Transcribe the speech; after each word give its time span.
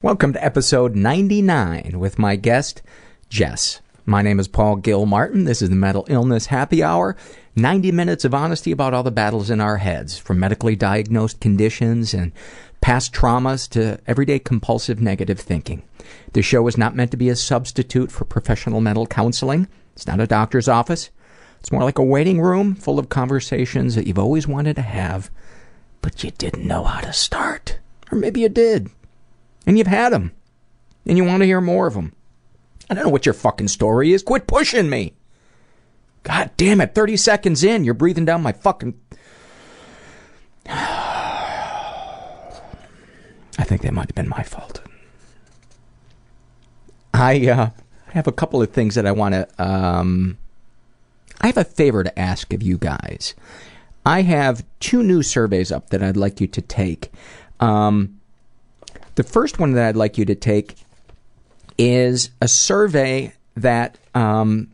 Welcome 0.00 0.32
to 0.34 0.44
episode 0.44 0.94
99 0.94 1.98
with 1.98 2.20
my 2.20 2.36
guest, 2.36 2.82
Jess. 3.28 3.80
My 4.06 4.22
name 4.22 4.38
is 4.38 4.46
Paul 4.46 4.76
Gilmartin. 4.76 5.42
This 5.42 5.60
is 5.60 5.70
the 5.70 5.74
Mental 5.74 6.06
Illness 6.08 6.46
Happy 6.46 6.84
Hour. 6.84 7.16
90 7.56 7.90
minutes 7.90 8.24
of 8.24 8.32
honesty 8.32 8.70
about 8.70 8.94
all 8.94 9.02
the 9.02 9.10
battles 9.10 9.50
in 9.50 9.60
our 9.60 9.78
heads, 9.78 10.16
from 10.16 10.38
medically 10.38 10.76
diagnosed 10.76 11.40
conditions 11.40 12.14
and 12.14 12.30
past 12.80 13.12
traumas 13.12 13.68
to 13.70 13.98
everyday 14.06 14.38
compulsive 14.38 15.00
negative 15.00 15.40
thinking. 15.40 15.82
This 16.32 16.46
show 16.46 16.64
is 16.68 16.78
not 16.78 16.94
meant 16.94 17.10
to 17.10 17.16
be 17.16 17.28
a 17.28 17.34
substitute 17.34 18.12
for 18.12 18.24
professional 18.24 18.80
mental 18.80 19.08
counseling. 19.08 19.66
It's 19.96 20.06
not 20.06 20.20
a 20.20 20.28
doctor's 20.28 20.68
office. 20.68 21.10
It's 21.58 21.72
more 21.72 21.82
like 21.82 21.98
a 21.98 22.04
waiting 22.04 22.40
room 22.40 22.76
full 22.76 23.00
of 23.00 23.08
conversations 23.08 23.96
that 23.96 24.06
you've 24.06 24.16
always 24.16 24.46
wanted 24.46 24.76
to 24.76 24.82
have, 24.82 25.28
but 26.02 26.22
you 26.22 26.30
didn't 26.30 26.68
know 26.68 26.84
how 26.84 27.00
to 27.00 27.12
start. 27.12 27.80
Or 28.12 28.16
maybe 28.16 28.42
you 28.42 28.48
did. 28.48 28.92
And 29.68 29.76
you've 29.76 29.86
had 29.86 30.14
them. 30.14 30.32
And 31.06 31.18
you 31.18 31.24
want 31.24 31.42
to 31.42 31.46
hear 31.46 31.60
more 31.60 31.86
of 31.86 31.92
them. 31.92 32.14
I 32.88 32.94
don't 32.94 33.04
know 33.04 33.10
what 33.10 33.26
your 33.26 33.34
fucking 33.34 33.68
story 33.68 34.14
is. 34.14 34.22
Quit 34.22 34.46
pushing 34.46 34.88
me. 34.88 35.12
God 36.22 36.50
damn 36.56 36.80
it. 36.80 36.94
30 36.94 37.18
seconds 37.18 37.62
in, 37.62 37.84
you're 37.84 37.92
breathing 37.92 38.24
down 38.24 38.42
my 38.42 38.52
fucking. 38.52 38.98
I 40.66 40.74
think 43.58 43.82
that 43.82 43.92
might 43.92 44.08
have 44.08 44.14
been 44.14 44.30
my 44.30 44.42
fault. 44.42 44.80
I 47.12 47.46
uh, 47.48 47.70
have 48.12 48.26
a 48.26 48.32
couple 48.32 48.62
of 48.62 48.70
things 48.70 48.94
that 48.94 49.06
I 49.06 49.12
want 49.12 49.34
to. 49.34 49.48
Um, 49.62 50.38
I 51.42 51.48
have 51.48 51.58
a 51.58 51.64
favor 51.64 52.02
to 52.04 52.18
ask 52.18 52.54
of 52.54 52.62
you 52.62 52.78
guys. 52.78 53.34
I 54.06 54.22
have 54.22 54.64
two 54.80 55.02
new 55.02 55.22
surveys 55.22 55.70
up 55.70 55.90
that 55.90 56.02
I'd 56.02 56.16
like 56.16 56.40
you 56.40 56.46
to 56.46 56.62
take. 56.62 57.12
Um, 57.60 58.17
the 59.18 59.24
first 59.24 59.58
one 59.58 59.72
that 59.72 59.84
I'd 59.84 59.96
like 59.96 60.16
you 60.16 60.24
to 60.26 60.36
take 60.36 60.76
is 61.76 62.30
a 62.40 62.46
survey 62.46 63.32
that 63.56 63.98
um, 64.14 64.70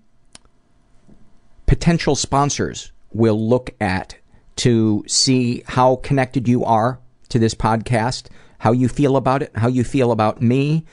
potential 1.64 2.14
sponsors 2.14 2.92
will 3.14 3.48
look 3.48 3.70
at 3.80 4.18
to 4.56 5.02
see 5.08 5.62
how 5.66 5.96
connected 5.96 6.46
you 6.46 6.62
are 6.62 6.98
to 7.30 7.38
this 7.38 7.54
podcast, 7.54 8.26
how 8.58 8.72
you 8.72 8.86
feel 8.86 9.16
about 9.16 9.40
it, 9.40 9.50
how 9.54 9.68
you 9.68 9.82
feel 9.82 10.12
about 10.12 10.42
me, 10.42 10.84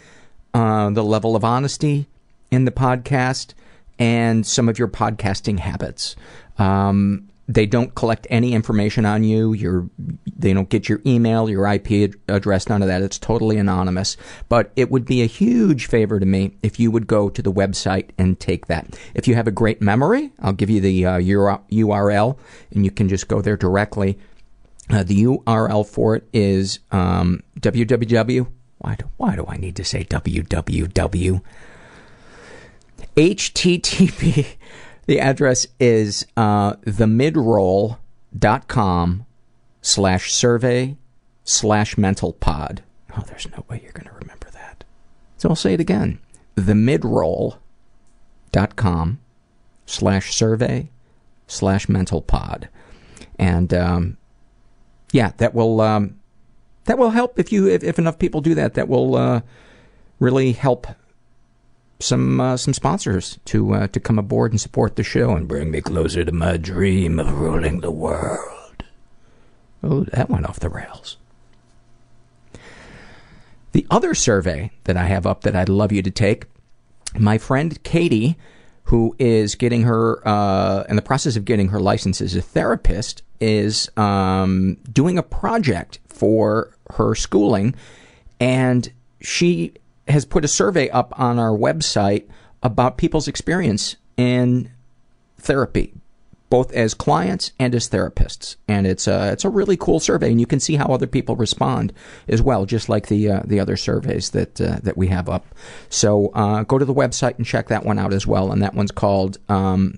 uh, 0.53 0.89
the 0.91 1.03
level 1.03 1.35
of 1.35 1.43
honesty 1.43 2.07
in 2.51 2.63
the 2.63 2.71
podcast, 2.71 3.53
and 3.99 4.47
some 4.47 4.69
of 4.69 4.79
your 4.79 4.87
podcasting 4.87 5.59
habits. 5.59 6.15
Um, 6.57 7.27
they 7.53 7.65
don't 7.65 7.93
collect 7.95 8.27
any 8.29 8.53
information 8.53 9.05
on 9.05 9.23
you. 9.23 9.89
They 10.37 10.53
don't 10.53 10.69
get 10.69 10.87
your 10.87 11.01
email, 11.05 11.49
your 11.49 11.67
IP 11.67 12.15
address, 12.29 12.69
none 12.69 12.81
of 12.81 12.87
that. 12.87 13.01
It's 13.01 13.19
totally 13.19 13.57
anonymous. 13.57 14.15
But 14.47 14.71
it 14.77 14.89
would 14.89 15.05
be 15.05 15.21
a 15.21 15.25
huge 15.25 15.87
favor 15.87 16.19
to 16.19 16.25
me 16.25 16.55
if 16.63 16.79
you 16.79 16.91
would 16.91 17.07
go 17.07 17.29
to 17.29 17.41
the 17.41 17.51
website 17.51 18.11
and 18.17 18.39
take 18.39 18.67
that. 18.67 18.97
If 19.13 19.27
you 19.27 19.35
have 19.35 19.47
a 19.47 19.51
great 19.51 19.81
memory, 19.81 20.31
I'll 20.39 20.53
give 20.53 20.69
you 20.69 20.79
the 20.79 21.05
uh, 21.05 21.19
URL, 21.19 22.37
and 22.71 22.85
you 22.85 22.91
can 22.91 23.09
just 23.09 23.27
go 23.27 23.41
there 23.41 23.57
directly. 23.57 24.17
Uh, 24.89 25.03
the 25.03 25.23
URL 25.23 25.85
for 25.85 26.15
it 26.15 26.27
is 26.31 26.79
um, 26.91 27.43
www. 27.59 28.47
Why 28.77 28.95
do, 28.95 29.09
why 29.17 29.35
do 29.35 29.45
I 29.47 29.57
need 29.57 29.75
to 29.75 29.83
say 29.83 30.05
www? 30.05 31.41
HTTP. 33.17 34.55
The 35.11 35.19
address 35.19 35.67
is 35.77 36.25
uh, 36.37 36.75
themidroll.com 36.85 39.25
slash 39.81 40.31
survey 40.31 40.95
slash 41.43 41.97
mental 41.97 42.31
pod. 42.31 42.81
Oh, 43.17 43.23
there's 43.27 43.49
no 43.51 43.65
way 43.67 43.81
you're 43.83 43.91
going 43.91 44.07
to 44.07 44.13
remember 44.13 44.47
that. 44.53 44.85
So 45.35 45.49
I'll 45.49 45.57
say 45.57 45.73
it 45.73 45.81
again. 45.81 46.19
Themidroll.com 46.55 49.19
slash 49.85 50.33
survey 50.33 50.89
slash 51.45 51.89
mental 51.89 52.21
pod. 52.21 52.69
And 53.37 53.73
um, 53.73 54.15
yeah, 55.11 55.33
that 55.39 55.53
will 55.53 55.81
um, 55.81 56.21
that 56.85 56.97
will 56.97 57.09
help 57.09 57.37
if 57.37 57.51
you 57.51 57.67
if, 57.67 57.83
if 57.83 57.99
enough 57.99 58.17
people 58.17 58.39
do 58.39 58.55
that. 58.55 58.75
That 58.75 58.87
will 58.87 59.17
uh, 59.17 59.41
really 60.21 60.53
help 60.53 60.87
some 62.01 62.41
uh, 62.41 62.57
some 62.57 62.73
sponsors 62.73 63.39
to 63.45 63.73
uh, 63.73 63.87
to 63.87 63.99
come 63.99 64.19
aboard 64.19 64.51
and 64.51 64.59
support 64.59 64.95
the 64.95 65.03
show 65.03 65.31
and 65.31 65.47
bring 65.47 65.71
me 65.71 65.81
closer 65.81 66.25
to 66.25 66.31
my 66.31 66.57
dream 66.57 67.19
of 67.19 67.31
ruling 67.39 67.81
the 67.81 67.91
world. 67.91 68.83
Oh, 69.83 70.03
that 70.05 70.29
went 70.29 70.45
off 70.45 70.59
the 70.59 70.69
rails. 70.69 71.17
The 73.71 73.87
other 73.89 74.13
survey 74.13 74.71
that 74.83 74.97
I 74.97 75.05
have 75.05 75.25
up 75.25 75.41
that 75.41 75.55
I'd 75.55 75.69
love 75.69 75.91
you 75.91 76.01
to 76.01 76.11
take, 76.11 76.45
my 77.17 77.37
friend 77.37 77.81
Katie, 77.83 78.37
who 78.85 79.15
is 79.17 79.55
getting 79.55 79.83
her 79.83 80.27
uh, 80.27 80.83
in 80.89 80.97
the 80.97 81.01
process 81.01 81.35
of 81.35 81.45
getting 81.45 81.69
her 81.69 81.79
license 81.79 82.21
as 82.21 82.35
a 82.35 82.41
therapist, 82.41 83.23
is 83.39 83.89
um, 83.97 84.77
doing 84.91 85.17
a 85.17 85.23
project 85.23 85.99
for 86.07 86.75
her 86.91 87.15
schooling, 87.15 87.73
and 88.39 88.91
she 89.21 89.73
has 90.11 90.25
put 90.25 90.45
a 90.45 90.47
survey 90.47 90.89
up 90.89 91.17
on 91.19 91.39
our 91.39 91.51
website 91.51 92.27
about 92.63 92.97
people's 92.97 93.27
experience 93.27 93.95
in 94.17 94.71
therapy, 95.37 95.93
both 96.49 96.71
as 96.73 96.93
clients 96.93 97.51
and 97.59 97.73
as 97.73 97.89
therapists. 97.89 98.55
And 98.67 98.85
it's 98.85 99.07
a, 99.07 99.31
it's 99.31 99.45
a 99.45 99.49
really 99.49 99.77
cool 99.77 99.99
survey, 99.99 100.29
and 100.31 100.39
you 100.39 100.45
can 100.45 100.59
see 100.59 100.75
how 100.75 100.87
other 100.87 101.07
people 101.07 101.35
respond 101.35 101.93
as 102.27 102.41
well, 102.41 102.65
just 102.65 102.89
like 102.89 103.07
the 103.07 103.29
uh, 103.29 103.41
the 103.45 103.59
other 103.59 103.77
surveys 103.77 104.31
that 104.31 104.61
uh, 104.61 104.79
that 104.83 104.97
we 104.97 105.07
have 105.07 105.29
up. 105.29 105.45
So 105.89 106.27
uh, 106.33 106.63
go 106.63 106.77
to 106.77 106.85
the 106.85 106.93
website 106.93 107.37
and 107.37 107.45
check 107.45 107.69
that 107.69 107.85
one 107.85 107.99
out 107.99 108.13
as 108.13 108.27
well. 108.27 108.51
And 108.51 108.61
that 108.61 108.73
one's 108.73 108.91
called 108.91 109.37
um, 109.49 109.97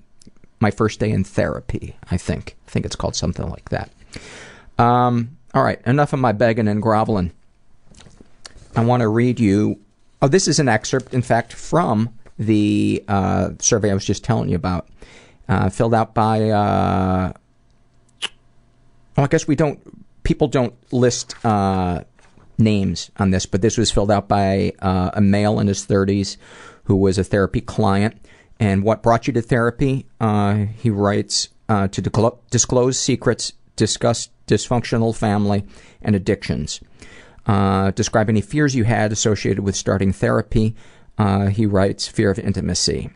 "My 0.60 0.70
First 0.70 1.00
Day 1.00 1.10
in 1.10 1.24
Therapy." 1.24 1.96
I 2.10 2.16
think 2.16 2.56
I 2.66 2.70
think 2.70 2.86
it's 2.86 2.96
called 2.96 3.16
something 3.16 3.48
like 3.48 3.68
that. 3.70 3.90
Um, 4.78 5.36
all 5.52 5.62
right, 5.62 5.80
enough 5.86 6.12
of 6.12 6.18
my 6.18 6.32
begging 6.32 6.68
and 6.68 6.82
groveling. 6.82 7.32
I 8.76 8.84
want 8.84 9.02
to 9.02 9.08
read 9.08 9.38
you 9.38 9.78
Oh, 10.24 10.28
this 10.28 10.48
is 10.48 10.58
an 10.58 10.70
excerpt, 10.70 11.12
in 11.12 11.20
fact, 11.20 11.52
from 11.52 12.08
the 12.38 13.04
uh, 13.08 13.50
survey 13.58 13.90
I 13.90 13.94
was 13.94 14.06
just 14.06 14.24
telling 14.24 14.48
you 14.48 14.56
about, 14.56 14.88
uh, 15.50 15.68
filled 15.68 15.92
out 15.92 16.14
by. 16.14 16.48
Uh, 16.48 17.34
I 19.18 19.26
guess 19.26 19.46
we 19.46 19.54
don't. 19.54 19.78
People 20.22 20.48
don't 20.48 20.72
list 20.90 21.34
uh, 21.44 22.04
names 22.56 23.10
on 23.18 23.32
this, 23.32 23.44
but 23.44 23.60
this 23.60 23.76
was 23.76 23.90
filled 23.90 24.10
out 24.10 24.26
by 24.26 24.72
uh, 24.78 25.10
a 25.12 25.20
male 25.20 25.60
in 25.60 25.66
his 25.66 25.86
30s 25.86 26.38
who 26.84 26.96
was 26.96 27.18
a 27.18 27.24
therapy 27.24 27.60
client. 27.60 28.16
And 28.58 28.82
what 28.82 29.02
brought 29.02 29.26
you 29.26 29.34
to 29.34 29.42
therapy? 29.42 30.06
Uh, 30.22 30.68
he 30.78 30.88
writes 30.88 31.50
to 31.68 31.88
disclo- 31.88 32.38
disclose 32.48 32.98
secrets, 32.98 33.52
discuss 33.76 34.30
dysfunctional 34.46 35.14
family, 35.14 35.66
and 36.00 36.16
addictions. 36.16 36.80
Uh, 37.46 37.90
describe 37.90 38.28
any 38.28 38.40
fears 38.40 38.74
you 38.74 38.84
had 38.84 39.12
associated 39.12 39.62
with 39.62 39.76
starting 39.76 40.12
therapy. 40.12 40.74
Uh, 41.18 41.46
he 41.46 41.66
writes 41.66 42.08
fear 42.08 42.30
of 42.30 42.38
intimacy. 42.38 43.10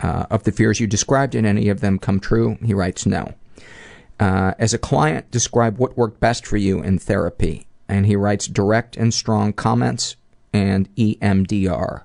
Uh, 0.00 0.26
of 0.30 0.44
the 0.44 0.52
fears 0.52 0.80
you 0.80 0.86
described, 0.86 1.32
did 1.32 1.44
any 1.44 1.68
of 1.68 1.80
them 1.80 1.98
come 1.98 2.18
true? 2.18 2.58
He 2.64 2.74
writes 2.74 3.06
no. 3.06 3.34
Uh, 4.18 4.54
as 4.58 4.74
a 4.74 4.78
client, 4.78 5.30
describe 5.30 5.78
what 5.78 5.96
worked 5.96 6.20
best 6.20 6.46
for 6.46 6.56
you 6.56 6.80
in 6.82 6.98
therapy. 6.98 7.66
And 7.88 8.06
he 8.06 8.16
writes 8.16 8.46
direct 8.46 8.96
and 8.96 9.12
strong 9.12 9.52
comments 9.52 10.16
and 10.52 10.94
EMDR. 10.96 12.02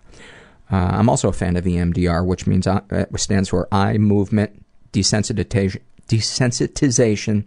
Uh, 0.69 0.75
I'm 0.75 1.09
also 1.09 1.29
a 1.29 1.33
fan 1.33 1.55
of 1.55 1.65
EMDR, 1.65 2.25
which 2.25 2.45
means 2.45 2.67
uh, 2.67 2.81
it 2.91 3.19
stands 3.19 3.49
for 3.49 3.67
eye 3.71 3.97
movement 3.97 4.65
desensitization, 4.91 5.81
desensitization 6.07 7.45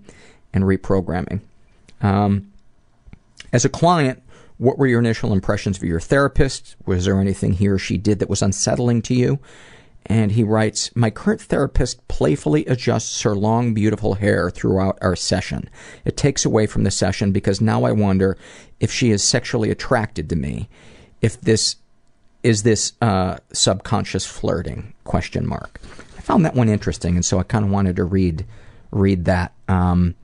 and 0.53 0.65
reprogramming. 0.65 1.41
Um, 2.01 2.53
as 3.53 3.65
a 3.65 3.69
client, 3.69 4.23
what 4.59 4.79
were 4.79 4.87
your 4.87 5.01
initial 5.01 5.33
impressions 5.33 5.79
of 5.79 5.85
your 5.85 6.01
therapist? 6.01 6.77
Was 6.85 7.07
there 7.07 7.21
anything 7.21 7.55
he 7.55 7.69
or 7.69 7.79
she 7.79 7.97
did 7.97 8.19
that 8.19 8.29
was 8.29 8.43
unsettling 8.43 9.03
to 9.03 9.15
you? 9.15 9.39
And 10.07 10.33
he 10.33 10.43
writes, 10.43 10.95
My 10.95 11.11
current 11.11 11.41
therapist 11.41 12.07
playfully 12.09 12.67
adjusts 12.67 13.23
her 13.23 13.35
long, 13.35 13.75
beautiful 13.75 14.15
hair 14.15 14.51
throughout 14.51 14.99
our 15.01 15.17
session. 15.17 15.71
It 16.05 16.17
takes 16.17 16.45
away 16.45 16.67
from 16.67 16.85
the 16.85 16.91
session 16.91 17.33
because 17.33 17.61
now 17.61 17.85
I 17.85 17.93
wonder 17.93 18.37
if 18.81 18.91
she 18.91 19.11
is 19.11 19.23
sexually 19.23 19.71
attracted 19.71 20.29
to 20.31 20.37
me. 20.37 20.69
If 21.21 21.41
this 21.41 21.77
is 22.43 22.63
this 22.63 22.95
uh, 23.03 23.37
subconscious 23.53 24.27
flirting? 24.27 24.95
Question 25.05 25.47
mark. 25.47 25.81
I 26.17 26.21
found 26.23 26.45
that 26.45 26.55
one 26.55 26.69
interesting, 26.69 27.15
and 27.15 27.25
so 27.25 27.39
I 27.39 27.43
kind 27.43 27.65
of 27.65 27.71
wanted 27.71 27.97
to 27.97 28.05
read 28.05 28.47
read 28.91 29.27
that. 29.27 29.53
Um, 29.69 30.15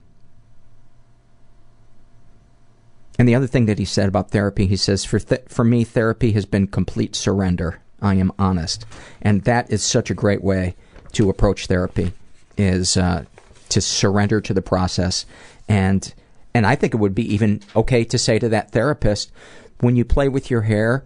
and 3.17 3.27
the 3.27 3.35
other 3.35 3.47
thing 3.47 3.65
that 3.65 3.79
he 3.79 3.85
said 3.85 4.07
about 4.07 4.31
therapy, 4.31 4.67
he 4.67 4.77
says, 4.77 5.03
for 5.03 5.19
th- 5.19 5.43
for 5.47 5.63
me, 5.63 5.83
therapy 5.83 6.33
has 6.33 6.45
been 6.45 6.67
complete 6.67 7.15
surrender. 7.15 7.79
I 8.01 8.15
am 8.15 8.31
honest, 8.37 8.85
and 9.21 9.43
that 9.43 9.71
is 9.71 9.83
such 9.83 10.11
a 10.11 10.15
great 10.15 10.43
way 10.43 10.75
to 11.13 11.29
approach 11.29 11.65
therapy, 11.65 12.13
is 12.57 12.95
uh, 12.95 13.25
to 13.69 13.81
surrender 13.81 14.39
to 14.41 14.53
the 14.53 14.61
process, 14.61 15.25
and 15.67 16.13
and 16.53 16.65
I 16.65 16.75
think 16.75 16.93
it 16.93 16.97
would 16.97 17.15
be 17.15 17.33
even 17.33 17.61
okay 17.75 18.03
to 18.03 18.17
say 18.17 18.37
to 18.39 18.49
that 18.49 18.71
therapist, 18.71 19.31
when 19.79 19.95
you 19.95 20.05
play 20.05 20.29
with 20.29 20.51
your 20.51 20.61
hair, 20.61 21.05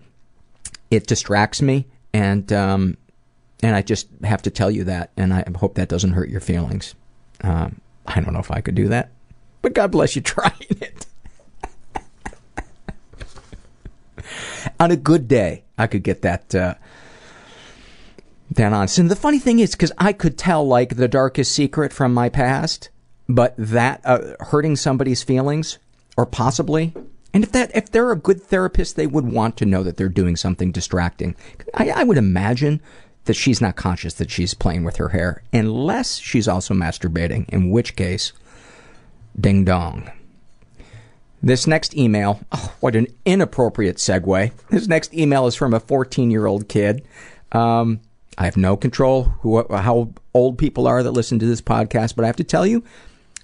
it 0.89 1.07
distracts 1.07 1.61
me, 1.61 1.87
and 2.13 2.51
um, 2.51 2.97
and 3.63 3.73
I 3.73 3.81
just 3.81 4.07
have 4.23 4.41
to 4.41 4.49
tell 4.49 4.69
you 4.69 4.83
that, 4.85 5.11
and 5.15 5.33
I 5.33 5.45
hope 5.57 5.75
that 5.75 5.87
doesn't 5.87 6.11
hurt 6.11 6.29
your 6.29 6.41
feelings. 6.41 6.93
Um, 7.41 7.79
I 8.05 8.19
don't 8.19 8.33
know 8.33 8.39
if 8.39 8.51
I 8.51 8.59
could 8.59 8.75
do 8.75 8.89
that, 8.89 9.11
but 9.61 9.73
God 9.73 9.91
bless 9.91 10.15
you 10.15 10.21
trying 10.21 10.51
it. 10.69 11.05
On 14.81 14.89
a 14.89 14.95
good 14.95 15.27
day, 15.27 15.63
I 15.77 15.85
could 15.85 16.01
get 16.01 16.23
that 16.23 16.55
uh, 16.55 16.73
that 18.49 18.73
honest. 18.73 18.97
And 18.97 19.11
the 19.11 19.15
funny 19.15 19.37
thing 19.37 19.59
is, 19.59 19.71
because 19.71 19.91
I 19.99 20.11
could 20.11 20.39
tell 20.39 20.67
like 20.67 20.95
the 20.95 21.07
darkest 21.07 21.51
secret 21.51 21.93
from 21.93 22.15
my 22.15 22.29
past, 22.29 22.89
but 23.29 23.53
that 23.57 24.01
uh, 24.03 24.33
hurting 24.39 24.75
somebody's 24.75 25.21
feelings, 25.21 25.77
or 26.17 26.25
possibly, 26.25 26.93
and 27.31 27.43
if 27.43 27.51
that 27.51 27.71
if 27.75 27.91
they're 27.91 28.11
a 28.11 28.15
good 28.17 28.41
therapist, 28.41 28.95
they 28.95 29.05
would 29.05 29.31
want 29.31 29.55
to 29.57 29.65
know 29.67 29.83
that 29.83 29.97
they're 29.97 30.09
doing 30.09 30.35
something 30.35 30.71
distracting. 30.71 31.35
I, 31.75 31.91
I 31.91 32.03
would 32.03 32.17
imagine 32.17 32.81
that 33.25 33.35
she's 33.35 33.61
not 33.61 33.75
conscious 33.75 34.15
that 34.15 34.31
she's 34.31 34.55
playing 34.55 34.83
with 34.83 34.95
her 34.95 35.09
hair, 35.09 35.43
unless 35.53 36.17
she's 36.17 36.47
also 36.47 36.73
masturbating, 36.73 37.47
in 37.49 37.69
which 37.69 37.95
case, 37.95 38.33
ding 39.39 39.63
dong. 39.63 40.09
This 41.43 41.65
next 41.65 41.95
email, 41.95 42.39
oh, 42.51 42.73
what 42.79 42.95
an 42.95 43.07
inappropriate 43.25 43.97
segue. 43.97 44.51
This 44.69 44.87
next 44.87 45.13
email 45.13 45.47
is 45.47 45.55
from 45.55 45.73
a 45.73 45.79
14 45.79 46.29
year 46.29 46.45
old 46.45 46.67
kid. 46.67 47.03
Um, 47.51 47.99
I 48.37 48.45
have 48.45 48.57
no 48.57 48.77
control 48.77 49.23
who, 49.41 49.65
how 49.69 50.13
old 50.33 50.57
people 50.57 50.87
are 50.87 51.03
that 51.03 51.11
listen 51.11 51.39
to 51.39 51.45
this 51.45 51.61
podcast, 51.61 52.15
but 52.15 52.23
I 52.23 52.27
have 52.27 52.35
to 52.37 52.43
tell 52.43 52.65
you, 52.65 52.83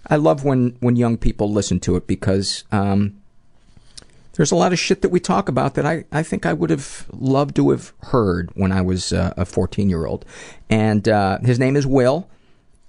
I 0.07 0.15
love 0.15 0.43
when, 0.43 0.77
when 0.79 0.95
young 0.95 1.17
people 1.17 1.51
listen 1.51 1.79
to 1.81 1.95
it 1.95 2.07
because 2.07 2.63
um, 2.71 3.19
there's 4.33 4.51
a 4.51 4.55
lot 4.55 4.71
of 4.71 4.79
shit 4.79 5.01
that 5.01 5.09
we 5.09 5.19
talk 5.19 5.49
about 5.49 5.73
that 5.73 5.85
I, 5.85 6.05
I 6.11 6.23
think 6.23 6.45
I 6.45 6.53
would 6.53 6.69
have 6.69 7.07
loved 7.11 7.55
to 7.55 7.71
have 7.71 7.91
heard 8.03 8.51
when 8.53 8.71
I 8.71 8.81
was 8.81 9.11
uh, 9.11 9.33
a 9.35 9.45
14 9.45 9.89
year 9.89 10.05
old. 10.05 10.23
And 10.69 11.09
uh, 11.09 11.39
his 11.39 11.57
name 11.59 11.75
is 11.75 11.87
Will. 11.87 12.29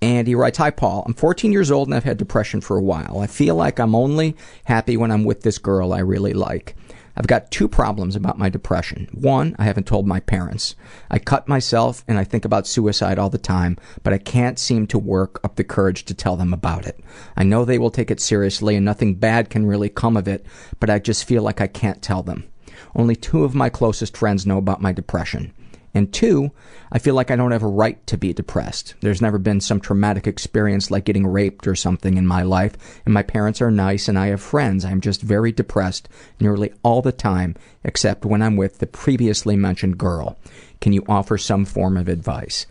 And 0.00 0.28
he 0.28 0.34
writes, 0.34 0.58
Hi, 0.58 0.70
Paul. 0.70 1.02
I'm 1.06 1.14
14 1.14 1.52
years 1.52 1.70
old 1.70 1.88
and 1.88 1.94
I've 1.94 2.04
had 2.04 2.18
depression 2.18 2.60
for 2.60 2.76
a 2.76 2.82
while. 2.82 3.18
I 3.20 3.26
feel 3.26 3.56
like 3.56 3.80
I'm 3.80 3.94
only 3.94 4.36
happy 4.64 4.96
when 4.96 5.10
I'm 5.10 5.24
with 5.24 5.42
this 5.42 5.58
girl 5.58 5.92
I 5.92 5.98
really 6.00 6.32
like. 6.32 6.76
I've 7.16 7.26
got 7.26 7.50
two 7.50 7.66
problems 7.66 8.14
about 8.14 8.38
my 8.38 8.48
depression. 8.48 9.08
One, 9.10 9.56
I 9.58 9.64
haven't 9.64 9.88
told 9.88 10.06
my 10.06 10.20
parents. 10.20 10.76
I 11.10 11.18
cut 11.18 11.48
myself 11.48 12.04
and 12.06 12.16
I 12.16 12.22
think 12.22 12.44
about 12.44 12.68
suicide 12.68 13.18
all 13.18 13.28
the 13.28 13.38
time, 13.38 13.76
but 14.04 14.12
I 14.12 14.18
can't 14.18 14.56
seem 14.56 14.86
to 14.86 15.00
work 15.00 15.40
up 15.42 15.56
the 15.56 15.64
courage 15.64 16.04
to 16.04 16.14
tell 16.14 16.36
them 16.36 16.54
about 16.54 16.86
it. 16.86 17.00
I 17.36 17.42
know 17.42 17.64
they 17.64 17.78
will 17.78 17.90
take 17.90 18.12
it 18.12 18.20
seriously 18.20 18.76
and 18.76 18.84
nothing 18.84 19.16
bad 19.16 19.50
can 19.50 19.66
really 19.66 19.88
come 19.88 20.16
of 20.16 20.28
it, 20.28 20.46
but 20.78 20.90
I 20.90 21.00
just 21.00 21.24
feel 21.24 21.42
like 21.42 21.60
I 21.60 21.66
can't 21.66 22.00
tell 22.00 22.22
them. 22.22 22.48
Only 22.94 23.16
two 23.16 23.42
of 23.42 23.52
my 23.52 23.68
closest 23.68 24.16
friends 24.16 24.46
know 24.46 24.58
about 24.58 24.80
my 24.80 24.92
depression. 24.92 25.52
And 25.98 26.12
two, 26.12 26.52
I 26.92 27.00
feel 27.00 27.16
like 27.16 27.32
I 27.32 27.36
don't 27.36 27.50
have 27.50 27.64
a 27.64 27.66
right 27.66 28.04
to 28.06 28.16
be 28.16 28.32
depressed. 28.32 28.94
There's 29.00 29.20
never 29.20 29.36
been 29.36 29.60
some 29.60 29.80
traumatic 29.80 30.28
experience 30.28 30.92
like 30.92 31.04
getting 31.04 31.26
raped 31.26 31.66
or 31.66 31.74
something 31.74 32.16
in 32.16 32.24
my 32.24 32.42
life, 32.42 32.74
and 33.04 33.12
my 33.12 33.24
parents 33.24 33.60
are 33.60 33.70
nice 33.72 34.06
and 34.06 34.16
I 34.16 34.28
have 34.28 34.40
friends. 34.40 34.84
I'm 34.84 35.00
just 35.00 35.20
very 35.20 35.50
depressed 35.50 36.08
nearly 36.38 36.72
all 36.84 37.02
the 37.02 37.10
time, 37.10 37.56
except 37.82 38.24
when 38.24 38.42
I'm 38.42 38.56
with 38.56 38.78
the 38.78 38.86
previously 38.86 39.56
mentioned 39.56 39.98
girl. 39.98 40.38
Can 40.80 40.92
you 40.92 41.04
offer 41.08 41.36
some 41.36 41.64
form 41.64 41.96
of 41.96 42.06
advice? 42.06 42.66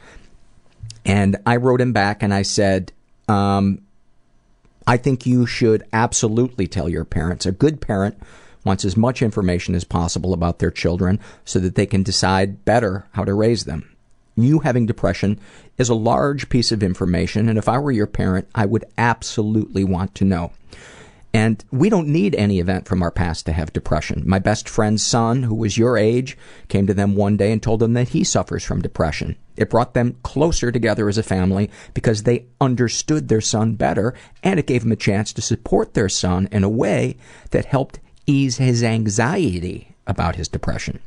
And 1.05 1.35
I 1.45 1.57
wrote 1.57 1.81
him 1.81 1.91
back 1.91 2.23
and 2.23 2.33
I 2.33 2.43
said, 2.43 2.93
um, 3.27 3.81
I 4.87 4.95
think 4.95 5.25
you 5.25 5.45
should 5.45 5.83
absolutely 5.91 6.65
tell 6.67 6.87
your 6.87 7.03
parents. 7.03 7.45
A 7.45 7.51
good 7.51 7.81
parent 7.81 8.17
wants 8.67 8.85
as 8.85 8.95
much 8.95 9.23
information 9.23 9.73
as 9.73 9.83
possible 9.83 10.33
about 10.33 10.59
their 10.59 10.69
children 10.69 11.19
so 11.45 11.57
that 11.59 11.73
they 11.73 11.87
can 11.87 12.03
decide 12.03 12.65
better 12.65 13.07
how 13.13 13.23
to 13.23 13.33
raise 13.33 13.65
them. 13.65 13.95
You 14.35 14.59
having 14.59 14.85
depression 14.85 15.39
is 15.79 15.89
a 15.89 15.95
large 15.95 16.49
piece 16.49 16.71
of 16.71 16.83
information, 16.83 17.49
and 17.49 17.57
if 17.57 17.67
I 17.67 17.79
were 17.79 17.91
your 17.91 18.05
parent, 18.05 18.47
I 18.53 18.67
would 18.67 18.85
absolutely 18.97 19.83
want 19.83 20.13
to 20.15 20.25
know. 20.25 20.51
And 21.33 21.63
we 21.71 21.89
don't 21.89 22.07
need 22.07 22.35
any 22.35 22.59
event 22.59 22.87
from 22.87 23.01
our 23.01 23.11
past 23.11 23.45
to 23.45 23.51
have 23.51 23.73
depression. 23.73 24.23
My 24.25 24.39
best 24.39 24.67
friend's 24.67 25.03
son, 25.03 25.43
who 25.43 25.55
was 25.55 25.77
your 25.77 25.97
age, 25.97 26.37
came 26.67 26.87
to 26.87 26.93
them 26.93 27.15
one 27.15 27.37
day 27.37 27.51
and 27.51 27.61
told 27.61 27.79
them 27.79 27.93
that 27.93 28.09
he 28.09 28.23
suffers 28.23 28.63
from 28.63 28.81
depression. 28.81 29.35
It 29.55 29.69
brought 29.69 29.93
them 29.93 30.17
closer 30.23 30.71
together 30.71 31.09
as 31.09 31.17
a 31.17 31.23
family 31.23 31.69
because 31.93 32.23
they 32.23 32.45
understood 32.59 33.27
their 33.27 33.41
son 33.41 33.75
better, 33.75 34.13
and 34.43 34.59
it 34.59 34.67
gave 34.67 34.83
them 34.83 34.91
a 34.91 34.95
chance 34.95 35.33
to 35.33 35.41
support 35.41 35.93
their 35.93 36.09
son 36.09 36.47
in 36.51 36.63
a 36.63 36.69
way 36.69 37.17
that 37.51 37.65
helped 37.65 37.99
ease 38.27 38.57
his 38.57 38.83
anxiety 38.83 39.95
about 40.05 40.35
his 40.35 40.47
depression. 40.47 40.99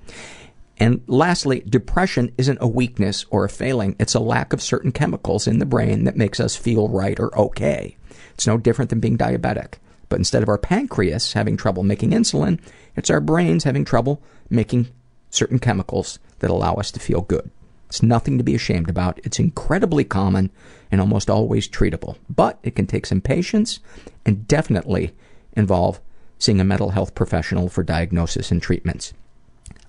And 0.78 1.02
lastly, 1.06 1.60
depression 1.60 2.32
isn't 2.38 2.58
a 2.60 2.66
weakness 2.66 3.26
or 3.30 3.44
a 3.44 3.50
failing. 3.50 3.94
It's 4.00 4.14
a 4.14 4.20
lack 4.20 4.54
of 4.54 4.62
certain 4.62 4.92
chemicals 4.92 5.46
in 5.46 5.58
the 5.58 5.66
brain 5.66 6.04
that 6.04 6.16
makes 6.16 6.40
us 6.40 6.56
feel 6.56 6.88
right 6.88 7.20
or 7.20 7.36
okay. 7.38 7.96
It's 8.32 8.46
no 8.46 8.56
different 8.56 8.88
than 8.88 9.00
being 9.00 9.18
diabetic. 9.18 9.74
But 10.08 10.18
instead 10.18 10.42
of 10.42 10.48
our 10.48 10.58
pancreas 10.58 11.34
having 11.34 11.56
trouble 11.58 11.82
making 11.82 12.10
insulin, 12.12 12.58
it's 12.96 13.10
our 13.10 13.20
brains 13.20 13.64
having 13.64 13.84
trouble 13.84 14.22
making 14.48 14.88
certain 15.28 15.58
chemicals 15.58 16.18
that 16.38 16.50
allow 16.50 16.74
us 16.74 16.90
to 16.92 17.00
feel 17.00 17.20
good. 17.20 17.50
It's 17.88 18.02
nothing 18.02 18.38
to 18.38 18.44
be 18.44 18.54
ashamed 18.54 18.88
about. 18.88 19.20
It's 19.22 19.38
incredibly 19.38 20.04
common 20.04 20.50
and 20.90 21.00
almost 21.00 21.28
always 21.28 21.68
treatable. 21.68 22.16
But 22.28 22.58
it 22.62 22.74
can 22.74 22.86
take 22.86 23.04
some 23.04 23.20
patience 23.20 23.80
and 24.24 24.48
definitely 24.48 25.12
involve 25.54 26.00
seeing 26.40 26.61
a 26.61 26.64
mental 26.64 26.90
health 26.90 27.14
professional 27.14 27.68
for 27.68 27.85
diagnosis 27.85 28.50
and 28.50 28.61
treatments. 28.61 29.12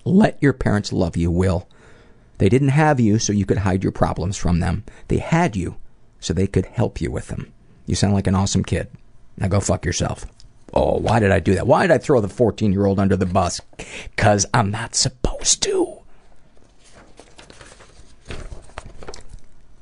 Let 0.04 0.40
your 0.40 0.52
parents 0.52 0.92
love 0.92 1.16
you, 1.16 1.30
Will. 1.30 1.66
They 2.38 2.48
didn't 2.48 2.68
have 2.68 3.00
you 3.00 3.18
so 3.18 3.32
you 3.32 3.46
could 3.46 3.58
hide 3.58 3.82
your 3.82 3.92
problems 3.92 4.36
from 4.36 4.60
them. 4.60 4.84
They 5.08 5.18
had 5.18 5.56
you 5.56 5.76
so 6.20 6.32
they 6.32 6.46
could 6.46 6.66
help 6.66 7.00
you 7.00 7.10
with 7.10 7.28
them. 7.28 7.52
You 7.86 7.94
sound 7.94 8.14
like 8.14 8.26
an 8.26 8.34
awesome 8.34 8.64
kid. 8.64 8.88
Now 9.36 9.48
go 9.48 9.60
fuck 9.60 9.84
yourself. 9.84 10.26
Oh, 10.74 10.98
why 10.98 11.18
did 11.18 11.30
I 11.30 11.40
do 11.40 11.54
that? 11.54 11.66
Why 11.66 11.82
did 11.82 11.90
I 11.90 11.98
throw 11.98 12.20
the 12.20 12.28
14 12.28 12.72
year 12.72 12.86
old 12.86 12.98
under 12.98 13.16
the 13.16 13.26
bus? 13.26 13.60
Because 14.14 14.46
I'm 14.52 14.70
not 14.70 14.94
supposed 14.94 15.62
to. 15.64 15.98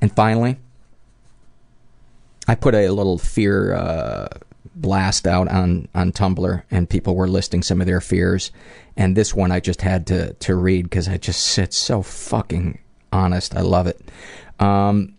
And 0.01 0.11
finally, 0.13 0.57
I 2.47 2.55
put 2.55 2.73
a 2.73 2.89
little 2.89 3.17
fear 3.17 3.73
uh, 3.73 4.27
blast 4.75 5.27
out 5.27 5.47
on 5.47 5.87
on 5.93 6.11
Tumblr, 6.11 6.63
and 6.71 6.89
people 6.89 7.15
were 7.15 7.27
listing 7.27 7.61
some 7.63 7.81
of 7.81 7.87
their 7.87 8.01
fears. 8.01 8.51
And 8.97 9.15
this 9.15 9.33
one 9.33 9.51
I 9.51 9.59
just 9.59 9.81
had 9.81 10.07
to 10.07 10.33
to 10.33 10.55
read 10.55 10.83
because 10.83 11.07
I 11.07 11.17
just 11.17 11.57
it's 11.57 11.77
so 11.77 12.01
fucking 12.01 12.79
honest. 13.11 13.55
I 13.55 13.61
love 13.61 13.87
it. 13.87 14.01
Um, 14.59 15.15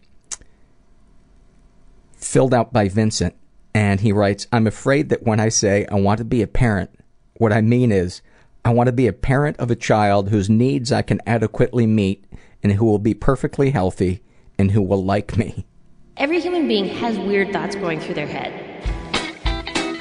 filled 2.16 2.54
out 2.54 2.73
by 2.73 2.88
Vincent, 2.88 3.35
and 3.75 4.00
he 4.00 4.12
writes, 4.12 4.47
"I'm 4.52 4.66
afraid 4.66 5.09
that 5.11 5.25
when 5.25 5.40
I 5.40 5.49
say 5.49 5.87
I 5.90 5.97
want 5.97 6.18
to 6.18 6.25
be 6.25 6.42
a 6.42 6.47
parent, 6.47 6.90
what 7.35 7.52
I 7.52 7.61
mean 7.61 7.92
is." 7.92 8.23
I 8.64 8.73
want 8.73 8.87
to 8.87 8.92
be 8.92 9.09
a 9.09 9.12
parent 9.12 9.56
of 9.59 9.73
a 9.73 9.75
child 9.75 10.28
whose 10.28 10.49
needs 10.49 10.92
I 10.92 11.02
can 11.02 11.21
adequately 11.26 11.85
meet 11.85 12.25
and 12.62 12.71
who 12.71 12.85
will 12.85 13.00
be 13.00 13.12
perfectly 13.12 13.71
healthy 13.71 14.23
and 14.56 14.71
who 14.71 14.80
will 14.80 15.04
like 15.04 15.37
me. 15.37 15.66
Every 16.16 16.40
human 16.40 16.68
being 16.68 16.87
has 16.87 17.18
weird 17.18 17.52
thoughts 17.52 17.75
going 17.75 17.99
through 17.99 18.14
their 18.14 18.28
head. 18.28 18.72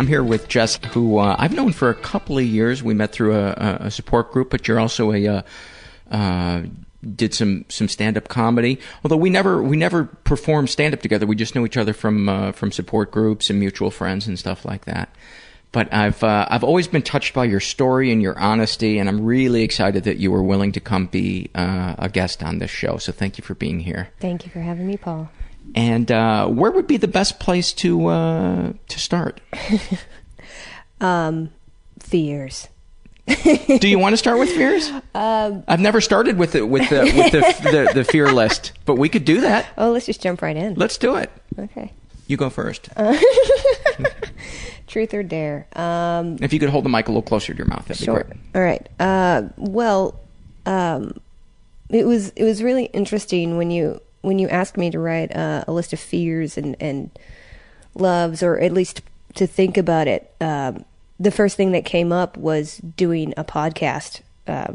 I'm 0.00 0.06
here 0.06 0.24
with 0.24 0.48
Jess, 0.48 0.76
who 0.94 1.18
uh, 1.18 1.36
I've 1.38 1.52
known 1.52 1.72
for 1.74 1.90
a 1.90 1.94
couple 1.94 2.38
of 2.38 2.44
years. 2.46 2.82
We 2.82 2.94
met 2.94 3.12
through 3.12 3.34
a, 3.34 3.78
a- 3.80 3.90
support 3.90 4.32
group, 4.32 4.48
but 4.48 4.66
you're 4.66 4.80
also 4.80 5.12
a 5.12 5.26
uh, 5.28 5.42
uh, 6.10 6.62
did 7.16 7.34
some 7.34 7.66
some 7.68 7.86
stand 7.86 8.16
up 8.16 8.28
comedy. 8.28 8.80
Although 9.04 9.18
we 9.18 9.28
never 9.28 9.62
we 9.62 9.76
never 9.76 10.04
performed 10.04 10.70
stand 10.70 10.94
up 10.94 11.02
together. 11.02 11.26
We 11.26 11.36
just 11.36 11.54
know 11.54 11.66
each 11.66 11.76
other 11.76 11.92
from 11.92 12.30
uh, 12.30 12.52
from 12.52 12.72
support 12.72 13.10
groups 13.10 13.50
and 13.50 13.60
mutual 13.60 13.90
friends 13.90 14.26
and 14.26 14.38
stuff 14.38 14.64
like 14.64 14.86
that. 14.86 15.14
But 15.70 15.92
I've 15.92 16.24
uh, 16.24 16.46
I've 16.48 16.64
always 16.64 16.88
been 16.88 17.02
touched 17.02 17.34
by 17.34 17.44
your 17.44 17.60
story 17.60 18.10
and 18.10 18.22
your 18.22 18.38
honesty, 18.38 18.98
and 18.98 19.06
I'm 19.06 19.22
really 19.22 19.64
excited 19.64 20.04
that 20.04 20.16
you 20.16 20.32
were 20.32 20.42
willing 20.42 20.72
to 20.72 20.80
come 20.80 21.08
be 21.08 21.50
uh, 21.54 21.96
a 21.98 22.08
guest 22.08 22.42
on 22.42 22.58
this 22.58 22.70
show. 22.70 22.96
So 22.96 23.12
thank 23.12 23.36
you 23.36 23.44
for 23.44 23.54
being 23.54 23.80
here. 23.80 24.08
Thank 24.18 24.46
you 24.46 24.50
for 24.50 24.60
having 24.60 24.86
me, 24.86 24.96
Paul. 24.96 25.30
And 25.74 26.10
uh, 26.10 26.46
where 26.48 26.70
would 26.70 26.86
be 26.86 26.96
the 26.96 27.08
best 27.08 27.38
place 27.38 27.72
to 27.74 28.06
uh, 28.06 28.72
to 28.88 28.98
start? 28.98 29.40
Um, 31.00 31.50
fears. 31.98 32.68
Do 33.26 33.88
you 33.88 33.98
want 33.98 34.12
to 34.12 34.16
start 34.18 34.38
with 34.38 34.50
fears? 34.50 34.90
Um, 35.12 35.64
I've 35.66 35.80
never 35.80 36.00
started 36.00 36.38
with 36.38 36.52
the 36.52 36.64
with 36.64 36.88
the 36.88 37.00
with 37.16 37.32
the, 37.32 37.70
the 37.70 37.92
the 37.94 38.04
fear 38.04 38.30
list, 38.32 38.72
but 38.86 38.94
we 38.94 39.08
could 39.08 39.24
do 39.24 39.40
that. 39.40 39.66
oh, 39.76 39.90
let's 39.90 40.06
just 40.06 40.22
jump 40.22 40.40
right 40.40 40.56
in. 40.56 40.74
Let's 40.74 40.96
do 40.98 41.16
it. 41.16 41.30
Okay. 41.58 41.92
You 42.28 42.36
go 42.36 42.48
first. 42.48 42.88
Truth 44.86 45.14
or 45.14 45.22
dare? 45.24 45.66
Um, 45.74 46.36
if 46.40 46.52
you 46.52 46.60
could 46.60 46.68
hold 46.68 46.84
the 46.84 46.88
mic 46.88 47.08
a 47.08 47.10
little 47.10 47.22
closer 47.22 47.52
to 47.52 47.58
your 47.58 47.66
mouth, 47.66 47.86
that'd 47.86 48.04
sure. 48.04 48.24
be 48.24 48.30
great. 48.30 48.40
All 48.54 48.62
right. 48.62 48.88
Uh, 49.00 49.48
well, 49.56 50.20
um, 50.64 51.20
it 51.88 52.04
was 52.06 52.30
it 52.36 52.44
was 52.44 52.62
really 52.62 52.84
interesting 52.86 53.56
when 53.56 53.70
you 53.72 54.00
when 54.22 54.38
you 54.38 54.48
asked 54.48 54.76
me 54.76 54.90
to 54.90 54.98
write 54.98 55.34
uh, 55.34 55.64
a 55.66 55.72
list 55.72 55.92
of 55.92 56.00
fears 56.00 56.56
and 56.58 56.76
and 56.80 57.10
loves, 57.94 58.42
or 58.42 58.58
at 58.58 58.72
least 58.72 59.02
to 59.34 59.46
think 59.46 59.76
about 59.76 60.08
it. 60.08 60.32
Um, 60.40 60.84
the 61.18 61.30
first 61.30 61.56
thing 61.56 61.72
that 61.72 61.84
came 61.84 62.12
up 62.12 62.36
was 62.36 62.78
doing 62.78 63.34
a 63.36 63.44
podcast. 63.44 64.20
Uh, 64.46 64.74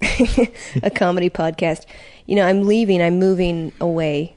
a 0.82 0.90
comedy 0.90 1.30
podcast. 1.30 1.84
You 2.26 2.36
know, 2.36 2.46
I'm 2.46 2.64
leaving. 2.66 3.02
I'm 3.02 3.18
moving 3.18 3.72
away 3.80 4.34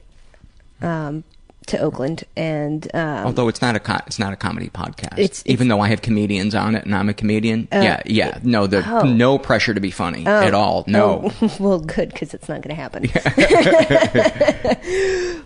um, 0.80 1.24
to 1.66 1.78
Oakland, 1.78 2.24
and 2.36 2.88
um, 2.94 3.26
Although 3.26 3.48
it's 3.48 3.60
not 3.60 3.76
a 3.76 3.80
co- 3.80 4.00
it's 4.06 4.18
not 4.18 4.32
a 4.32 4.36
comedy 4.36 4.68
podcast. 4.68 5.18
It's- 5.18 5.42
even 5.46 5.68
though 5.68 5.80
I 5.80 5.88
have 5.88 6.02
comedians 6.02 6.54
on 6.54 6.74
it 6.74 6.84
and 6.84 6.94
I'm 6.94 7.08
a 7.08 7.14
comedian. 7.14 7.68
yeah, 7.72 8.02
yeah. 8.06 8.38
No, 8.42 8.66
the 8.66 8.84
oh. 8.88 9.02
no 9.02 9.38
pressure 9.38 9.74
to 9.74 9.80
be 9.80 9.90
funny 9.90 10.26
at 10.26 10.54
all. 10.54 10.84
No. 10.86 11.32
Oh, 11.40 11.56
well, 11.60 11.80
good 11.80 12.12
because 12.12 12.34
it's 12.34 12.48
not 12.48 12.62
going 12.62 12.74
to 12.74 12.80
happen. 12.80 13.04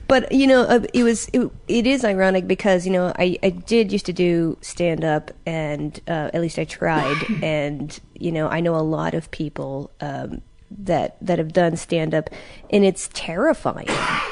but 0.09 0.31
you 0.33 0.47
know, 0.47 0.63
uh, 0.63 0.81
it 0.93 1.05
was 1.05 1.29
it, 1.33 1.51
it 1.69 1.87
is 1.87 2.05
ironic 2.05 2.47
because 2.47 2.87
you 2.87 2.93
know 2.93 3.13
I 3.19 3.39
I 3.43 3.51
did 3.51 3.93
used 3.93 4.07
to 4.07 4.13
do 4.13 4.59
stand 4.61 5.05
up 5.05 5.31
and 5.47 5.99
uh, 6.09 6.31
at 6.33 6.41
least 6.41 6.59
I 6.59 6.65
tried 6.65 7.17
and 7.43 7.99
you 8.15 8.33
know 8.33 8.49
I 8.49 8.61
know 8.61 8.77
a 8.77 8.83
lot 8.83 9.15
of 9.15 9.31
people. 9.31 9.91
Um, 10.01 10.43
that 10.71 11.17
that 11.21 11.39
have 11.39 11.53
done 11.53 11.77
stand 11.77 12.15
up 12.15 12.31
and 12.71 12.85
it's 12.85 13.11
terrifying 13.13 13.89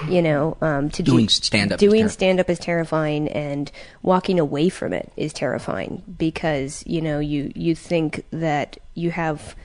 you 0.09 0.23
know 0.23 0.57
um 0.61 0.89
to 0.91 1.03
Doing 1.03 1.27
do 1.27 1.31
stand-up 1.31 1.79
doing 1.81 2.07
terri- 2.07 2.11
stand 2.11 2.41
up 2.41 2.49
is 2.49 2.59
terrifying 2.59 3.29
and 3.29 3.71
walking 4.03 4.39
away 4.39 4.69
from 4.69 4.93
it 4.93 5.13
is 5.17 5.33
terrifying 5.33 6.03
because 6.19 6.85
you 6.87 7.01
know 7.01 7.19
you 7.19 7.51
you 7.55 7.75
think 7.75 8.25
that 8.31 8.79
you 8.95 9.11
have 9.11 9.57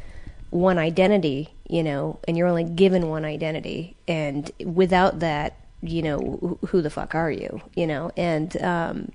one 0.49 0.77
identity 0.79 1.53
you 1.69 1.83
know 1.83 2.19
and 2.27 2.37
you're 2.37 2.47
only 2.47 2.63
given 2.63 3.07
one 3.09 3.23
identity 3.23 3.95
and 4.07 4.51
without 4.65 5.19
that 5.19 5.57
you 5.81 6.01
know 6.01 6.57
wh- 6.63 6.67
who 6.67 6.81
the 6.81 6.89
fuck 6.89 7.13
are 7.13 7.31
you 7.31 7.61
you 7.75 7.85
know? 7.85 8.11
And 8.17 8.55
um 8.63 9.11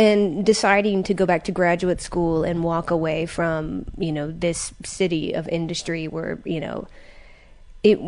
and 0.00 0.46
deciding 0.46 1.02
to 1.02 1.12
go 1.12 1.26
back 1.26 1.44
to 1.44 1.52
graduate 1.52 2.00
school 2.00 2.42
and 2.42 2.64
walk 2.64 2.90
away 2.90 3.26
from 3.26 3.84
you 3.98 4.10
know 4.10 4.30
this 4.30 4.72
city 4.82 5.34
of 5.34 5.46
industry 5.48 6.08
where 6.08 6.38
you 6.44 6.58
know 6.58 6.88
it 7.84 7.98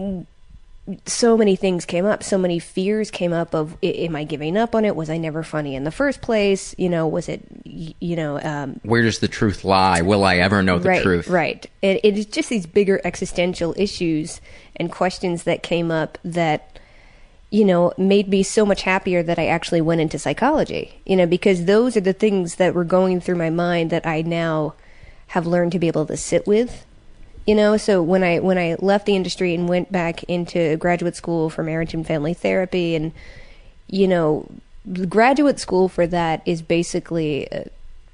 so 1.07 1.37
many 1.37 1.55
things 1.55 1.85
came 1.85 2.07
up 2.07 2.23
so 2.23 2.39
many 2.39 2.59
fears 2.59 3.11
came 3.11 3.33
up 3.33 3.55
of 3.55 3.77
am 3.83 4.17
i 4.17 4.25
giving 4.25 4.57
up 4.57 4.75
on 4.75 4.85
it 4.85 4.97
was 4.97 5.11
i 5.11 5.17
never 5.17 5.43
funny 5.43 5.77
in 5.77 5.85
the 5.85 5.93
first 5.93 6.21
place 6.23 6.75
you 6.79 6.89
know 6.89 7.07
was 7.07 7.29
it 7.29 7.43
you 7.65 8.17
know 8.17 8.41
um 8.43 8.81
Where 8.83 9.03
does 9.03 9.21
the 9.21 9.29
truth 9.29 9.65
lie? 9.65 10.03
Will 10.03 10.25
I 10.25 10.37
ever 10.37 10.63
know 10.63 10.79
the 10.79 10.91
right, 10.91 11.03
truth? 11.03 11.29
Right. 11.29 11.67
And 11.83 12.01
it's 12.03 12.27
just 12.27 12.49
these 12.49 12.67
bigger 12.67 13.01
existential 13.05 13.75
issues 13.77 14.41
and 14.77 14.91
questions 14.91 15.45
that 15.45 15.63
came 15.63 15.91
up 15.91 16.19
that, 16.25 16.79
you 17.53 17.67
know, 17.67 17.93
made 17.99 18.29
me 18.29 18.43
so 18.43 18.65
much 18.65 18.81
happier 18.83 19.23
that 19.23 19.39
I 19.39 19.47
actually 19.47 19.83
went 19.83 20.01
into 20.01 20.19
psychology, 20.19 20.99
you 21.05 21.15
know, 21.17 21.27
because 21.27 21.67
those 21.67 21.99
are 21.99 22.01
the 22.01 22.15
things 22.15 22.55
that 22.55 22.75
were 22.75 22.83
going 22.83 23.21
through 23.21 23.35
my 23.37 23.51
mind 23.51 23.91
that 23.91 24.07
I 24.07 24.23
now 24.23 24.73
have 25.29 25.47
learned 25.47 25.73
to 25.73 25.79
be 25.79 25.87
able 25.87 26.07
to 26.07 26.17
sit 26.17 26.47
with. 26.47 26.87
You 27.47 27.55
know, 27.55 27.77
so 27.77 28.03
when 28.03 28.25
I 28.25 28.39
when 28.39 28.57
I 28.57 28.77
left 28.79 29.05
the 29.05 29.17
industry 29.17 29.55
and 29.55 29.69
went 29.69 29.93
back 29.93 30.23
into 30.25 30.79
graduate 30.79 31.15
school 31.15 31.51
for 31.51 31.63
marriage 31.63 31.93
and 31.93 32.07
family 32.07 32.33
therapy 32.33 32.95
and 32.95 33.13
you 33.87 34.09
know, 34.09 34.49
graduate 35.09 35.61
school 35.61 35.91
for 35.91 36.07
that 36.07 36.41
is 36.47 36.63
basically 36.63 37.53
uh, 37.53 37.65
you're, 37.65 37.69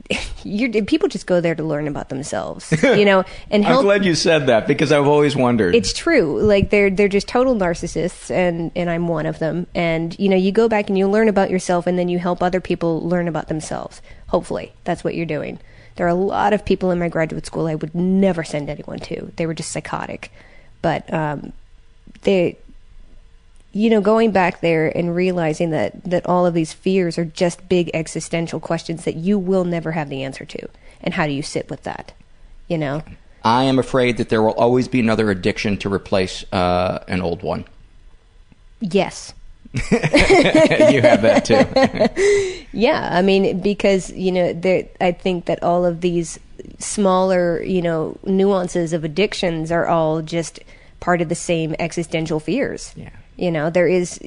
people 0.87 1.09
just 1.09 1.27
go 1.27 1.41
there 1.41 1.55
to 1.55 1.62
learn 1.62 1.87
about 1.87 2.09
themselves, 2.09 2.73
you 2.83 3.05
know, 3.05 3.25
and 3.50 3.65
help. 3.65 3.79
I'm 3.79 3.85
glad 3.85 4.05
you 4.05 4.15
said 4.15 4.47
that 4.47 4.67
because 4.67 4.91
I've 4.91 5.07
always 5.07 5.37
wondered. 5.37 5.75
It's 5.75 5.93
true. 5.93 6.41
Like 6.41 6.71
they're 6.71 6.91
they're 6.91 7.09
just 7.09 7.29
total 7.29 7.55
narcissists, 7.55 8.31
and 8.31 8.71
and 8.75 8.88
I'm 8.88 9.09
one 9.09 9.27
of 9.27 9.38
them. 9.38 9.67
And 9.75 10.19
you 10.19 10.29
know, 10.29 10.37
you 10.37 10.53
go 10.53 10.69
back 10.69 10.88
and 10.88 10.97
you 10.97 11.09
learn 11.09 11.29
about 11.29 11.50
yourself, 11.50 11.87
and 11.87 11.99
then 11.99 12.09
you 12.09 12.19
help 12.19 12.43
other 12.43 12.61
people 12.61 13.07
learn 13.07 13.29
about 13.29 13.49
themselves. 13.49 14.00
Hopefully, 14.29 14.73
that's 14.85 15.05
what 15.05 15.15
you're 15.15 15.27
doing. 15.27 15.59
There 15.97 16.07
are 16.07 16.11
a 16.11 16.15
lot 16.15 16.53
of 16.53 16.65
people 16.65 16.91
in 16.91 16.99
my 16.99 17.09
graduate 17.09 17.45
school 17.45 17.67
I 17.67 17.75
would 17.75 17.95
never 17.95 18.45
send 18.45 18.71
anyone 18.71 19.00
to. 19.00 19.33
They 19.37 19.47
were 19.47 19.55
just 19.55 19.73
psychotic, 19.73 20.31
but 20.81 21.12
um, 21.12 21.53
they 22.23 22.57
you 23.72 23.90
know, 23.90 24.00
going 24.00 24.30
back 24.30 24.60
there 24.60 24.96
and 24.96 25.14
realizing 25.14 25.70
that 25.70 26.02
that 26.04 26.26
all 26.26 26.46
of 26.46 26.54
these 26.54 26.72
fears 26.72 27.18
are 27.18 27.25
just 27.25 27.68
big 27.68 27.90
existential 27.92 28.60
questions 28.60 29.04
that 29.04 29.16
you 29.16 29.38
will 29.38 29.64
never 29.64 29.92
have 29.92 30.08
the 30.08 30.22
answer 30.22 30.44
to, 30.44 30.68
and 31.02 31.14
how 31.14 31.26
do 31.26 31.32
you 31.32 31.42
sit 31.42 31.68
with 31.68 31.82
that? 31.82 32.12
You 32.68 32.78
know, 32.78 33.02
I 33.44 33.64
am 33.64 33.78
afraid 33.78 34.16
that 34.16 34.28
there 34.30 34.42
will 34.42 34.54
always 34.54 34.88
be 34.88 35.00
another 35.00 35.30
addiction 35.30 35.76
to 35.78 35.92
replace 35.92 36.44
uh, 36.52 37.04
an 37.08 37.20
old 37.20 37.42
one. 37.42 37.66
yes, 38.80 39.34
you 39.75 39.82
have 41.02 41.22
that 41.22 41.44
too. 41.44 42.66
yeah. 42.72 43.10
I 43.12 43.20
mean, 43.20 43.60
because 43.60 44.10
you 44.12 44.32
know, 44.32 44.52
there, 44.54 44.88
I 45.00 45.12
think 45.12 45.44
that 45.44 45.62
all 45.62 45.84
of 45.84 46.00
these 46.00 46.40
smaller, 46.78 47.62
you 47.62 47.82
know, 47.82 48.18
nuances 48.25 48.92
of 48.94 49.04
addictions 49.04 49.70
are 49.70 49.87
all 49.87 50.22
just 50.22 50.60
part 51.00 51.20
of 51.20 51.28
the 51.28 51.34
same 51.34 51.76
existential 51.78 52.40
fears. 52.40 52.92
Yeah. 52.96 53.10
You 53.38 53.50
know, 53.52 53.71
there 53.71 53.87
is 53.87 54.18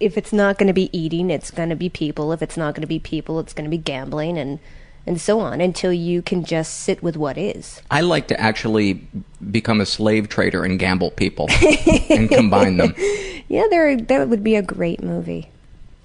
if 0.00 0.16
it's 0.16 0.32
not 0.32 0.58
going 0.58 0.66
to 0.66 0.72
be 0.72 0.88
eating, 0.98 1.30
it's 1.30 1.50
going 1.50 1.68
to 1.68 1.76
be 1.76 1.88
people. 1.90 2.32
If 2.32 2.40
it's 2.42 2.56
not 2.56 2.74
going 2.74 2.80
to 2.80 2.86
be 2.88 2.98
people, 2.98 3.38
it's 3.38 3.52
going 3.52 3.66
to 3.66 3.70
be 3.70 3.78
gambling 3.78 4.38
and 4.38 4.58
and 5.06 5.20
so 5.20 5.40
on 5.40 5.60
until 5.60 5.92
you 5.92 6.20
can 6.22 6.44
just 6.44 6.80
sit 6.80 7.02
with 7.02 7.16
what 7.16 7.36
is. 7.38 7.82
I 7.90 8.00
like 8.02 8.28
to 8.28 8.40
actually 8.40 9.06
become 9.50 9.80
a 9.80 9.86
slave 9.86 10.28
trader 10.28 10.64
and 10.64 10.78
gamble 10.78 11.10
people 11.10 11.48
and 12.10 12.28
combine 12.30 12.76
them. 12.78 12.94
Yeah, 13.48 13.64
there 13.68 13.96
that 13.96 14.28
would 14.28 14.44
be 14.44 14.54
a 14.54 14.62
great 14.62 15.02
movie. 15.02 15.50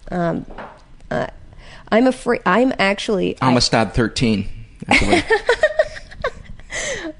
Um, 0.09 0.47
uh, 1.11 1.27
I'm 1.91 2.07
afraid. 2.07 2.41
I'm 2.43 2.73
actually. 2.79 3.39
I- 3.39 3.51
Amistad 3.51 3.93
13. 3.93 4.49
That's 4.87 4.99
the 4.99 5.07
way- 5.07 5.23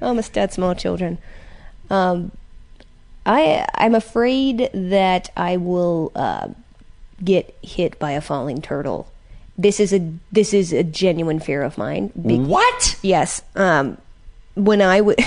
Amistad 0.00 0.52
small 0.52 0.74
children. 0.74 1.18
Um, 1.90 2.32
I 3.26 3.66
I'm 3.74 3.94
afraid 3.94 4.70
that 4.72 5.30
I 5.36 5.56
will 5.56 6.12
uh, 6.14 6.48
get 7.22 7.54
hit 7.62 7.98
by 7.98 8.12
a 8.12 8.20
falling 8.20 8.62
turtle. 8.62 9.10
This 9.58 9.80
is 9.80 9.92
a 9.92 10.12
this 10.30 10.54
is 10.54 10.72
a 10.72 10.84
genuine 10.84 11.40
fear 11.40 11.62
of 11.62 11.76
mine. 11.76 12.12
Be- 12.24 12.38
what? 12.38 12.98
Yes. 13.02 13.42
Um, 13.56 13.98
when 14.54 14.80
I 14.80 15.00
would, 15.00 15.18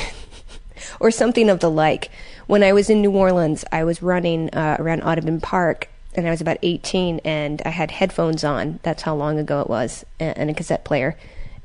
or 1.00 1.12
something 1.12 1.50
of 1.50 1.60
the 1.60 1.70
like. 1.70 2.10
When 2.48 2.64
I 2.64 2.74
was 2.74 2.90
in 2.90 3.02
New 3.02 3.12
Orleans, 3.12 3.64
I 3.72 3.84
was 3.84 4.02
running 4.02 4.50
uh, 4.56 4.78
around 4.80 5.04
Audubon 5.04 5.40
Park, 5.40 5.88
and 6.16 6.26
I 6.26 6.32
was 6.32 6.42
about 6.42 6.58
18, 6.64 7.22
and 7.24 7.62
I 7.64 7.70
had 7.70 7.92
headphones 7.92 8.44
on. 8.44 8.80
That's 8.82 9.04
how 9.04 9.16
long 9.16 9.38
ago 9.38 9.62
it 9.62 9.70
was, 9.70 10.04
and, 10.20 10.36
and 10.36 10.50
a 10.50 10.54
cassette 10.56 10.84
player, 10.84 11.16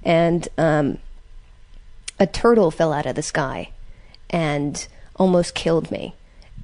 and 0.03 0.47
um, 0.59 0.99
a 2.21 2.27
turtle 2.27 2.71
fell 2.71 2.93
out 2.93 3.07
of 3.07 3.15
the 3.15 3.23
sky, 3.23 3.71
and 4.29 4.87
almost 5.17 5.55
killed 5.55 5.91
me, 5.91 6.15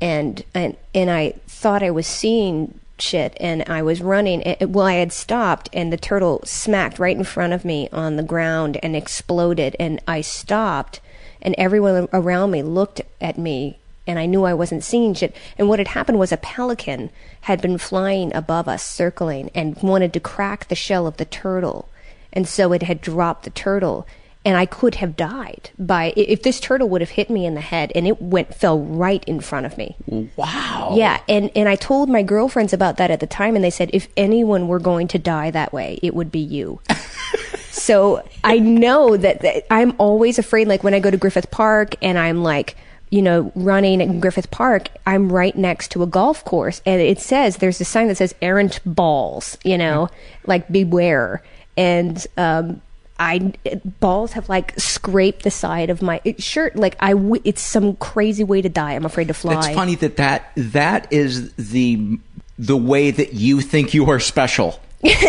and 0.01 0.45
and 0.55 0.77
and 0.95 1.11
I 1.11 1.35
thought 1.47 1.83
I 1.83 1.91
was 1.91 2.07
seeing 2.07 2.79
shit, 2.99 3.37
and 3.41 3.65
I 3.67 3.83
was 3.83 4.03
running. 4.03 4.57
Well, 4.61 4.87
I 4.87 4.95
had 4.95 5.13
stopped, 5.13 5.69
and 5.73 5.93
the 5.93 5.97
turtle 5.97 6.43
smacked 6.45 6.99
right 6.99 7.17
in 7.17 7.25
front 7.25 7.53
of 7.53 7.65
me 7.65 7.89
on 7.93 8.17
the 8.17 8.23
ground 8.23 8.79
and 8.83 8.95
exploded, 8.95 9.77
and 9.81 10.01
I 10.07 10.21
stopped, 10.21 11.01
and 11.41 11.55
everyone 11.57 12.09
around 12.13 12.51
me 12.51 12.63
looked 12.63 13.01
at 13.21 13.39
me 13.39 13.79
and 14.07 14.19
I 14.19 14.27
knew 14.27 14.45
I 14.45 14.55
wasn't 14.55 14.83
seeing 14.83 15.15
shit. 15.15 15.35
And 15.57 15.69
what 15.69 15.79
had 15.79 15.89
happened 15.89 16.19
was 16.19 16.33
a 16.33 16.37
pelican 16.37 17.11
had 17.43 17.63
been 17.63 17.79
flying 17.79 18.35
above 18.35 18.67
us, 18.67 18.83
circling, 18.83 19.51
and 19.55 19.81
wanted 19.83 20.13
to 20.15 20.21
crack 20.21 20.69
the 20.69 20.75
shell 20.75 21.07
of 21.07 21.17
the 21.17 21.25
turtle. 21.25 21.89
And 22.33 22.49
so 22.49 22.73
it 22.73 22.83
had 22.83 23.01
dropped 23.01 23.45
the 23.45 23.51
turtle. 23.51 24.07
And 24.43 24.57
I 24.57 24.65
could 24.65 24.95
have 24.97 25.17
died 25.17 25.71
by 25.79 26.15
if 26.17 26.43
this 26.43 26.61
turtle 26.61 26.89
would 26.89 27.03
have 27.03 27.11
hit 27.11 27.29
me 27.29 27.45
in 27.45 27.55
the 27.55 27.61
head, 27.61 27.93
and 27.95 28.07
it 28.07 28.23
went 28.23 28.55
fell 28.55 28.79
right 28.79 29.23
in 29.25 29.41
front 29.41 29.67
of 29.67 29.77
me. 29.77 29.97
Wow. 30.37 30.95
Yeah, 30.97 31.21
and 31.29 31.51
and 31.55 31.69
I 31.69 31.77
told 31.77 32.09
my 32.09 32.23
girlfriends 32.23 32.73
about 32.73 32.97
that 32.97 33.11
at 33.11 33.21
the 33.21 33.27
time, 33.27 33.55
and 33.55 33.63
they 33.63 33.71
said 33.71 33.91
if 33.93 34.09
anyone 34.17 34.67
were 34.67 34.79
going 34.79 35.09
to 35.09 35.19
die 35.19 35.51
that 35.51 35.75
way, 35.75 35.99
it 36.03 36.15
would 36.15 36.33
be 36.33 36.39
you. 36.39 36.81
so 37.71 38.27
I 38.43 38.59
know 38.59 39.17
that, 39.17 39.43
that 39.43 39.67
I'm 39.71 39.95
always 39.99 40.39
afraid. 40.39 40.69
Like 40.69 40.83
when 40.83 40.95
I 40.95 41.01
go 41.01 41.11
to 41.11 41.19
Griffith 41.19 41.51
Park, 41.51 41.97
and 42.01 42.19
I'm 42.19 42.43
like, 42.43 42.77
you 43.11 43.21
know, 43.21 43.53
running 43.55 44.01
in 44.01 44.21
Griffith 44.21 44.51
Park, 44.51 44.89
I'm 45.07 45.31
right 45.31 45.57
next 45.57 45.91
to 45.93 46.03
a 46.03 46.07
golf 46.07 46.45
course, 46.47 46.81
and 46.87 47.01
it 47.01 47.21
says 47.21 47.59
there's 47.59 47.81
a 47.81 47.85
sign 47.85 48.09
that 48.09 48.17
says 48.17 48.35
"errant 48.41 48.81
balls," 48.87 49.59
you 49.65 49.77
know, 49.77 50.09
like 50.47 50.67
beware. 50.73 51.43
And 51.77 52.27
um, 52.37 52.83
I 53.21 53.53
balls 54.01 54.33
have 54.33 54.49
like 54.49 54.73
scraped 54.81 55.43
the 55.43 55.51
side 55.51 55.91
of 55.91 56.01
my 56.01 56.23
shirt. 56.39 56.75
Like 56.75 56.97
I, 57.01 57.11
w- 57.13 57.43
it's 57.45 57.61
some 57.61 57.95
crazy 57.97 58.45
way 58.45 58.63
to 58.63 58.71
die. 58.71 58.95
I'm 58.95 59.05
afraid 59.05 59.29
to 59.29 59.35
fly. 59.35 59.59
It's 59.59 59.69
funny 59.69 59.95
that, 59.97 60.17
that 60.17 60.51
that 60.57 61.13
is 61.13 61.53
the 61.55 62.19
the 62.59 62.79
way 62.79 63.11
that 63.11 63.35
you 63.35 63.61
think 63.61 63.93
you 63.93 64.09
are 64.09 64.21
special. 64.21 64.81
yeah, 65.03 65.23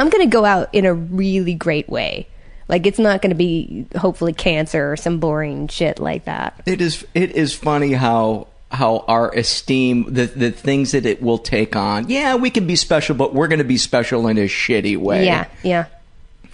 I'm 0.00 0.10
going 0.10 0.24
to 0.24 0.30
go 0.30 0.44
out 0.44 0.68
in 0.72 0.84
a 0.84 0.94
really 0.94 1.54
great 1.54 1.88
way. 1.88 2.28
Like 2.68 2.86
it's 2.86 2.98
not 3.00 3.20
going 3.20 3.30
to 3.30 3.36
be 3.36 3.86
hopefully 3.96 4.32
cancer 4.32 4.92
or 4.92 4.96
some 4.96 5.18
boring 5.18 5.66
shit 5.66 5.98
like 5.98 6.26
that. 6.26 6.62
It 6.66 6.80
is 6.80 7.04
it 7.14 7.32
is 7.32 7.52
funny 7.52 7.94
how 7.94 8.46
how 8.70 9.04
our 9.08 9.30
esteem 9.34 10.12
the 10.12 10.26
the 10.26 10.50
things 10.50 10.92
that 10.92 11.06
it 11.06 11.22
will 11.22 11.38
take 11.38 11.74
on. 11.74 12.08
Yeah, 12.08 12.36
we 12.36 12.50
can 12.50 12.66
be 12.66 12.76
special, 12.76 13.14
but 13.14 13.34
we're 13.34 13.48
going 13.48 13.58
to 13.58 13.64
be 13.64 13.78
special 13.78 14.26
in 14.28 14.38
a 14.38 14.42
shitty 14.42 14.96
way. 14.96 15.24
Yeah, 15.24 15.46
yeah, 15.62 15.86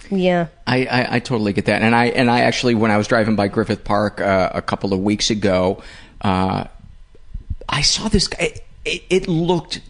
yeah. 0.09 0.47
I, 0.65 0.85
I, 0.85 1.15
I 1.15 1.19
totally 1.19 1.53
get 1.53 1.65
that, 1.65 1.81
and 1.81 1.93
I 1.93 2.05
and 2.05 2.29
I 2.29 2.41
actually 2.41 2.75
when 2.75 2.91
I 2.91 2.97
was 2.97 3.07
driving 3.07 3.35
by 3.35 3.47
Griffith 3.47 3.83
Park 3.83 4.21
uh, 4.21 4.51
a 4.53 4.61
couple 4.61 4.93
of 4.93 4.99
weeks 4.99 5.29
ago, 5.29 5.83
uh, 6.21 6.65
I 7.67 7.81
saw 7.81 8.07
this 8.07 8.27
guy. 8.27 8.61
It, 8.85 9.03
it 9.09 9.27
looked 9.27 9.81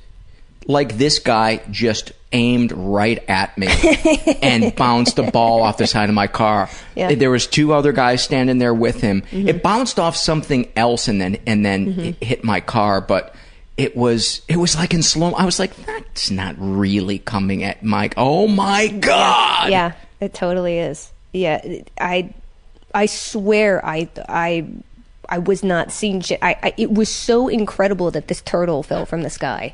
like 0.68 0.98
this 0.98 1.20
guy 1.20 1.62
just 1.70 2.12
aimed 2.36 2.71
right 2.74 3.24
at 3.30 3.58
me 3.58 3.67
and 4.41 4.76
bounced 4.76 5.17
a 5.19 5.32
ball 5.32 5.62
off 5.63 5.78
the 5.78 5.88
side 5.88 6.10
of 6.10 6.15
my 6.15 6.28
car. 6.28 6.69
Yeah. 6.95 7.15
There 7.15 7.32
was 7.32 7.48
two 7.48 7.74
other 7.74 7.93
guys 7.93 8.21
standing 8.24 8.58
there 8.58 8.74
with 8.74 9.00
him. 9.00 9.24
Mhm. 9.32 9.48
It 9.48 9.63
bounced 9.63 10.00
off 10.00 10.15
something 10.17 10.67
else 10.76 11.08
and 11.08 11.21
then 11.21 11.38
and 11.48 11.65
then 11.65 11.93
Mhm. 11.93 12.06
it 12.19 12.24
hit 12.24 12.43
my 12.43 12.60
car, 12.60 13.00
but 13.02 13.34
it 13.78 13.95
was 13.95 14.41
it 14.48 14.58
was 14.58 14.76
like 14.76 14.93
in 14.93 15.02
slow. 15.04 15.32
I 15.34 15.45
was 15.45 15.60
like, 15.60 15.76
that's 15.86 16.30
not 16.30 16.56
really 16.58 17.19
coming 17.19 17.63
at 17.63 17.84
Mike. 17.84 18.13
Oh 18.17 18.48
my 18.48 18.88
god! 18.88 19.69
Yeah, 19.71 19.93
it 20.19 20.34
totally 20.34 20.78
is. 20.80 21.12
Yeah, 21.34 21.62
I, 22.00 22.34
I 22.93 23.08
swear, 23.08 23.86
I, 23.86 24.08
I, 24.30 24.65
I 25.28 25.39
was 25.39 25.63
not 25.63 25.91
seeing 25.91 26.21
shit. 26.21 26.39
I, 26.41 26.56
I, 26.63 26.74
it 26.78 26.93
was 26.93 27.10
so 27.10 27.50
incredible 27.50 28.10
that 28.12 28.30
this 28.30 28.39
turtle 28.41 28.84
fell 28.84 29.06
from 29.06 29.21
the 29.24 29.30
sky. 29.30 29.74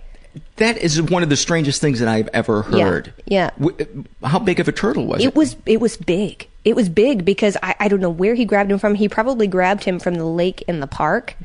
That 0.57 0.77
is 0.77 1.01
one 1.01 1.23
of 1.23 1.29
the 1.29 1.35
strangest 1.35 1.81
things 1.81 1.99
that 1.99 2.07
I've 2.07 2.29
ever 2.33 2.61
heard. 2.61 3.13
yeah. 3.25 3.49
W- 3.59 4.05
How 4.23 4.39
big 4.39 4.59
of 4.59 4.67
a 4.67 4.71
turtle 4.71 5.05
was 5.07 5.21
it? 5.23 5.27
It 5.27 5.35
was, 5.35 5.55
it 5.65 5.81
was 5.81 5.97
big. 5.97 6.47
It 6.63 6.75
was 6.75 6.87
big 6.89 7.25
because 7.25 7.57
I, 7.63 7.75
I 7.79 7.87
don't 7.87 7.99
know 7.99 8.09
where 8.09 8.35
he 8.35 8.45
grabbed 8.45 8.71
him 8.71 8.77
from. 8.79 8.95
He 8.95 9.09
probably 9.09 9.47
grabbed 9.47 9.83
him 9.83 9.99
from 9.99 10.15
the 10.15 10.25
lake 10.25 10.61
in 10.67 10.79
the 10.79 10.87
park. 10.87 11.35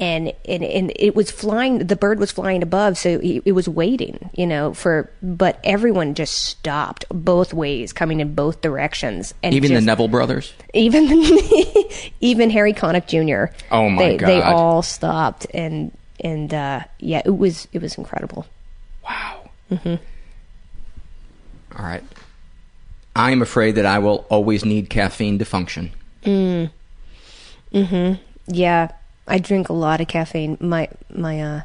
And, 0.00 0.32
and 0.48 0.64
and 0.64 0.92
it 0.96 1.14
was 1.14 1.30
flying. 1.30 1.78
The 1.78 1.94
bird 1.94 2.18
was 2.18 2.32
flying 2.32 2.64
above, 2.64 2.98
so 2.98 3.10
it, 3.22 3.42
it 3.44 3.52
was 3.52 3.68
waiting, 3.68 4.28
you 4.34 4.44
know. 4.44 4.74
For 4.74 5.08
but 5.22 5.60
everyone 5.62 6.14
just 6.14 6.34
stopped 6.34 7.04
both 7.10 7.54
ways, 7.54 7.92
coming 7.92 8.18
in 8.18 8.34
both 8.34 8.60
directions, 8.60 9.34
and 9.40 9.54
Even 9.54 9.70
just, 9.70 9.80
the 9.80 9.86
Neville 9.86 10.08
brothers. 10.08 10.52
even 10.74 11.04
even 12.20 12.50
Harry 12.50 12.72
Connick 12.72 13.06
Jr. 13.06 13.54
Oh, 13.70 13.88
my 13.88 14.02
they, 14.02 14.16
They 14.16 14.42
all 14.42 14.82
stopped 14.82 15.46
and 15.54 15.92
and 16.20 16.52
uh, 16.54 16.80
yeah, 16.98 17.22
it 17.24 17.36
was 17.36 17.68
it 17.72 17.82
was 17.82 17.96
incredible. 17.96 18.46
Wow. 19.04 19.50
Mm-hmm. 19.70 19.94
All 21.78 21.84
right. 21.84 22.02
I 23.16 23.30
am 23.30 23.42
afraid 23.42 23.72
that 23.76 23.86
I 23.86 23.98
will 23.98 24.26
always 24.28 24.64
need 24.64 24.90
caffeine 24.90 25.38
to 25.38 25.44
function. 25.44 25.92
Mm. 26.24 26.70
Mhm. 27.72 28.18
Yeah, 28.46 28.92
I 29.26 29.38
drink 29.38 29.68
a 29.68 29.72
lot 29.72 30.00
of 30.00 30.08
caffeine. 30.08 30.56
My 30.60 30.88
my 31.14 31.40
uh 31.40 31.62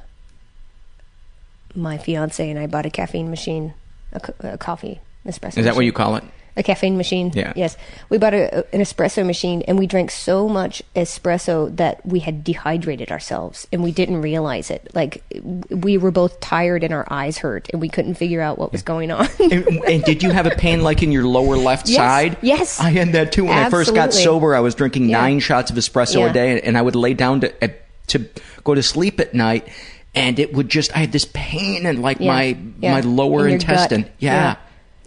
my 1.76 1.98
fiance 1.98 2.50
and 2.50 2.58
I 2.60 2.68
bought 2.68 2.86
a 2.86 2.90
caffeine 2.90 3.30
machine, 3.30 3.74
a, 4.12 4.20
co- 4.20 4.34
a 4.40 4.58
coffee 4.58 5.00
espresso. 5.26 5.58
Is 5.60 5.66
that 5.66 5.76
what 5.76 5.86
you 5.86 5.92
call 5.94 6.16
it? 6.16 6.24
A 6.60 6.64
caffeine 6.64 6.98
machine. 6.98 7.32
Yeah. 7.34 7.54
Yes. 7.56 7.78
We 8.10 8.18
bought 8.18 8.34
a, 8.34 8.66
an 8.76 8.82
espresso 8.82 9.26
machine 9.26 9.62
and 9.68 9.80
we 9.80 9.88
drank 9.88 10.12
so 10.12 10.50
much 10.50 10.84
espresso 10.94 11.74
that 11.78 12.06
we 12.06 12.20
had 12.20 12.44
dehydrated 12.44 13.12
ourselves 13.12 13.66
and 13.72 13.82
we 13.82 13.94
didn't 13.94 14.22
realize 14.22 14.70
it. 14.70 14.92
Like 14.94 15.24
we 15.70 15.98
were 15.98 16.12
both 16.12 16.42
tired 16.42 16.84
and 16.84 16.94
our 16.94 17.08
eyes 17.10 17.38
hurt 17.38 17.70
and 17.72 17.82
we 17.82 17.88
couldn't 17.88 18.16
figure 18.16 18.42
out 18.42 18.60
what 18.60 18.74
was 18.74 18.82
going 18.84 19.10
on. 19.10 19.28
and, 19.40 19.66
and 19.86 20.04
did 20.04 20.22
you 20.22 20.32
have 20.32 20.46
a 20.46 20.52
pain 20.52 20.82
like 20.84 21.02
in 21.02 21.12
your 21.14 21.24
lower 21.26 21.56
left 21.56 21.88
Yes, 21.88 21.98
side? 21.98 22.38
yes. 22.42 22.80
I 22.80 22.90
had 22.90 23.14
that 23.14 23.32
too. 23.32 23.46
When 23.46 23.58
I 23.58 23.70
first 23.70 23.96
got 23.96 24.14
sober, 24.14 24.54
I 24.54 24.60
was 24.60 24.76
drinking 24.76 25.10
Yeah. 25.10 25.22
nine 25.22 25.40
shots 25.40 25.72
of 25.72 25.78
espresso 25.78 26.20
Yeah. 26.20 26.30
a 26.30 26.34
day, 26.34 26.62
and 26.62 26.78
I 26.78 26.82
would 26.82 26.96
lay 26.96 27.14
down 27.14 27.40
to 27.42 27.74
to 28.08 28.26
go 28.66 28.76
to 28.76 28.84
sleep 28.84 29.20
at 29.22 29.34
night, 29.34 29.68
and 30.14 30.40
it 30.40 30.54
would 30.54 30.68
just 30.68 30.94
I 30.94 31.00
had 31.00 31.14
this 31.14 31.26
pain 31.34 31.86
in 31.86 32.02
like 32.02 32.20
Yeah. 32.20 32.28
my 32.28 32.58
Yeah. 32.82 32.94
my 32.96 33.00
lower 33.00 33.48
In 33.48 33.54
intestine. 33.54 34.06
Yeah. 34.20 34.34
Yeah. 34.34 34.56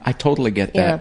I 0.04 0.12
totally 0.12 0.50
get 0.50 0.74
Yeah. 0.74 1.00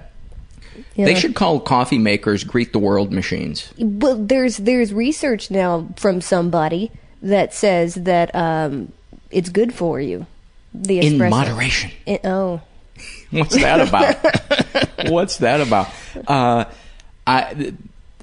They 0.96 1.16
should 1.16 1.36
call 1.36 1.60
coffee 1.60 1.98
makers 1.98 2.44
greet 2.44 2.74
the 2.74 2.80
world 2.80 3.12
machines. 3.12 3.74
Well, 3.78 4.18
there's 4.18 4.58
there's 4.58 4.94
research 4.94 5.52
now 5.52 5.88
from 5.96 6.22
somebody 6.22 6.92
that 7.22 7.54
says 7.54 7.96
that 7.96 8.34
um, 8.36 8.92
it's 9.30 9.50
good 9.50 9.74
for 9.74 10.00
you. 10.00 10.26
The 10.74 11.00
In 11.00 11.18
moderation. 11.18 11.92
Oh, 12.24 12.62
What's 13.32 13.56
that 13.56 13.88
about? 13.88 15.10
What's 15.12 15.38
that 15.38 15.62
about? 15.62 15.90
Uh, 16.28 16.66
I, 17.26 17.74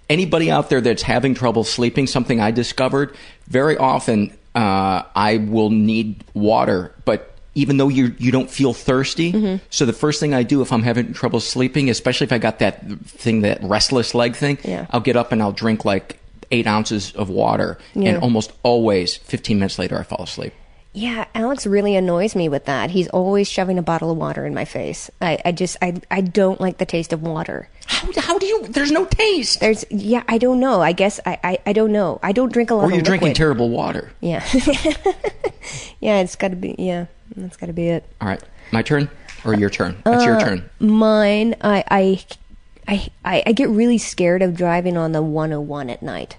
anybody 0.08 0.50
out 0.50 0.70
there 0.70 0.80
that's 0.80 1.02
having 1.02 1.34
trouble 1.34 1.64
sleeping, 1.64 2.06
something 2.06 2.40
I 2.40 2.50
discovered 2.50 3.16
very 3.46 3.76
often, 3.76 4.36
uh, 4.54 5.02
I 5.14 5.38
will 5.38 5.70
need 5.70 6.24
water, 6.34 6.94
but 7.04 7.37
even 7.58 7.76
though 7.76 7.88
you 7.88 8.14
you 8.18 8.30
don't 8.32 8.50
feel 8.50 8.72
thirsty, 8.72 9.32
Mm-hmm. 9.32 9.56
so 9.70 9.84
the 9.86 9.92
first 9.92 10.20
thing 10.20 10.32
I 10.34 10.42
do 10.42 10.62
if 10.62 10.72
I'm 10.72 10.82
having 10.82 11.12
trouble 11.12 11.40
sleeping, 11.40 11.90
especially 11.90 12.26
if 12.26 12.32
I 12.32 12.38
got 12.38 12.58
that 12.60 12.82
thing, 13.06 13.42
that 13.42 13.58
restless 13.62 14.14
leg 14.14 14.36
thing, 14.36 14.58
Yeah. 14.64 14.86
I'll 14.90 15.00
get 15.00 15.16
up 15.16 15.32
and 15.32 15.42
I'll 15.42 15.52
drink 15.52 15.84
like 15.84 16.18
eight 16.50 16.66
ounces 16.66 17.12
of 17.12 17.28
water, 17.28 17.76
Yeah. 17.94 18.10
and 18.14 18.22
almost 18.22 18.52
always, 18.62 19.16
15 19.16 19.58
minutes 19.58 19.78
later, 19.78 19.98
I 19.98 20.02
fall 20.02 20.22
asleep. 20.24 20.52
Yeah, 20.94 21.26
Alex 21.34 21.66
really 21.66 21.94
annoys 21.96 22.34
me 22.34 22.48
with 22.48 22.64
that. 22.64 22.90
He's 22.90 23.06
always 23.08 23.46
shoving 23.48 23.78
a 23.78 23.82
bottle 23.82 24.10
of 24.10 24.16
water 24.16 24.46
in 24.46 24.54
my 24.54 24.64
face. 24.64 25.10
I, 25.20 25.38
I 25.44 25.52
just 25.52 25.76
I 25.82 26.00
I 26.10 26.22
don't 26.22 26.60
like 26.60 26.78
the 26.78 26.86
taste 26.86 27.12
of 27.12 27.22
water. 27.22 27.68
How, 27.86 28.08
how 28.16 28.38
do 28.38 28.46
you? 28.46 28.66
There's 28.68 28.90
no 28.90 29.04
taste. 29.04 29.60
There's 29.60 29.84
yeah, 29.90 30.22
I 30.26 30.38
don't 30.38 30.58
know. 30.58 30.80
I 30.80 30.92
guess 30.92 31.20
I 31.26 31.38
I, 31.44 31.58
I 31.66 31.72
don't 31.74 31.92
know. 31.92 32.18
I 32.22 32.32
don't 32.32 32.50
drink 32.52 32.70
a 32.70 32.74
lot 32.74 32.84
of 32.84 32.90
water. 32.90 32.94
Or 32.94 32.96
you're 32.96 33.04
drinking 33.04 33.34
terrible 33.34 33.68
water. 33.68 34.10
Yeah. 34.20 34.42
yeah, 36.00 36.20
it's 36.20 36.36
got 36.36 36.48
to 36.50 36.56
be 36.56 36.74
yeah, 36.78 37.06
that's 37.36 37.56
got 37.56 37.66
to 37.66 37.72
be 37.72 37.88
it. 37.88 38.04
All 38.20 38.28
right, 38.28 38.42
my 38.72 38.82
turn 38.82 39.08
or 39.44 39.54
your 39.54 39.70
turn? 39.70 39.96
It's 40.06 40.24
your 40.24 40.36
Uh, 40.36 40.40
turn. 40.40 40.70
Mine, 40.80 41.54
I, 41.60 41.84
I, 41.90 43.10
I, 43.24 43.42
I, 43.46 43.52
get 43.52 43.68
really 43.68 43.98
scared 43.98 44.42
of 44.42 44.56
driving 44.56 44.96
on 44.96 45.12
the 45.12 45.22
101 45.22 45.90
at 45.90 46.02
night. 46.02 46.36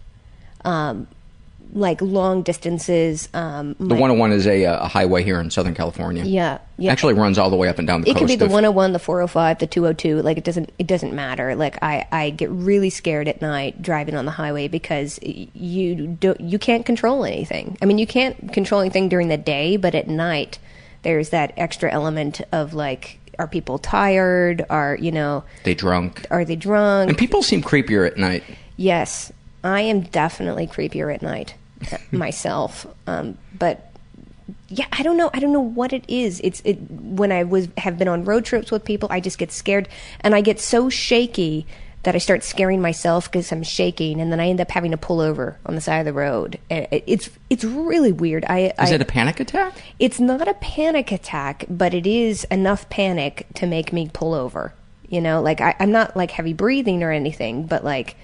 Um, 0.66 1.08
like 1.72 2.02
long 2.02 2.42
distances. 2.42 3.30
Um, 3.34 3.76
The 3.80 3.94
101 3.94 4.32
is 4.32 4.48
a, 4.48 4.66
uh, 4.66 4.86
a 4.86 4.88
highway 4.88 5.24
here 5.24 5.40
in 5.40 5.52
Southern 5.52 5.76
California. 5.76 6.24
Yeah, 6.26 6.58
yeah. 6.80 6.92
Actually 6.92 7.14
runs 7.14 7.38
all 7.38 7.52
the 7.52 7.56
way 7.56 7.68
up 7.70 7.78
and 7.78 7.88
down 7.88 8.02
the 8.02 8.10
it 8.10 8.14
coast. 8.14 8.20
could 8.22 8.28
be 8.28 8.36
the 8.36 8.46
of- 8.46 8.52
101 8.52 8.92
the 8.94 9.00
405 9.00 9.60
the 9.60 9.68
202 9.68 10.22
like 10.24 10.38
it 10.40 10.44
doesn't 10.44 10.72
it 10.80 10.88
doesn't 10.88 11.14
matter 11.14 11.56
like 11.56 11.78
i 11.84 12.08
i 12.12 12.32
get 12.32 12.50
really 12.50 12.90
scared 12.90 13.28
at 13.28 13.40
night 13.42 13.82
driving 13.84 14.16
on 14.16 14.26
the 14.26 14.32
highway 14.32 14.68
because 14.68 15.20
you 15.22 16.08
don't 16.08 16.40
you 16.42 16.58
can't 16.58 16.86
control 16.88 17.24
anything 17.24 17.78
i 17.82 17.86
mean 17.86 17.98
you 18.00 18.08
can't 18.08 18.52
control 18.52 18.82
anything 18.82 19.08
during 19.10 19.28
the 19.28 19.38
day 19.38 19.78
but 19.78 19.94
at 19.94 20.08
night 20.08 20.58
there's 21.04 21.30
that 21.30 21.54
extra 21.58 21.92
element 21.92 22.42
of 22.52 22.74
like 22.74 23.20
are 23.38 23.48
people 23.48 23.78
tired? 23.80 24.66
Are 24.70 24.98
you 25.00 25.12
know 25.12 25.44
They 25.64 25.74
drunk. 25.74 26.26
are 26.30 26.44
they 26.44 26.56
drunk? 26.58 27.10
And 27.10 27.18
people 27.18 27.42
seem 27.42 27.62
creepier 27.62 28.06
at 28.06 28.18
night. 28.18 28.44
yes. 28.78 29.32
I 29.62 29.82
am 29.82 30.02
definitely 30.02 30.68
creepier 30.68 31.14
at 31.14 31.22
night 31.22 31.54
uh, 31.92 31.98
myself. 32.12 32.86
Um, 33.08 33.38
but 33.58 33.86
yeah 34.68 34.86
i 34.92 35.04
don't 35.04 35.16
know 35.18 35.30
i 35.34 35.40
don't 35.40 35.54
know 35.54 35.60
what 35.60 35.94
it 35.94 36.04
is. 36.08 36.42
It's 36.44 36.62
it 36.66 36.76
when 36.90 37.32
i 37.32 37.44
was 37.44 37.68
have 37.78 37.98
been 38.00 38.08
on 38.08 38.24
road 38.26 38.46
trips 38.46 38.72
with 38.72 38.84
people 38.84 39.08
i 39.12 39.20
just 39.20 39.38
get 39.38 39.52
scared. 39.52 39.88
And 40.22 40.34
i 40.34 40.42
get 40.42 40.60
so 40.60 40.90
shaky 40.90 41.66
that 42.04 42.16
i 42.16 42.18
start 42.18 42.44
scaring 42.44 42.82
myself 42.82 43.30
because 43.30 43.52
i'm 43.52 43.64
shaking 43.64 44.22
and 44.22 44.32
then 44.32 44.40
i 44.40 44.48
end 44.48 44.62
up 44.62 44.72
having 44.72 44.92
to 44.92 44.98
pull 44.98 45.20
over 45.20 45.58
on 45.66 45.76
the 45.76 45.82
side 45.82 45.98
of 46.00 46.06
the 46.06 46.14
road 46.14 46.58
it's 46.70 47.30
it's 47.50 47.64
really 47.64 48.12
weird 48.12 48.46
i 48.46 48.60
Is 48.82 48.92
I, 48.92 48.96
it 48.96 49.02
a 49.02 49.06
panic 49.06 49.40
attack? 49.40 49.74
it's 50.00 50.20
not 50.20 50.48
a 50.48 50.54
panic 50.56 51.12
attack, 51.12 51.66
but 51.70 51.94
it 51.94 52.08
is 52.08 52.46
enough 52.46 52.90
panic 52.90 53.46
to 53.56 53.66
make 53.68 53.92
me 53.92 54.10
pull 54.14 54.34
over. 54.34 54.74
You 55.10 55.20
know, 55.22 55.42
like 55.42 55.60
I, 55.60 55.76
I'm 55.80 55.92
not 55.92 56.16
like 56.16 56.30
heavy 56.32 56.54
breathing 56.54 57.02
or 57.04 57.12
anything, 57.12 57.66
but 57.66 57.84
like, 57.84 58.16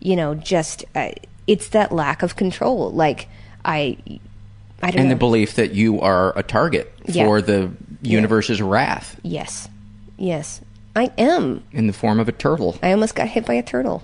you 0.00 0.14
know, 0.16 0.34
just 0.36 0.84
uh, 0.94 1.10
it's 1.48 1.68
that 1.70 1.90
lack 1.92 2.22
of 2.22 2.36
control. 2.36 2.90
Like 2.92 3.28
I, 3.64 3.98
I 4.80 4.90
don't 4.92 5.00
And 5.00 5.08
know. 5.08 5.14
the 5.16 5.18
belief 5.18 5.56
that 5.56 5.72
you 5.72 6.00
are 6.00 6.32
a 6.38 6.42
target 6.44 6.92
Yeah. 7.06 7.24
for 7.26 7.42
the 7.42 7.70
universe's 8.02 8.62
wrath 8.62 9.18
yes, 9.24 9.68
yes, 10.16 10.60
I 10.98 11.12
am. 11.18 11.62
in 11.72 11.86
the 11.86 11.92
form 11.92 12.18
of 12.20 12.28
a 12.28 12.32
turtle. 12.32 12.76
I 12.82 12.92
almost 12.92 13.14
got 13.14 13.28
hit 13.28 13.46
by 13.46 13.54
a 13.54 13.62
turtle. 13.62 14.02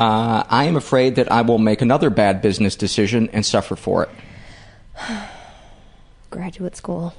Uh, 0.00 0.42
I 0.48 0.64
am 0.64 0.76
afraid 0.76 1.14
that 1.16 1.30
I 1.30 1.42
will 1.42 1.58
make 1.58 1.80
another 1.82 2.10
bad 2.10 2.42
business 2.42 2.74
decision 2.76 3.28
and 3.32 3.46
suffer 3.46 3.76
for 3.76 4.02
it. 4.04 4.10
Graduate 6.30 6.76
school. 6.76 7.14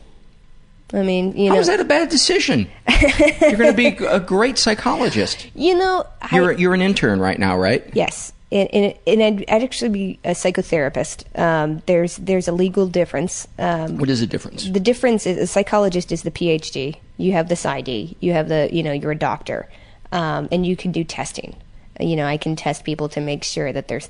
I 0.94 1.02
mean, 1.02 1.36
you 1.38 1.50
know, 1.50 1.58
is 1.60 1.68
that 1.68 1.80
a 1.80 1.86
bad 1.86 2.10
decision? 2.10 2.70
You're 3.42 3.56
going 3.58 3.72
to 3.72 3.74
be 3.74 3.88
a 4.06 4.20
great 4.20 4.58
psychologist. 4.60 5.48
you 5.56 5.76
know, 5.76 6.06
I- 6.22 6.36
You're 6.36 6.52
you're 6.52 6.74
an 6.74 6.82
intern 6.82 7.20
right 7.20 7.38
now, 7.40 7.58
right? 7.58 7.84
Yes, 7.94 8.32
and, 8.54 8.70
and, 8.72 8.96
and 9.08 9.24
I'd, 9.24 9.50
I'd 9.50 9.64
actually 9.64 9.90
be 9.90 10.20
a 10.24 10.32
psychotherapist. 10.32 11.26
Um, 11.38 11.82
there's 11.88 12.18
there's 12.18 12.48
a 12.48 12.52
legal 12.52 12.88
difference. 12.88 13.48
Um, 13.58 13.98
What 13.98 14.10
is 14.10 14.20
the 14.20 14.28
difference? 14.28 14.70
the 14.70 14.80
difference 14.80 15.26
is 15.26 15.38
a 15.38 15.48
psychologist 15.48 16.12
is 16.12 16.22
the 16.22 16.32
PhD. 16.32 16.98
You 17.18 17.34
have 17.34 17.50
the 17.50 17.56
PsyD. 17.56 18.16
You 18.20 18.34
have 18.34 18.48
the 18.50 18.70
you 18.72 18.84
know 18.84 18.92
you're 18.92 19.12
a 19.12 19.18
doctor, 19.18 19.68
um, 20.12 20.48
and 20.52 20.66
you 20.66 20.76
can 20.76 20.92
do 20.92 21.04
testing. 21.04 21.56
You 22.00 22.16
know, 22.16 22.26
I 22.26 22.38
can 22.38 22.56
test 22.56 22.84
people 22.84 23.10
to 23.10 23.22
make 23.22 23.44
sure 23.44 23.74
that 23.74 23.88
they're 23.88 24.02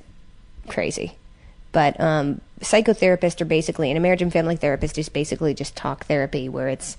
crazy. 0.68 1.18
But 1.72 2.00
um, 2.00 2.40
psychotherapists 2.60 3.42
are 3.42 3.46
basically, 3.46 3.90
and 3.90 3.98
a 3.98 4.02
marriage 4.02 4.22
and 4.22 4.32
family 4.32 4.56
therapist 4.56 4.98
is 4.98 5.10
basically 5.10 5.54
just 5.54 5.76
talk 5.76 6.06
therapy, 6.06 6.48
where 6.48 6.68
it's, 6.68 6.98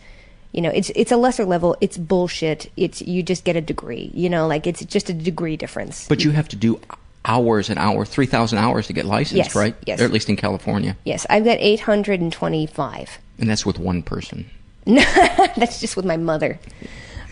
you 0.52 0.60
know, 0.60 0.70
it's 0.70 0.90
it's 0.96 1.12
a 1.12 1.16
lesser 1.16 1.44
level. 1.44 1.76
It's 1.80 1.96
bullshit. 1.96 2.70
It's 2.76 3.00
you 3.02 3.22
just 3.22 3.44
get 3.44 3.54
a 3.56 3.60
degree. 3.60 4.10
You 4.14 4.28
know, 4.30 4.46
like 4.46 4.66
it's 4.66 4.84
just 4.84 5.08
a 5.10 5.14
degree 5.14 5.56
difference. 5.56 6.08
But 6.08 6.24
you 6.24 6.32
have 6.32 6.48
to 6.48 6.56
do 6.56 6.80
hours 7.24 7.70
and 7.70 7.78
hours, 7.78 8.08
three 8.08 8.26
thousand 8.26 8.58
hours 8.58 8.86
to 8.88 8.92
get 8.92 9.04
licensed, 9.04 9.36
Yes, 9.36 9.54
right? 9.54 9.74
yes. 9.86 10.00
Or 10.00 10.04
at 10.04 10.10
least 10.12 10.28
in 10.28 10.36
California, 10.36 10.96
Yes, 11.04 11.26
I've 11.30 11.44
got 11.44 11.58
825. 11.58 13.18
and 13.38 13.48
that's 13.50 13.64
with 13.66 13.78
one 13.78 14.02
person. 14.02 14.46
That's 14.86 15.80
just 15.80 15.96
with 15.96 16.04
my 16.04 16.18
mother. 16.18 16.58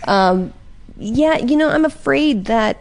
Um, 0.08 0.54
yeah, 0.96 1.36
you 1.36 1.54
know, 1.56 1.68
I'm 1.68 1.84
afraid 1.84 2.46
that 2.46 2.78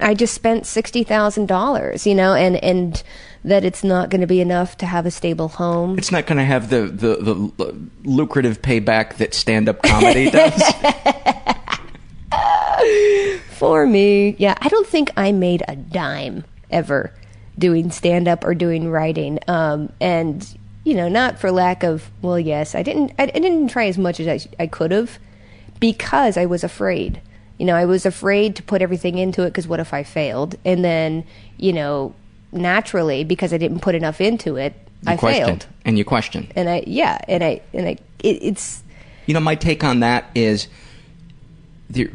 I 0.00 0.12
just 0.12 0.34
spent 0.34 0.66
sixty 0.66 1.02
thousand 1.02 1.46
dollars. 1.46 2.06
You 2.06 2.14
know, 2.14 2.34
and 2.34 2.56
and 2.62 3.02
that 3.44 3.64
it's 3.64 3.82
not 3.82 4.10
going 4.10 4.20
to 4.20 4.26
be 4.26 4.40
enough 4.42 4.76
to 4.78 4.86
have 4.86 5.06
a 5.06 5.10
stable 5.10 5.48
home. 5.48 5.96
It's 5.98 6.12
not 6.12 6.26
going 6.26 6.36
to 6.38 6.44
have 6.44 6.68
the, 6.70 6.82
the, 6.82 7.16
the 7.56 7.74
lucrative 8.04 8.62
payback 8.62 9.16
that 9.16 9.32
stand 9.34 9.68
up 9.68 9.82
comedy 9.82 10.30
does. 10.30 10.62
for 13.50 13.86
me. 13.86 14.36
Yeah, 14.38 14.54
I 14.60 14.68
don't 14.68 14.86
think 14.86 15.10
I 15.16 15.32
made 15.32 15.62
a 15.68 15.76
dime 15.76 16.44
ever 16.70 17.12
doing 17.58 17.90
stand 17.90 18.28
up 18.28 18.44
or 18.44 18.54
doing 18.54 18.90
writing. 18.90 19.38
Um, 19.48 19.92
and 20.00 20.46
you 20.84 20.94
know, 20.94 21.08
not 21.08 21.38
for 21.38 21.50
lack 21.52 21.82
of 21.84 22.10
well, 22.22 22.38
yes, 22.38 22.74
I 22.74 22.82
didn't. 22.82 23.12
I, 23.18 23.24
I 23.24 23.26
didn't 23.38 23.68
try 23.68 23.86
as 23.86 23.98
much 23.98 24.18
as 24.20 24.26
I, 24.28 24.62
I 24.62 24.66
could 24.66 24.90
have 24.90 25.18
because 25.80 26.36
I 26.36 26.46
was 26.46 26.64
afraid. 26.64 27.20
You 27.58 27.66
know, 27.66 27.76
I 27.76 27.84
was 27.84 28.04
afraid 28.06 28.56
to 28.56 28.62
put 28.62 28.82
everything 28.82 29.18
into 29.18 29.42
it 29.42 29.50
because 29.50 29.68
what 29.68 29.78
if 29.78 29.94
I 29.94 30.02
failed? 30.02 30.56
And 30.64 30.84
then, 30.84 31.24
you 31.58 31.72
know, 31.72 32.14
naturally 32.50 33.22
because 33.22 33.52
I 33.52 33.58
didn't 33.58 33.80
put 33.80 33.94
enough 33.94 34.20
into 34.20 34.56
it, 34.56 34.74
You 35.02 35.12
I 35.12 35.16
question 35.16 35.46
failed. 35.46 35.66
and 35.84 35.96
you 35.96 36.04
question. 36.04 36.50
And 36.56 36.68
I 36.68 36.82
yeah, 36.86 37.18
and 37.28 37.44
I 37.44 37.60
and 37.72 37.86
I 37.86 37.98
it, 38.20 38.38
it's 38.42 38.82
You 39.26 39.34
know, 39.34 39.40
my 39.40 39.54
take 39.54 39.84
on 39.84 40.00
that 40.00 40.30
is 40.34 40.66
the 41.90 42.10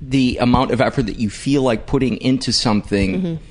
the 0.00 0.38
amount 0.38 0.70
of 0.70 0.80
effort 0.80 1.04
that 1.06 1.18
you 1.18 1.30
feel 1.30 1.62
like 1.62 1.86
putting 1.86 2.16
into 2.18 2.52
something 2.52 3.20
Mm-hmm. 3.20 3.44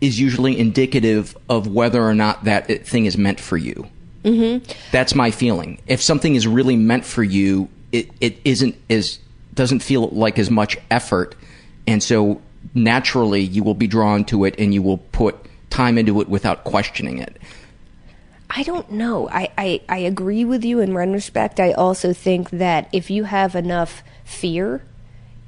is 0.00 0.20
usually 0.20 0.58
indicative 0.58 1.36
of 1.48 1.66
whether 1.66 2.02
or 2.02 2.14
not 2.14 2.44
that 2.44 2.86
thing 2.86 3.06
is 3.06 3.16
meant 3.16 3.40
for 3.40 3.56
you. 3.56 3.86
mm-hmm. 4.24 4.64
That's 4.90 5.14
my 5.14 5.30
feeling. 5.30 5.80
If 5.86 6.02
something 6.02 6.34
is 6.34 6.46
really 6.46 6.76
meant 6.76 7.04
for 7.04 7.22
you, 7.22 7.68
it, 7.92 8.10
it 8.20 8.38
isn't 8.44 8.74
as 8.90 9.18
doesn't 9.54 9.80
feel 9.80 10.08
like 10.08 10.38
as 10.38 10.50
much 10.50 10.76
effort, 10.90 11.34
and 11.86 12.02
so 12.02 12.40
naturally 12.74 13.40
you 13.42 13.62
will 13.62 13.74
be 13.74 13.86
drawn 13.86 14.24
to 14.24 14.44
it 14.44 14.54
and 14.58 14.72
you 14.72 14.82
will 14.82 14.98
put 14.98 15.36
time 15.70 15.98
into 15.98 16.20
it 16.20 16.28
without 16.28 16.64
questioning 16.64 17.18
it. 17.18 17.36
I 18.50 18.62
don't 18.62 18.90
know. 18.90 19.28
I, 19.30 19.50
I, 19.56 19.80
I 19.88 19.98
agree 19.98 20.44
with 20.44 20.64
you 20.64 20.80
in 20.80 20.94
one 20.94 21.12
respect. 21.12 21.58
I 21.58 21.72
also 21.72 22.12
think 22.12 22.50
that 22.50 22.88
if 22.92 23.10
you 23.10 23.24
have 23.24 23.54
enough 23.54 24.02
fear 24.24 24.82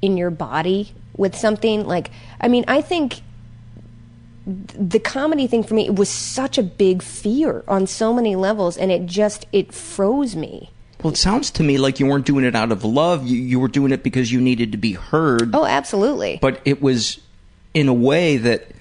in 0.01 0.17
your 0.17 0.29
body 0.29 0.93
with 1.17 1.35
something, 1.35 1.85
like, 1.85 2.11
I 2.39 2.47
mean, 2.47 2.65
I 2.67 2.81
think 2.81 3.21
the 4.45 4.99
comedy 4.99 5.47
thing 5.47 5.63
for 5.63 5.73
me 5.73 5.87
it 5.87 5.95
was 5.95 6.09
such 6.09 6.57
a 6.57 6.63
big 6.63 7.01
fear 7.01 7.63
on 7.67 7.87
so 7.87 8.13
many 8.13 8.35
levels, 8.35 8.77
and 8.77 8.91
it 8.91 9.05
just, 9.05 9.45
it 9.51 9.73
froze 9.73 10.35
me. 10.35 10.71
Well, 11.03 11.13
it 11.13 11.17
sounds 11.17 11.51
to 11.51 11.63
me 11.63 11.77
like 11.77 11.99
you 11.99 12.07
weren't 12.07 12.25
doing 12.25 12.45
it 12.45 12.55
out 12.55 12.71
of 12.71 12.83
love. 12.83 13.25
You, 13.25 13.37
you 13.37 13.59
were 13.59 13.67
doing 13.67 13.91
it 13.91 14.01
because 14.03 14.31
you 14.31 14.41
needed 14.41 14.71
to 14.71 14.77
be 14.77 14.93
heard. 14.93 15.53
Oh, 15.53 15.65
absolutely. 15.65 16.39
But 16.41 16.61
it 16.65 16.81
was 16.81 17.19
in 17.73 17.87
a 17.87 17.93
way 17.93 18.37
that 18.37 18.71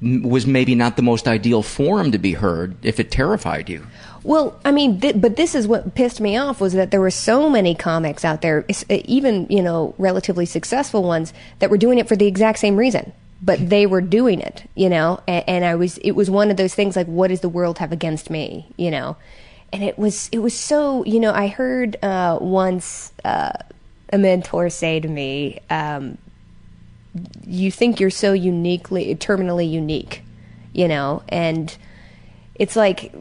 was 0.00 0.46
maybe 0.46 0.74
not 0.74 0.96
the 0.96 1.02
most 1.02 1.26
ideal 1.26 1.62
forum 1.62 2.12
to 2.12 2.18
be 2.18 2.34
heard 2.34 2.76
if 2.84 3.00
it 3.00 3.10
terrified 3.10 3.70
you. 3.70 3.86
Well, 4.24 4.58
I 4.64 4.72
mean, 4.72 5.00
th- 5.00 5.20
but 5.20 5.36
this 5.36 5.54
is 5.54 5.68
what 5.68 5.94
pissed 5.94 6.20
me 6.20 6.36
off 6.36 6.60
was 6.60 6.72
that 6.72 6.90
there 6.90 7.00
were 7.00 7.10
so 7.10 7.50
many 7.50 7.74
comics 7.74 8.24
out 8.24 8.40
there, 8.40 8.64
uh, 8.68 8.96
even 9.04 9.46
you 9.50 9.62
know, 9.62 9.94
relatively 9.98 10.46
successful 10.46 11.02
ones 11.02 11.34
that 11.58 11.70
were 11.70 11.76
doing 11.76 11.98
it 11.98 12.08
for 12.08 12.16
the 12.16 12.26
exact 12.26 12.58
same 12.58 12.76
reason, 12.76 13.12
but 13.42 13.68
they 13.68 13.84
were 13.84 14.00
doing 14.00 14.40
it, 14.40 14.68
you 14.74 14.88
know. 14.88 15.20
And, 15.28 15.44
and 15.46 15.64
I 15.64 15.74
was, 15.74 15.98
it 15.98 16.12
was 16.12 16.30
one 16.30 16.50
of 16.50 16.56
those 16.56 16.74
things 16.74 16.96
like, 16.96 17.06
what 17.06 17.28
does 17.28 17.40
the 17.40 17.50
world 17.50 17.78
have 17.78 17.92
against 17.92 18.30
me, 18.30 18.66
you 18.78 18.90
know? 18.90 19.16
And 19.74 19.84
it 19.84 19.98
was, 19.98 20.30
it 20.32 20.38
was 20.38 20.54
so, 20.58 21.04
you 21.04 21.20
know, 21.20 21.32
I 21.32 21.48
heard 21.48 22.02
uh, 22.02 22.38
once 22.40 23.12
uh, 23.24 23.52
a 24.10 24.18
mentor 24.18 24.70
say 24.70 25.00
to 25.00 25.08
me, 25.08 25.60
um, 25.68 26.16
"You 27.46 27.70
think 27.70 28.00
you're 28.00 28.10
so 28.10 28.32
uniquely, 28.32 29.14
terminally 29.16 29.68
unique, 29.68 30.22
you 30.72 30.86
know," 30.86 31.22
and 31.28 31.76
it's 32.54 32.76
like 32.76 33.12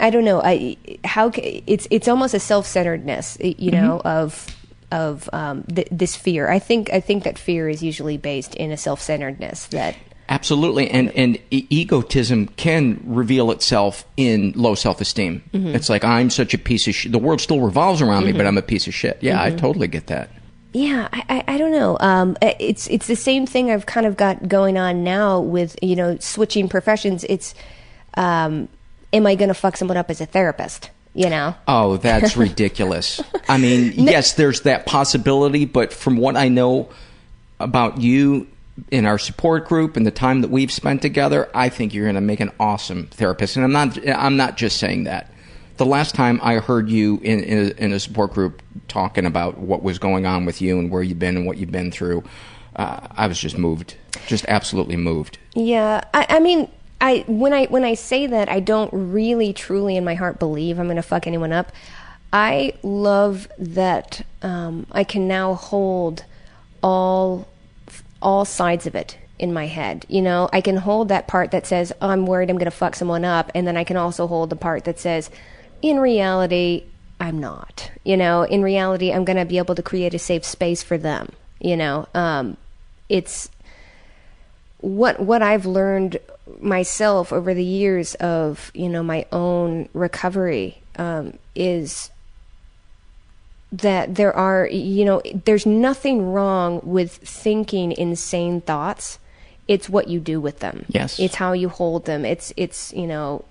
I 0.00 0.10
don't 0.10 0.24
know. 0.24 0.40
I 0.42 0.76
how 1.04 1.30
it's 1.34 1.86
it's 1.90 2.08
almost 2.08 2.34
a 2.34 2.40
self 2.40 2.66
centeredness, 2.66 3.36
you 3.40 3.70
know, 3.70 4.00
of 4.04 4.46
of 4.92 5.28
um, 5.32 5.62
th- 5.64 5.88
this 5.90 6.16
fear. 6.16 6.50
I 6.50 6.58
think 6.58 6.92
I 6.92 7.00
think 7.00 7.24
that 7.24 7.38
fear 7.38 7.68
is 7.68 7.82
usually 7.82 8.16
based 8.16 8.54
in 8.56 8.72
a 8.72 8.76
self 8.76 9.00
centeredness 9.00 9.66
that 9.66 9.94
Absolutely, 10.28 10.88
and 10.90 11.10
and 11.16 11.38
e- 11.50 11.66
egotism 11.70 12.46
can 12.56 13.00
reveal 13.04 13.50
itself 13.50 14.04
in 14.16 14.52
low 14.54 14.76
self 14.76 15.00
esteem. 15.00 15.42
Mhm. 15.52 15.74
It's 15.74 15.88
like 15.88 16.04
I'm 16.04 16.30
such 16.30 16.54
a 16.54 16.58
piece 16.58 16.86
of 16.86 16.94
shit. 16.94 17.10
The 17.10 17.18
world 17.18 17.40
still 17.40 17.60
revolves 17.60 18.00
around 18.00 18.24
me, 18.26 18.32
but 18.32 18.42
Mhm. 18.44 18.48
I'm 18.48 18.58
a 18.58 18.62
piece 18.62 18.86
of 18.86 18.94
shit. 18.94 19.18
Yeah, 19.20 19.42
I 19.42 19.50
Mhm. 19.50 19.58
totally 19.58 19.88
get 19.88 20.06
that. 20.06 20.28
Yeah, 20.72 21.08
I, 21.12 21.22
I, 21.28 21.54
I 21.54 21.58
don't 21.58 21.72
know. 21.72 21.96
Um, 21.98 22.36
it's 22.40 22.86
it's 22.86 23.08
the 23.08 23.16
same 23.16 23.44
thing 23.44 23.72
I've 23.72 23.86
kind 23.86 24.06
of 24.06 24.16
got 24.16 24.46
going 24.46 24.76
on 24.78 25.02
now 25.02 25.40
with 25.40 25.76
you 25.82 25.96
know 25.96 26.16
switching 26.20 26.68
professions. 26.68 27.24
It's 27.28 27.54
um, 28.16 28.68
am 29.12 29.26
I 29.26 29.34
going 29.34 29.48
to 29.48 29.54
fuck 29.54 29.76
someone 29.76 29.96
up 29.96 30.10
as 30.10 30.20
a 30.20 30.26
therapist? 30.26 30.90
You 31.12 31.28
know, 31.28 31.56
Oh, 31.66 31.96
that's 31.96 32.36
ridiculous. 32.46 33.20
I 33.48 33.58
mean, 33.58 33.92
yes, 33.96 34.34
there's 34.34 34.60
that 34.60 34.86
possibility, 34.86 35.64
but 35.64 35.92
from 35.92 36.16
what 36.16 36.36
I 36.36 36.48
know 36.48 36.88
about 37.58 38.00
you 38.00 38.46
in 38.92 39.06
our 39.06 39.18
support 39.18 39.66
group 39.66 39.96
and 39.96 40.06
the 40.06 40.12
time 40.12 40.40
that 40.42 40.50
we've 40.50 40.70
spent 40.70 41.02
together, 41.02 41.48
I 41.52 41.68
think 41.68 41.92
you're 41.92 42.04
going 42.06 42.14
to 42.14 42.20
make 42.20 42.38
an 42.40 42.52
awesome 42.60 43.08
therapist. 43.08 43.56
And 43.56 43.64
I'm 43.64 43.72
not 43.72 43.98
I'm 44.08 44.36
not 44.36 44.56
just 44.56 44.76
saying 44.76 45.04
that. 45.04 45.32
The 45.78 45.84
last 45.86 46.14
time 46.14 46.38
I 46.42 46.54
heard 46.56 46.88
you 46.88 47.18
in 47.22 47.42
in 47.42 47.58
a, 47.58 47.84
in 47.84 47.92
a 47.92 47.98
support 47.98 48.32
group 48.32 48.62
talking 48.86 49.26
about 49.26 49.58
what 49.58 49.82
was 49.82 49.98
going 49.98 50.26
on 50.26 50.44
with 50.44 50.62
you 50.62 50.78
and 50.78 50.90
where 50.92 51.02
you've 51.02 51.18
been 51.18 51.36
and 51.36 51.46
what 51.46 51.56
you've 51.56 51.72
been 51.72 51.90
through, 51.90 52.22
uh, 52.76 53.08
I 53.16 53.26
was 53.26 53.38
just 53.40 53.58
moved, 53.58 53.96
just 54.28 54.44
absolutely 54.46 54.96
moved. 54.96 55.38
Yeah, 55.54 56.04
I, 56.14 56.26
I 56.28 56.38
mean, 56.40 56.70
I 57.00 57.24
when 57.26 57.52
I 57.52 57.66
when 57.66 57.84
I 57.84 57.94
say 57.94 58.26
that, 58.26 58.48
I 58.48 58.60
don't 58.60 58.90
really 58.92 59.52
truly 59.52 59.96
in 59.96 60.04
my 60.04 60.14
heart 60.14 60.38
believe 60.38 60.78
I'm 60.78 60.86
going 60.86 60.96
to 60.96 61.02
fuck 61.02 61.26
anyone 61.26 61.52
up. 61.52 61.72
I 62.32 62.74
love 62.82 63.48
that 63.58 64.24
um, 64.42 64.86
I 64.92 65.04
can 65.04 65.26
now 65.26 65.54
hold 65.54 66.24
all 66.82 67.48
all 68.22 68.44
sides 68.44 68.86
of 68.86 68.94
it 68.94 69.16
in 69.38 69.52
my 69.52 69.66
head. 69.66 70.04
You 70.08 70.22
know, 70.22 70.48
I 70.52 70.60
can 70.60 70.76
hold 70.76 71.08
that 71.08 71.26
part 71.26 71.50
that 71.52 71.66
says 71.66 71.92
oh, 72.00 72.08
I'm 72.08 72.26
worried 72.26 72.50
I'm 72.50 72.56
going 72.56 72.66
to 72.66 72.70
fuck 72.70 72.94
someone 72.94 73.24
up, 73.24 73.50
and 73.54 73.66
then 73.66 73.76
I 73.76 73.84
can 73.84 73.96
also 73.96 74.26
hold 74.26 74.50
the 74.50 74.56
part 74.56 74.84
that 74.84 74.98
says, 74.98 75.30
in 75.80 75.98
reality, 75.98 76.84
I'm 77.18 77.38
not. 77.38 77.90
You 78.04 78.16
know, 78.16 78.42
in 78.42 78.62
reality, 78.62 79.12
I'm 79.12 79.24
going 79.24 79.38
to 79.38 79.44
be 79.44 79.58
able 79.58 79.74
to 79.74 79.82
create 79.82 80.14
a 80.14 80.18
safe 80.18 80.44
space 80.44 80.82
for 80.82 80.98
them. 80.98 81.30
You 81.60 81.76
know, 81.76 82.08
um, 82.14 82.56
it's 83.08 83.50
what 84.78 85.20
what 85.20 85.42
I've 85.42 85.66
learned 85.66 86.18
myself 86.60 87.32
over 87.32 87.54
the 87.54 87.64
years 87.64 88.14
of 88.16 88.70
you 88.74 88.88
know 88.88 89.02
my 89.02 89.26
own 89.32 89.88
recovery 89.92 90.80
um, 90.96 91.38
is 91.54 92.10
that 93.72 94.14
there 94.16 94.34
are 94.34 94.66
you 94.66 95.04
know 95.04 95.22
there's 95.44 95.66
nothing 95.66 96.32
wrong 96.32 96.80
with 96.82 97.12
thinking 97.16 97.92
insane 97.92 98.60
thoughts. 98.60 99.18
It's 99.68 99.88
what 99.88 100.08
you 100.08 100.18
do 100.18 100.40
with 100.40 100.58
them. 100.58 100.84
Yes. 100.88 101.20
it's 101.20 101.36
how 101.36 101.52
you 101.52 101.68
hold 101.68 102.04
them. 102.06 102.24
It's 102.24 102.52
it's 102.56 102.92
you 102.92 103.06
know 103.06 103.44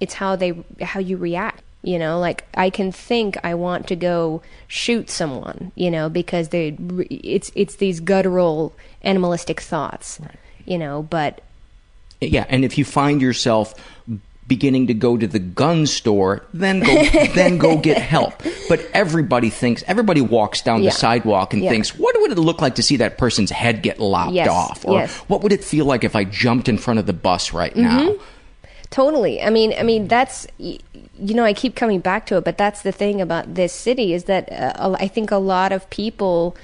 it's 0.00 0.14
how 0.14 0.36
they 0.36 0.64
how 0.80 1.00
you 1.00 1.16
react 1.16 1.62
you 1.82 1.98
know? 1.98 2.18
Like 2.18 2.44
i 2.54 2.68
can 2.68 2.92
think 2.92 3.38
i 3.42 3.54
want 3.54 3.88
to 3.88 3.96
go 3.96 4.42
shoot 4.68 5.08
someone 5.08 5.72
you 5.74 5.90
know 5.90 6.10
because 6.10 6.50
they 6.50 6.76
it's 7.08 7.50
it's 7.54 7.76
these 7.76 8.00
guttural 8.00 8.74
animalistic 9.02 9.60
thoughts 9.60 10.20
you 10.70 10.78
know? 10.78 11.02
But 11.02 11.42
Yeah, 12.20 12.44
and 12.48 12.64
if 12.64 12.76
you 12.78 12.84
find 12.84 13.22
yourself 13.22 13.74
beginning 14.46 14.88
to 14.88 14.94
go 14.94 15.16
to 15.16 15.28
the 15.28 15.38
gun 15.38 15.86
store, 15.86 16.44
then 16.52 16.80
go 16.80 17.04
then 17.34 17.56
go 17.56 17.76
get 17.78 17.98
help. 17.98 18.42
But 18.68 18.84
everybody 18.92 19.48
thinks 19.48 19.84
everybody 19.86 20.20
walks 20.20 20.60
down 20.60 20.82
Yeah. 20.82 20.90
the 20.90 20.96
sidewalk 20.96 21.54
and 21.54 21.62
Yeah. 21.62 21.70
thinks, 21.70 21.96
what 21.96 22.16
would 22.20 22.32
it 22.32 22.38
look 22.38 22.60
like 22.60 22.74
to 22.74 22.82
see 22.82 22.96
that 22.96 23.16
person's 23.16 23.50
head 23.52 23.80
get 23.82 24.00
lopped 24.00 24.32
Yes, 24.32 24.48
off? 24.48 24.84
Or 24.84 24.98
yes. 25.00 25.14
what 25.28 25.42
would 25.42 25.52
it 25.52 25.62
feel 25.62 25.84
like 25.84 26.02
if 26.04 26.16
I 26.16 26.24
jumped 26.24 26.68
in 26.68 26.78
front 26.78 26.98
of 26.98 27.06
the 27.06 27.12
bus 27.12 27.52
right 27.52 27.74
now? 27.76 28.00
Mhm. 28.10 28.20
Totally. 28.90 29.40
I 29.40 29.50
mean, 29.50 29.72
I 29.78 29.84
mean 29.84 30.08
that's 30.08 30.48
you 30.58 30.80
know 31.34 31.44
I 31.44 31.52
keep 31.52 31.76
coming 31.76 32.00
back 32.00 32.26
to 32.26 32.36
it, 32.38 32.44
but 32.44 32.58
that's 32.58 32.82
the 32.82 32.90
thing 32.92 33.20
about 33.20 33.54
this 33.54 33.72
city 33.72 34.12
is 34.14 34.24
that 34.24 34.50
uh, 34.52 34.96
I 34.98 35.06
think 35.06 35.30
a 35.30 35.36
lot 35.38 35.70
of 35.70 35.88
people 35.90 36.56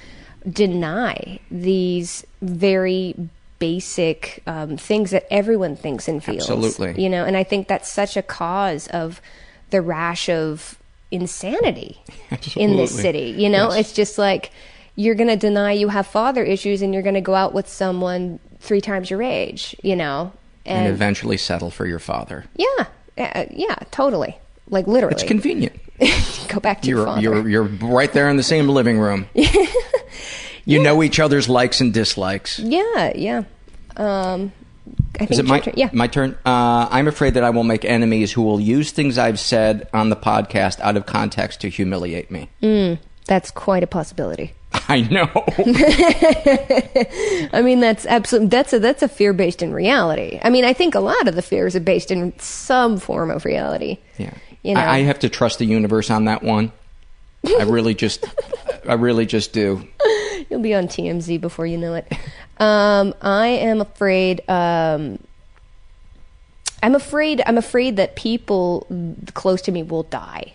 deny 0.51 1.39
these 1.51 2.25
very 2.43 3.15
basic 3.59 4.43
um, 4.47 4.77
things 4.77 5.11
that 5.11 5.27
everyone 5.33 5.77
thinks 5.77 6.09
and 6.09 6.23
feels. 6.23 6.49
Absolutely. 6.51 7.03
You 7.03 7.09
know, 7.09 7.25
and 7.25 7.37
I 7.37 7.45
think 7.45 7.69
that's 7.69 7.91
such 7.91 8.17
a 8.17 8.23
cause 8.23 8.87
of 8.89 9.21
the 9.71 9.81
rash 9.83 10.29
of 10.29 10.79
insanity 11.11 12.01
in 12.57 12.77
this 12.77 12.95
city. 12.99 13.35
You 13.37 13.49
know, 13.49 13.69
Yes. 13.71 13.79
it's 13.81 13.93
just 13.93 14.19
like 14.19 14.51
you're 14.95 15.15
going 15.15 15.29
to 15.29 15.37
deny 15.37 15.73
you 15.73 15.89
have 15.89 16.07
father 16.07 16.43
issues 16.43 16.83
and 16.83 16.93
you're 16.95 17.03
going 17.03 17.15
to 17.15 17.21
go 17.21 17.35
out 17.35 17.53
with 17.55 17.69
someone 17.69 18.39
three 18.61 18.81
times 18.81 19.11
your 19.11 19.23
age, 19.23 19.75
you 19.83 19.97
know. 19.97 20.33
And, 20.65 20.87
And, 20.87 20.95
eventually 20.95 21.37
settle 21.37 21.71
for 21.71 21.87
your 21.87 21.99
father. 22.01 22.45
yeah, 22.57 22.87
uh, 23.19 23.45
yeah, 23.53 23.77
totally. 23.93 24.37
Like 24.69 24.87
literally. 24.89 25.15
It's 25.15 25.23
convenient. 25.23 25.79
go 26.49 26.59
back 26.61 26.83
to 26.83 26.89
your 26.89 26.99
You're 26.99 27.07
father. 27.07 27.21
you're 27.23 27.49
you're 27.49 27.63
right 27.89 28.13
there 28.13 28.29
in 28.29 28.37
the 28.37 28.43
same 28.43 28.69
living 28.69 28.99
room. 28.99 29.29
you 30.67 30.83
know 30.83 31.03
each 31.03 31.19
other's 31.19 31.49
likes 31.49 31.81
and 31.81 31.95
dislikes. 31.95 32.59
Yeah, 32.59 33.13
yeah. 33.15 33.45
Um, 33.97 34.53
I 35.15 35.21
think 35.21 35.31
Is 35.31 35.39
it 35.39 35.47
my 35.47 35.61
turn. 35.61 35.75
Yeah. 35.77 35.89
my 35.93 36.07
turn? 36.07 36.37
Uh, 36.45 36.89
I'm 36.91 37.09
afraid 37.09 37.35
that 37.35 37.45
I 37.45 37.51
will 37.51 37.65
make 37.65 37.85
enemies 37.85 38.33
who 38.33 38.43
will 38.43 38.61
use 38.61 38.93
things 38.93 39.17
I've 39.17 39.41
said 39.41 39.89
on 39.95 40.11
the 40.11 40.17
podcast 40.17 40.81
out 40.81 40.97
of 40.97 41.07
context 41.07 41.63
to 41.63 41.71
humiliate 41.71 42.31
me. 42.31 42.51
Mm, 42.63 42.99
that's 43.27 43.51
quite 43.51 43.83
a 43.83 43.87
possibility. 43.87 44.53
I 44.89 45.01
know. 45.03 45.29
I 47.53 47.63
mean, 47.63 47.81
that's 47.81 48.07
absolutely 48.07 48.49
that's 48.49 48.73
a 48.73 48.79
that's 48.79 49.03
a 49.03 49.09
fear 49.09 49.33
based 49.33 49.63
in 49.63 49.73
reality. 49.73 50.39
I 50.43 50.51
mean, 50.51 50.65
I 50.65 50.75
think 50.75 50.95
a 50.95 51.01
lot 51.01 51.27
of 51.27 51.35
the 51.35 51.43
fears 51.43 51.75
are 51.75 51.81
based 51.81 52.11
in 52.11 52.39
some 52.39 52.99
form 52.99 53.31
of 53.31 53.45
reality. 53.45 53.99
Yeah. 54.19 54.35
You 54.63 54.75
know. 54.75 54.81
I, 54.81 54.97
I 54.97 54.99
have 55.03 55.19
to 55.21 55.29
trust 55.29 55.59
the 55.59 55.65
universe 55.65 56.11
on 56.11 56.27
that 56.27 56.43
one. 56.43 56.73
I 57.45 57.63
really 57.65 57.95
just, 57.95 58.25
I 58.89 58.95
really 58.95 59.27
just 59.27 59.53
do. 59.53 59.87
You'll 60.49 60.61
be 60.61 60.75
on 60.75 60.87
TMZ 60.87 61.41
before 61.41 61.67
you 61.67 61.79
know 61.79 61.95
it. 61.95 62.11
Um, 62.59 63.15
I 63.21 63.49
am 63.49 63.81
afraid. 63.81 64.49
Um, 64.49 65.19
I'm 66.83 66.95
afraid. 66.95 67.43
I'm 67.47 67.59
afraid 67.59 67.97
that 67.97 68.17
people 68.17 68.87
close 69.35 69.63
to 69.63 69.73
me 69.73 69.83
will 69.83 70.05
die. 70.05 70.55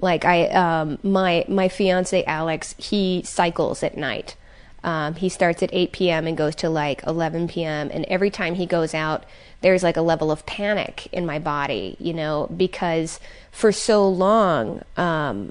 Like 0.00 0.24
I, 0.24 0.48
um, 0.48 0.98
my 1.02 1.44
my 1.48 1.68
fiance 1.68 2.24
Alex, 2.24 2.74
he 2.78 3.22
cycles 3.24 3.82
at 3.82 3.96
night. 3.96 4.36
Um, 4.84 5.16
he 5.16 5.28
starts 5.28 5.62
at 5.62 5.70
8 5.72 5.92
p.m. 5.92 6.26
and 6.26 6.36
goes 6.36 6.54
to 6.56 6.70
like 6.70 7.02
11 7.04 7.48
p.m. 7.48 7.90
And 7.92 8.04
every 8.04 8.30
time 8.30 8.54
he 8.54 8.64
goes 8.64 8.94
out, 8.94 9.24
there's 9.60 9.82
like 9.82 9.96
a 9.96 10.02
level 10.02 10.30
of 10.30 10.46
panic 10.46 11.08
in 11.10 11.26
my 11.26 11.40
body, 11.40 11.96
you 11.98 12.12
know, 12.12 12.48
because 12.56 13.18
for 13.50 13.72
so 13.72 14.08
long, 14.08 14.82
um, 14.96 15.50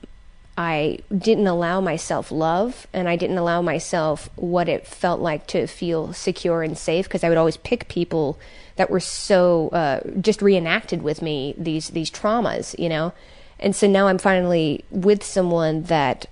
I 0.57 0.99
didn't 1.15 1.45
allow 1.45 1.79
myself 1.81 2.31
love 2.31 2.87
and 2.91 3.07
I 3.07 3.15
didn't 3.15 3.37
allow 3.37 3.61
myself 3.61 4.27
what 4.35 4.67
it 4.67 4.87
felt 4.87 5.21
like 5.21 5.45
to 5.47 5.67
feel 5.67 6.13
secure 6.13 6.63
and 6.63 6.75
safe 6.75 7.05
because 7.05 7.23
I 7.23 7.29
would 7.29 7.37
always 7.37 7.57
pick 7.57 7.87
people 7.87 8.39
that 8.77 8.89
were 8.89 8.99
so 8.99 9.69
uh, 9.69 9.99
just 10.19 10.41
reenacted 10.41 11.03
with 11.03 11.21
me 11.21 11.53
these 11.57 11.89
these 11.89 12.09
traumas, 12.09 12.77
you 12.79 12.89
know. 12.89 13.13
And 13.59 13.75
so 13.75 13.87
now 13.87 14.07
I'm 14.07 14.17
finally 14.17 14.83
with 14.89 15.23
someone 15.23 15.83
that 15.83 16.25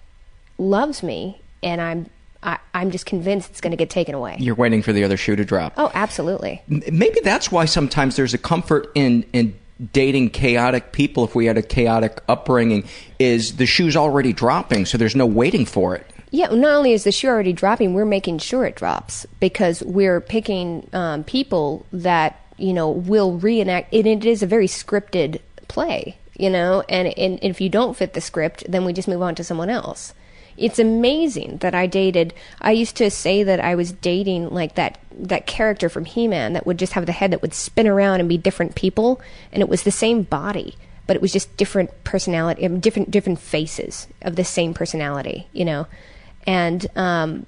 loves 0.57 1.03
me 1.03 1.41
and 1.61 1.79
I'm 1.79 2.09
I, 2.41 2.57
I'm 2.73 2.89
just 2.89 3.05
convinced 3.05 3.51
it's 3.51 3.61
going 3.61 3.71
to 3.71 3.77
get 3.77 3.89
taken 3.91 4.15
away. 4.15 4.37
You're 4.39 4.55
waiting 4.55 4.81
for 4.81 4.93
the 4.93 5.03
other 5.03 5.17
shoe 5.17 5.35
to 5.35 5.45
drop. 5.45 5.73
Oh, 5.77 5.91
absolutely. 5.93 6.61
Maybe 6.67 7.19
that's 7.23 7.51
why 7.51 7.65
sometimes 7.65 8.15
there's 8.15 8.33
a 8.33 8.39
comfort 8.39 8.91
in 8.95 9.23
in 9.33 9.55
dating 9.91 10.29
chaotic 10.29 10.91
people. 10.91 11.23
If 11.23 11.35
we 11.35 11.45
had 11.45 11.57
a 11.57 11.61
chaotic 11.61 12.21
upbringing, 12.27 12.87
is 13.19 13.57
the 13.57 13.65
shoe's 13.65 13.95
already 13.95 14.33
dropping, 14.33 14.85
so 14.85 14.97
there's 14.97 15.15
no 15.15 15.25
waiting 15.25 15.65
for 15.65 15.95
it. 15.95 16.05
Yeah, 16.31 16.47
not 16.47 16.73
only 16.73 16.93
is 16.93 17.03
the 17.03 17.11
shoe 17.11 17.29
already 17.29 17.53
dropping, 17.53 17.93
we're 17.93 18.05
making 18.05 18.39
sure 18.39 18.65
it 18.65 18.75
drops 18.75 19.25
because 19.39 19.81
we're 19.83 20.19
picking 20.19 20.89
um, 20.91 21.23
people 21.23 21.85
that 21.93 22.41
you 22.57 22.73
know 22.73 22.89
will 22.89 23.37
reenact. 23.37 23.93
And 23.93 24.05
it 24.05 24.25
is 24.25 24.43
a 24.43 24.47
very 24.47 24.67
scripted 24.67 25.39
play, 25.67 26.17
you 26.37 26.49
know. 26.49 26.83
And, 26.89 27.07
and 27.17 27.39
if 27.41 27.61
you 27.61 27.69
don't 27.69 27.95
fit 27.95 28.13
the 28.13 28.21
script, 28.21 28.63
then 28.67 28.85
we 28.85 28.93
just 28.93 29.07
move 29.07 29.21
on 29.21 29.35
to 29.35 29.43
someone 29.43 29.69
else. 29.69 30.13
It's 30.57 30.79
amazing 30.79 31.57
that 31.57 31.75
I 31.75 31.85
dated. 31.87 32.33
I 32.61 32.71
used 32.71 32.95
to 32.97 33.09
say 33.11 33.43
that 33.43 33.59
I 33.59 33.75
was 33.75 33.91
dating 33.91 34.49
like 34.49 34.75
that 34.75 34.99
that 35.17 35.47
character 35.47 35.87
from 35.87 36.05
He-Man 36.05 36.53
that 36.53 36.65
would 36.65 36.77
just 36.77 36.93
have 36.93 37.05
the 37.05 37.11
head 37.11 37.31
that 37.31 37.41
would 37.41 37.53
spin 37.53 37.87
around 37.87 38.19
and 38.19 38.29
be 38.29 38.37
different 38.37 38.75
people, 38.75 39.21
and 39.51 39.61
it 39.61 39.69
was 39.69 39.83
the 39.83 39.91
same 39.91 40.23
body, 40.23 40.75
but 41.07 41.15
it 41.15 41.21
was 41.21 41.31
just 41.31 41.55
different 41.57 42.03
personality, 42.03 42.65
um, 42.65 42.79
different 42.79 43.11
different 43.11 43.39
faces 43.39 44.07
of 44.21 44.35
the 44.35 44.43
same 44.43 44.73
personality, 44.73 45.47
you 45.53 45.65
know 45.65 45.87
and 46.45 46.87
um, 46.95 47.45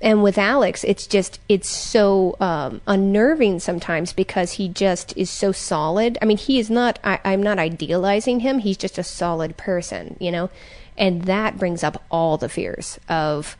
and 0.00 0.22
with 0.22 0.36
Alex, 0.36 0.84
it's 0.84 1.06
just 1.06 1.40
it's 1.48 1.68
so 1.68 2.36
um, 2.40 2.80
unnerving 2.86 3.60
sometimes 3.60 4.12
because 4.12 4.52
he 4.52 4.68
just 4.68 5.16
is 5.16 5.30
so 5.30 5.52
solid. 5.52 6.18
I 6.20 6.26
mean, 6.26 6.36
he 6.36 6.58
is 6.58 6.70
not. 6.70 6.98
I, 7.02 7.20
I'm 7.24 7.42
not 7.42 7.58
idealizing 7.58 8.40
him. 8.40 8.58
He's 8.58 8.76
just 8.76 8.98
a 8.98 9.02
solid 9.02 9.56
person, 9.56 10.16
you 10.20 10.30
know, 10.30 10.50
and 10.98 11.22
that 11.24 11.58
brings 11.58 11.82
up 11.84 12.02
all 12.10 12.36
the 12.36 12.48
fears 12.48 12.98
of 13.08 13.56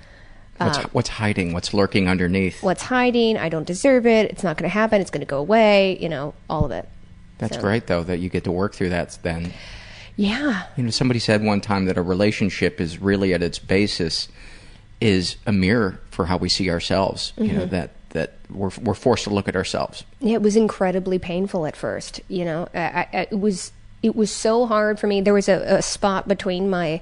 What's, 0.59 0.79
Um, 0.79 0.85
what's 0.93 1.09
hiding? 1.11 1.53
What's 1.53 1.75
lurking 1.75 2.09
underneath? 2.09 2.63
what's 2.63 2.85
hiding? 2.85 3.37
I 3.37 3.51
don't 3.51 3.67
deserve 3.67 4.07
it. 4.07 4.31
It's 4.31 4.43
not 4.43 4.57
going 4.57 4.65
to 4.71 4.73
happen. 4.73 5.03
It's 5.03 5.11
going 5.11 5.21
to 5.21 5.27
go 5.27 5.37
away. 5.37 5.99
You 6.01 6.09
know, 6.09 6.33
all 6.49 6.65
of 6.65 6.71
it. 6.71 6.89
That's 7.37 7.57
So- 7.57 7.61
great, 7.61 7.89
though, 7.89 8.03
that 8.05 8.21
you 8.21 8.31
get 8.31 8.45
to 8.45 8.51
work 8.53 8.75
through 8.75 8.89
that 8.89 9.19
then. 9.23 9.53
Yeah. 10.17 10.63
You 10.79 10.85
know, 10.85 10.91
somebody 10.91 11.21
said 11.21 11.45
one 11.45 11.61
time 11.61 11.85
that 11.85 11.99
a 11.99 12.03
relationship 12.03 12.81
is 12.81 12.99
really 13.03 13.35
at 13.35 13.43
its 13.43 13.59
basis 13.59 14.29
is 14.99 15.37
a 15.47 15.53
mirror 15.53 16.01
for 16.11 16.25
how 16.25 16.39
we 16.39 16.49
see 16.49 16.71
ourselves. 16.71 17.35
You 17.37 17.53
know, 17.53 17.67
Mhm. 17.67 17.71
that, 17.71 17.91
that 18.11 18.33
we're, 18.49 18.71
we're 18.83 18.95
forced 18.95 19.25
to 19.25 19.31
look 19.31 19.49
at 19.49 19.57
ourselves. 19.57 20.05
Yeah, 20.21 20.37
it 20.37 20.43
was 20.43 20.57
incredibly 20.57 21.19
painful 21.19 21.67
at 21.67 21.77
first. 21.77 22.23
You 22.29 22.47
know, 22.47 22.69
I, 22.75 23.07
I, 23.13 23.29
it 23.31 23.39
was 23.39 23.73
it 24.03 24.15
was 24.15 24.31
so 24.31 24.67
hard 24.67 24.99
for 24.99 25.07
me. 25.07 25.21
There 25.21 25.35
was 25.35 25.49
a, 25.49 25.77
a 25.77 25.83
spot 25.83 26.29
between 26.29 26.71
my 26.71 27.01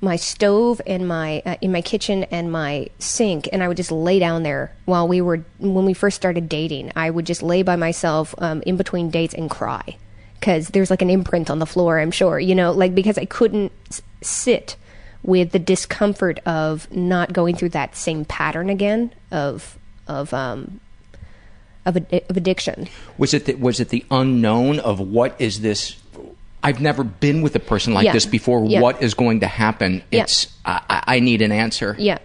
my 0.00 0.16
stove 0.16 0.80
and 0.84 1.06
my 1.06 1.42
uh, 1.46 1.56
in 1.60 1.70
my 1.70 1.80
kitchen 1.80 2.24
and 2.24 2.50
my 2.50 2.88
sink, 2.98 3.48
and 3.52 3.62
I 3.62 3.68
would 3.68 3.76
just 3.76 3.92
lay 3.92 4.18
down 4.18 4.42
there 4.42 4.72
while 4.84 5.06
we 5.06 5.20
were 5.20 5.44
when 5.58 5.84
we 5.84 5.94
first 5.94 6.16
started 6.16 6.48
dating. 6.48 6.92
I 6.96 7.10
would 7.10 7.26
just 7.26 7.42
lay 7.42 7.62
by 7.62 7.76
myself 7.76 8.34
um, 8.38 8.62
in 8.66 8.76
between 8.76 9.10
dates 9.10 9.34
and 9.34 9.48
cry 9.48 9.96
because 10.40 10.68
there's 10.68 10.90
like 10.90 11.02
an 11.02 11.10
imprint 11.10 11.50
on 11.50 11.60
the 11.60 11.66
floor. 11.66 12.00
I'm 12.00 12.10
sure 12.10 12.38
you 12.38 12.54
know, 12.54 12.72
like 12.72 12.94
because 12.94 13.16
I 13.16 13.24
couldn't 13.24 13.72
sit 14.20 14.76
with 15.22 15.52
the 15.52 15.58
discomfort 15.60 16.40
of 16.40 16.90
not 16.90 17.32
going 17.32 17.54
through 17.54 17.68
that 17.70 17.94
same 17.94 18.24
pattern 18.24 18.68
again 18.68 19.12
of 19.30 19.78
of 20.08 20.34
um 20.34 20.80
of, 21.84 21.96
ad- 21.96 22.24
of 22.28 22.36
addiction. 22.36 22.88
Was 23.18 23.34
it 23.34 23.46
the, 23.46 23.54
was 23.54 23.80
it 23.80 23.88
the 23.88 24.04
unknown 24.10 24.78
of 24.80 25.00
what 25.00 25.40
is 25.40 25.60
this? 25.60 25.96
I've 26.62 26.80
never 26.80 27.04
been 27.04 27.42
with 27.42 27.56
a 27.56 27.60
person 27.60 27.94
like 27.94 28.04
Yeah. 28.04 28.12
this 28.12 28.26
before. 28.26 28.64
Yeah. 28.66 28.80
What 28.80 29.02
is 29.02 29.14
going 29.14 29.40
to 29.40 29.46
happen? 29.46 30.02
It's 30.10 30.46
I, 30.64 30.80
I 30.88 31.16
I 31.16 31.20
need 31.20 31.42
an 31.42 31.52
answer. 31.52 31.96
Yeah, 31.98 32.18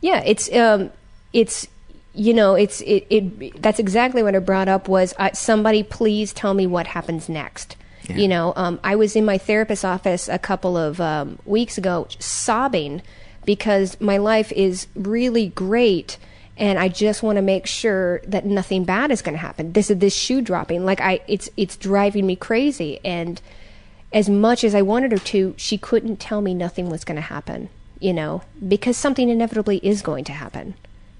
yeah. 0.00 0.22
It's 0.24 0.52
um, 0.52 0.90
it's 1.32 1.68
you 2.14 2.32
know, 2.34 2.54
it's 2.54 2.80
it. 2.80 3.06
it 3.10 3.62
that's 3.62 3.78
exactly 3.78 4.22
what 4.22 4.34
I 4.34 4.38
brought 4.38 4.68
up 4.68 4.88
was 4.88 5.14
uh, 5.18 5.32
somebody 5.32 5.82
please 5.82 6.32
tell 6.32 6.54
me 6.54 6.66
what 6.66 6.86
happens 6.88 7.28
next. 7.28 7.76
You 8.08 8.28
know, 8.28 8.52
um, 8.54 8.78
I 8.84 8.94
was 8.94 9.16
in 9.16 9.24
my 9.24 9.36
therapist's 9.36 9.84
office 9.84 10.28
a 10.28 10.38
couple 10.38 10.76
of 10.76 11.00
um, 11.00 11.40
weeks 11.44 11.76
ago, 11.76 12.06
sobbing 12.20 13.02
because 13.44 14.00
my 14.00 14.16
life 14.18 14.52
is 14.52 14.86
really 14.94 15.48
great. 15.48 16.16
And 16.56 16.78
I 16.78 16.86
just 16.86 17.24
want 17.24 17.34
to 17.34 17.42
make 17.42 17.66
sure 17.66 18.20
that 18.20 18.46
nothing 18.46 18.84
bad 18.84 19.10
is 19.10 19.22
going 19.22 19.34
to 19.34 19.40
happen. 19.40 19.72
This 19.72 19.90
is 19.90 19.98
this 19.98 20.14
shoe 20.14 20.40
dropping. 20.40 20.84
Like 20.84 21.00
I, 21.00 21.20
it's 21.26 21.50
it's 21.56 21.76
driving 21.76 22.26
me 22.26 22.36
crazy. 22.36 23.00
And 23.04 23.40
as 24.16 24.30
much 24.30 24.64
as 24.64 24.74
I 24.74 24.80
wanted 24.80 25.12
her 25.12 25.18
to, 25.18 25.54
she 25.58 25.76
couldn't 25.76 26.16
tell 26.16 26.40
me 26.40 26.54
nothing 26.54 26.88
was 26.88 27.04
going 27.04 27.16
to 27.16 27.20
happen, 27.36 27.68
you 28.00 28.14
know, 28.14 28.40
because 28.66 28.96
something 28.96 29.28
inevitably 29.28 29.76
is 29.82 30.00
going 30.00 30.24
to 30.24 30.32
happen. 30.32 30.72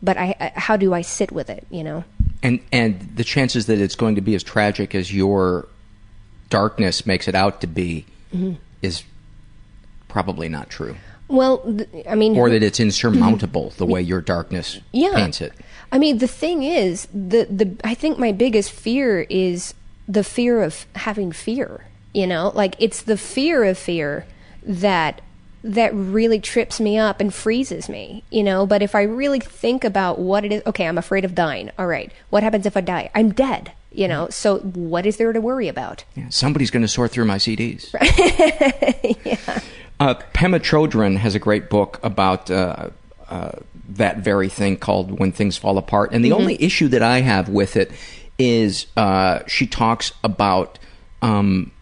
But 0.02 0.16
I, 0.16 0.35
I, 0.40 0.52
how 0.59 0.78
do 0.78 0.94
I 0.94 1.02
sit 1.02 1.30
with 1.30 1.50
it, 1.50 1.66
you 1.70 1.85
know? 1.85 2.04
And 2.42 2.61
and 2.72 2.98
the 3.16 3.22
chances 3.24 3.66
that 3.66 3.78
it's 3.78 3.94
going 3.96 4.14
to 4.14 4.22
be 4.22 4.35
as 4.35 4.42
tragic 4.42 4.94
as 4.94 5.12
your 5.12 5.68
darkness 6.48 7.04
makes 7.04 7.28
it 7.28 7.35
out 7.35 7.61
to 7.61 7.66
be 7.66 8.06
Mhm. 8.35 8.56
is 8.80 9.02
probably 10.09 10.48
not 10.48 10.70
true. 10.70 10.96
Well, 11.28 11.59
th- 11.59 12.06
I 12.09 12.14
mean, 12.14 12.37
Or 12.38 12.48
that 12.50 12.62
it's 12.62 12.80
insurmountable 12.80 13.74
the 13.76 13.85
way 13.87 14.00
your 14.00 14.20
darkness 14.22 14.78
Yeah. 14.92 15.14
paints 15.16 15.40
it. 15.42 15.52
I 15.92 15.98
mean, 15.98 16.18
the 16.18 16.28
thing 16.28 16.62
is, 16.62 17.09
the 17.12 17.46
the 17.50 17.76
I 17.85 17.94
think 17.94 18.18
my 18.18 18.32
biggest 18.32 18.70
fear 18.70 19.26
is 19.28 19.74
the 20.09 20.24
fear 20.24 20.62
of 20.62 20.87
having 20.94 21.30
fear. 21.32 21.85
You 22.16 22.26
know, 22.26 22.50
like 22.55 22.74
it's 22.79 23.02
the 23.02 23.16
fear 23.18 23.62
of 23.64 23.76
fear 23.76 24.24
that 24.62 25.20
that 25.62 25.92
really 25.94 26.40
trips 26.40 26.81
me 26.81 26.96
up 26.96 27.20
and 27.20 27.33
freezes 27.35 27.88
me. 27.88 28.22
You 28.31 28.42
know, 28.42 28.66
but 28.66 28.81
if 28.83 28.94
I 28.94 29.02
really 29.02 29.40
think 29.40 29.85
about 29.85 30.18
what 30.18 30.44
it 30.44 30.52
is, 30.52 30.62
okay, 30.66 30.87
I'm 30.88 30.96
afraid 30.98 31.24
of 31.26 31.35
dying. 31.35 31.70
All 31.79 31.87
right, 31.87 32.11
what 32.31 32.42
happens 32.42 32.64
if 32.66 32.76
I 32.76 32.81
die? 32.81 33.11
I'm 33.14 33.33
dead. 33.33 33.72
You 33.92 34.09
know, 34.09 34.29
so 34.31 34.59
what 34.61 35.05
is 35.07 35.16
there 35.18 35.33
to 35.33 35.40
worry 35.40 35.68
about? 35.68 36.05
Yeah, 36.14 36.29
somebody's 36.31 36.70
going 36.70 36.83
to 36.83 36.88
sort 36.88 37.11
through 37.12 37.26
my 37.26 37.37
CDs. 37.38 37.92
Uh, 39.98 40.12
Pema 40.35 40.61
Chodron 40.61 41.16
has 41.16 41.35
a 41.35 41.38
great 41.38 41.70
book 41.70 41.98
about 42.02 42.50
uh, 42.50 42.90
uh, 43.31 43.52
that 43.88 44.18
very 44.18 44.50
thing 44.50 44.76
called 44.76 45.18
When 45.18 45.33
Things 45.33 45.57
Fall 45.57 45.79
Apart. 45.79 46.11
And 46.12 46.22
the 46.22 46.31
Mhm. 46.33 46.35
only 46.40 46.62
issue 46.62 46.88
that 46.88 47.02
I 47.02 47.20
have 47.22 47.48
with 47.48 47.76
it 47.76 47.90
is 48.38 48.88
uh, 48.98 49.38
she 49.46 49.66
talks 49.66 50.12
about 50.22 50.79
um, 51.22 51.72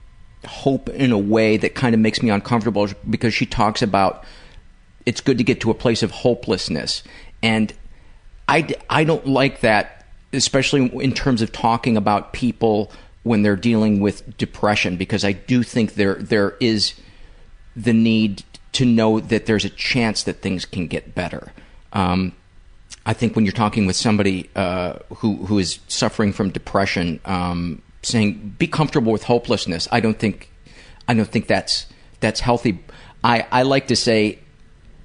hope 0.47 0.89
in 0.89 1.13
a 1.13 1.19
way 1.19 1.57
that 1.57 1.75
kind 1.75 1.95
of 1.95 2.01
makes 2.01 2.23
me 2.23 2.31
uncomfortable 2.31 2.89
because 3.09 3.35
she 3.35 3.47
talks 3.47 3.83
about 3.83 4.25
it's 5.07 5.21
good 5.21 5.39
to 5.39 5.45
get 5.45 5.61
to 5.61 5.71
a 5.71 5.75
place 5.75 6.03
of 6.03 6.11
hopelessness. 6.11 7.03
And 7.43 7.73
I, 8.49 8.75
I 8.89 9.05
don't 9.05 9.27
like 9.27 9.61
that, 9.61 10.07
especially 10.33 10.87
in 11.03 11.13
terms 11.13 11.43
of 11.43 11.53
talking 11.53 11.97
about 11.97 12.33
people 12.33 12.91
when 13.23 13.43
they're 13.43 13.57
dealing 13.57 14.01
with 14.01 14.37
depression, 14.37 14.97
because 14.97 15.25
I 15.25 15.33
do 15.33 15.63
think 15.63 15.95
there 15.95 16.15
there 16.17 16.57
is 16.61 16.95
the 17.75 17.93
need 17.93 18.45
to 18.73 18.85
know 18.85 19.21
that 19.21 19.47
there's 19.47 19.65
a 19.65 19.71
chance 19.71 20.23
that 20.25 20.43
things 20.43 20.67
can 20.67 20.87
get 20.87 21.15
better. 21.15 21.53
Um, 21.93 22.33
I 23.07 23.13
think 23.13 23.35
when 23.35 23.45
you're 23.45 23.53
talking 23.53 23.87
with 23.87 23.97
somebody 23.97 24.51
uh, 24.55 24.99
who 25.17 25.37
who 25.47 25.59
is 25.59 25.79
suffering 25.89 26.33
from 26.33 26.51
depression, 26.51 27.21
um, 27.25 27.83
saying 28.05 28.57
be 28.59 28.67
comfortable 28.67 29.13
with 29.13 29.25
hopelessness, 29.25 29.89
I 29.91 30.01
don't 30.01 30.19
think 30.19 30.51
I 31.09 31.15
don't 31.15 31.29
think 31.29 31.47
that's 31.47 31.87
that's 32.21 32.41
healthy. 32.41 32.79
I, 33.23 33.47
I 33.51 33.63
like 33.63 33.89
to 33.89 33.97
say 33.97 34.39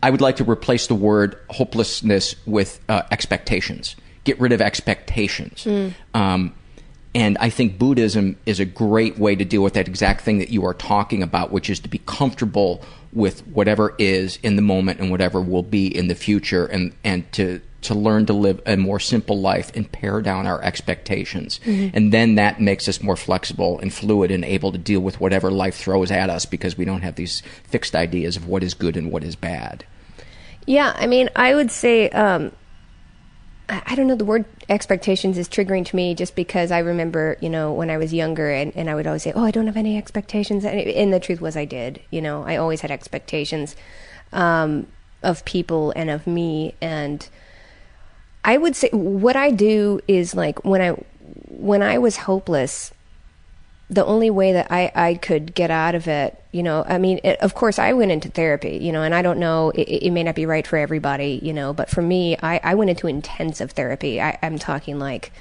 I 0.01 0.09
would 0.09 0.21
like 0.21 0.37
to 0.37 0.49
replace 0.49 0.87
the 0.87 0.95
word 0.95 1.37
hopelessness 1.49 2.35
with 2.45 2.79
uh, 2.87 3.03
expectations. 3.11 3.95
Get 4.23 4.39
rid 4.39 4.51
of 4.51 4.61
expectations. 4.61 5.63
Mm. 5.63 5.93
Um, 6.13 6.55
and 7.15 7.37
I 7.39 7.49
think 7.49 7.79
Buddhism 7.79 8.37
is 8.45 8.59
a 8.59 8.65
great 8.65 9.17
way 9.17 9.35
to 9.35 9.43
deal 9.43 9.63
with 9.63 9.73
that 9.73 9.87
exact 9.87 10.21
thing 10.21 10.37
that 10.37 10.49
you 10.49 10.65
are 10.65 10.75
talking 10.75 11.23
about, 11.23 11.51
which 11.51 11.69
is 11.69 11.79
to 11.81 11.89
be 11.89 11.97
comfortable 12.05 12.83
with 13.11 13.45
whatever 13.47 13.95
is 13.97 14.37
in 14.43 14.55
the 14.55 14.61
moment 14.61 14.99
and 14.99 15.09
whatever 15.09 15.41
will 15.41 15.63
be 15.63 15.87
in 15.87 16.07
the 16.07 16.15
future, 16.15 16.67
and, 16.67 16.93
and 17.03 17.29
to, 17.31 17.59
to 17.81 17.93
learn 17.93 18.25
to 18.25 18.33
live 18.33 18.61
a 18.65 18.75
more 18.75 18.99
simple 18.99 19.39
life 19.39 19.71
and 19.75 19.91
pare 19.91 20.21
down 20.21 20.45
our 20.45 20.61
expectations. 20.63 21.59
Mhm. 21.65 21.91
And 21.93 22.11
then 22.11 22.35
that 22.35 22.59
makes 22.59 22.87
us 22.89 23.01
more 23.01 23.15
flexible 23.15 23.79
and 23.79 23.93
fluid 23.93 24.31
and 24.31 24.43
able 24.43 24.71
to 24.71 24.77
deal 24.77 24.99
with 24.99 25.21
whatever 25.21 25.49
life 25.49 25.75
throws 25.75 26.11
at 26.11 26.29
us 26.29 26.45
because 26.45 26.77
we 26.77 26.85
don't 26.85 27.01
have 27.01 27.15
these 27.15 27.41
fixed 27.63 27.95
ideas 27.95 28.35
of 28.35 28.47
what 28.47 28.63
is 28.63 28.73
good 28.73 28.97
and 28.97 29.11
what 29.11 29.23
is 29.23 29.35
bad. 29.35 29.85
Yeah, 30.65 30.93
I 30.97 31.07
mean, 31.07 31.29
I 31.35 31.55
would 31.55 31.71
say, 31.71 32.09
um, 32.09 32.51
I 33.69 33.95
don't 33.95 34.07
know, 34.07 34.15
the 34.15 34.25
word 34.25 34.45
expectations 34.67 35.37
is 35.37 35.47
triggering 35.47 35.85
to 35.85 35.95
me 35.95 36.15
just 36.15 36.35
because 36.35 36.71
I 36.71 36.79
remember, 36.79 37.37
you 37.39 37.49
know, 37.49 37.71
when 37.71 37.89
I 37.89 37.97
was 37.97 38.13
younger 38.13 38.49
and, 38.49 38.75
and 38.75 38.89
I 38.89 38.95
would 38.95 39.05
always 39.05 39.23
say, 39.23 39.31
oh, 39.35 39.43
I 39.43 39.51
don't 39.51 39.67
have 39.67 39.77
any 39.77 39.95
expectations. 39.97 40.65
And, 40.65 40.79
and 40.79 41.13
the 41.13 41.19
truth 41.19 41.39
was, 41.39 41.55
I 41.55 41.65
did. 41.65 42.01
You 42.09 42.21
know, 42.21 42.43
I 42.43 42.57
always 42.57 42.81
had 42.81 42.89
expectations 42.89 43.75
um, 44.33 44.87
of 45.21 45.45
people 45.45 45.93
and 45.95 46.09
of 46.09 46.25
me. 46.25 46.73
And 46.81 47.27
I 48.43 48.57
would 48.57 48.75
say 48.75 48.89
what 48.91 49.35
I 49.35 49.51
do 49.51 50.01
is 50.07 50.33
like 50.35 50.63
when 50.65 50.81
I 50.81 50.91
when 51.47 51.81
I 51.81 51.97
was 51.97 52.15
hopeless, 52.15 52.91
the 53.89 54.05
only 54.05 54.29
way 54.29 54.53
that 54.53 54.71
I, 54.71 54.91
I 54.93 55.15
could 55.15 55.53
get 55.53 55.71
out 55.71 55.95
of 55.95 56.07
it, 56.07 56.41
you 56.51 56.61
know, 56.63 56.85
I 56.87 56.99
mean, 56.99 57.19
it, 57.23 57.39
of 57.41 57.55
course, 57.55 57.79
I 57.79 57.93
went 57.93 58.11
into 58.11 58.29
therapy, 58.29 58.77
you 58.77 58.91
know, 58.91 59.01
and 59.01 59.15
I 59.15 59.21
don't 59.21 59.39
know, 59.39 59.71
it, 59.71 59.81
it 59.81 60.11
may 60.11 60.23
not 60.23 60.35
be 60.35 60.45
right 60.45 60.65
for 60.65 60.77
everybody, 60.77 61.39
you 61.41 61.53
know, 61.53 61.73
but 61.73 61.89
for 61.89 62.01
me, 62.01 62.37
I, 62.41 62.59
I 62.63 62.75
went 62.75 62.91
into 62.91 63.07
intensive 63.07 63.71
therapy. 63.71 64.21
I, 64.21 64.37
I'm 64.43 64.59
talking 64.59 64.99
like 64.99 65.31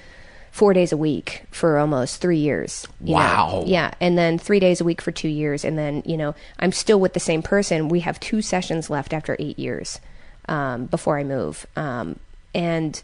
four 0.50 0.72
days 0.72 0.92
a 0.92 0.96
week 0.96 1.44
for 1.50 1.78
almost 1.78 2.20
three 2.20 2.38
years. 2.38 2.86
you 3.00 3.10
know. 3.10 3.20
Wow. 3.20 3.64
Yeah. 3.66 3.92
And 4.00 4.16
then 4.16 4.38
three 4.38 4.60
days 4.60 4.80
a 4.80 4.84
week 4.84 5.02
for 5.02 5.12
two 5.12 5.28
years. 5.28 5.64
And 5.64 5.78
then, 5.78 6.02
you 6.06 6.16
know, 6.16 6.34
I'm 6.58 6.72
still 6.72 6.98
with 6.98 7.12
the 7.12 7.20
same 7.20 7.42
person. 7.42 7.88
We 7.88 8.00
have 8.00 8.18
two 8.18 8.40
sessions 8.40 8.88
left 8.88 9.12
after 9.12 9.36
eight 9.38 9.58
years 9.58 10.00
um, 10.48 10.86
before 10.86 11.18
I 11.18 11.24
move. 11.24 11.66
Um, 11.76 12.18
and 12.54 13.00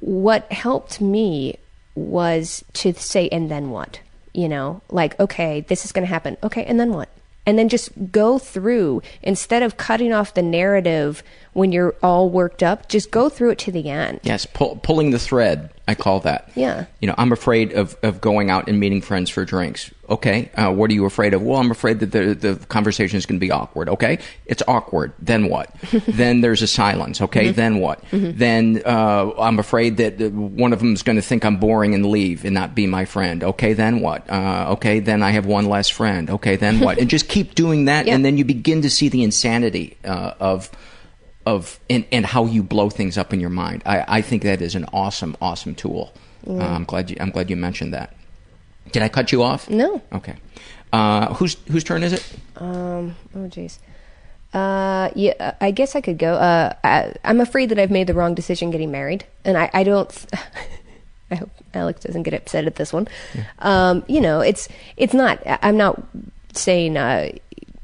what 0.00 0.50
helped 0.52 1.00
me 1.00 1.58
was 1.94 2.64
to 2.74 2.92
say, 2.94 3.28
and 3.28 3.50
then 3.50 3.70
what? 3.70 4.00
You 4.32 4.48
know, 4.48 4.80
like, 4.90 5.18
okay, 5.20 5.62
this 5.62 5.84
is 5.84 5.92
going 5.92 6.06
to 6.06 6.08
happen. 6.12 6.36
Okay, 6.42 6.64
and 6.64 6.78
then 6.78 6.92
what? 6.92 7.08
And 7.46 7.58
then 7.58 7.68
just 7.68 7.90
go 8.12 8.38
through 8.38 9.02
instead 9.22 9.62
of 9.62 9.76
cutting 9.76 10.12
off 10.12 10.34
the 10.34 10.42
narrative 10.42 11.22
when 11.52 11.72
you're 11.72 11.96
all 12.02 12.30
worked 12.30 12.62
up, 12.62 12.88
just 12.88 13.10
go 13.10 13.28
through 13.28 13.50
it 13.50 13.58
to 13.60 13.72
the 13.72 13.88
end. 13.88 14.20
Yes, 14.22 14.46
pull, 14.46 14.76
pulling 14.76 15.10
the 15.10 15.18
thread, 15.18 15.70
I 15.88 15.94
call 15.94 16.20
that. 16.20 16.50
Yeah. 16.54 16.86
You 17.00 17.08
know, 17.08 17.14
I'm 17.18 17.32
afraid 17.32 17.72
of, 17.72 17.96
of 18.02 18.20
going 18.20 18.50
out 18.50 18.68
and 18.68 18.78
meeting 18.78 19.00
friends 19.00 19.30
for 19.30 19.44
drinks. 19.44 19.90
Okay, 20.10 20.50
uh, 20.56 20.72
what 20.72 20.90
are 20.90 20.94
you 20.94 21.04
afraid 21.04 21.34
of? 21.34 21.40
Well, 21.42 21.60
I'm 21.60 21.70
afraid 21.70 22.00
that 22.00 22.10
the, 22.10 22.34
the 22.34 22.56
conversation 22.66 23.16
is 23.16 23.26
going 23.26 23.38
to 23.38 23.46
be 23.46 23.52
awkward. 23.52 23.88
Okay, 23.88 24.18
it's 24.46 24.60
awkward. 24.66 25.12
Then 25.20 25.48
what? 25.48 25.72
then 26.08 26.40
there's 26.40 26.62
a 26.62 26.66
silence. 26.66 27.20
Okay, 27.20 27.50
Mhm. 27.50 27.54
then 27.54 27.78
what? 27.78 28.04
Mhm. 28.10 28.36
Then 28.36 28.82
uh, 28.84 29.30
I'm 29.38 29.60
afraid 29.60 29.98
that 29.98 30.20
one 30.32 30.72
of 30.72 30.80
them 30.80 30.94
is 30.94 31.04
going 31.04 31.14
to 31.14 31.22
think 31.22 31.44
I'm 31.44 31.58
boring 31.58 31.94
and 31.94 32.04
leave 32.06 32.44
and 32.44 32.52
not 32.54 32.74
be 32.74 32.88
my 32.88 33.04
friend. 33.04 33.44
Okay, 33.44 33.72
then 33.72 34.00
what? 34.00 34.28
Uh, 34.28 34.66
okay, 34.72 34.98
then 34.98 35.22
I 35.22 35.30
have 35.30 35.46
one 35.46 35.66
less 35.66 35.88
friend. 35.88 36.28
Okay, 36.28 36.56
then 36.56 36.80
what? 36.80 36.98
and 37.00 37.08
just 37.08 37.28
keep 37.28 37.54
doing 37.54 37.84
that, 37.84 38.06
Yeah. 38.06 38.14
and 38.16 38.24
then 38.24 38.36
you 38.36 38.44
begin 38.44 38.82
to 38.82 38.90
see 38.90 39.08
the 39.08 39.22
insanity 39.22 39.96
uh, 40.04 40.34
of 40.40 40.70
of 41.46 41.78
and, 41.88 42.04
and 42.12 42.26
how 42.26 42.46
you 42.46 42.62
blow 42.62 42.90
things 42.90 43.16
up 43.16 43.32
in 43.32 43.38
your 43.40 43.48
mind. 43.50 43.82
I, 43.86 44.04
I 44.18 44.22
think 44.22 44.42
that 44.42 44.60
is 44.60 44.74
an 44.74 44.86
awesome, 44.92 45.36
awesome 45.40 45.74
tool. 45.74 46.12
Uh, 46.46 46.56
I'm 46.58 46.84
glad 46.84 47.10
you 47.10 47.16
I'm 47.20 47.30
glad 47.30 47.48
you 47.48 47.56
mentioned 47.56 47.94
that. 47.94 48.14
Did 48.92 49.02
I 49.02 49.08
cut 49.08 49.32
you 49.32 49.42
off? 49.42 49.68
No. 49.70 50.00
Okay. 50.12 50.34
Uh, 50.92 51.34
whose 51.34 51.56
whose 51.70 51.84
turn 51.84 52.02
is 52.02 52.12
it? 52.12 52.36
Um. 52.56 53.14
Oh, 53.34 53.48
jeez. 53.48 53.78
Uh. 54.52 55.10
Yeah. 55.14 55.54
I 55.60 55.70
guess 55.70 55.94
I 55.94 56.00
could 56.00 56.18
go. 56.18 56.34
Uh. 56.34 56.74
I, 56.82 57.14
I'm 57.24 57.40
afraid 57.40 57.68
that 57.68 57.78
I've 57.78 57.90
made 57.90 58.06
the 58.06 58.14
wrong 58.14 58.34
decision 58.34 58.70
getting 58.70 58.90
married, 58.90 59.24
and 59.44 59.56
I. 59.56 59.70
I 59.72 59.84
don't. 59.84 60.26
I 61.30 61.36
hope 61.36 61.50
Alex 61.74 62.00
doesn't 62.00 62.24
get 62.24 62.34
upset 62.34 62.64
at 62.66 62.74
this 62.74 62.92
one. 62.92 63.06
Um. 63.60 64.04
You 64.08 64.20
know, 64.20 64.40
it's. 64.40 64.68
It's 64.96 65.14
not. 65.14 65.40
I'm 65.46 65.76
not 65.76 66.02
saying. 66.54 66.96
Uh. 66.96 67.30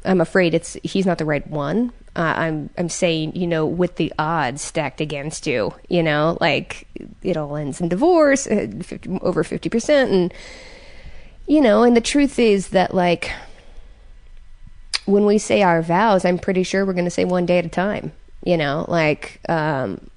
I'm 0.04 0.20
afraid 0.20 0.54
it's. 0.54 0.76
He's 0.82 1.06
not 1.06 1.18
the 1.18 1.24
right 1.24 1.46
one. 1.48 1.92
Uh, 2.16 2.34
I'm. 2.36 2.70
I'm 2.76 2.88
saying. 2.88 3.36
You 3.36 3.46
know, 3.46 3.66
with 3.66 3.96
the 3.96 4.12
odds 4.18 4.62
stacked 4.62 5.00
against 5.00 5.46
you. 5.46 5.72
You 5.88 6.02
know, 6.02 6.38
like 6.40 6.88
it 7.22 7.36
all 7.36 7.54
ends 7.56 7.80
in 7.80 7.88
divorce, 7.88 8.48
uh, 8.48 8.66
50, 8.82 9.20
over 9.22 9.44
fifty 9.44 9.68
percent, 9.68 10.10
and 10.10 10.34
you 11.46 11.60
know, 11.60 11.82
and 11.82 11.96
the 11.96 12.00
truth 12.00 12.38
is 12.38 12.68
that 12.68 12.94
like 12.94 13.32
when 15.06 15.24
we 15.24 15.38
say 15.38 15.62
our 15.62 15.82
vows, 15.82 16.24
I'm 16.24 16.38
pretty 16.38 16.64
sure 16.64 16.84
we're 16.84 16.92
going 16.92 17.04
to 17.04 17.10
say 17.10 17.24
one 17.24 17.46
day 17.46 17.58
at 17.58 17.64
a 17.64 17.70
time, 17.70 18.12
you 18.44 18.56
know, 18.56 18.84
like, 18.88 19.40
um, 19.48 20.10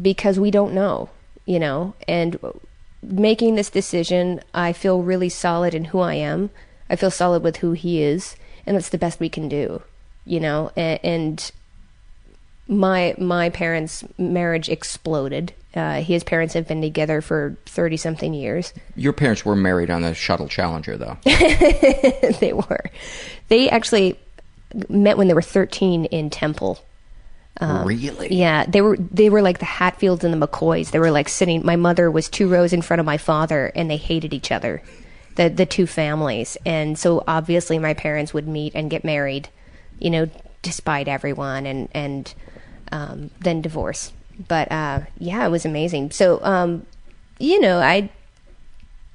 because 0.00 0.38
we 0.38 0.50
don't 0.50 0.72
know, 0.72 1.10
you 1.44 1.58
know, 1.58 1.94
and 2.06 2.38
making 3.02 3.56
this 3.56 3.68
decision, 3.68 4.40
I 4.54 4.72
feel 4.72 5.02
really 5.02 5.28
solid 5.28 5.74
in 5.74 5.86
who 5.86 5.98
I 5.98 6.14
am. 6.14 6.50
I 6.88 6.96
feel 6.96 7.10
solid 7.10 7.42
with 7.42 7.56
who 7.56 7.72
he 7.72 8.02
is, 8.02 8.36
and 8.64 8.76
that's 8.76 8.90
the 8.90 8.98
best 8.98 9.18
we 9.18 9.28
can 9.28 9.48
do, 9.48 9.82
you 10.24 10.38
know, 10.38 10.70
and, 10.76 11.00
and 11.02 11.52
my 12.72 13.14
my 13.18 13.50
parents' 13.50 14.04
marriage 14.18 14.68
exploded. 14.68 15.52
Uh, 15.74 16.02
his 16.02 16.22
parents 16.22 16.54
have 16.54 16.68
been 16.68 16.82
together 16.82 17.20
for 17.20 17.56
thirty 17.66 17.96
something 17.96 18.34
years. 18.34 18.72
Your 18.96 19.12
parents 19.12 19.44
were 19.44 19.56
married 19.56 19.90
on 19.90 20.02
the 20.02 20.14
shuttle 20.14 20.48
Challenger, 20.48 20.96
though. 20.96 21.16
they 21.24 22.52
were. 22.52 22.84
They 23.48 23.70
actually 23.70 24.18
met 24.88 25.16
when 25.16 25.28
they 25.28 25.34
were 25.34 25.42
thirteen 25.42 26.06
in 26.06 26.30
Temple. 26.30 26.78
Um, 27.60 27.86
really? 27.86 28.34
Yeah, 28.34 28.64
they 28.66 28.80
were 28.80 28.96
they 28.96 29.30
were 29.30 29.42
like 29.42 29.58
the 29.58 29.66
Hatfields 29.66 30.24
and 30.24 30.32
the 30.34 30.46
McCoys. 30.46 30.90
They 30.90 30.98
were 30.98 31.10
like 31.10 31.28
sitting. 31.28 31.64
My 31.64 31.76
mother 31.76 32.10
was 32.10 32.28
two 32.28 32.48
rows 32.48 32.72
in 32.72 32.82
front 32.82 33.00
of 33.00 33.06
my 33.06 33.18
father, 33.18 33.70
and 33.74 33.90
they 33.90 33.98
hated 33.98 34.32
each 34.32 34.50
other, 34.50 34.82
the 35.36 35.48
the 35.48 35.66
two 35.66 35.86
families. 35.86 36.56
And 36.64 36.98
so 36.98 37.22
obviously, 37.28 37.78
my 37.78 37.94
parents 37.94 38.32
would 38.32 38.48
meet 38.48 38.74
and 38.74 38.90
get 38.90 39.04
married, 39.04 39.48
you 39.98 40.10
know, 40.10 40.28
despite 40.62 41.08
everyone, 41.08 41.66
and 41.66 41.88
and 41.92 42.34
um, 42.92 43.30
then 43.40 43.60
divorce. 43.60 44.12
But 44.48 44.70
uh, 44.70 45.00
yeah, 45.18 45.44
it 45.44 45.50
was 45.50 45.64
amazing. 45.64 46.12
So 46.12 46.42
um, 46.44 46.86
you 47.38 47.58
know, 47.60 47.80
I 47.80 48.10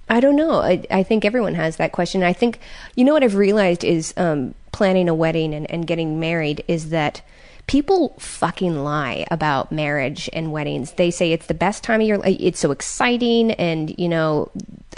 I 0.10 0.20
don't 0.20 0.36
know. 0.36 0.62
I, 0.62 0.84
I 0.90 1.04
think 1.04 1.26
everyone 1.26 1.56
has 1.56 1.78
that 1.78 1.92
question. 1.92 2.24
I 2.24 2.34
think, 2.34 2.60
you 2.96 3.04
know 3.04 3.14
what 3.14 3.24
I've 3.24 3.36
realized 3.36 3.84
is 3.84 4.14
um, 4.16 4.56
planning 4.72 5.10
a 5.10 5.14
wedding 5.14 5.54
and, 5.54 5.70
and 5.70 5.86
getting 5.86 6.20
married 6.20 6.64
is 6.68 6.90
that 6.92 7.22
people 7.68 8.16
fucking 8.18 8.84
lie 8.84 9.26
about 9.30 9.72
marriage 9.72 10.30
and 10.32 10.54
weddings. 10.54 10.94
They 10.94 11.12
say 11.12 11.34
it's 11.34 11.48
the 11.48 11.54
best 11.54 11.84
time 11.84 12.00
of 12.00 12.08
your 12.08 12.20
life. 12.20 12.38
It's 12.40 12.60
so 12.60 12.72
exciting. 12.72 13.52
And, 13.52 13.94
you 14.00 14.08
know, 14.08 14.50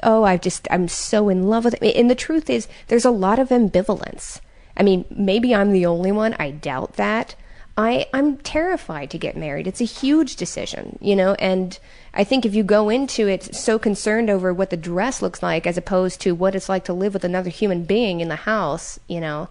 oh, 0.03 0.25
I've 0.25 0.41
just, 0.41 0.67
I'm 0.69 0.87
so 0.87 1.27
in 1.29 1.47
love 1.47 1.65
with 1.65 1.81
it. 1.81 1.95
And 1.95 2.07
the 2.07 2.13
truth 2.15 2.47
is, 2.47 2.67
there's 2.87 3.05
a 3.05 3.09
lot 3.11 3.39
of 3.39 3.49
ambivalence. 3.49 4.41
I 4.77 4.83
mean, 4.83 5.05
maybe 5.09 5.55
I'm 5.55 5.71
the 5.71 5.87
only 5.87 6.11
one. 6.11 6.35
I 6.37 6.51
doubt 6.51 6.93
that. 6.93 7.33
I, 7.79 8.07
I'm 8.13 8.35
terrified 8.39 9.09
to 9.11 9.17
get 9.17 9.37
married. 9.37 9.65
It's 9.65 9.79
a 9.79 9.85
huge 9.85 10.35
decision, 10.35 10.99
you 10.99 11.15
know, 11.15 11.35
and 11.35 11.79
I 12.13 12.25
think 12.25 12.45
if 12.45 12.53
you 12.53 12.61
go 12.61 12.89
into 12.89 13.29
it 13.29 13.55
so 13.55 13.79
concerned 13.79 14.29
over 14.29 14.53
what 14.53 14.69
the 14.69 14.75
dress 14.75 15.21
looks 15.21 15.41
like 15.41 15.65
as 15.65 15.77
opposed 15.77 16.19
to 16.21 16.35
what 16.35 16.55
it's 16.55 16.67
like 16.67 16.83
to 16.85 16.93
live 16.93 17.13
with 17.13 17.23
another 17.23 17.49
human 17.49 17.85
being 17.85 18.19
in 18.19 18.27
the 18.27 18.35
house, 18.35 18.99
you 19.07 19.21
know, 19.21 19.47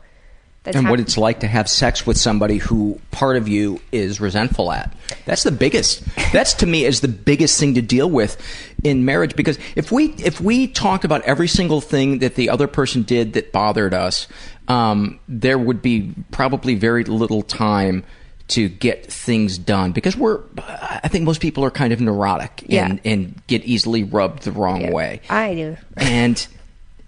that's 0.62 0.76
and 0.76 0.90
what 0.90 1.00
it's 1.00 1.16
like 1.16 1.40
to 1.40 1.46
have 1.46 1.70
sex 1.70 2.06
with 2.06 2.18
somebody 2.18 2.58
who 2.58 3.00
part 3.12 3.38
of 3.38 3.48
you 3.48 3.80
is 3.92 4.20
resentful 4.20 4.72
at. 4.72 4.94
That's 5.24 5.44
the 5.44 5.50
biggest. 5.50 6.02
That's 6.30 6.52
to 6.54 6.66
me 6.66 6.84
is 6.84 7.00
the 7.00 7.08
biggest 7.08 7.58
thing 7.58 7.72
to 7.76 7.80
deal 7.80 8.10
with 8.10 8.36
in 8.84 9.06
marriage 9.06 9.36
because 9.36 9.58
if 9.74 9.90
we 9.90 10.12
if 10.18 10.38
we 10.38 10.66
talked 10.66 11.06
about 11.06 11.22
every 11.22 11.48
single 11.48 11.80
thing 11.80 12.18
that 12.18 12.34
the 12.34 12.50
other 12.50 12.66
person 12.66 13.04
did 13.04 13.32
that 13.32 13.52
bothered 13.52 13.94
us, 13.94 14.28
um, 14.66 15.18
there 15.26 15.58
would 15.58 15.80
be 15.80 16.12
probably 16.30 16.74
very 16.74 17.04
little 17.04 17.40
time 17.40 18.04
to 18.48 18.68
get 18.68 19.04
things 19.12 19.58
done 19.58 19.92
because 19.92 20.16
we're 20.16 20.40
I 20.58 21.08
think 21.08 21.24
most 21.24 21.40
people 21.40 21.64
are 21.64 21.70
kind 21.70 21.92
of 21.92 22.00
neurotic 22.00 22.64
Yeah. 22.66 22.86
and 22.86 23.00
and 23.04 23.42
get 23.46 23.62
easily 23.64 24.04
rubbed 24.04 24.42
the 24.44 24.52
wrong 24.52 24.90
way 24.90 25.20
I 25.28 25.54
do. 25.54 25.76
and 25.96 26.46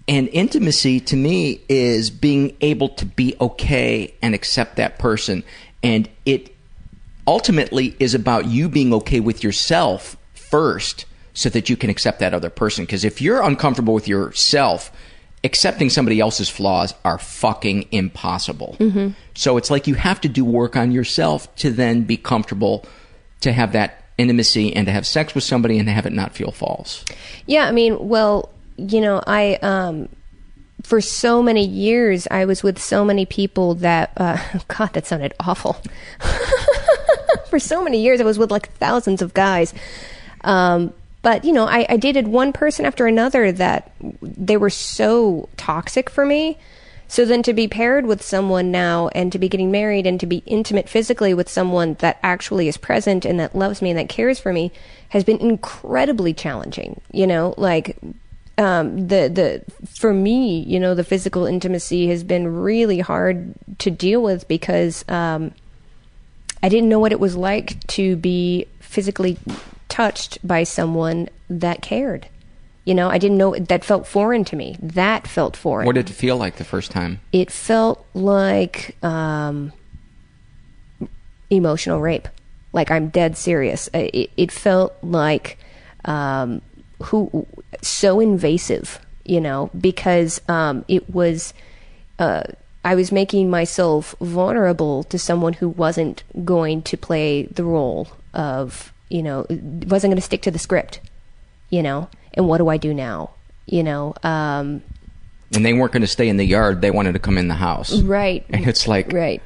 and 0.07 0.27
intimacy 0.29 0.99
to 0.99 1.15
me 1.15 1.61
is 1.67 2.09
being 2.11 2.55
able 2.61 2.89
to 2.89 3.05
be 3.05 3.35
okay 3.41 4.13
and 4.21 4.35
accept 4.35 4.75
that 4.75 4.99
person 4.99 5.43
and 5.81 6.07
it 6.25 6.55
ultimately 7.27 7.95
is 7.99 8.13
about 8.13 8.45
you 8.45 8.69
being 8.69 8.93
okay 8.93 9.19
with 9.19 9.43
yourself 9.43 10.17
first 10.33 11.05
so 11.33 11.49
that 11.49 11.69
you 11.69 11.77
can 11.77 11.89
accept 11.89 12.19
that 12.19 12.33
other 12.33 12.49
person 12.49 12.83
because 12.85 13.03
if 13.05 13.21
you're 13.21 13.41
uncomfortable 13.41 13.93
with 13.93 14.07
yourself 14.07 14.91
accepting 15.43 15.89
somebody 15.89 16.19
else's 16.19 16.49
flaws 16.49 16.93
are 17.03 17.17
fucking 17.17 17.85
impossible 17.91 18.75
Mhm. 18.79 19.13
so 19.33 19.57
it's 19.57 19.71
like 19.71 19.87
you 19.87 19.95
have 19.95 20.21
to 20.21 20.29
do 20.29 20.45
work 20.45 20.75
on 20.75 20.91
yourself 20.91 21.53
to 21.57 21.71
then 21.71 22.03
be 22.03 22.15
comfortable 22.17 22.85
to 23.41 23.51
have 23.51 23.71
that 23.71 24.03
intimacy 24.19 24.75
and 24.75 24.85
to 24.85 24.91
have 24.91 25.05
sex 25.07 25.33
with 25.33 25.43
somebody 25.43 25.79
and 25.79 25.87
to 25.87 25.91
have 25.93 26.05
it 26.05 26.13
not 26.13 26.33
feel 26.35 26.51
false 26.51 27.03
Yeah, 27.47 27.65
I 27.67 27.71
mean, 27.71 27.97
well, 28.07 28.49
you 28.77 29.01
know, 29.01 29.21
I 29.25 29.55
um 29.63 30.09
for 30.83 31.01
so 31.01 31.41
many 31.41 31.65
years 31.65 32.27
I 32.31 32.45
was 32.45 32.61
with 32.63 32.79
so 32.81 33.03
many 33.05 33.25
people 33.25 33.75
that 33.75 34.11
uh 34.17 34.37
god, 34.67 34.93
that 34.93 35.07
sounded 35.07 35.33
awful. 35.39 35.77
for 37.49 37.59
so 37.59 37.83
many 37.83 38.01
years 38.01 38.21
I 38.21 38.23
was 38.23 38.37
with 38.37 38.51
like 38.51 38.71
thousands 38.73 39.21
of 39.21 39.33
guys. 39.33 39.73
Um 40.43 40.93
but 41.21 41.45
you 41.45 41.53
know, 41.53 41.65
I, 41.65 41.85
I 41.89 41.97
dated 41.97 42.27
one 42.27 42.53
person 42.53 42.85
after 42.85 43.05
another 43.07 43.51
that 43.51 43.91
they 44.21 44.57
were 44.57 44.69
so 44.69 45.49
toxic 45.57 46.09
for 46.09 46.25
me. 46.25 46.57
So 47.07 47.25
then 47.25 47.43
to 47.43 47.53
be 47.53 47.67
paired 47.67 48.05
with 48.05 48.21
someone 48.21 48.71
now 48.71 49.09
and 49.09 49.33
to 49.33 49.39
be 49.39 49.49
getting 49.49 49.69
married 49.69 50.07
and 50.07 50.17
to 50.21 50.25
be 50.25 50.43
intimate 50.45 50.87
physically 50.87 51.33
with 51.33 51.49
someone 51.49 51.95
that 51.95 52.17
actually 52.23 52.69
is 52.69 52.77
present 52.77 53.25
and 53.25 53.37
that 53.37 53.53
loves 53.53 53.81
me 53.81 53.89
and 53.89 53.99
that 53.99 54.07
cares 54.07 54.39
for 54.39 54.53
me 54.53 54.71
has 55.09 55.25
been 55.25 55.37
incredibly 55.39 56.33
challenging. 56.33 57.01
You 57.11 57.27
know, 57.27 57.53
like 57.57 57.97
um, 58.57 59.07
the 59.07 59.27
the 59.27 59.63
for 59.85 60.13
me, 60.13 60.61
you 60.61 60.79
know, 60.79 60.95
the 60.95 61.03
physical 61.03 61.45
intimacy 61.45 62.07
has 62.07 62.23
been 62.23 62.47
really 62.47 62.99
hard 62.99 63.55
to 63.79 63.91
deal 63.91 64.23
with 64.23 64.47
because 64.47 65.03
um, 65.09 65.51
I 66.63 66.69
didn't 66.69 66.87
know 66.87 66.99
what 66.99 67.11
it 67.11 67.19
was 67.19 67.35
like 67.35 67.85
to 67.87 68.15
be 68.15 68.67
physically 68.79 69.37
touched 69.91 70.45
by 70.45 70.63
someone 70.63 71.29
that 71.49 71.81
cared. 71.81 72.27
You 72.85 72.95
know, 72.95 73.09
I 73.09 73.19
didn't 73.19 73.37
know 73.37 73.53
that 73.55 73.83
felt 73.85 74.07
foreign 74.07 74.43
to 74.45 74.55
me. 74.55 74.75
That 74.81 75.27
felt 75.27 75.55
foreign 75.55 75.85
What 75.85 75.95
did 75.95 76.09
it 76.09 76.13
feel 76.13 76.37
like 76.37 76.55
the 76.55 76.63
first 76.63 76.89
time? 76.89 77.19
it 77.31 77.51
felt 77.51 78.03
like 78.15 78.95
um, 79.03 79.71
emotional 81.49 81.99
rape. 81.99 82.27
Like 82.73 82.89
I'm 82.89 83.09
dead 83.09 83.37
serious. 83.37 83.89
It, 83.93 84.31
it 84.35 84.51
felt 84.51 84.95
like 85.03 85.59
um, 86.05 86.61
who 87.03 87.45
so 87.81 88.19
invasive, 88.19 88.99
you 89.25 89.41
know, 89.41 89.69
because 89.79 90.41
um, 90.47 90.85
it 90.87 91.09
was. 91.09 91.53
Uh, 92.17 92.43
I 92.83 92.95
was 92.95 93.11
making 93.11 93.49
myself 93.51 94.15
vulnerable 94.19 95.03
to 95.03 95.19
someone 95.19 95.53
who 95.53 95.69
wasn't 95.69 96.23
going 96.43 96.81
to 96.83 96.97
play 96.97 97.43
the 97.43 97.63
role 97.63 98.07
of, 98.33 98.90
you 99.11 99.21
know, 99.23 99.45
wasn't 99.49 100.11
going 100.11 100.15
to 100.15 100.21
stick 100.21 100.41
to 100.43 100.51
the 100.51 100.59
script, 100.59 100.99
you 101.69 101.83
know. 101.83 102.09
And 102.33 102.47
what 102.47 102.57
do 102.59 102.69
I 102.69 102.77
do 102.77 102.93
now? 102.93 103.31
You 103.65 103.83
know, 103.83 104.13
um, 104.23 104.81
And 105.53 105.65
they 105.65 105.73
weren't 105.73 105.91
going 105.91 106.01
to 106.01 106.07
stay 106.07 106.29
in 106.29 106.37
the 106.37 106.45
yard; 106.45 106.81
they 106.81 106.91
wanted 106.91 107.13
to 107.13 107.19
come 107.19 107.37
in 107.37 107.47
the 107.47 107.55
house. 107.55 108.01
right, 108.01 108.45
And 108.49 108.67
it's 108.67 108.87
like, 108.87 109.11
right. 109.13 109.41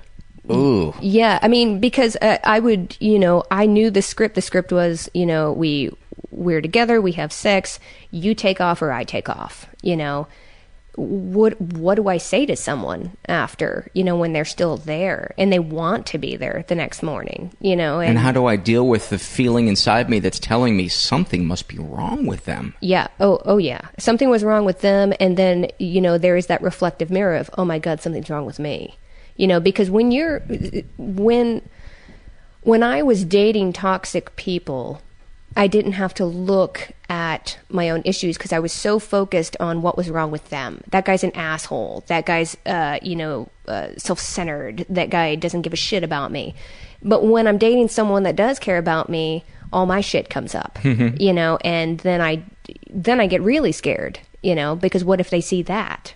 ooh, 0.52 0.94
Yeah, 1.02 1.40
I 1.42 1.48
mean, 1.48 1.80
because 1.80 2.16
uh, 2.22 2.38
I 2.44 2.60
would, 2.60 2.96
you 3.00 3.20
know, 3.20 3.44
I 3.52 3.66
knew 3.66 3.90
the 3.90 4.02
script. 4.02 4.36
The 4.36 4.42
script 4.42 4.72
was, 4.72 5.10
you 5.14 5.26
know, 5.26 5.52
we 5.52 5.92
we're 6.32 6.62
together, 6.62 7.00
we 7.02 7.14
have 7.14 7.32
sex, 7.32 7.80
you 8.12 8.36
take 8.36 8.60
off 8.62 8.82
or 8.82 8.92
I 8.92 9.04
take 9.04 9.30
off. 9.30 9.68
You 9.82 9.96
know, 9.96 10.28
what 10.98 11.60
what 11.60 11.96
do 11.96 12.08
I 12.08 12.18
say 12.18 12.46
to 12.46 12.56
someone 12.56 13.16
after, 13.28 13.90
you 13.94 14.04
know, 14.04 14.16
when 14.16 14.34
they're 14.34 14.46
still 14.46 14.78
there 14.78 15.34
and 15.38 15.52
they 15.52 15.60
want 15.60 16.06
to 16.08 16.18
be 16.18 16.36
there 16.36 16.64
the 16.68 16.76
next 16.76 17.04
morning, 17.04 17.52
you 17.60 17.76
know, 17.76 18.00
and 18.00 18.18
how 18.18 18.32
do 18.32 18.46
I 18.46 18.56
deal 18.56 18.88
with 18.88 19.10
the 19.10 19.20
feeling 19.20 19.68
inside 19.68 20.10
me 20.10 20.20
that's 20.20 20.40
telling 20.40 20.78
me 20.78 20.88
something 20.88 21.46
must 21.46 21.68
be 21.68 21.78
wrong 21.78 22.26
with 22.26 22.46
them? 22.46 22.74
Yeah. 22.80 23.08
Oh, 23.20 23.42
oh, 23.46 23.58
yeah. 23.58 23.82
Something 23.98 24.30
was 24.30 24.44
wrong 24.44 24.66
with 24.66 24.82
them, 24.82 25.14
and 25.20 25.38
then 25.38 25.68
you 25.80 26.02
know 26.02 26.18
there 26.18 26.38
is 26.38 26.48
that 26.48 26.62
reflective 26.62 27.10
mirror 27.10 27.36
of, 27.36 27.50
oh 27.58 27.66
my 27.66 27.80
god, 27.80 28.02
something's 28.02 28.30
wrong 28.30 28.46
with 28.46 28.60
me. 28.60 28.98
You 29.36 29.48
know, 29.48 29.60
because 29.60 29.90
when 29.90 30.12
you're 30.12 30.40
when 30.98 31.62
when 32.62 32.84
I 32.84 33.04
was 33.04 33.24
dating 33.26 33.74
toxic 33.74 34.36
people, 34.36 35.02
I 35.56 35.68
didn't 35.68 35.94
have 35.94 36.14
to 36.16 36.26
look 36.26 36.92
at 37.08 37.58
my 37.70 37.90
own 37.90 38.02
issues 38.04 38.38
because 38.38 38.52
I 38.52 38.60
was 38.60 38.74
so 38.74 39.00
focused 39.00 39.56
on 39.60 39.82
what 39.82 39.96
was 39.96 40.10
wrong 40.10 40.30
with 40.32 40.50
them. 40.50 40.82
That 40.90 41.06
guy's 41.06 41.24
an 41.24 41.32
asshole. 41.32 42.04
That 42.08 42.26
guy's, 42.26 42.58
uh, 42.66 43.00
you 43.02 43.16
know, 43.16 43.50
uh, 43.68 43.90
self-centered. 43.98 44.86
That 44.90 45.10
guy 45.10 45.36
doesn't 45.36 45.62
give 45.62 45.72
a 45.72 45.78
shit 45.78 46.04
about 46.04 46.32
me. 46.32 46.56
But 47.02 47.26
when 47.26 47.48
I'm 47.48 47.58
dating 47.58 47.88
someone 47.88 48.24
that 48.24 48.36
does 48.36 48.60
care 48.60 48.78
about 48.78 49.10
me, 49.10 49.44
all 49.72 49.86
my 49.86 50.02
shit 50.02 50.30
comes 50.30 50.56
up, 50.56 50.80
you 50.84 51.34
know, 51.34 51.58
and 51.64 52.00
then 52.00 52.22
I, 52.22 52.44
then 52.90 53.20
I 53.20 53.28
get 53.28 53.42
really 53.42 53.72
scared, 53.72 54.20
you 54.42 54.56
know, 54.56 54.76
because 54.76 55.04
what 55.04 55.20
if 55.20 55.30
they 55.30 55.42
see 55.42 55.62
that, 55.64 56.14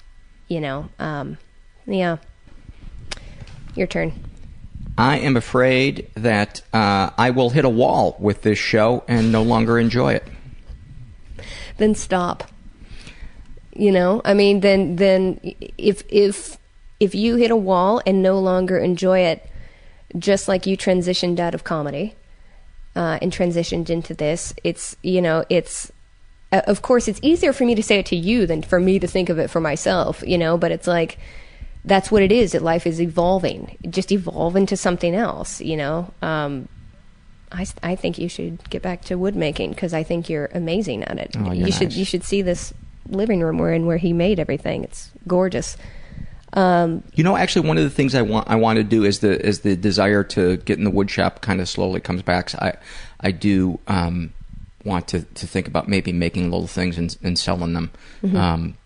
you 0.47 0.59
know? 0.61 0.89
Um, 0.99 1.37
yeah. 1.85 2.17
Your 3.75 3.87
turn. 3.87 4.13
I 4.99 5.19
am 5.19 5.37
afraid 5.37 6.09
that 6.15 6.61
uh, 6.73 7.11
I 7.17 7.29
will 7.29 7.51
hit 7.51 7.63
a 7.63 7.69
wall 7.69 8.17
with 8.19 8.41
this 8.41 8.59
show 8.59 9.05
and 9.07 9.31
no 9.31 9.43
longer 9.43 9.79
enjoy 9.79 10.15
it. 10.15 10.27
then 11.77 11.95
stop. 11.95 12.43
You 13.73 13.93
know, 13.93 14.21
I 14.25 14.33
mean, 14.33 14.59
then 14.59 14.97
then 14.97 15.39
if 15.77 16.03
if 16.09 16.57
if 16.99 17.15
you 17.15 17.37
hit 17.37 17.49
a 17.49 17.55
wall 17.55 18.01
and 18.05 18.21
no 18.21 18.39
longer 18.39 18.77
enjoy 18.77 19.19
it, 19.19 19.49
just 20.17 20.49
like 20.49 20.65
you 20.65 20.75
transitioned 20.75 21.39
out 21.39 21.55
of 21.55 21.63
comedy 21.63 22.15
uh, 22.93 23.19
and 23.21 23.31
transitioned 23.31 23.89
into 23.89 24.13
this, 24.13 24.53
it's 24.65 24.97
you 25.01 25.21
know, 25.21 25.45
it's 25.47 25.93
uh, 26.51 26.63
of 26.67 26.81
course 26.81 27.07
it's 27.07 27.21
easier 27.23 27.53
for 27.53 27.63
me 27.63 27.73
to 27.73 27.83
say 27.83 27.99
it 27.99 28.05
to 28.07 28.17
you 28.17 28.45
than 28.45 28.63
for 28.63 28.81
me 28.81 28.99
to 28.99 29.07
think 29.07 29.29
of 29.29 29.39
it 29.39 29.49
for 29.49 29.61
myself. 29.61 30.21
You 30.27 30.37
know, 30.37 30.57
but 30.57 30.73
it's 30.73 30.87
like 30.87 31.17
that's 31.85 32.11
what 32.11 32.21
it 32.21 32.31
is. 32.31 32.51
That 32.51 32.61
life 32.61 32.85
is 32.85 32.99
evolving, 33.01 33.77
just 33.89 34.11
evolve 34.11 34.55
into 34.55 34.75
something 34.77 35.15
else. 35.15 35.61
You 35.61 35.77
know. 35.77 36.13
Um, 36.21 36.67
I, 37.51 37.65
I 37.81 37.95
think 37.95 38.19
you 38.19 38.29
should 38.29 38.69
get 38.69 38.83
back 38.83 39.01
to 39.05 39.15
wood 39.17 39.35
making 39.35 39.71
because 39.71 39.91
I 39.91 40.03
think 40.03 40.29
you're 40.29 40.49
amazing 40.53 41.03
at 41.05 41.17
it. 41.17 41.35
Oh, 41.35 41.51
you 41.51 41.71
should 41.71 41.93
you 41.93 42.05
should 42.05 42.23
see 42.23 42.43
this 42.43 42.73
living 43.07 43.41
room 43.41 43.57
we're 43.57 43.73
in 43.73 43.87
where 43.87 43.97
he 43.97 44.13
made 44.13 44.39
everything. 44.39 44.83
It's 44.83 45.09
gorgeous. 45.27 45.75
Um, 46.53 47.03
You 47.15 47.23
know, 47.23 47.35
actually, 47.35 47.67
one 47.67 47.77
of 47.79 47.83
the 47.83 47.89
things 47.89 48.13
I 48.13 48.21
want 48.21 48.47
I 48.49 48.55
want 48.55 48.77
to 48.77 48.83
do 48.83 49.03
is 49.03 49.19
the 49.19 49.43
is 49.43 49.61
the 49.61 49.75
desire 49.75 50.23
to 50.25 50.57
get 50.57 50.77
in 50.77 50.83
the 50.83 50.91
wood 50.91 51.09
shop 51.09 51.41
kind 51.41 51.59
of 51.59 51.67
slowly 51.67 51.99
comes 51.99 52.21
back. 52.21 52.49
So 52.51 52.59
I 52.61 52.73
I 53.19 53.31
do 53.31 53.79
um, 53.87 54.31
want 54.83 55.07
to, 55.09 55.21
to 55.23 55.47
think 55.47 55.67
about 55.67 55.87
maybe 55.87 56.11
making 56.13 56.51
little 56.51 56.67
things 56.67 56.97
and, 56.99 57.15
and 57.23 57.37
selling 57.37 57.73
them, 57.73 57.91
Mhm. 58.23 58.35
um, 58.35 58.77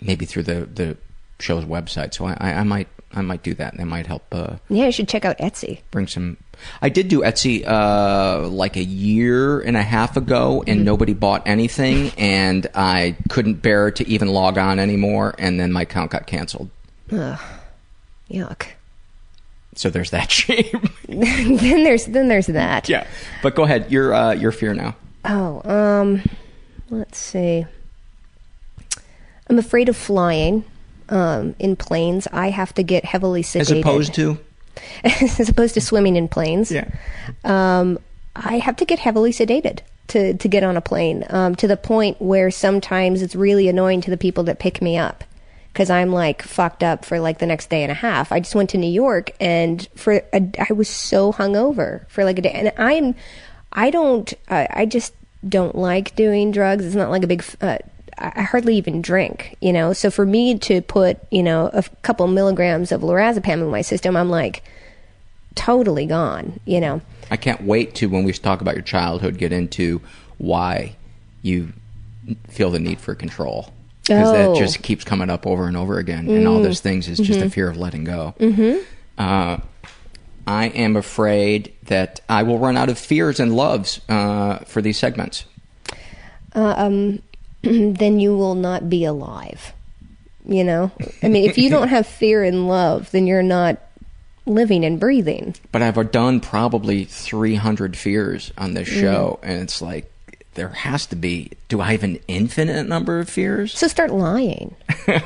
maybe 0.00 0.24
through 0.26 0.44
the, 0.44 0.66
the 0.72 0.96
show's 1.38 1.64
website. 1.64 2.14
So 2.14 2.26
I, 2.26 2.36
I, 2.40 2.52
I 2.54 2.62
might 2.62 2.88
I 3.14 3.22
might 3.22 3.42
do 3.42 3.54
that, 3.54 3.74
it 3.74 3.84
might 3.84 4.06
help 4.06 4.24
uh, 4.32 4.56
yeah, 4.68 4.86
you 4.86 4.92
should 4.92 5.08
check 5.08 5.24
out 5.24 5.38
Etsy. 5.38 5.80
bring 5.90 6.06
some. 6.06 6.36
I 6.82 6.88
did 6.88 7.08
do 7.08 7.20
Etsy 7.20 7.66
uh, 7.66 8.48
like 8.48 8.76
a 8.76 8.82
year 8.82 9.60
and 9.60 9.76
a 9.76 9.82
half 9.82 10.16
ago, 10.16 10.64
and 10.66 10.80
Mhm. 10.80 10.84
nobody 10.84 11.14
bought 11.14 11.46
anything, 11.46 12.10
and 12.18 12.66
I 12.74 13.16
couldn't 13.28 13.62
bear 13.62 13.90
to 13.92 14.06
even 14.08 14.28
log 14.28 14.58
on 14.58 14.78
anymore, 14.78 15.34
and 15.38 15.58
then 15.60 15.72
my 15.72 15.82
account 15.82 16.10
got 16.10 16.26
canceled. 16.26 16.68
Ugh, 17.12 17.38
yuck. 18.30 18.66
So 19.76 19.88
there's 19.90 20.10
that 20.10 20.30
shame. 20.40 20.90
then 21.08 21.84
there's 21.84 22.06
then 22.06 22.28
there's 22.28 22.46
that. 22.48 22.88
yeah, 22.88 23.06
but 23.42 23.54
go 23.54 23.64
ahead. 23.64 23.90
Your 23.92 24.12
uh, 24.14 24.32
your 24.32 24.52
fear 24.52 24.74
now. 24.74 24.94
Oh, 25.24 25.60
um, 25.70 26.22
let's 26.90 27.18
see. 27.18 27.64
I'm 29.48 29.58
afraid 29.58 29.88
of 29.88 29.96
flying 29.96 30.64
um, 31.08 31.54
in 31.58 31.76
planes. 31.76 32.26
I 32.32 32.50
have 32.50 32.74
to 32.74 32.82
get 32.82 33.04
heavily 33.04 33.42
sedated. 33.42 33.60
As 33.60 33.70
opposed 33.70 34.14
to 34.14 34.38
as 35.04 35.48
opposed 35.48 35.74
to 35.74 35.80
swimming 35.80 36.16
in 36.16 36.28
planes. 36.28 36.70
Yeah. 36.70 36.88
Um, 37.44 37.98
I 38.34 38.58
have 38.58 38.76
to 38.76 38.84
get 38.84 38.98
heavily 38.98 39.30
sedated 39.30 39.80
to, 40.08 40.34
to 40.34 40.48
get 40.48 40.62
on 40.62 40.76
a 40.76 40.80
plane 40.80 41.24
um, 41.30 41.54
to 41.56 41.66
the 41.66 41.76
point 41.76 42.20
where 42.20 42.50
sometimes 42.50 43.22
it's 43.22 43.34
really 43.34 43.68
annoying 43.68 44.00
to 44.02 44.10
the 44.10 44.16
people 44.16 44.44
that 44.44 44.58
pick 44.58 44.82
me 44.82 44.96
up 44.98 45.24
because 45.72 45.90
I'm 45.90 46.12
like 46.12 46.42
fucked 46.42 46.82
up 46.82 47.04
for 47.04 47.20
like 47.20 47.38
the 47.38 47.46
next 47.46 47.70
day 47.70 47.82
and 47.82 47.92
a 47.92 47.94
half. 47.94 48.32
I 48.32 48.40
just 48.40 48.54
went 48.54 48.70
to 48.70 48.78
New 48.78 48.90
York 48.90 49.32
and 49.40 49.86
for 49.94 50.22
a, 50.32 50.50
I 50.70 50.72
was 50.72 50.88
so 50.88 51.32
hungover 51.32 52.08
for 52.08 52.24
like 52.24 52.38
a 52.38 52.42
day, 52.42 52.52
and 52.52 52.72
I'm 52.78 53.14
I 53.72 53.90
don't 53.90 54.32
I 54.48 54.68
I 54.70 54.86
just 54.86 55.14
don't 55.46 55.76
like 55.76 56.16
doing 56.16 56.50
drugs. 56.50 56.84
It's 56.84 56.94
not 56.94 57.10
like 57.10 57.24
a 57.24 57.26
big. 57.26 57.44
Uh, 57.60 57.78
I 58.18 58.42
hardly 58.42 58.76
even 58.76 59.02
drink, 59.02 59.56
you 59.60 59.72
know. 59.72 59.92
So 59.92 60.10
for 60.10 60.24
me 60.24 60.58
to 60.60 60.80
put, 60.80 61.18
you 61.30 61.42
know, 61.42 61.68
a 61.72 61.82
couple 62.02 62.26
milligrams 62.28 62.90
of 62.92 63.02
lorazepam 63.02 63.54
in 63.60 63.68
my 63.70 63.82
system, 63.82 64.16
I'm 64.16 64.30
like 64.30 64.62
totally 65.54 66.06
gone, 66.06 66.58
you 66.64 66.80
know. 66.80 67.00
I 67.30 67.36
can't 67.36 67.62
wait 67.62 67.94
to 67.96 68.06
when 68.08 68.24
we 68.24 68.32
talk 68.32 68.60
about 68.60 68.74
your 68.74 68.82
childhood 68.82 69.36
get 69.38 69.52
into 69.52 70.00
why 70.38 70.96
you 71.42 71.72
feel 72.48 72.70
the 72.70 72.78
need 72.78 73.00
for 73.00 73.14
control 73.14 73.72
because 74.02 74.28
Oh. 74.28 74.32
that 74.32 74.56
just 74.58 74.82
keeps 74.82 75.02
coming 75.04 75.28
up 75.30 75.46
over 75.46 75.66
and 75.66 75.76
over 75.76 75.98
again, 75.98 76.28
and 76.30 76.46
all 76.46 76.60
Mm. 76.60 76.64
those 76.64 76.80
things 76.80 77.08
is 77.08 77.18
just 77.18 77.40
a 77.40 77.46
Mhm. 77.46 77.52
fear 77.52 77.68
of 77.68 77.76
letting 77.76 78.04
go. 78.04 78.34
Mhm. 78.38 78.78
Uh, 79.18 79.56
I 80.46 80.66
am 80.66 80.94
afraid 80.96 81.72
that 81.86 82.20
I 82.28 82.44
will 82.44 82.58
run 82.60 82.76
out 82.76 82.88
of 82.88 82.98
fears 82.98 83.40
and 83.40 83.56
loves 83.56 84.00
uh, 84.08 84.58
for 84.58 84.80
these 84.80 84.96
segments. 84.96 85.44
Uh, 86.54 86.74
um, 86.76 87.18
then 87.94 88.20
you 88.20 88.36
will 88.36 88.54
not 88.54 88.88
be 88.88 89.04
alive. 89.04 89.72
You 90.48 90.62
know, 90.64 90.90
I 91.22 91.28
mean, 91.28 91.48
if 91.50 91.58
you 91.58 91.68
don't 91.70 91.88
have 91.96 92.06
fear 92.06 92.44
and 92.44 92.68
love, 92.68 93.10
then 93.10 93.26
you're 93.26 93.42
not 93.42 93.78
living 94.46 94.84
and 94.84 95.00
breathing. 95.00 95.54
But 95.72 95.82
I've 95.82 96.10
done 96.12 96.40
probably 96.40 97.04
300 97.04 97.96
fears 97.96 98.52
on 98.56 98.74
this 98.74 98.88
Mm. 98.88 99.00
show, 99.00 99.40
and 99.42 99.60
it's 99.62 99.82
like 99.82 100.10
there 100.54 100.68
has 100.68 101.06
to 101.06 101.16
be. 101.16 101.50
Do 101.68 101.80
I 101.80 101.90
have 101.92 102.04
an 102.04 102.20
infinite 102.28 102.86
number 102.88 103.18
of 103.18 103.28
fears? 103.28 103.76
So 103.76 103.88
start 103.88 104.12
lying. 104.12 104.76
I 105.08 105.24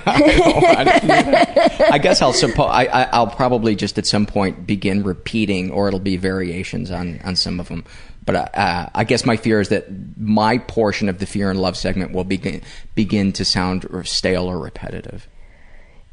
guess 2.03 2.23
I'll 2.23 2.33
suppo- 2.33 2.71
I, 2.71 2.87
I, 2.87 3.03
I'll 3.13 3.27
probably 3.27 3.77
just 3.77 3.99
at 3.99 4.07
some 4.07 4.25
point 4.27 4.67
begin 4.67 5.03
repeating, 5.03 5.71
or 5.71 5.89
it'll 5.89 6.01
be 6.01 6.17
variations 6.17 6.91
on, 6.91 7.21
on 7.25 7.37
some 7.37 7.61
of 7.61 7.69
them. 7.69 7.85
But 8.31 8.57
uh, 8.57 8.89
I 8.95 9.03
guess 9.03 9.27
my 9.27 9.37
fear 9.37 9.61
is 9.61 9.71
that 9.71 9.87
my 10.17 10.59
portion 10.59 11.09
of 11.09 11.19
the 11.19 11.27
fear 11.27 11.51
and 11.51 11.61
love 11.61 11.77
segment 11.77 12.13
will 12.13 12.23
begin 12.23 12.63
begin 12.95 13.33
to 13.33 13.45
sound 13.45 13.89
stale 14.05 14.47
or 14.47 14.57
repetitive. 14.57 15.27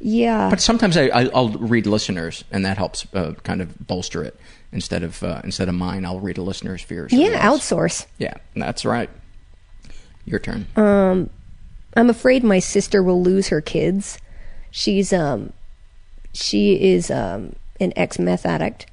Yeah. 0.00 0.50
But 0.50 0.60
sometimes 0.60 0.96
I, 0.96 1.04
I, 1.06 1.26
I'll 1.26 1.50
read 1.50 1.86
listeners, 1.86 2.42
and 2.50 2.64
that 2.64 2.76
helps 2.76 3.06
uh, 3.14 3.34
kind 3.44 3.62
of 3.62 3.86
bolster 3.86 4.24
it 4.24 4.36
instead 4.72 5.04
of 5.04 5.22
uh, 5.22 5.42
instead 5.44 5.68
of 5.68 5.76
mine. 5.76 6.04
I'll 6.04 6.18
read 6.18 6.38
a 6.38 6.42
listener's 6.42 6.82
fears. 6.82 7.12
Yeah, 7.12 7.40
outsource. 7.48 8.06
Yeah, 8.18 8.34
that's 8.56 8.84
right. 8.84 9.10
Your 10.24 10.40
turn. 10.40 10.66
Um, 10.74 11.30
I'm 11.96 12.10
afraid 12.10 12.42
my 12.42 12.58
sister 12.58 13.00
will 13.00 13.22
lose 13.22 13.46
her 13.48 13.60
kids. 13.60 14.18
She's 14.72 15.12
um, 15.12 15.52
she 16.32 16.94
is 16.94 17.12
um 17.12 17.54
an 17.78 17.92
ex 17.94 18.18
meth 18.18 18.44
addict, 18.44 18.86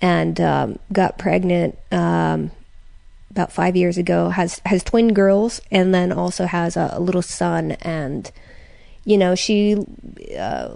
and 0.00 0.40
um, 0.40 0.78
got 0.90 1.18
pregnant 1.18 1.78
um 1.90 2.50
about 3.32 3.52
five 3.52 3.74
years 3.74 3.98
ago. 3.98 4.28
has 4.28 4.60
has 4.64 4.84
twin 4.84 5.12
girls, 5.12 5.60
and 5.70 5.94
then 5.94 6.12
also 6.12 6.46
has 6.46 6.76
a, 6.76 6.90
a 6.92 7.00
little 7.00 7.22
son. 7.22 7.72
And 7.82 8.30
you 9.04 9.18
know 9.18 9.34
she 9.34 9.76
uh, 10.38 10.74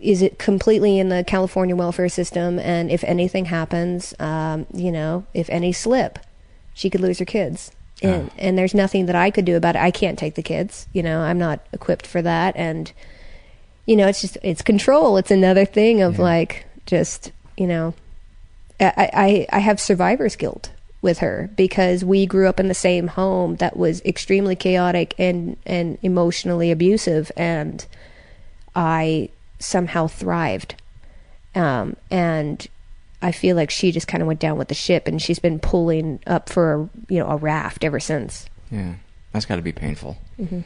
is 0.00 0.22
it 0.22 0.38
completely 0.38 0.98
in 0.98 1.10
the 1.10 1.22
California 1.24 1.76
welfare 1.76 2.08
system. 2.08 2.58
And 2.58 2.90
if 2.90 3.04
anything 3.04 3.46
happens, 3.46 4.14
um, 4.18 4.66
you 4.72 4.90
know, 4.90 5.26
if 5.34 5.48
any 5.50 5.72
slip, 5.72 6.18
she 6.74 6.88
could 6.90 7.00
lose 7.00 7.18
her 7.18 7.24
kids. 7.24 7.70
And, 8.02 8.30
and 8.38 8.56
there's 8.56 8.72
nothing 8.72 9.06
that 9.06 9.14
I 9.14 9.30
could 9.30 9.44
do 9.44 9.56
about 9.56 9.76
it. 9.76 9.82
I 9.82 9.90
can't 9.90 10.18
take 10.18 10.34
the 10.34 10.42
kids. 10.42 10.86
You 10.94 11.02
know, 11.02 11.20
I'm 11.20 11.38
not 11.38 11.60
equipped 11.72 12.06
for 12.06 12.22
that. 12.22 12.56
And, 12.56 12.90
you 13.84 13.94
know, 13.94 14.08
it's 14.08 14.22
just, 14.22 14.38
it's 14.42 14.62
control. 14.62 15.18
It's 15.18 15.30
another 15.30 15.66
thing 15.66 16.00
of 16.00 16.18
like, 16.18 16.64
just, 16.86 17.30
you 17.58 17.66
know, 17.66 17.92
I, 18.80 19.10
I, 19.12 19.46
I 19.52 19.58
have 19.58 19.78
survivor's 19.78 20.34
guilt 20.34 20.70
with 21.02 21.18
her 21.18 21.50
because 21.56 22.04
we 22.04 22.26
grew 22.26 22.48
up 22.48 22.60
in 22.60 22.68
the 22.68 22.74
same 22.74 23.08
home 23.08 23.56
that 23.56 23.76
was 23.76 24.02
extremely 24.04 24.54
chaotic 24.54 25.14
and, 25.18 25.56
and 25.64 25.98
emotionally 26.02 26.70
abusive. 26.70 27.32
And 27.36 27.84
I 28.74 29.30
somehow 29.58 30.06
thrived. 30.06 30.74
Um, 31.54 31.96
and 32.10 32.66
I 33.22 33.32
feel 33.32 33.56
like 33.56 33.70
she 33.70 33.92
just 33.92 34.06
kind 34.08 34.22
of 34.22 34.26
went 34.26 34.40
down 34.40 34.56
with 34.56 34.68
the 34.68 34.74
ship, 34.74 35.06
and 35.06 35.20
she's 35.20 35.38
been 35.38 35.58
pulling 35.58 36.20
up 36.26 36.48
for 36.48 36.74
a, 36.74 36.88
you 37.12 37.18
know 37.18 37.26
a 37.28 37.36
raft 37.36 37.84
ever 37.84 38.00
since. 38.00 38.46
Yeah, 38.70 38.94
that's 39.32 39.44
got 39.46 39.56
to 39.56 39.62
be 39.62 39.72
painful. 39.72 40.16
Mhm. 40.40 40.64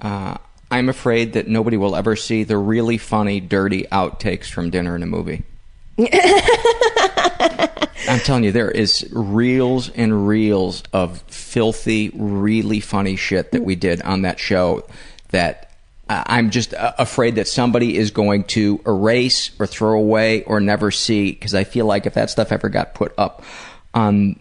Uh, 0.00 0.36
I'm 0.70 0.88
afraid 0.88 1.34
that 1.34 1.46
nobody 1.46 1.76
will 1.76 1.94
ever 1.94 2.16
see 2.16 2.42
the 2.42 2.58
really 2.58 2.98
funny, 2.98 3.40
dirty 3.40 3.84
outtakes 3.92 4.46
from 4.50 4.70
Dinner 4.70 4.94
and 4.96 5.04
a 5.04 5.06
Movie. 5.06 5.44
I'm 8.08 8.20
telling 8.20 8.44
you, 8.44 8.52
there 8.52 8.70
is 8.70 9.08
reels 9.12 9.88
and 9.90 10.28
reels 10.28 10.82
of 10.92 11.22
filthy, 11.22 12.10
really 12.14 12.80
funny 12.80 13.16
shit 13.16 13.52
that 13.52 13.62
we 13.62 13.76
did 13.76 14.02
on 14.02 14.22
that 14.22 14.38
show 14.38 14.86
that 15.30 15.70
I'm 16.08 16.50
just 16.50 16.74
uh, 16.74 16.92
afraid 16.98 17.36
that 17.36 17.48
somebody 17.48 17.96
is 17.96 18.10
going 18.10 18.44
to 18.44 18.80
erase 18.86 19.50
or 19.58 19.66
throw 19.66 19.98
away 19.98 20.42
or 20.44 20.60
never 20.60 20.90
see 20.90 21.32
because 21.32 21.54
I 21.54 21.64
feel 21.64 21.86
like 21.86 22.06
if 22.06 22.14
that 22.14 22.28
stuff 22.30 22.52
ever 22.52 22.68
got 22.68 22.94
put 22.94 23.14
up 23.16 23.42
on 23.94 24.38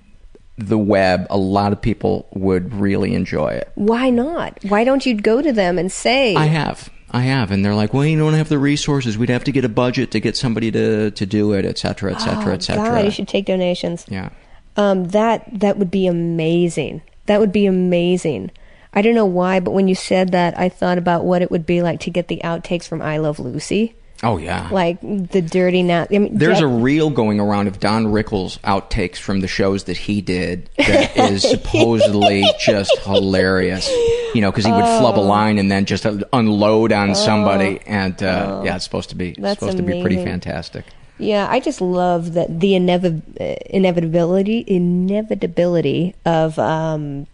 the 0.57 0.77
web, 0.77 1.25
a 1.29 1.37
lot 1.37 1.71
of 1.71 1.81
people 1.81 2.27
would 2.33 2.73
really 2.73 3.13
enjoy 3.13 3.49
it. 3.49 3.71
Why 3.75 4.09
not? 4.09 4.59
Why 4.63 4.83
don't 4.83 5.05
you 5.05 5.15
go 5.15 5.41
to 5.41 5.53
them 5.53 5.79
and 5.79 5.91
say, 5.91 6.35
I 6.35 6.45
have. 6.45 6.89
I 7.13 7.21
have, 7.21 7.51
and 7.51 7.63
they're 7.63 7.75
like, 7.75 7.93
"Well, 7.93 8.05
you 8.05 8.17
don't 8.17 8.33
have 8.33 8.49
the 8.49 8.57
resources. 8.57 9.17
We'd 9.17 9.29
have 9.29 9.43
to 9.43 9.51
get 9.51 9.63
a 9.63 9.69
budget 9.69 10.09
to 10.11 10.19
get 10.19 10.35
somebody 10.35 10.71
to 10.71 11.11
to 11.11 11.25
do 11.25 11.53
it, 11.53 11.63
et 11.63 11.77
cetera, 11.77 12.11
et 12.13 12.19
cetera, 12.19 12.51
oh, 12.51 12.55
et 12.55 12.63
cetera." 12.63 12.89
God, 12.89 13.05
you 13.05 13.11
should 13.11 13.27
take 13.27 13.45
donations. 13.45 14.05
Yeah. 14.09 14.29
Um, 14.75 15.09
that 15.09 15.47
that 15.59 15.77
would 15.77 15.91
be 15.91 16.07
amazing. 16.07 17.03
That 17.27 17.39
would 17.39 17.51
be 17.51 17.67
amazing. 17.67 18.51
I 18.93 19.01
don't 19.01 19.15
know 19.15 19.25
why, 19.25 19.59
but 19.59 19.71
when 19.71 19.87
you 19.87 19.95
said 19.95 20.31
that, 20.31 20.57
I 20.57 20.69
thought 20.69 20.97
about 20.97 21.23
what 21.23 21.41
it 21.41 21.49
would 21.49 21.65
be 21.65 21.81
like 21.81 21.99
to 22.01 22.11
get 22.11 22.27
the 22.27 22.41
outtakes 22.43 22.87
from 22.87 23.01
I 23.01 23.17
Love 23.17 23.39
Lucy, 23.39 23.95
Oh 24.23 24.37
yeah. 24.37 24.69
like 24.71 25.01
the 25.01 25.41
dirty 25.41 25.83
nat. 25.83 26.07
I 26.11 26.17
mean, 26.17 26.37
There's 26.37 26.61
a 26.61 26.67
reel 26.67 27.09
going 27.09 27.39
around 27.41 27.67
of 27.67 27.79
Don 27.79 28.05
Rickles 28.05 28.57
outtakes 28.59 29.17
from 29.17 29.41
the 29.41 29.47
shows 29.47 29.83
that 29.83 29.97
he 29.97 30.21
did 30.21 30.69
that 30.77 31.15
is 31.31 31.43
supposedly 31.43 32.43
just 32.59 32.97
hilarious. 32.99 33.89
You 34.33 34.41
know, 34.41 34.49
because 34.51 34.65
he 34.65 34.71
would 34.71 34.85
flub 34.99 35.15
a 35.17 35.19
Oh. 35.19 35.23
line 35.23 35.57
and 35.59 35.69
then 35.71 35.85
just 35.85 36.05
unload 36.31 36.91
on 36.91 37.13
somebody, 37.15 37.81
and 37.85 38.21
uh, 38.23 38.61
yeah, 38.65 38.75
it's 38.77 38.85
supposed 38.85 39.09
to 39.09 39.15
be 39.15 39.35
That's 39.37 39.59
supposed 39.59 39.77
to 39.77 39.83
be 39.83 40.01
pretty 40.01 40.23
fantastic. 40.23 40.85
Yeah, 41.19 41.47
I 41.49 41.59
just 41.59 41.79
love 41.81 42.33
that 42.33 42.59
the 42.59 42.75
uh, 42.75 43.55
inevitability 43.69 44.63
inevitability 44.67 46.15
of 46.25 46.57
um, 46.57 47.27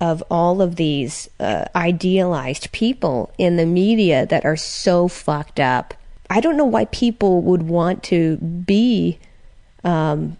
of 0.00 0.22
all 0.30 0.62
of 0.62 0.76
these 0.76 1.28
uh, 1.40 1.64
idealized 1.74 2.70
people 2.72 3.32
in 3.38 3.56
the 3.56 3.66
media 3.66 4.26
that 4.26 4.44
are 4.44 4.56
so 4.56 5.08
fucked 5.08 5.58
up. 5.58 5.94
I 6.30 6.40
don't 6.40 6.56
know 6.56 6.64
why 6.64 6.84
people 6.86 7.42
would 7.42 7.62
want 7.62 8.02
to 8.04 8.36
be 8.36 9.18
um, 9.82 10.36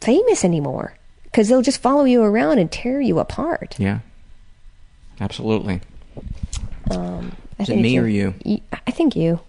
famous 0.00 0.44
anymore 0.44 0.96
because 1.24 1.48
they'll 1.48 1.62
just 1.62 1.80
follow 1.80 2.04
you 2.04 2.22
around 2.22 2.58
and 2.58 2.70
tear 2.70 3.00
you 3.00 3.18
apart. 3.18 3.74
Yeah, 3.78 4.00
absolutely. 5.20 5.80
Um, 6.90 7.32
I 7.58 7.62
Is 7.64 7.68
it 7.70 7.76
me 7.76 7.98
or 7.98 8.06
you? 8.06 8.34
y- 8.44 8.60
I 8.86 8.90
think 8.90 9.16
you. 9.16 9.40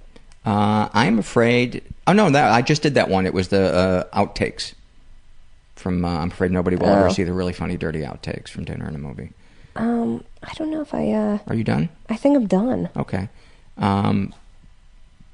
Uh, 0.45 0.89
I'm 0.93 1.20
afraid. 1.20 1.84
Oh 2.08 2.14
no, 2.14 2.30
that 2.30 2.52
I 2.52 2.62
just 2.62 2.82
did 2.82 2.95
that 2.95 3.10
one. 3.10 3.26
It 3.26 3.34
was 3.34 3.50
the 3.50 4.08
uh, 4.14 4.18
outtakes 4.18 4.74
from. 5.80 6.03
Uh, 6.05 6.19
I'm 6.19 6.30
afraid 6.32 6.51
nobody 6.51 6.75
will 6.78 6.88
ever 6.88 7.07
Oh. 7.07 7.11
see 7.13 7.23
the 7.23 7.34
really 7.34 7.53
funny, 7.53 7.78
dirty 7.78 8.01
outtakes 8.01 8.49
from 8.49 8.65
Dinner 8.65 8.86
and 8.86 8.95
a 8.95 8.99
Movie. 8.99 9.32
Um, 9.75 10.23
I 10.43 10.53
don't 10.55 10.71
know 10.71 10.82
if 10.82 10.93
I. 10.93 11.11
Uh, 11.11 11.38
Are 11.47 11.55
you 11.55 11.63
done? 11.63 11.89
I 12.09 12.15
think 12.15 12.36
I'm 12.36 12.47
done. 12.47 12.89
Okay. 12.97 13.30
Um, 13.78 14.34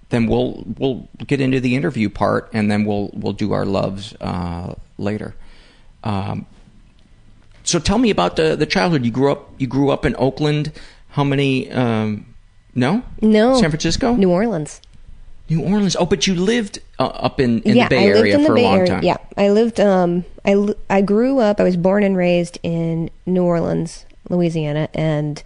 then 0.10 0.28
we'll 0.28 0.64
we'll 0.78 1.08
get 1.26 1.40
into 1.42 1.60
the 1.60 1.76
interview 1.76 2.10
part, 2.10 2.50
and 2.54 2.70
then 2.70 2.86
we'll 2.86 3.10
we'll 3.14 3.34
do 3.34 3.54
our 3.54 3.66
loves 3.66 4.14
uh, 4.22 4.76
later. 4.98 5.34
Um, 6.04 6.46
so 7.64 7.80
tell 7.80 7.98
me 7.98 8.10
about 8.10 8.36
the 8.36 8.56
the 8.56 8.66
childhood. 8.66 9.06
You 9.06 9.12
grew 9.12 9.32
up 9.32 9.50
you 9.58 9.68
grew 9.68 9.90
up 9.90 10.06
in 10.06 10.16
Oakland. 10.18 10.72
How 11.10 11.24
many? 11.24 11.72
Um, 11.72 12.26
no, 12.76 13.04
No. 13.22 13.60
San 13.60 13.70
Francisco, 13.70 14.16
New 14.16 14.32
Orleans. 14.32 14.82
New 15.50 15.62
Orleans. 15.62 15.96
Oh, 16.00 16.06
but 16.06 16.26
you 16.26 16.34
lived 16.36 16.80
uh, 17.00 17.04
up 17.06 17.40
in, 17.40 17.62
in 17.62 17.76
yeah, 17.76 17.88
the 17.88 17.96
Bay 17.96 18.02
I 18.02 18.06
lived 18.08 18.18
Area 18.20 18.36
in 18.36 18.42
the 18.42 18.48
for 18.48 18.56
Bay 18.56 18.62
a 18.62 18.66
long 18.66 18.78
Area. 18.80 18.88
time. 18.90 19.04
Yeah, 19.04 19.18
I 19.38 19.50
lived. 19.50 19.80
Um, 19.80 20.26
I 20.46 20.74
I 20.90 21.02
grew 21.02 21.40
up. 21.40 21.60
I 21.60 21.64
was 21.64 21.78
born 21.78 22.04
and 22.04 22.18
raised 22.18 22.60
in 22.64 23.10
New 23.26 23.44
Orleans, 23.44 24.06
Louisiana, 24.30 24.90
and 24.94 25.42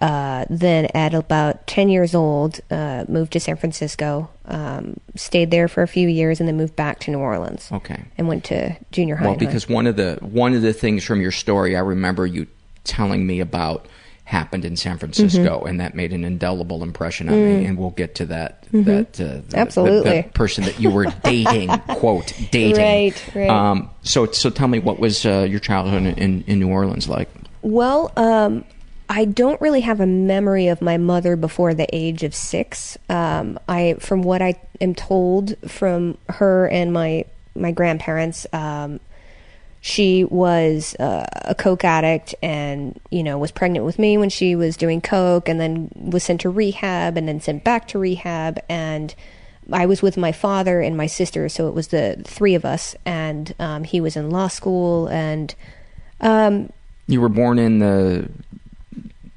uh, 0.00 0.44
then 0.50 0.86
at 0.94 1.14
about 1.14 1.66
ten 1.66 1.88
years 1.88 2.14
old, 2.14 2.60
uh, 2.70 3.04
moved 3.08 3.32
to 3.32 3.40
San 3.40 3.56
Francisco. 3.56 4.30
Um, 4.46 4.98
stayed 5.14 5.50
there 5.50 5.68
for 5.68 5.82
a 5.82 5.88
few 5.88 6.08
years, 6.08 6.40
and 6.40 6.48
then 6.48 6.56
moved 6.56 6.74
back 6.74 6.98
to 7.00 7.10
New 7.10 7.18
Orleans. 7.18 7.70
Okay. 7.70 8.04
and 8.18 8.26
went 8.26 8.44
to 8.44 8.76
junior 8.90 9.16
high. 9.16 9.24
Well, 9.24 9.32
and 9.34 9.42
high 9.42 9.46
because 9.46 9.68
one 9.68 9.86
of 9.86 9.96
the 9.96 10.18
one 10.20 10.54
of 10.54 10.62
the 10.62 10.72
things 10.72 11.04
from 11.04 11.20
your 11.20 11.32
story 11.32 11.76
I 11.76 11.80
remember 11.80 12.26
you 12.26 12.46
telling 12.84 13.26
me 13.26 13.38
about 13.38 13.86
happened 14.32 14.64
in 14.64 14.76
San 14.76 14.98
Francisco, 14.98 15.58
Mm-hmm. 15.58 15.66
and 15.68 15.80
that 15.80 15.94
made 15.94 16.12
an 16.12 16.24
indelible 16.24 16.82
impression 16.82 17.28
on 17.28 17.34
me. 17.34 17.64
And 17.66 17.78
we'll 17.78 17.90
get 17.90 18.16
to 18.16 18.26
that. 18.26 18.64
Mhm. 18.72 18.84
That 18.86 19.20
uh, 19.20 19.24
the, 19.24 19.42
Mm. 19.42 19.54
Absolutely. 19.54 20.10
the, 20.10 20.22
the 20.22 20.28
person 20.30 20.64
that 20.64 20.80
you 20.80 20.90
were 20.90 21.04
dating, 21.24 21.68
quote 22.00 22.32
dating. 22.50 22.76
Right, 22.82 23.34
right. 23.34 23.50
Um, 23.50 23.90
so 24.02 24.26
so 24.32 24.50
tell 24.50 24.66
me 24.68 24.78
what 24.80 24.98
was 24.98 25.24
uh, 25.24 25.46
your 25.48 25.60
childhood 25.60 26.02
in, 26.02 26.14
in, 26.18 26.44
in 26.48 26.58
New 26.58 26.68
Orleans 26.70 27.08
like? 27.08 27.28
Well, 27.62 28.10
um, 28.16 28.64
I 29.08 29.26
don't 29.26 29.60
really 29.60 29.82
have 29.82 30.00
a 30.00 30.06
memory 30.06 30.68
of 30.68 30.80
my 30.80 30.96
mother 30.96 31.36
before 31.36 31.74
the 31.74 31.86
age 31.94 32.22
of 32.24 32.34
six. 32.34 32.96
Um, 33.10 33.58
I, 33.68 33.96
from 34.00 34.22
what 34.22 34.40
I 34.42 34.58
am 34.80 34.94
told 34.94 35.54
from 35.70 36.16
her 36.30 36.66
and 36.68 36.92
my 36.92 37.26
my 37.54 37.70
grandparents, 37.70 38.46
um, 38.54 38.98
she 39.84 40.22
was 40.22 40.94
uh, 41.00 41.26
a 41.32 41.56
coke 41.56 41.84
addict 41.84 42.36
and 42.40 42.98
you 43.10 43.24
know 43.24 43.36
was 43.36 43.50
pregnant 43.50 43.84
with 43.84 43.98
me 43.98 44.16
when 44.16 44.30
she 44.30 44.54
was 44.54 44.76
doing 44.76 45.00
coke, 45.00 45.48
and 45.48 45.60
then 45.60 45.90
was 45.94 46.22
sent 46.22 46.40
to 46.42 46.50
rehab, 46.50 47.18
and 47.18 47.28
then 47.28 47.40
sent 47.40 47.64
back 47.64 47.88
to 47.88 47.98
rehab, 47.98 48.60
and 48.68 49.14
I 49.72 49.86
was 49.86 50.00
with 50.00 50.16
my 50.16 50.30
father 50.30 50.80
and 50.80 50.96
my 50.96 51.06
sister, 51.06 51.48
so 51.48 51.66
it 51.66 51.74
was 51.74 51.88
the 51.88 52.22
three 52.24 52.54
of 52.54 52.64
us, 52.64 52.94
and 53.04 53.52
um, 53.58 53.82
he 53.82 54.00
was 54.00 54.16
in 54.16 54.30
law 54.30 54.46
school, 54.48 55.08
and 55.08 55.52
um, 56.20 56.72
You 57.08 57.20
were 57.20 57.28
born 57.28 57.58
in 57.58 57.80
the 57.80 58.30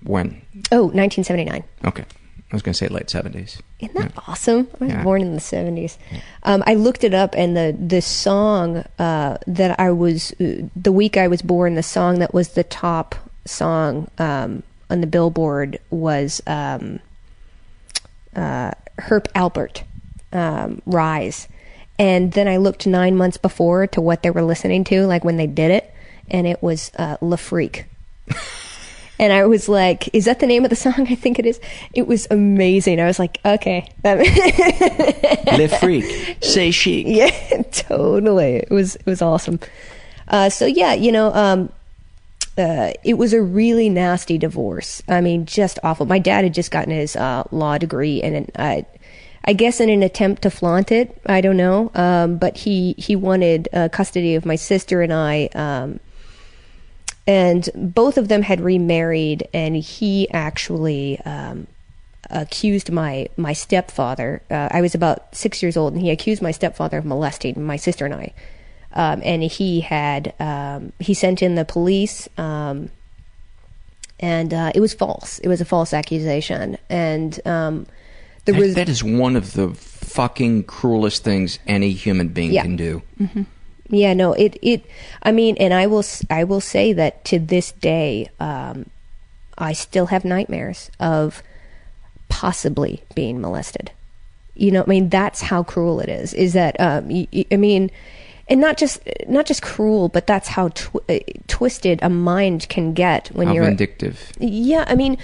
when? 0.03 0.41
Oh, 0.71 0.85
1979. 0.85 1.63
Okay, 1.85 2.03
I 2.03 2.55
was 2.55 2.61
going 2.61 2.73
to 2.73 2.77
say 2.77 2.87
late 2.87 3.09
seventies. 3.09 3.61
Isn't 3.79 3.93
that 3.95 4.13
awesome? 4.27 4.67
I 4.79 4.83
was 4.85 4.93
Yeah. 4.93 5.03
born 5.03 5.21
in 5.21 5.33
the 5.33 5.41
70s. 5.41 5.97
Um, 6.43 6.63
I 6.65 6.75
looked 6.75 7.03
it 7.03 7.13
up, 7.13 7.35
and 7.37 7.57
the 7.57 7.75
the 7.77 8.01
song 8.01 8.85
uh, 8.97 9.37
that 9.47 9.79
I 9.79 9.91
was 9.91 10.31
uh, 10.39 10.67
the 10.75 10.91
week 10.93 11.17
I 11.17 11.27
was 11.27 11.41
born, 11.41 11.75
the 11.75 11.83
song 11.83 12.19
that 12.19 12.33
was 12.33 12.49
the 12.49 12.63
top 12.63 13.15
song 13.45 14.07
um, 14.17 14.63
on 14.89 15.01
the 15.01 15.07
Billboard 15.07 15.79
was 15.89 16.41
um, 16.47 16.99
uh, 18.35 18.71
Herb 18.97 19.27
Alpert, 19.33 19.83
um, 20.31 20.81
"Rise." 20.85 21.47
And 21.99 22.31
then 22.33 22.47
I 22.47 22.57
looked 22.57 22.85
nine 22.87 23.15
months 23.15 23.37
before 23.37 23.87
to 23.87 24.01
what 24.01 24.21
they 24.23 24.31
were 24.31 24.41
listening 24.43 24.83
to, 24.85 25.05
like 25.05 25.23
when 25.25 25.37
they 25.37 25.47
did 25.47 25.71
it, 25.71 25.93
and 26.29 26.47
it 26.47 26.61
was 26.63 26.91
uh, 26.97 27.17
"La 27.21 27.35
Freak." 27.35 27.85
And 29.17 29.31
I 29.31 29.45
was 29.45 29.69
like, 29.69 30.09
"Is 30.13 30.25
that 30.25 30.39
the 30.39 30.47
name 30.47 30.63
of 30.63 30.69
the 30.69 30.75
song?" 30.75 31.07
I 31.09 31.15
think 31.15 31.39
it 31.39 31.45
is. 31.45 31.59
It 31.93 32.07
was 32.07 32.27
amazing. 32.31 32.99
I 32.99 33.05
was 33.05 33.19
like, 33.19 33.39
"Okay, 33.45 33.87
Le 34.03 35.67
freak, 35.79 36.37
say 36.41 36.71
chic. 36.71 37.05
yeah, 37.07 37.61
totally. 37.71 38.57
It 38.57 38.71
was 38.71 38.95
it 38.95 39.05
was 39.05 39.21
awesome. 39.21 39.59
Uh, 40.27 40.49
so 40.49 40.65
yeah, 40.65 40.93
you 40.93 41.11
know, 41.11 41.33
um, 41.33 41.71
uh, 42.57 42.91
it 43.03 43.15
was 43.15 43.33
a 43.33 43.41
really 43.41 43.89
nasty 43.89 44.37
divorce. 44.37 45.01
I 45.07 45.21
mean, 45.21 45.45
just 45.45 45.79
awful. 45.83 46.05
My 46.05 46.19
dad 46.19 46.43
had 46.43 46.53
just 46.53 46.71
gotten 46.71 46.91
his 46.91 47.15
uh, 47.15 47.43
law 47.51 47.77
degree, 47.77 48.21
and 48.21 48.49
uh, 48.55 48.81
I 49.45 49.53
guess 49.53 49.79
in 49.79 49.89
an 49.89 50.03
attempt 50.03 50.41
to 50.41 50.49
flaunt 50.49 50.91
it, 50.91 51.21
I 51.25 51.41
don't 51.41 51.57
know, 51.57 51.91
um, 51.95 52.37
but 52.37 52.57
he 52.57 52.95
he 52.97 53.15
wanted 53.15 53.69
uh, 53.71 53.89
custody 53.89 54.35
of 54.35 54.45
my 54.45 54.55
sister 54.55 55.01
and 55.01 55.13
I. 55.13 55.49
Um, 55.53 55.99
and 57.27 57.69
both 57.75 58.17
of 58.17 58.27
them 58.27 58.41
had 58.43 58.61
remarried, 58.61 59.47
and 59.53 59.75
he 59.75 60.29
actually 60.31 61.19
um, 61.21 61.67
accused 62.29 62.91
my 62.91 63.27
my 63.37 63.53
stepfather. 63.53 64.41
Uh, 64.49 64.69
I 64.71 64.81
was 64.81 64.95
about 64.95 65.35
six 65.35 65.61
years 65.63 65.75
old, 65.77 65.93
and 65.93 66.01
he 66.01 66.11
accused 66.11 66.41
my 66.41 66.51
stepfather 66.51 66.97
of 66.97 67.05
molesting 67.05 67.63
my 67.63 67.75
sister 67.77 68.05
and 68.05 68.13
I. 68.13 68.33
Um, 68.93 69.21
and 69.25 69.43
he 69.43 69.81
had 69.81 70.33
um, 70.39 70.93
he 70.99 71.13
sent 71.13 71.41
in 71.41 71.55
the 71.55 71.65
police, 71.65 72.29
um, 72.37 72.89
and 74.19 74.53
uh, 74.53 74.71
it 74.73 74.79
was 74.79 74.93
false. 74.93 75.39
It 75.39 75.47
was 75.47 75.59
a 75.61 75.65
false 75.65 75.93
accusation, 75.93 76.77
and 76.89 77.39
um, 77.45 77.87
there 78.45 78.55
That- 78.55 78.75
that 78.75 78.89
is 78.89 79.03
one 79.03 79.35
of 79.35 79.53
the 79.53 79.69
fucking 79.73 80.63
cruelest 80.63 81.23
things 81.25 81.59
any 81.67 81.91
human 81.91 82.29
being 82.29 82.53
Yeah. 82.53 82.61
can 82.61 82.77
do. 82.77 83.01
Yeah, 83.89 84.13
no, 84.13 84.33
it 84.33 84.57
it. 84.61 84.85
I 85.23 85.31
mean, 85.31 85.55
and 85.57 85.73
I 85.73 85.87
will 85.87 86.03
i 86.29 86.43
will 86.43 86.61
say 86.61 86.93
that 86.93 87.23
to 87.25 87.39
this 87.39 87.71
day, 87.71 88.29
um, 88.39 88.89
I 89.57 89.73
still 89.73 90.07
have 90.07 90.25
nightmares 90.25 90.89
of 90.99 91.43
possibly 92.29 93.03
being 93.13 93.39
molested. 93.41 93.91
You 94.55 94.71
know, 94.71 94.83
I 94.83 94.85
mean, 94.87 95.09
that's 95.09 95.41
how 95.41 95.63
cruel 95.63 95.99
it 95.99 96.09
is. 96.09 96.33
Is 96.33 96.53
that 96.53 96.79
um, 96.79 97.09
y- 97.09 97.27
y- 97.31 97.45
I 97.51 97.57
mean, 97.57 97.91
and 98.47 98.61
not 98.61 98.77
just 98.77 99.01
not 99.27 99.45
just 99.45 99.61
cruel, 99.61 100.09
but 100.09 100.25
that's 100.27 100.47
how 100.47 100.69
tw- 100.69 101.09
uh, 101.09 101.19
twisted 101.47 101.99
a 102.01 102.09
mind 102.09 102.67
can 102.69 102.93
get 102.93 103.27
when 103.29 103.47
How 103.47 103.53
you're 103.53 103.65
vindictive. 103.65 104.31
yeah, 104.39 104.85
I 104.87 104.95
mean, 104.95 105.17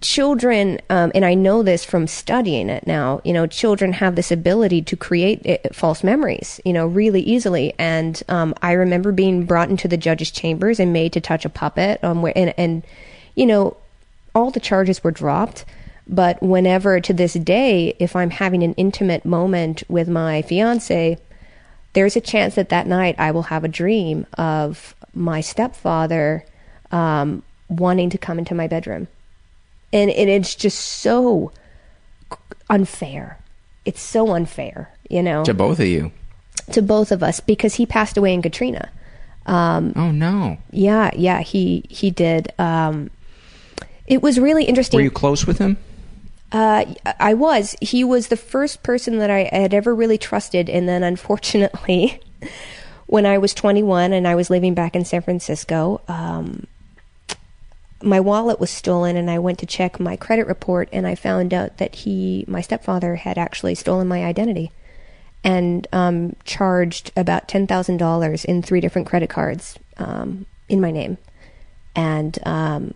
children, 0.00 0.80
um, 0.90 1.12
and 1.14 1.24
I 1.24 1.34
know 1.34 1.62
this 1.62 1.84
from 1.84 2.06
studying 2.06 2.68
it 2.68 2.86
now. 2.86 3.20
You 3.24 3.32
know, 3.32 3.46
children 3.46 3.92
have 3.94 4.16
this 4.16 4.30
ability 4.30 4.82
to 4.82 4.96
create 4.96 5.46
uh, 5.46 5.68
false 5.72 6.04
memories. 6.04 6.60
You 6.64 6.72
know, 6.72 6.86
really 6.86 7.22
easily. 7.22 7.74
And 7.78 8.22
um, 8.28 8.54
I 8.62 8.72
remember 8.72 9.12
being 9.12 9.46
brought 9.46 9.70
into 9.70 9.88
the 9.88 9.96
judge's 9.96 10.30
chambers 10.30 10.80
and 10.80 10.92
made 10.92 11.12
to 11.14 11.20
touch 11.20 11.44
a 11.44 11.48
puppet. 11.48 12.02
Um, 12.02 12.22
where 12.22 12.32
and 12.36 12.52
and 12.56 12.82
you 13.34 13.46
know. 13.46 13.76
all 14.34 14.50
the 14.50 14.58
charges 14.58 15.04
were 15.04 15.12
dropped. 15.12 15.64
But 16.08 16.42
whenever 16.42 17.00
to 17.00 17.12
this 17.14 17.34
day, 17.34 17.94
if 18.00 18.16
I'm 18.16 18.30
having 18.30 18.64
an 18.64 18.74
intimate 18.74 19.24
moment 19.24 19.84
with 19.88 20.08
my 20.08 20.42
fiance, 20.42 21.18
there's 21.92 22.16
a 22.16 22.20
chance 22.20 22.56
that 22.56 22.68
that 22.68 22.88
night 22.88 23.14
I 23.16 23.30
will 23.30 23.44
have 23.44 23.62
a 23.62 23.68
dream 23.68 24.26
of 24.36 24.94
my 25.14 25.40
stepfather 25.40 26.44
um, 26.90 27.44
wanting 27.68 28.10
to 28.10 28.18
come 28.18 28.40
into 28.40 28.54
my 28.56 28.66
bedroom. 28.66 29.06
And, 29.94 30.10
and 30.10 30.28
it's 30.28 30.54
just 30.54 30.78
so 30.78 31.52
unfair. 32.68 33.38
It's 33.84 34.00
so 34.00 34.32
unfair, 34.34 34.90
you 35.08 35.22
know, 35.22 35.44
To 35.44 35.54
both 35.54 35.78
of 35.80 35.86
you. 35.86 36.10
to 36.72 36.82
both 36.82 37.12
of 37.12 37.22
us 37.22 37.40
because 37.40 37.74
he 37.76 37.86
passed 37.86 38.16
away 38.16 38.32
in 38.34 38.42
Katrina. 38.42 38.90
Um, 39.46 39.92
Oh 39.94 40.10
no. 40.10 40.56
yeah, 40.70 41.10
yeah, 41.14 41.40
he 41.40 41.84
he 41.90 42.10
did. 42.10 42.52
Um, 42.58 43.10
it 44.06 44.22
was 44.22 44.38
really 44.40 44.64
interesting. 44.64 44.98
Were 44.98 45.02
you 45.04 45.10
close 45.10 45.46
with 45.46 45.58
him? 45.58 45.76
Uh, 46.50 46.84
I 47.20 47.34
was. 47.34 47.74
He 47.80 48.04
was 48.04 48.28
the 48.28 48.36
first 48.36 48.82
person 48.82 49.18
that 49.18 49.30
I 49.30 49.48
had 49.52 49.74
ever 49.74 49.94
really 49.94 50.16
trusted, 50.18 50.70
and 50.70 50.88
then 50.88 51.02
unfortunately, 51.02 52.20
when 53.06 53.26
I 53.26 53.36
was 53.38 53.52
21 53.54 54.12
and 54.12 54.26
I 54.26 54.34
was 54.34 54.48
living 54.50 54.72
back 54.72 54.94
in 54.96 55.04
San 55.04 55.20
Francisco, 55.22 56.00
um, 56.08 56.66
my 58.04 58.20
wallet 58.20 58.60
was 58.60 58.70
stolen, 58.70 59.16
and 59.16 59.30
I 59.30 59.38
went 59.38 59.58
to 59.60 59.66
check 59.66 59.98
my 59.98 60.16
credit 60.16 60.46
report, 60.46 60.88
and 60.92 61.06
I 61.06 61.14
found 61.14 61.54
out 61.54 61.78
that 61.78 61.94
he, 61.96 62.44
my 62.46 62.60
stepfather, 62.60 63.16
had 63.16 63.38
actually 63.38 63.74
stolen 63.74 64.06
my 64.06 64.24
identity 64.24 64.70
and 65.42 65.86
um, 65.92 66.36
charged 66.44 67.12
about 67.16 67.48
ten 67.48 67.66
thousand 67.66 67.96
dollars 67.96 68.44
in 68.44 68.62
three 68.62 68.80
different 68.80 69.08
credit 69.08 69.30
cards 69.30 69.78
um, 69.98 70.46
in 70.68 70.80
my 70.80 70.90
name, 70.90 71.18
and 71.96 72.38
um, 72.46 72.94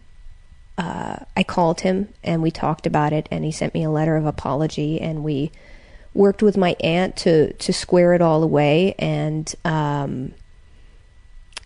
uh, 0.77 1.17
I 1.37 1.43
called 1.43 1.81
him 1.81 2.09
and 2.23 2.43
we 2.43 2.51
talked 2.51 2.87
about 2.87 3.13
it, 3.13 3.29
and 3.31 3.45
he 3.45 3.53
sent 3.53 3.75
me 3.75 3.85
a 3.85 3.91
letter 3.91 4.17
of 4.17 4.27
apology, 4.27 5.01
and 5.01 5.25
we 5.25 5.51
worked 6.15 6.43
with 6.43 6.57
my 6.57 6.77
aunt 6.81 7.17
to 7.17 7.53
to 7.55 7.73
square 7.73 8.15
it 8.15 8.23
all 8.23 8.43
away, 8.43 8.95
and 8.99 9.55
um, 9.65 10.35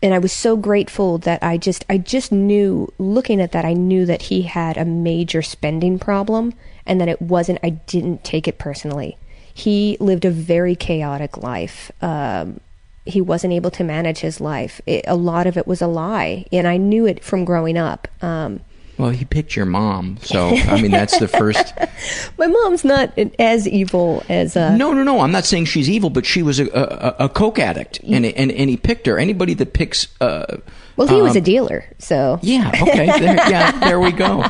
and 0.03 0.13
I 0.13 0.19
was 0.19 0.33
so 0.33 0.57
grateful 0.57 1.19
that 1.19 1.43
I 1.43 1.57
just 1.57 1.85
I 1.89 1.99
just 1.99 2.33
knew 2.33 2.93
looking 2.99 3.41
at 3.41 3.53
that 3.53 3.65
I 3.65 3.73
knew 3.73 4.05
that 4.07 4.23
he 4.23 4.43
had 4.43 4.77
a 4.77 4.85
major 4.85 5.43
spending 5.43 5.99
problem, 5.99 6.55
and 6.85 7.01
that 7.01 7.09
it 7.09 7.23
wasn't 7.23 7.61
I 7.63 7.71
didn't 7.71 8.25
take 8.25 8.49
it 8.49 8.59
personally. 8.59 9.17
He 9.55 9.97
lived 10.01 10.25
a 10.25 10.31
very 10.31 10.75
chaotic 10.75 11.37
life. 11.37 11.93
Um, 12.01 12.61
he 13.05 13.21
wasn't 13.21 13.53
able 13.53 13.71
to 13.73 13.85
manage 13.85 14.19
his 14.19 14.41
life. 14.41 14.81
It, 14.87 15.05
a 15.07 15.17
lot 15.17 15.47
of 15.47 15.57
it 15.57 15.67
was 15.67 15.83
a 15.83 15.87
lie, 15.87 16.47
and 16.51 16.67
I 16.67 16.77
knew 16.77 17.07
it 17.07 17.23
from 17.23 17.45
growing 17.45 17.79
up. 17.79 18.09
Um, 18.23 18.61
Well, 18.99 19.11
he 19.11 19.25
picked 19.25 19.57
your 19.57 19.65
mom, 19.67 20.19
so 20.23 20.49
I 20.49 20.81
mean 20.81 20.91
that's 20.91 21.19
the 21.19 21.27
first. 21.27 21.73
my 22.39 22.47
mom's 22.47 22.85
not 22.85 23.17
as 23.39 23.67
evil 23.67 24.23
as 24.29 24.57
uh, 24.57 24.77
No, 24.77 24.93
no, 24.93 25.03
no. 25.03 25.21
I'm 25.21 25.33
not 25.33 25.45
saying 25.45 25.65
she's 25.65 25.89
evil, 25.89 26.11
but 26.11 26.27
she 26.27 26.43
was 26.43 26.61
a, 26.61 26.67
a, 26.69 27.25
a 27.25 27.29
coke 27.29 27.59
addict, 27.59 28.01
and 28.01 28.27
and 28.27 28.53
and 28.53 28.71
he 28.71 28.77
picked 28.77 29.07
her. 29.07 29.19
Anybody 29.19 29.55
that 29.55 29.73
picks. 29.73 30.09
Uh, 30.21 30.59
well, 30.97 31.09
he 31.09 31.23
was 31.23 31.33
um, 31.33 31.39
a 31.39 31.41
dealer, 31.41 31.87
so 31.99 32.39
Yeah. 32.43 32.71
Okay. 32.83 33.07
There, 33.19 33.35
yeah. 33.35 33.79
There 33.81 33.99
we 34.01 34.13
go. 34.13 34.45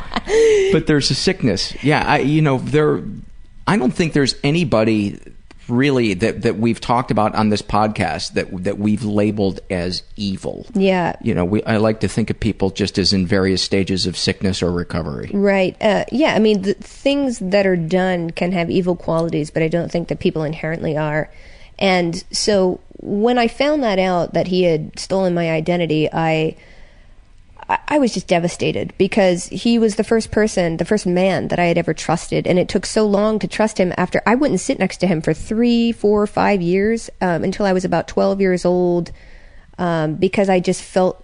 But 0.71 0.87
there's 0.87 1.09
a 1.09 1.15
sickness. 1.15 1.81
Yeah. 1.83 2.03
I. 2.05 2.19
You 2.19 2.41
know. 2.41 2.57
There. 2.57 3.01
I 3.65 3.77
don't 3.77 3.93
think 3.93 4.11
there's 4.11 4.35
anybody 4.43 5.19
really 5.67 6.13
that 6.13 6.41
that 6.41 6.57
we've 6.57 6.81
talked 6.81 7.11
about 7.11 7.33
on 7.35 7.49
this 7.49 7.61
podcast 7.61 8.33
that 8.33 8.63
that 8.63 8.77
we've 8.77 9.03
labeled 9.03 9.59
as 9.69 10.03
evil. 10.15 10.65
yeah, 10.73 11.15
You 11.21 11.33
know, 11.33 11.45
we 11.45 11.63
I 11.63 11.77
like 11.77 12.01
to 12.01 12.07
think 12.07 12.29
of 12.29 12.39
people 12.39 12.69
just 12.69 12.97
as 12.97 13.13
in 13.13 13.25
various 13.25 13.61
stages 13.61 14.05
of 14.05 14.17
sickness 14.17 14.61
or 14.61 14.71
recovery. 14.71 15.29
Right. 15.33 15.75
Uh, 15.81 16.05
yeah. 16.11 16.33
I 16.35 16.39
mean, 16.39 16.63
the 16.63 16.73
things 16.73 17.39
that 17.39 17.65
are 17.65 17.77
done 17.77 18.31
can 18.31 18.51
have 18.51 18.69
evil 18.69 18.95
qualities, 18.95 19.51
but 19.51 19.63
I 19.63 19.67
don't 19.67 19.91
think 19.91 20.09
that 20.09 20.19
people 20.19 20.43
inherently 20.43 20.97
are. 20.97 21.29
And 21.79 22.23
so 22.31 22.79
when 22.99 23.37
I 23.37 23.47
found 23.47 23.83
that 23.83 23.99
out 23.99 24.33
that 24.33 24.47
he 24.47 24.63
had 24.63 24.97
stolen 24.99 25.33
my 25.33 25.49
identity, 25.51 26.09
I. 26.11 26.55
I- 27.69 27.97
was 27.99 28.13
just 28.13 28.27
devastated 28.27 28.93
because 28.97 29.45
he 29.45 29.79
was 29.79 29.95
the 29.95 30.03
first 30.03 30.29
person, 30.31 30.77
the 30.77 30.85
first 30.85 31.05
man 31.05 31.47
that 31.47 31.59
I 31.59 31.65
had 31.65 31.77
ever 31.77 31.93
trusted, 31.93 32.45
and 32.45 32.59
it 32.59 32.67
took 32.67 32.85
so 32.85 33.05
long 33.05 33.39
to 33.39 33.47
trust 33.47 33.79
him. 33.79 33.93
After 33.95 34.21
I 34.25 34.35
wouldn't 34.35 34.59
sit 34.59 34.79
next 34.79 34.97
to 34.97 35.07
him 35.07 35.21
for 35.21 35.33
three, 35.33 35.91
four, 35.91 36.27
five 36.27 36.61
years 36.61 37.09
um, 37.21 37.43
until 37.43 37.65
I 37.65 37.73
was 37.73 37.85
about 37.85 38.07
twelve 38.07 38.41
years 38.41 38.65
old, 38.65 39.11
um, 39.77 40.15
because 40.15 40.49
I 40.49 40.59
just 40.59 40.81
felt 40.81 41.22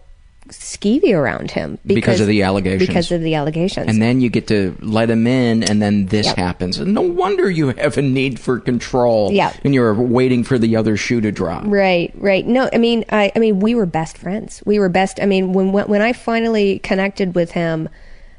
skeevy 0.50 1.14
around 1.16 1.52
him 1.52 1.78
Because 1.86 2.20
of 2.22 2.28
the 2.28 2.43
allegations. 2.43 2.88
Because 2.88 3.12
of 3.12 3.22
the 3.22 3.36
allegations. 3.36 3.88
And 3.88 4.02
then 4.02 4.22
you 4.22 4.30
get 4.30 4.47
to 4.47 4.76
let 4.82 5.10
him 5.10 5.26
in, 5.28 5.64
and 5.64 5.82
then 5.82 6.08
this 6.08 6.28
Yep. 6.28 6.36
happens. 6.38 6.80
No 6.80 7.02
wonder 7.02 7.50
you 7.50 7.70
have 7.70 7.97
a 7.97 8.02
need 8.02 8.39
for 8.39 8.60
control. 8.60 9.32
Yeah. 9.32 9.54
And 9.64 9.74
you're 9.74 9.93
waiting 9.93 10.43
for 10.43 10.58
the 10.58 10.76
other 10.76 10.97
shoe 10.97 11.22
to 11.22 11.32
drop. 11.32 11.64
Right, 11.66 12.12
right. 12.16 12.45
No, 12.45 12.70
I 12.74 12.78
mean, 12.78 13.06
I, 13.10 13.32
I 13.36 13.39
mean, 13.39 13.60
we 13.60 13.76
were 13.76 13.86
best 13.86 14.18
friends. 14.18 14.62
We 14.66 14.80
were 14.80 14.89
best. 14.89 15.20
I 15.22 15.26
mean, 15.26 15.54
when 15.54 15.72
when 15.72 15.86
when 15.88 16.02
I 16.02 16.14
finally 16.14 16.80
connected 16.80 17.36
with 17.36 17.52
him, 17.52 17.89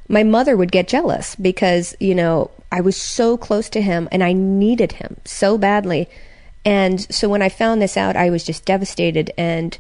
my 0.09 0.23
mother 0.23 0.57
would 0.57 0.73
get 0.73 0.89
jealous 0.89 1.37
because 1.37 1.97
you 2.01 2.15
know 2.15 2.51
I 2.73 2.81
was 2.81 2.97
so 2.97 3.37
close 3.37 3.69
to 3.71 3.81
him 3.81 4.09
and 4.13 4.23
I 4.23 4.33
needed 4.33 4.93
him 4.93 5.17
so 5.25 5.57
badly, 5.59 6.09
and 6.65 7.01
so 7.13 7.29
when 7.29 7.43
I 7.43 7.49
found 7.49 7.81
this 7.81 7.97
out, 7.97 8.17
I 8.17 8.31
was 8.31 8.45
just 8.45 8.65
devastated 8.65 9.33
and. 9.39 9.77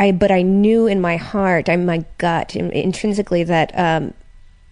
I, 0.00 0.12
but 0.12 0.30
I 0.30 0.40
knew 0.40 0.86
in 0.86 1.00
my 1.00 1.18
heart, 1.18 1.68
in 1.68 1.84
my 1.84 2.04
gut, 2.16 2.56
in, 2.56 2.70
intrinsically, 2.70 3.44
that 3.44 3.78
um, 3.78 4.14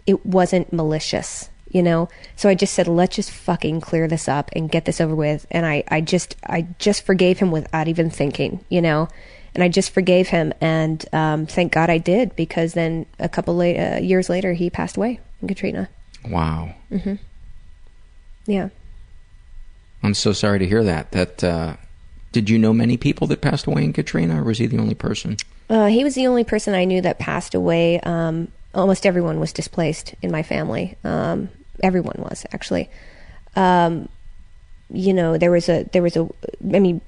it 0.06 0.24
wasn't 0.24 0.72
malicious, 0.72 1.50
you 1.70 1.82
know. 1.82 2.08
So 2.34 2.48
I 2.48 2.54
just 2.54 2.72
said, 2.72 2.88
let's 2.88 3.14
just 3.14 3.30
fucking 3.30 3.82
clear 3.82 4.08
this 4.08 4.26
up 4.26 4.48
and 4.54 4.70
get 4.70 4.86
this 4.86 5.02
over 5.02 5.14
with. 5.14 5.46
And 5.50 5.66
I, 5.66 5.84
I 5.88 6.00
just, 6.00 6.34
I 6.46 6.66
just 6.78 7.04
forgave 7.04 7.38
him 7.40 7.50
without 7.50 7.88
even 7.88 8.08
thinking, 8.08 8.64
you 8.70 8.80
know. 8.80 9.08
And 9.54 9.62
I 9.62 9.68
just 9.68 9.90
forgave 9.90 10.28
him, 10.28 10.52
and 10.60 11.04
um, 11.12 11.46
thank 11.46 11.72
God 11.72 11.90
I 11.90 11.98
did 11.98 12.36
because 12.36 12.74
then 12.74 13.06
a 13.18 13.28
couple 13.28 13.58
uh, 13.60 13.98
years 13.98 14.28
later 14.28 14.52
he 14.52 14.70
passed 14.70 14.96
away 14.96 15.20
in 15.42 15.48
Katrina. 15.48 15.88
Wow. 16.26 16.74
hmm 16.90 17.14
Yeah. 18.46 18.68
I'm 20.02 20.14
so 20.14 20.32
sorry 20.32 20.60
to 20.60 20.66
hear 20.66 20.84
that. 20.84 21.10
That 21.10 21.42
uh, 21.42 21.76
did 22.32 22.50
you 22.50 22.58
know 22.58 22.72
many 22.72 22.96
people 22.96 23.26
that 23.28 23.40
passed 23.40 23.66
away 23.66 23.84
in 23.84 23.92
Katrina, 23.92 24.40
or 24.40 24.44
was 24.44 24.58
he 24.58 24.66
the 24.66 24.78
only 24.78 24.94
person? 24.94 25.36
Uh, 25.70 25.86
he 25.86 26.04
was 26.04 26.14
the 26.14 26.26
only 26.26 26.44
person 26.44 26.74
I 26.74 26.84
knew 26.84 27.00
that 27.02 27.18
passed 27.18 27.54
away. 27.54 28.00
Um, 28.00 28.48
almost 28.74 29.06
everyone 29.06 29.40
was 29.40 29.52
displaced 29.52 30.14
in 30.22 30.30
my 30.30 30.42
family. 30.42 30.96
Um, 31.04 31.48
everyone 31.82 32.16
was 32.18 32.44
actually. 32.52 32.88
Um, 33.56 34.08
you 34.90 35.12
know, 35.12 35.36
there 35.36 35.50
was 35.50 35.68
a 35.68 35.84
there 35.92 36.02
was 36.02 36.16
a. 36.16 36.28
I 36.74 36.78
mean, 36.78 37.00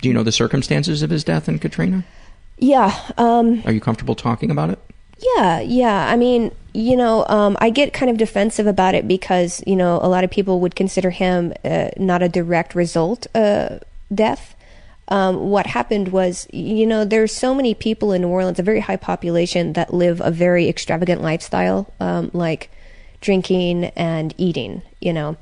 Do 0.00 0.08
you 0.08 0.14
know 0.14 0.22
the 0.24 0.32
circumstances 0.32 1.02
of 1.02 1.10
his 1.10 1.24
death 1.24 1.48
in 1.48 1.58
Katrina? 1.58 2.04
yeah. 2.58 2.98
Um, 3.16 3.62
Are 3.64 3.72
you 3.72 3.80
comfortable 3.80 4.14
talking 4.16 4.50
about 4.50 4.70
it? 4.70 4.78
Yeah, 5.36 5.60
yeah. 5.60 6.08
I 6.08 6.16
mean, 6.16 6.52
you 6.74 6.96
know, 6.96 7.24
um, 7.26 7.56
I 7.60 7.70
get 7.70 7.92
kind 7.92 8.10
of 8.10 8.16
defensive 8.16 8.66
about 8.66 8.94
it 8.94 9.06
because 9.08 9.62
you 9.66 9.76
know 9.76 9.98
a 10.02 10.08
lot 10.08 10.24
of 10.24 10.30
people 10.30 10.60
would 10.60 10.74
consider 10.76 11.10
him 11.10 11.52
uh, 11.64 11.90
not 11.96 12.22
a 12.22 12.28
direct 12.28 12.74
result 12.74 13.26
uh, 13.34 13.78
death. 14.12 14.54
Um, 15.08 15.48
what 15.50 15.66
happened 15.66 16.08
was, 16.08 16.46
you 16.52 16.86
know, 16.86 17.04
there's 17.04 17.32
so 17.34 17.54
many 17.54 17.74
people 17.74 18.12
in 18.12 18.20
New 18.22 18.28
Orleans, 18.28 18.58
a 18.58 18.62
very 18.62 18.80
high 18.80 18.96
population 18.96 19.72
that 19.72 19.92
live 19.94 20.20
a 20.22 20.30
very 20.30 20.68
extravagant 20.68 21.22
lifestyle, 21.22 21.90
um, 21.98 22.30
like 22.34 22.70
drinking 23.20 23.86
and 23.96 24.34
eating. 24.36 24.82
You 25.00 25.12
know, 25.14 25.36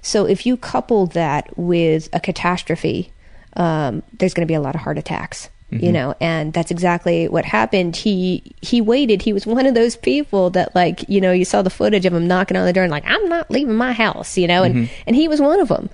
so 0.00 0.26
if 0.26 0.44
you 0.46 0.56
couple 0.56 1.06
that 1.08 1.56
with 1.56 2.08
a 2.12 2.18
catastrophe, 2.20 3.12
um, 3.56 4.02
there's 4.18 4.34
going 4.34 4.46
to 4.46 4.50
be 4.50 4.54
a 4.54 4.60
lot 4.60 4.74
of 4.74 4.80
heart 4.82 4.98
attacks 4.98 5.48
you 5.70 5.88
Mhm. 5.88 5.92
know 5.94 6.14
and 6.20 6.52
that's 6.52 6.70
exactly 6.70 7.28
what 7.28 7.46
happened 7.46 7.96
he 7.96 8.42
he 8.60 8.82
waited 8.82 9.22
he 9.22 9.32
was 9.32 9.46
one 9.46 9.64
of 9.64 9.72
those 9.74 9.96
people 9.96 10.50
that 10.50 10.74
like 10.74 11.02
you 11.08 11.18
know 11.18 11.32
you 11.32 11.46
saw 11.46 11.62
the 11.62 11.70
footage 11.70 12.04
of 12.04 12.12
him 12.12 12.26
knocking 12.28 12.58
on 12.58 12.66
the 12.66 12.74
door 12.74 12.82
and 12.84 12.90
like 12.90 13.04
i'm 13.06 13.26
not 13.30 13.50
leaving 13.50 13.74
my 13.74 13.94
house 13.94 14.36
you 14.36 14.46
know 14.46 14.64
and 14.64 14.74
Mhm. 14.74 14.88
and 15.06 15.16
he 15.16 15.28
was 15.28 15.40
one 15.40 15.60
of 15.60 15.68
them 15.68 15.88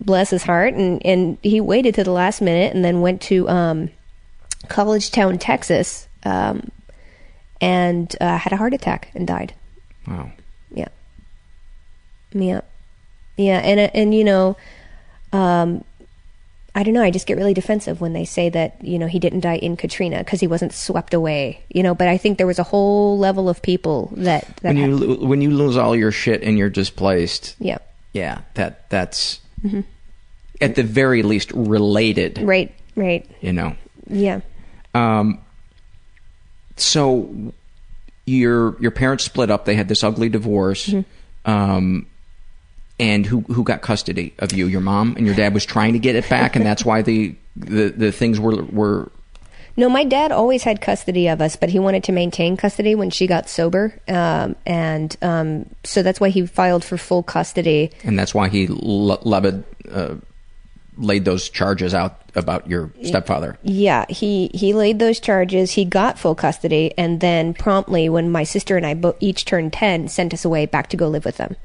bless 0.00 0.30
his 0.30 0.42
heart 0.42 0.74
and 0.74 1.04
and 1.04 1.38
he 1.42 1.60
waited 1.60 1.94
to 1.94 2.04
the 2.04 2.10
last 2.10 2.40
minute 2.40 2.74
and 2.74 2.84
then 2.84 3.00
went 3.00 3.20
to 3.20 3.48
um 3.48 3.90
college 4.68 5.10
town 5.10 5.38
texas 5.38 6.08
um 6.24 6.70
and 7.60 8.16
uh, 8.20 8.36
had 8.38 8.52
a 8.52 8.56
heart 8.56 8.74
attack 8.74 9.10
and 9.14 9.26
died 9.26 9.54
Wow. 10.06 10.30
yeah 10.74 10.88
yeah 12.32 12.60
yeah 13.36 13.58
and 13.58 13.78
uh, 13.80 13.88
and 13.94 14.14
you 14.14 14.24
know 14.24 14.56
um 15.32 15.84
I 16.74 16.84
don't 16.84 16.94
know. 16.94 17.02
I 17.02 17.10
just 17.10 17.26
get 17.26 17.36
really 17.36 17.52
defensive 17.52 18.00
when 18.00 18.14
they 18.14 18.24
say 18.24 18.48
that 18.48 18.82
you 18.82 18.98
know 18.98 19.06
he 19.06 19.18
didn't 19.18 19.40
die 19.40 19.56
in 19.58 19.76
Katrina 19.76 20.16
because 20.24 20.40
he 20.40 20.46
wasn't 20.46 20.72
swept 20.72 21.12
away. 21.12 21.62
You 21.68 21.82
know, 21.82 21.94
but 21.94 22.08
I 22.08 22.16
think 22.16 22.38
there 22.38 22.46
was 22.46 22.58
a 22.58 22.62
whole 22.62 23.18
level 23.18 23.50
of 23.50 23.60
people 23.60 24.10
that 24.16 24.46
that 24.62 24.74
When 24.74 24.78
you 24.78 24.96
lo- 24.96 25.26
when 25.26 25.42
you 25.42 25.50
lose 25.50 25.76
all 25.76 25.94
your 25.94 26.10
shit 26.10 26.42
and 26.42 26.56
you're 26.56 26.70
displaced, 26.70 27.56
yeah 27.58 27.76
yeah, 28.14 28.40
that 28.54 28.88
that's 28.88 29.41
Mhm. 29.64 29.84
at 30.60 30.74
the 30.74 30.82
very 30.82 31.22
least 31.22 31.50
related. 31.52 32.38
right 32.42 32.72
right 32.96 33.26
You 33.40 33.52
know. 33.52 33.74
yeah 34.08 34.40
Um, 34.94 35.38
so 36.76 37.52
your 38.26 38.76
your 38.80 38.90
parents 38.90 39.24
split 39.24 39.50
up. 39.50 39.64
They 39.64 39.74
had 39.74 39.88
this 39.88 40.04
ugly 40.04 40.28
divorce. 40.28 40.88
Mm-hmm. 40.88 41.50
Um, 41.50 42.06
and 43.00 43.26
who 43.26 43.40
who 43.40 43.64
got 43.64 43.82
custody 43.82 44.32
of 44.38 44.52
you? 44.52 44.66
Your 44.66 44.80
mom 44.80 45.14
and 45.16 45.26
your 45.26 45.34
dad 45.34 45.54
was 45.54 45.64
trying 45.66 45.94
to 45.94 45.98
get 45.98 46.14
it 46.14 46.28
back, 46.28 46.54
and 46.56 46.64
that's 46.64 46.84
why 46.84 47.02
the 47.02 47.34
the, 47.56 47.88
the 47.88 48.12
things 48.12 48.38
were 48.38 48.62
were 48.64 49.10
No, 49.76 49.88
my 49.88 50.04
dad 50.04 50.32
always 50.32 50.64
had 50.64 50.80
custody 50.80 51.28
of 51.28 51.40
us, 51.40 51.56
but 51.56 51.70
he 51.70 51.78
wanted 51.78 52.04
to 52.04 52.12
maintain 52.12 52.56
custody 52.56 52.94
when 52.94 53.10
she 53.10 53.26
got 53.26 53.48
sober, 53.48 53.98
um, 54.08 54.54
and 54.66 55.16
um, 55.22 55.66
so 55.84 56.02
that's 56.02 56.20
why 56.20 56.28
he 56.28 56.44
filed 56.46 56.84
for 56.84 56.98
full 56.98 57.22
custody. 57.22 57.90
and 58.04 58.18
that's 58.18 58.34
why 58.34 58.48
he 58.48 58.66
l- 58.68 59.18
levied, 59.22 59.64
uh, 59.90 60.16
laid 60.98 61.24
those 61.24 61.48
charges 61.48 61.94
out 61.94 62.20
about 62.34 62.68
your 62.68 62.92
stepfather. 63.02 63.58
Yeah, 63.62 64.04
he 64.10 64.50
he 64.52 64.74
laid 64.74 64.98
those 64.98 65.18
charges. 65.20 65.70
He 65.72 65.86
got 65.86 66.18
full 66.18 66.34
custody, 66.34 66.92
and 66.98 67.20
then 67.20 67.54
promptly, 67.54 68.10
when 68.10 68.30
my 68.30 68.44
sister 68.44 68.76
and 68.76 68.84
I 68.84 68.92
bo- 68.94 69.16
each 69.20 69.46
turned 69.46 69.72
ten, 69.72 70.06
sent 70.08 70.34
us 70.34 70.44
away 70.44 70.66
back 70.66 70.88
to 70.90 70.98
go 70.98 71.08
live 71.08 71.24
with 71.24 71.38
them, 71.38 71.56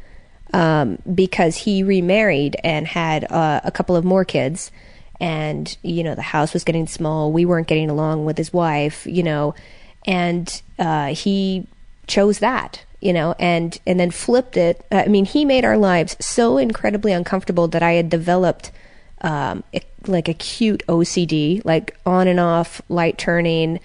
um, 0.54 0.98
because 1.14 1.58
he 1.58 1.84
remarried 1.84 2.56
and 2.64 2.88
had 2.88 3.30
uh, 3.30 3.60
a 3.66 3.72
couple 3.72 3.98
of 3.98 4.06
more 4.06 4.24
kids, 4.24 4.72
and 5.20 5.78
you 5.82 6.04
know 6.04 6.16
the 6.16 6.22
house 6.22 6.54
was 6.54 6.64
getting 6.64 6.88
small. 6.88 7.32
We 7.32 7.46
weren't 7.46 7.68
getting 7.68 7.90
along 7.90 8.26
with 8.26 8.38
his 8.38 8.54
wife, 8.54 9.06
you 9.06 9.24
know, 9.24 9.56
and 10.06 10.62
uh, 10.80 11.14
he 11.14 11.68
chose 12.08 12.40
that 12.40 12.86
you 13.00 13.14
know 13.14 13.36
and 13.38 13.80
and 13.86 14.00
then 14.00 14.10
flipped 14.10 14.58
it 14.58 14.84
i 14.92 15.06
mean 15.08 15.26
he 15.26 15.46
made 15.46 15.64
our 15.64 15.78
lives 15.78 16.16
so 16.20 16.58
incredibly 16.58 17.12
uncomfortable 17.12 17.68
that 17.68 17.84
i 17.84 17.94
had 17.94 18.10
developed 18.10 18.72
um 19.22 19.64
like 20.08 20.28
acute 20.28 20.84
ocd 20.88 21.64
like 21.64 21.96
on 22.06 22.28
and 22.28 22.40
off 22.40 22.82
light 22.90 23.18
turning 23.18 23.80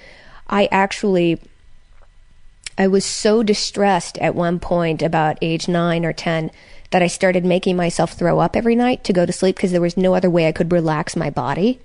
i 0.48 0.68
actually 0.70 1.38
i 2.78 2.86
was 2.86 3.04
so 3.04 3.42
distressed 3.42 4.16
at 4.18 4.34
one 4.34 4.58
point 4.58 5.02
about 5.02 5.36
age 5.42 5.68
9 5.68 6.04
or 6.04 6.12
10 6.12 6.50
that 6.92 7.02
i 7.02 7.06
started 7.06 7.44
making 7.44 7.76
myself 7.76 8.12
throw 8.12 8.38
up 8.38 8.56
every 8.56 8.76
night 8.76 9.02
to 9.04 9.12
go 9.12 9.26
to 9.26 9.32
sleep 9.32 9.56
because 9.56 9.72
there 9.72 9.80
was 9.80 9.96
no 9.96 10.14
other 10.14 10.30
way 10.30 10.46
i 10.46 10.52
could 10.52 10.72
relax 10.72 11.16
my 11.16 11.28
body 11.28 11.80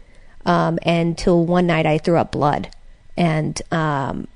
um 0.46 0.78
until 0.86 1.46
one 1.46 1.68
night 1.68 1.86
i 1.86 1.98
threw 1.98 2.18
up 2.18 2.32
blood 2.32 2.70
and 3.18 3.62
um 3.72 4.28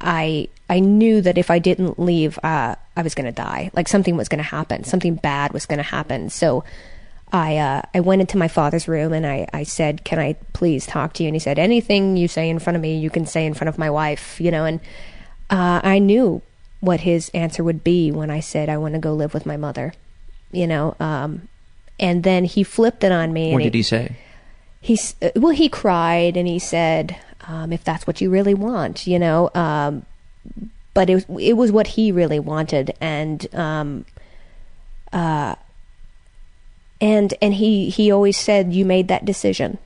I 0.00 0.48
I 0.70 0.80
knew 0.80 1.20
that 1.22 1.38
if 1.38 1.50
I 1.50 1.58
didn't 1.58 1.98
leave, 1.98 2.38
uh, 2.42 2.76
I 2.96 3.02
was 3.02 3.14
going 3.14 3.26
to 3.26 3.32
die. 3.32 3.70
Like 3.74 3.88
something 3.88 4.16
was 4.16 4.28
going 4.28 4.38
to 4.38 4.44
happen. 4.44 4.84
Something 4.84 5.14
bad 5.14 5.52
was 5.52 5.66
going 5.66 5.78
to 5.78 5.82
happen. 5.82 6.30
So 6.30 6.64
I 7.32 7.56
uh, 7.56 7.82
I 7.94 8.00
went 8.00 8.20
into 8.20 8.38
my 8.38 8.48
father's 8.48 8.86
room 8.86 9.12
and 9.12 9.26
I, 9.26 9.48
I 9.52 9.64
said, 9.64 10.04
"Can 10.04 10.18
I 10.18 10.34
please 10.52 10.86
talk 10.86 11.14
to 11.14 11.22
you?" 11.22 11.28
And 11.28 11.34
he 11.34 11.40
said, 11.40 11.58
"Anything 11.58 12.16
you 12.16 12.28
say 12.28 12.48
in 12.48 12.58
front 12.58 12.76
of 12.76 12.82
me, 12.82 12.96
you 12.98 13.10
can 13.10 13.26
say 13.26 13.44
in 13.44 13.54
front 13.54 13.68
of 13.68 13.78
my 13.78 13.90
wife." 13.90 14.40
You 14.40 14.50
know, 14.50 14.64
and 14.64 14.80
uh, 15.50 15.80
I 15.82 15.98
knew 15.98 16.42
what 16.80 17.00
his 17.00 17.28
answer 17.30 17.64
would 17.64 17.82
be 17.82 18.12
when 18.12 18.30
I 18.30 18.40
said 18.40 18.68
I 18.68 18.78
want 18.78 18.94
to 18.94 19.00
go 19.00 19.14
live 19.14 19.34
with 19.34 19.46
my 19.46 19.56
mother. 19.56 19.94
You 20.50 20.66
know, 20.66 20.96
um, 20.98 21.48
and 22.00 22.22
then 22.22 22.44
he 22.44 22.62
flipped 22.62 23.04
it 23.04 23.12
on 23.12 23.32
me. 23.32 23.52
What 23.52 23.62
did 23.62 23.74
he 23.74 23.82
say? 23.82 24.16
he's 24.80 25.14
uh, 25.22 25.30
well 25.36 25.52
he 25.52 25.68
cried 25.68 26.36
and 26.36 26.46
he 26.46 26.58
said 26.58 27.16
um, 27.46 27.72
if 27.72 27.84
that's 27.84 28.06
what 28.06 28.20
you 28.20 28.30
really 28.30 28.54
want 28.54 29.06
you 29.06 29.18
know 29.18 29.50
um, 29.54 30.04
but 30.94 31.10
it 31.10 31.14
was 31.14 31.26
it 31.40 31.54
was 31.54 31.72
what 31.72 31.88
he 31.88 32.12
really 32.12 32.38
wanted 32.38 32.94
and 33.00 33.52
um, 33.54 34.04
uh, 35.12 35.54
and 37.00 37.34
and 37.40 37.54
he 37.54 37.90
he 37.90 38.10
always 38.10 38.36
said 38.36 38.72
you 38.72 38.84
made 38.84 39.08
that 39.08 39.24
decision 39.24 39.78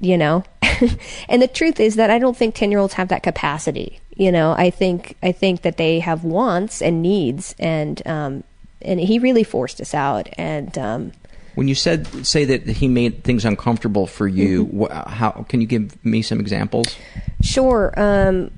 you 0.00 0.16
know 0.16 0.44
and 1.28 1.40
the 1.40 1.48
truth 1.48 1.80
is 1.80 1.96
that 1.96 2.10
I 2.10 2.18
don't 2.18 2.36
think 2.36 2.54
10 2.54 2.70
year 2.70 2.80
olds 2.80 2.94
have 2.94 3.08
that 3.08 3.22
capacity 3.22 4.00
you 4.14 4.30
know 4.30 4.52
I 4.52 4.70
think 4.70 5.16
I 5.22 5.32
think 5.32 5.62
that 5.62 5.76
they 5.76 6.00
have 6.00 6.24
wants 6.24 6.82
and 6.82 7.02
needs 7.02 7.54
and 7.58 8.06
um, 8.06 8.44
and 8.86 9.00
he 9.00 9.18
really 9.18 9.44
forced 9.44 9.80
us 9.80 9.92
out 9.94 10.28
and 10.38 10.76
um, 10.78 11.12
When 11.54 11.68
you 11.68 11.74
said 11.74 12.06
say 12.26 12.44
that 12.44 12.66
he 12.66 12.88
made 12.88 13.24
things 13.24 13.44
uncomfortable 13.44 14.06
for 14.06 14.28
you, 14.28 14.66
wh- 14.72 15.08
how 15.08 15.44
can 15.48 15.60
you 15.60 15.66
give 15.66 16.02
me 16.04 16.22
some 16.22 16.38
examples? 16.40 16.96
Sure. 17.42 17.92
Um, 17.96 18.50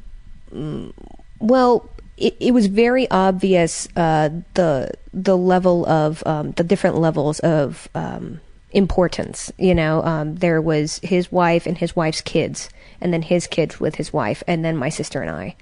well, 1.40 1.88
it, 2.16 2.36
it 2.40 2.52
was 2.52 2.66
very 2.66 3.08
obvious 3.10 3.88
uh, 3.96 4.30
the 4.54 4.90
the 5.12 5.36
level 5.36 5.86
of 5.86 6.22
um, 6.26 6.52
the 6.52 6.64
different 6.64 6.96
levels 6.98 7.38
of 7.40 7.88
um, 7.94 8.40
importance. 8.70 9.50
You 9.58 9.74
know, 9.74 10.02
um, 10.02 10.36
there 10.36 10.60
was 10.60 11.00
his 11.02 11.30
wife 11.32 11.66
and 11.66 11.76
his 11.78 11.96
wife's 11.96 12.20
kids, 12.20 12.68
and 13.00 13.12
then 13.12 13.22
his 13.22 13.46
kids 13.46 13.80
with 13.80 13.94
his 13.96 14.12
wife, 14.12 14.42
and 14.46 14.64
then 14.64 14.76
my 14.76 14.88
sister 14.88 15.20
and 15.22 15.30
I. 15.30 15.56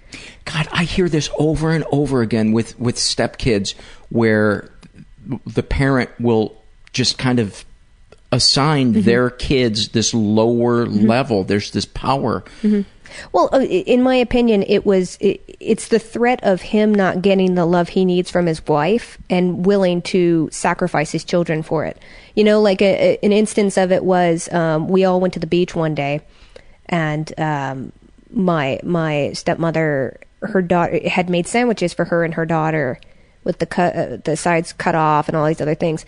God, 0.44 0.66
I 0.72 0.84
hear 0.84 1.08
this 1.08 1.30
over 1.38 1.70
and 1.72 1.84
over 1.92 2.22
again 2.22 2.52
with 2.52 2.78
with 2.80 2.96
stepkids, 2.96 3.74
where 4.08 4.70
the 5.46 5.62
parent 5.62 6.10
will 6.20 6.56
just 6.92 7.18
kind 7.18 7.38
of 7.38 7.64
assign 8.32 8.92
Mm-hmm. 8.92 9.02
their 9.02 9.30
kids 9.30 9.88
this 9.90 10.12
lower 10.12 10.84
level. 10.86 11.44
There's 11.44 11.70
this 11.70 11.84
power. 11.86 12.42
Well, 13.32 13.48
uh, 13.52 13.60
in 13.60 14.02
my 14.02 14.16
opinion, 14.16 14.62
it 14.62 14.84
was 14.86 15.16
it, 15.20 15.42
it's 15.60 15.88
the 15.88 15.98
threat 15.98 16.40
of 16.42 16.60
him 16.62 16.94
not 16.94 17.22
getting 17.22 17.54
the 17.54 17.66
love 17.66 17.90
he 17.90 18.04
needs 18.04 18.30
from 18.30 18.46
his 18.46 18.64
wife 18.66 19.18
and 19.30 19.64
willing 19.64 20.02
to 20.02 20.48
sacrifice 20.52 21.12
his 21.12 21.24
children 21.24 21.62
for 21.62 21.84
it. 21.84 21.98
You 22.34 22.44
know, 22.44 22.60
like 22.60 22.82
a, 22.82 23.14
a- 23.14 23.18
an 23.24 23.32
instance 23.32 23.76
of 23.76 23.92
it 23.92 24.04
was 24.04 24.52
um, 24.52 24.88
we 24.88 25.04
all 25.04 25.20
went 25.20 25.34
to 25.34 25.40
the 25.40 25.46
beach 25.46 25.74
one 25.74 25.94
day, 25.94 26.20
and 26.86 27.32
um, 27.38 27.92
my 28.30 28.80
my 28.82 29.32
stepmother, 29.32 30.18
her 30.40 30.62
daughter 30.62 31.08
had 31.08 31.30
made 31.30 31.46
sandwiches 31.46 31.94
for 31.94 32.04
her 32.06 32.24
and 32.24 32.34
her 32.34 32.46
daughter 32.46 32.98
with 33.44 33.58
the 33.58 33.66
cut 33.66 33.96
uh, 33.96 34.16
the 34.24 34.36
sides 34.36 34.72
cut 34.72 34.94
off 34.94 35.28
and 35.28 35.36
all 35.36 35.46
these 35.46 35.60
other 35.60 35.74
things, 35.74 36.04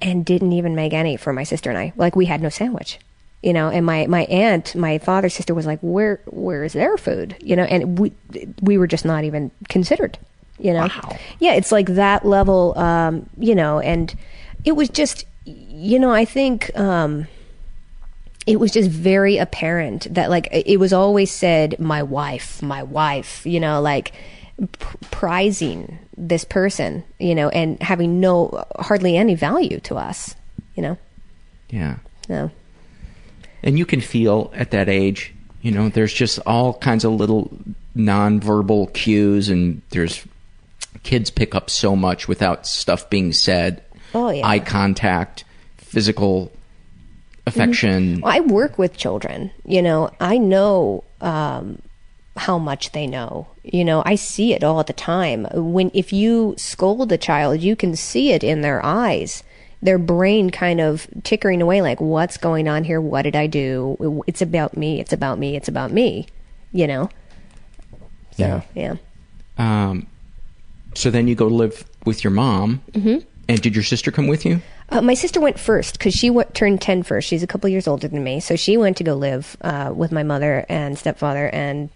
and 0.00 0.24
didn't 0.24 0.52
even 0.52 0.74
make 0.74 0.92
any 0.92 1.16
for 1.16 1.32
my 1.32 1.44
sister 1.44 1.70
and 1.70 1.78
I. 1.78 1.92
Like 1.96 2.16
we 2.16 2.26
had 2.26 2.40
no 2.42 2.48
sandwich 2.48 2.98
you 3.42 3.52
know 3.52 3.68
and 3.68 3.84
my 3.84 4.06
my 4.06 4.24
aunt 4.24 4.74
my 4.74 4.98
father's 4.98 5.34
sister 5.34 5.54
was 5.54 5.66
like 5.66 5.80
where 5.80 6.20
where 6.26 6.64
is 6.64 6.72
their 6.72 6.96
food? 6.96 7.36
You 7.40 7.56
know 7.56 7.64
and 7.64 7.98
we 7.98 8.12
we 8.60 8.78
were 8.78 8.86
just 8.86 9.04
not 9.04 9.24
even 9.24 9.50
considered 9.68 10.18
you 10.58 10.72
know? 10.72 10.88
Yeah 11.40 11.54
it's 11.54 11.72
like 11.72 11.86
that 11.94 12.24
level 12.24 12.78
um 12.78 13.28
you 13.38 13.54
know 13.54 13.80
and 13.80 14.14
it 14.64 14.72
was 14.72 14.88
just 14.88 15.26
you 15.44 15.98
know 15.98 16.12
i 16.12 16.24
think 16.24 16.70
um 16.78 17.26
it 18.46 18.58
was 18.60 18.70
just 18.70 18.90
very 18.90 19.38
apparent 19.38 20.06
that 20.14 20.30
like 20.30 20.48
it 20.52 20.78
was 20.78 20.92
always 20.92 21.30
said 21.30 21.78
my 21.78 22.02
wife 22.02 22.62
my 22.62 22.82
wife 22.82 23.44
you 23.44 23.58
know 23.58 23.80
like 23.80 24.12
p- 24.58 24.96
prizing 25.10 25.98
this 26.16 26.44
person 26.44 27.02
you 27.18 27.34
know 27.34 27.48
and 27.48 27.82
having 27.82 28.20
no 28.20 28.64
hardly 28.78 29.16
any 29.16 29.34
value 29.34 29.80
to 29.80 29.96
us 29.96 30.34
you 30.74 30.82
know? 30.82 30.96
Yeah. 31.70 31.96
no 32.28 32.50
And 33.62 33.78
you 33.78 33.86
can 33.86 34.00
feel 34.00 34.50
at 34.54 34.70
that 34.72 34.88
age, 34.88 35.32
you 35.60 35.70
know, 35.70 35.88
there's 35.88 36.12
just 36.12 36.38
all 36.46 36.74
kinds 36.74 37.04
of 37.04 37.12
little 37.12 37.50
nonverbal 37.96 38.92
cues, 38.92 39.48
and 39.48 39.82
there's 39.90 40.26
kids 41.02 41.30
pick 41.30 41.54
up 41.54 41.70
so 41.70 41.94
much 41.94 42.28
without 42.28 42.66
stuff 42.66 43.08
being 43.08 43.32
said. 43.32 43.82
Oh, 44.14 44.30
yeah. 44.30 44.46
Eye 44.46 44.58
contact, 44.58 45.44
physical 45.78 46.52
affection. 47.46 48.20
Well, 48.20 48.32
I 48.32 48.40
work 48.40 48.78
with 48.78 48.96
children. 48.96 49.50
You 49.64 49.82
know, 49.82 50.10
I 50.20 50.38
know 50.38 51.04
um, 51.20 51.80
how 52.36 52.58
much 52.58 52.92
they 52.92 53.06
know. 53.06 53.46
You 53.62 53.84
know, 53.84 54.02
I 54.04 54.16
see 54.16 54.54
it 54.54 54.64
all 54.64 54.82
the 54.82 54.92
time. 54.92 55.46
When 55.52 55.90
if 55.94 56.12
you 56.12 56.54
scold 56.56 57.12
a 57.12 57.18
child, 57.18 57.60
you 57.60 57.76
can 57.76 57.94
see 57.94 58.32
it 58.32 58.42
in 58.42 58.62
their 58.62 58.84
eyes. 58.84 59.42
Their 59.82 59.98
brain 59.98 60.50
kind 60.50 60.80
of 60.80 61.08
tickering 61.24 61.60
away, 61.60 61.82
like, 61.82 62.00
"What's 62.00 62.36
going 62.36 62.68
on 62.68 62.84
here? 62.84 63.00
What 63.00 63.22
did 63.22 63.34
I 63.36 63.46
do? 63.48 64.22
It's 64.26 64.40
about 64.40 64.76
me. 64.76 65.00
It's 65.00 65.12
about 65.12 65.38
me. 65.38 65.56
It's 65.56 65.68
about 65.68 65.90
me." 65.92 66.26
You 66.72 66.86
know. 66.86 67.10
So, 68.36 68.62
yeah. 68.74 68.94
Um, 69.58 70.06
so 70.94 71.10
then 71.10 71.28
you 71.28 71.34
go 71.34 71.46
live 71.46 71.84
with 72.06 72.24
your 72.24 72.30
mom. 72.30 72.80
Mhm. 72.92 73.24
And 73.48 73.60
did 73.60 73.74
your 73.74 73.82
sister 73.84 74.10
come 74.10 74.26
with 74.28 74.46
you? 74.46 74.60
Uh, 74.88 75.02
my 75.02 75.14
sister 75.14 75.40
went 75.40 75.58
first 75.58 75.98
because 75.98 76.14
she 76.14 76.28
w- 76.28 76.46
turned 76.54 76.80
10 76.80 77.02
first. 77.02 77.28
She's 77.28 77.42
a 77.42 77.46
couple 77.46 77.68
years 77.68 77.88
older 77.88 78.08
than 78.08 78.22
me. 78.22 78.40
So 78.40 78.56
she 78.56 78.76
went 78.76 78.96
to 78.98 79.04
go 79.04 79.14
live 79.14 79.56
uh, 79.62 79.92
with 79.94 80.12
my 80.12 80.22
mother 80.22 80.64
and 80.68 80.96
stepfather. 80.96 81.48
And 81.48 81.90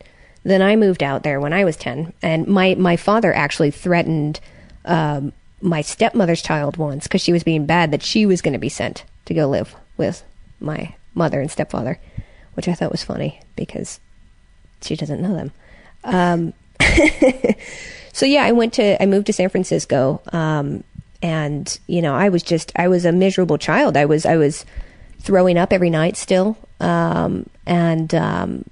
then 0.45 0.61
I 0.61 0.77
moved 0.77 1.03
out 1.03 1.23
there 1.23 1.41
when 1.41 1.53
I 1.53 1.65
was 1.65 1.77
10. 1.77 2.13
And 2.23 2.47
my, 2.47 2.75
my 2.75 2.97
father 2.97 3.33
actually 3.35 3.71
threatened 3.71 4.41
um, 4.85 5.33
my 5.67 5.83
stepmother's 5.83 6.43
child 6.43 6.77
once 6.77 7.05
because 7.05 7.21
she 7.21 7.33
was 7.33 7.43
being 7.43 7.67
bad 7.67 7.91
that 7.91 8.03
she 8.03 8.25
was 8.25 8.41
going 8.41 8.53
to 8.53 8.59
be 8.59 8.69
sent 8.69 9.05
to 9.25 9.35
go 9.35 9.49
live 9.49 9.75
with 9.97 10.23
my 10.61 10.95
mother 11.15 11.41
and 11.41 11.51
stepfather, 11.51 11.99
which 12.55 12.69
I 12.69 12.75
thought 12.75 12.93
was 12.93 13.03
funny 13.03 13.41
because 13.57 14.01
she 14.81 14.97
doesn't 14.97 15.21
know 15.21 15.35
them. 15.35 15.53
Um, 16.05 16.53
so 18.13 18.27
yeah, 18.27 18.45
I 18.45 18.53
went 18.53 18.75
to 18.75 19.03
I 19.03 19.07
moved 19.07 19.27
to 19.27 19.33
San 19.33 19.49
Francisco, 19.49 20.23
um, 20.33 20.85
and 21.21 21.79
you 21.87 22.01
know 22.01 22.15
I 22.15 22.29
was 22.29 22.43
just 22.43 22.73
I 22.77 22.89
was 22.89 23.05
a 23.05 23.13
miserable 23.13 23.59
child. 23.59 23.97
I 23.97 24.05
was 24.05 24.25
I 24.25 24.37
was 24.37 24.65
throwing 25.21 25.59
up 25.59 25.73
every 25.73 25.91
night 25.91 26.17
still, 26.17 26.57
um, 26.79 27.49
and 27.67 28.15
um, 28.15 28.65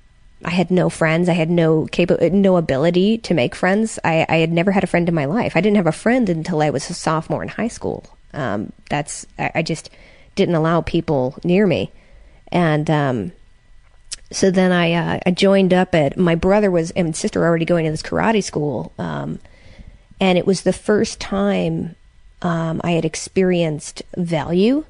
I 0.44 0.50
had 0.50 0.70
no 0.70 0.90
friends. 0.90 1.28
I 1.28 1.32
had 1.32 1.50
no 1.50 1.86
capa- 1.90 2.30
no 2.30 2.56
ability 2.56 3.18
to 3.18 3.34
make 3.34 3.54
friends. 3.54 3.98
I, 4.04 4.26
I 4.28 4.36
had 4.36 4.52
never 4.52 4.72
had 4.72 4.84
a 4.84 4.88
friend 4.88 5.08
in 5.08 5.14
my 5.14 5.24
life. 5.24 5.56
I 5.56 5.60
didn't 5.60 5.76
have 5.76 5.86
a 5.86 5.92
friend 5.92 6.28
until 6.28 6.60
I 6.60 6.70
was 6.70 6.88
a 6.90 6.94
sophomore 6.94 7.42
in 7.42 7.48
high 7.48 7.68
school. 7.68 8.04
Um, 8.32 8.72
that's 8.90 9.26
I, 9.38 9.50
I 9.56 9.62
just 9.62 9.90
didn't 10.34 10.54
allow 10.54 10.80
people 10.80 11.36
near 11.44 11.66
me, 11.66 11.92
and 12.52 12.90
um, 12.90 13.32
so 14.30 14.50
then 14.50 14.72
I 14.72 14.92
uh, 14.92 15.20
I 15.24 15.30
joined 15.30 15.72
up 15.72 15.94
at 15.94 16.18
my 16.18 16.34
brother 16.34 16.70
was 16.70 16.90
and 16.92 17.14
sister 17.16 17.40
were 17.40 17.46
already 17.46 17.64
going 17.64 17.84
to 17.84 17.90
this 17.90 18.02
karate 18.02 18.42
school, 18.42 18.92
um, 18.98 19.38
and 20.20 20.36
it 20.36 20.46
was 20.46 20.62
the 20.62 20.72
first 20.72 21.20
time 21.20 21.96
um, 22.42 22.80
I 22.84 22.92
had 22.92 23.04
experienced 23.04 24.02
value 24.16 24.84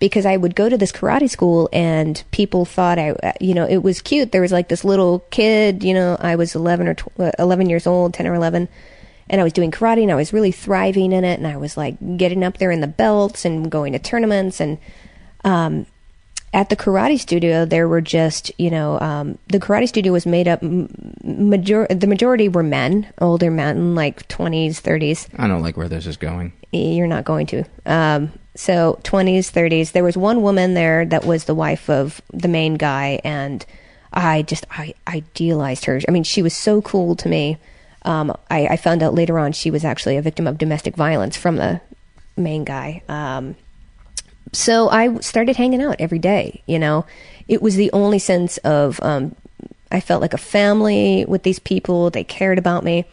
because 0.00 0.26
I 0.26 0.36
would 0.36 0.56
go 0.56 0.68
to 0.68 0.76
this 0.76 0.90
karate 0.90 1.30
school 1.30 1.68
and 1.72 2.22
people 2.32 2.64
thought 2.64 2.98
I, 2.98 3.14
you 3.40 3.54
know, 3.54 3.66
it 3.66 3.82
was 3.84 4.00
cute. 4.00 4.32
There 4.32 4.40
was 4.40 4.50
like 4.50 4.68
this 4.68 4.82
little 4.82 5.20
kid, 5.30 5.84
you 5.84 5.94
know, 5.94 6.16
I 6.18 6.34
was 6.36 6.54
11 6.54 6.88
or 6.88 6.94
tw- 6.94 7.20
uh, 7.20 7.30
11 7.38 7.68
years 7.68 7.86
old, 7.86 8.14
10 8.14 8.26
or 8.26 8.34
11, 8.34 8.68
and 9.28 9.40
I 9.40 9.44
was 9.44 9.52
doing 9.52 9.70
karate 9.70 10.02
and 10.02 10.10
I 10.10 10.16
was 10.16 10.32
really 10.32 10.52
thriving 10.52 11.12
in 11.12 11.22
it. 11.24 11.38
And 11.38 11.46
I 11.46 11.56
was 11.58 11.76
like 11.76 12.16
getting 12.16 12.42
up 12.42 12.58
there 12.58 12.70
in 12.70 12.80
the 12.80 12.86
belts 12.88 13.44
and 13.44 13.70
going 13.70 13.92
to 13.92 13.98
tournaments. 13.98 14.58
And, 14.58 14.78
um, 15.44 15.86
at 16.52 16.68
the 16.68 16.74
karate 16.74 17.20
studio, 17.20 17.64
there 17.64 17.86
were 17.86 18.00
just, 18.00 18.50
you 18.58 18.70
know, 18.70 18.98
um, 18.98 19.38
the 19.48 19.60
karate 19.60 19.86
studio 19.86 20.12
was 20.12 20.26
made 20.26 20.48
up, 20.48 20.60
major- 21.22 21.86
the 21.88 22.08
majority 22.08 22.48
were 22.48 22.64
men, 22.64 23.06
older 23.20 23.52
men, 23.52 23.94
like 23.94 24.26
20s, 24.26 24.80
30s. 24.80 25.28
I 25.36 25.46
don't 25.46 25.62
like 25.62 25.76
where 25.76 25.88
this 25.88 26.06
is 26.06 26.16
going. 26.16 26.52
You're 26.72 27.06
not 27.06 27.24
going 27.24 27.46
to. 27.48 27.64
Um, 27.86 28.32
so 28.54 28.98
20s 29.04 29.50
30s 29.50 29.92
there 29.92 30.04
was 30.04 30.16
one 30.16 30.42
woman 30.42 30.74
there 30.74 31.04
that 31.04 31.24
was 31.24 31.44
the 31.44 31.54
wife 31.54 31.88
of 31.88 32.20
the 32.32 32.48
main 32.48 32.74
guy 32.74 33.20
and 33.22 33.64
i 34.12 34.42
just 34.42 34.66
i 34.70 34.92
idealized 35.06 35.84
her. 35.84 36.00
I 36.08 36.10
mean 36.10 36.24
she 36.24 36.42
was 36.42 36.54
so 36.54 36.82
cool 36.82 37.14
to 37.16 37.28
me. 37.28 37.58
Um, 38.02 38.34
I, 38.50 38.66
I, 38.66 38.76
found 38.76 39.02
out 39.02 39.12
later 39.12 39.38
on 39.38 39.52
she 39.52 39.70
was 39.70 39.84
actually 39.84 40.16
a 40.16 40.22
victim 40.22 40.46
of 40.46 40.56
domestic 40.56 40.96
violence 40.96 41.36
from 41.36 41.56
the 41.56 41.82
main 42.34 42.64
guy. 42.64 43.02
Um, 43.08 43.56
so 44.52 44.88
i 44.88 45.14
started 45.18 45.56
hanging 45.56 45.82
out 45.82 45.96
every 45.98 46.18
day 46.18 46.62
you 46.66 46.78
know? 46.78 47.06
It 47.46 47.62
was 47.62 47.76
the 47.76 47.92
only 47.92 48.18
sense 48.18 48.58
of 48.58 49.00
um, 49.02 49.36
i 49.92 50.00
felt 50.00 50.22
like 50.22 50.34
a 50.34 50.38
family 50.38 51.24
with 51.28 51.44
these 51.44 51.60
people. 51.60 52.10
They 52.10 52.24
cared 52.24 52.58
about 52.58 52.82
me. 52.84 53.04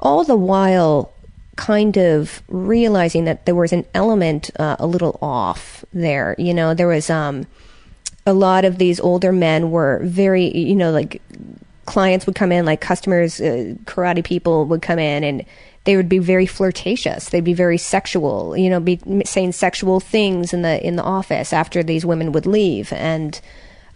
All 0.00 0.24
the 0.24 0.36
while 0.36 1.13
kind 1.56 1.96
of 1.96 2.42
realizing 2.48 3.24
that 3.24 3.46
there 3.46 3.54
was 3.54 3.72
an 3.72 3.84
element 3.94 4.50
uh, 4.58 4.76
a 4.78 4.86
little 4.86 5.18
off 5.22 5.84
there. 5.92 6.34
You 6.38 6.54
know, 6.54 6.74
there 6.74 6.88
was 6.88 7.10
um, 7.10 7.46
a 8.26 8.32
lot 8.32 8.64
of 8.64 8.78
these 8.78 9.00
older 9.00 9.32
men 9.32 9.70
were 9.70 10.00
very, 10.02 10.56
you 10.56 10.74
know, 10.74 10.90
like 10.90 11.22
clients 11.84 12.26
would 12.26 12.34
come 12.34 12.52
in, 12.52 12.64
like 12.64 12.80
customers, 12.80 13.40
uh, 13.40 13.74
karate 13.84 14.24
people 14.24 14.64
would 14.66 14.82
come 14.82 14.98
in 14.98 15.22
and 15.22 15.44
they 15.84 15.96
would 15.96 16.08
be 16.08 16.18
very 16.18 16.46
flirtatious. 16.46 17.28
They'd 17.28 17.44
be 17.44 17.52
very 17.52 17.78
sexual, 17.78 18.56
you 18.56 18.70
know, 18.70 18.80
be 18.80 19.00
saying 19.24 19.52
sexual 19.52 20.00
things 20.00 20.52
in 20.52 20.62
the 20.62 20.84
in 20.84 20.96
the 20.96 21.02
office 21.02 21.52
after 21.52 21.82
these 21.82 22.06
women 22.06 22.32
would 22.32 22.46
leave 22.46 22.92
and 22.92 23.40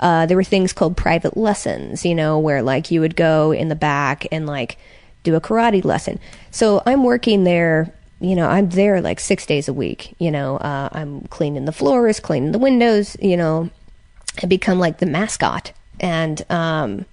uh, 0.00 0.26
there 0.26 0.36
were 0.36 0.44
things 0.44 0.72
called 0.72 0.96
private 0.96 1.36
lessons, 1.36 2.04
you 2.04 2.14
know, 2.14 2.38
where 2.38 2.62
like 2.62 2.90
you 2.90 3.00
would 3.00 3.16
go 3.16 3.52
in 3.52 3.68
the 3.68 3.74
back 3.74 4.26
and 4.30 4.46
like 4.46 4.78
do 5.22 5.34
a 5.34 5.40
karate 5.40 5.84
lesson. 5.84 6.18
So 6.50 6.82
I'm 6.86 7.04
working 7.04 7.44
there. 7.44 7.92
You 8.20 8.34
know, 8.34 8.48
I'm 8.48 8.68
there 8.70 9.00
like 9.00 9.20
six 9.20 9.46
days 9.46 9.68
a 9.68 9.72
week. 9.72 10.14
You 10.18 10.30
know, 10.30 10.56
uh, 10.56 10.88
I'm 10.92 11.22
cleaning 11.28 11.66
the 11.66 11.72
floors, 11.72 12.18
cleaning 12.18 12.52
the 12.52 12.58
windows. 12.58 13.16
You 13.20 13.36
know, 13.36 13.70
I 14.42 14.46
become 14.46 14.78
like 14.78 14.98
the 14.98 15.06
mascot, 15.06 15.72
and 16.00 16.44
um, 16.50 17.04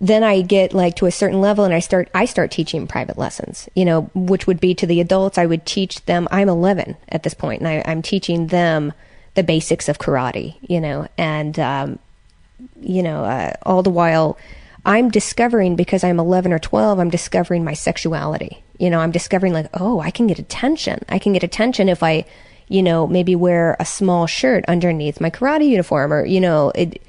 then 0.00 0.24
I 0.24 0.40
get 0.40 0.72
like 0.72 0.96
to 0.96 1.06
a 1.06 1.10
certain 1.10 1.40
level, 1.40 1.64
and 1.64 1.74
I 1.74 1.80
start 1.80 2.08
I 2.14 2.24
start 2.24 2.50
teaching 2.50 2.86
private 2.86 3.18
lessons. 3.18 3.68
You 3.74 3.84
know, 3.84 4.10
which 4.14 4.46
would 4.46 4.60
be 4.60 4.74
to 4.76 4.86
the 4.86 5.00
adults. 5.00 5.36
I 5.36 5.46
would 5.46 5.66
teach 5.66 6.04
them. 6.06 6.26
I'm 6.30 6.48
11 6.48 6.96
at 7.08 7.22
this 7.22 7.34
point, 7.34 7.60
and 7.60 7.68
I, 7.68 7.82
I'm 7.84 8.00
teaching 8.00 8.46
them 8.46 8.94
the 9.34 9.42
basics 9.42 9.88
of 9.88 9.98
karate. 9.98 10.56
You 10.62 10.80
know, 10.80 11.06
and 11.18 11.58
um, 11.58 11.98
you 12.80 13.02
know, 13.02 13.24
uh, 13.24 13.52
all 13.64 13.82
the 13.82 13.90
while 13.90 14.38
I'm 14.84 15.10
discovering 15.10 15.76
because 15.76 16.02
I'm 16.02 16.18
11 16.18 16.52
or 16.52 16.58
12, 16.58 16.98
I'm 16.98 17.10
discovering 17.10 17.64
my 17.64 17.74
sexuality. 17.74 18.64
You 18.78 18.90
know, 18.90 18.98
I'm 18.98 19.12
discovering 19.12 19.52
like, 19.52 19.68
oh, 19.74 20.00
I 20.00 20.10
can 20.10 20.26
get 20.26 20.38
attention. 20.38 21.04
I 21.08 21.18
can 21.18 21.32
get 21.32 21.44
attention 21.44 21.88
if 21.88 22.02
I, 22.02 22.24
you 22.68 22.82
know, 22.82 23.06
maybe 23.06 23.36
wear 23.36 23.76
a 23.78 23.84
small 23.84 24.26
shirt 24.26 24.64
underneath 24.66 25.20
my 25.20 25.30
karate 25.30 25.68
uniform 25.68 26.12
or, 26.12 26.24
you 26.24 26.40
know, 26.40 26.72
it, 26.74 27.00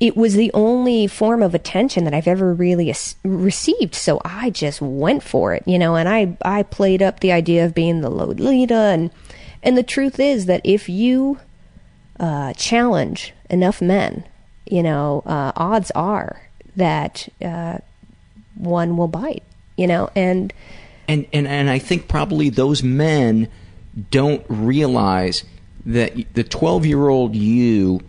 it 0.00 0.16
was 0.16 0.34
the 0.34 0.50
only 0.52 1.06
form 1.06 1.42
of 1.42 1.54
attention 1.54 2.04
that 2.04 2.12
I've 2.12 2.28
ever 2.28 2.52
really 2.52 2.94
received. 3.24 3.94
So 3.94 4.20
I 4.24 4.50
just 4.50 4.82
went 4.82 5.22
for 5.22 5.54
it, 5.54 5.62
you 5.66 5.78
know, 5.78 5.96
and 5.96 6.08
I, 6.08 6.36
I 6.42 6.62
played 6.62 7.00
up 7.00 7.20
the 7.20 7.32
idea 7.32 7.64
of 7.64 7.74
being 7.74 8.02
the 8.02 8.10
Lolita. 8.10 8.74
And, 8.74 9.10
and 9.62 9.78
the 9.78 9.82
truth 9.82 10.20
is 10.20 10.44
that 10.44 10.60
if 10.62 10.90
you, 10.90 11.38
uh, 12.20 12.52
challenge 12.52 13.32
enough 13.48 13.80
men, 13.80 14.24
you 14.66 14.82
know, 14.82 15.22
uh, 15.24 15.52
odds 15.56 15.90
are 15.92 16.47
that 16.78 17.28
uh, 17.44 17.78
one 18.54 18.96
will 18.96 19.08
bite, 19.08 19.44
you 19.76 19.86
know, 19.86 20.10
and 20.16 20.52
and 21.06 21.26
and 21.32 21.46
and 21.46 21.68
I 21.70 21.78
think 21.78 22.08
probably 22.08 22.48
those 22.48 22.82
men 22.82 23.48
don't 24.10 24.44
realize 24.48 25.44
that 25.86 26.34
the 26.34 26.44
12 26.44 26.86
year 26.86 27.08
old 27.08 27.34
you 27.34 28.00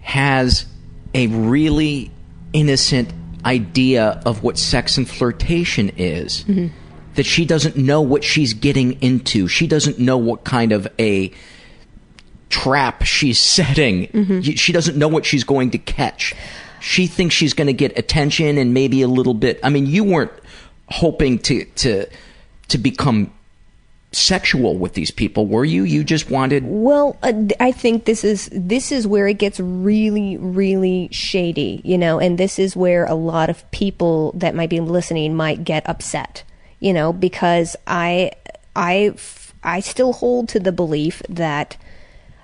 has 0.00 0.66
a 1.14 1.26
really 1.28 2.10
innocent 2.52 3.12
idea 3.44 4.20
of 4.26 4.42
what 4.42 4.58
sex 4.58 4.96
and 4.96 5.08
flirtation 5.08 5.90
is. 5.96 6.44
Mm-hmm. 6.44 6.68
That 7.16 7.26
she 7.26 7.44
doesn't 7.44 7.76
know 7.76 8.02
what 8.02 8.22
she's 8.22 8.54
getting 8.54 8.92
into. 9.02 9.48
She 9.48 9.66
doesn't 9.66 9.98
know 9.98 10.16
what 10.16 10.44
kind 10.44 10.70
of 10.70 10.86
a 10.98 11.32
trap 12.48 13.02
she's 13.02 13.38
setting. 13.56 14.06
Mm-hmm. 14.06 14.40
She 14.40 14.72
doesn't 14.72 14.96
know 14.96 15.08
what 15.08 15.26
she's 15.26 15.44
going 15.44 15.72
to 15.72 15.78
catch 15.78 16.34
she 16.80 17.06
thinks 17.06 17.34
she's 17.34 17.54
going 17.54 17.66
to 17.66 17.72
get 17.72 17.96
attention 17.98 18.58
and 18.58 18.74
maybe 18.74 19.02
a 19.02 19.08
little 19.08 19.34
bit. 19.34 19.60
I 19.62 19.68
mean, 19.70 19.86
you 19.86 20.04
weren't 20.04 20.32
hoping 20.88 21.38
to 21.38 21.64
to 21.64 22.06
to 22.68 22.78
become 22.78 23.32
sexual 24.12 24.76
with 24.76 24.94
these 24.94 25.10
people, 25.10 25.46
were 25.46 25.64
you? 25.64 25.84
You 25.84 26.02
just 26.02 26.30
wanted. 26.30 26.64
Well, 26.66 27.16
uh, 27.22 27.32
I 27.60 27.72
think 27.72 28.04
this 28.04 28.24
is 28.24 28.48
this 28.52 28.90
is 28.90 29.06
where 29.06 29.28
it 29.28 29.38
gets 29.38 29.60
really, 29.60 30.36
really 30.36 31.08
shady, 31.12 31.80
you 31.84 31.98
know, 31.98 32.18
and 32.18 32.38
this 32.38 32.58
is 32.58 32.76
where 32.76 33.04
a 33.04 33.14
lot 33.14 33.50
of 33.50 33.68
people 33.70 34.32
that 34.32 34.54
might 34.54 34.70
be 34.70 34.80
listening 34.80 35.34
might 35.34 35.64
get 35.64 35.88
upset, 35.88 36.42
you 36.80 36.92
know, 36.92 37.12
because 37.12 37.76
I 37.86 38.32
I 38.74 39.14
I 39.62 39.80
still 39.80 40.12
hold 40.12 40.48
to 40.50 40.60
the 40.60 40.72
belief 40.72 41.22
that. 41.28 41.76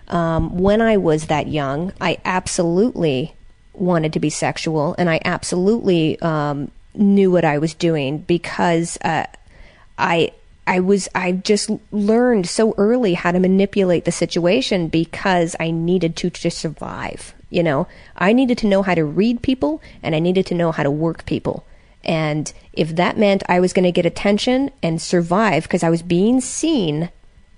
Um, 0.09 0.57
when 0.57 0.81
I 0.81 0.99
was 0.99 1.27
that 1.27 1.49
young, 1.49 1.93
I 2.01 2.19
absolutely 2.25 3.36
wanted 3.77 4.13
to 4.15 4.21
be 4.21 4.31
sexual, 4.31 4.95
and 4.99 5.09
I 5.09 5.21
absolutely 5.25 6.21
um, 6.21 6.71
knew 6.95 7.31
what 7.31 7.45
I 7.45 7.59
was 7.59 7.75
doing 7.75 8.19
because 8.19 8.99
uh, 9.03 9.27
I 9.99 10.33
I 10.67 10.81
was 10.81 11.09
I 11.15 11.33
just 11.33 11.71
learned 11.93 12.49
so 12.49 12.75
early 12.77 13.15
how 13.15 13.33
to 13.33 13.39
manipulate 13.39 14.05
the 14.05 14.13
situation 14.13 14.89
because 14.89 15.55
I 15.61 15.71
needed 15.71 16.17
to 16.17 16.31
to 16.31 16.51
survive. 16.51 17.35
You 17.51 17.63
know, 17.63 17.87
I 18.17 18.33
needed 18.33 18.59
to 18.59 18.67
know 18.67 18.83
how 18.83 18.95
to 18.95 19.05
read 19.05 19.43
people, 19.43 19.81
and 20.03 20.15
I 20.15 20.19
needed 20.19 20.47
to 20.47 20.55
know 20.55 20.73
how 20.73 20.83
to 20.83 20.91
work 20.91 21.25
people. 21.27 21.65
And 22.05 22.53
if 22.73 22.95
that 22.97 23.19
meant 23.19 23.43
I 23.49 23.61
was 23.61 23.73
going 23.73 23.85
to 23.85 23.93
get 23.93 24.07
attention 24.07 24.71
and 24.83 25.03
survive 25.03 25.65
because 25.65 25.83
I 25.83 25.91
was 25.91 26.03
being 26.03 26.41
seen, 26.41 27.11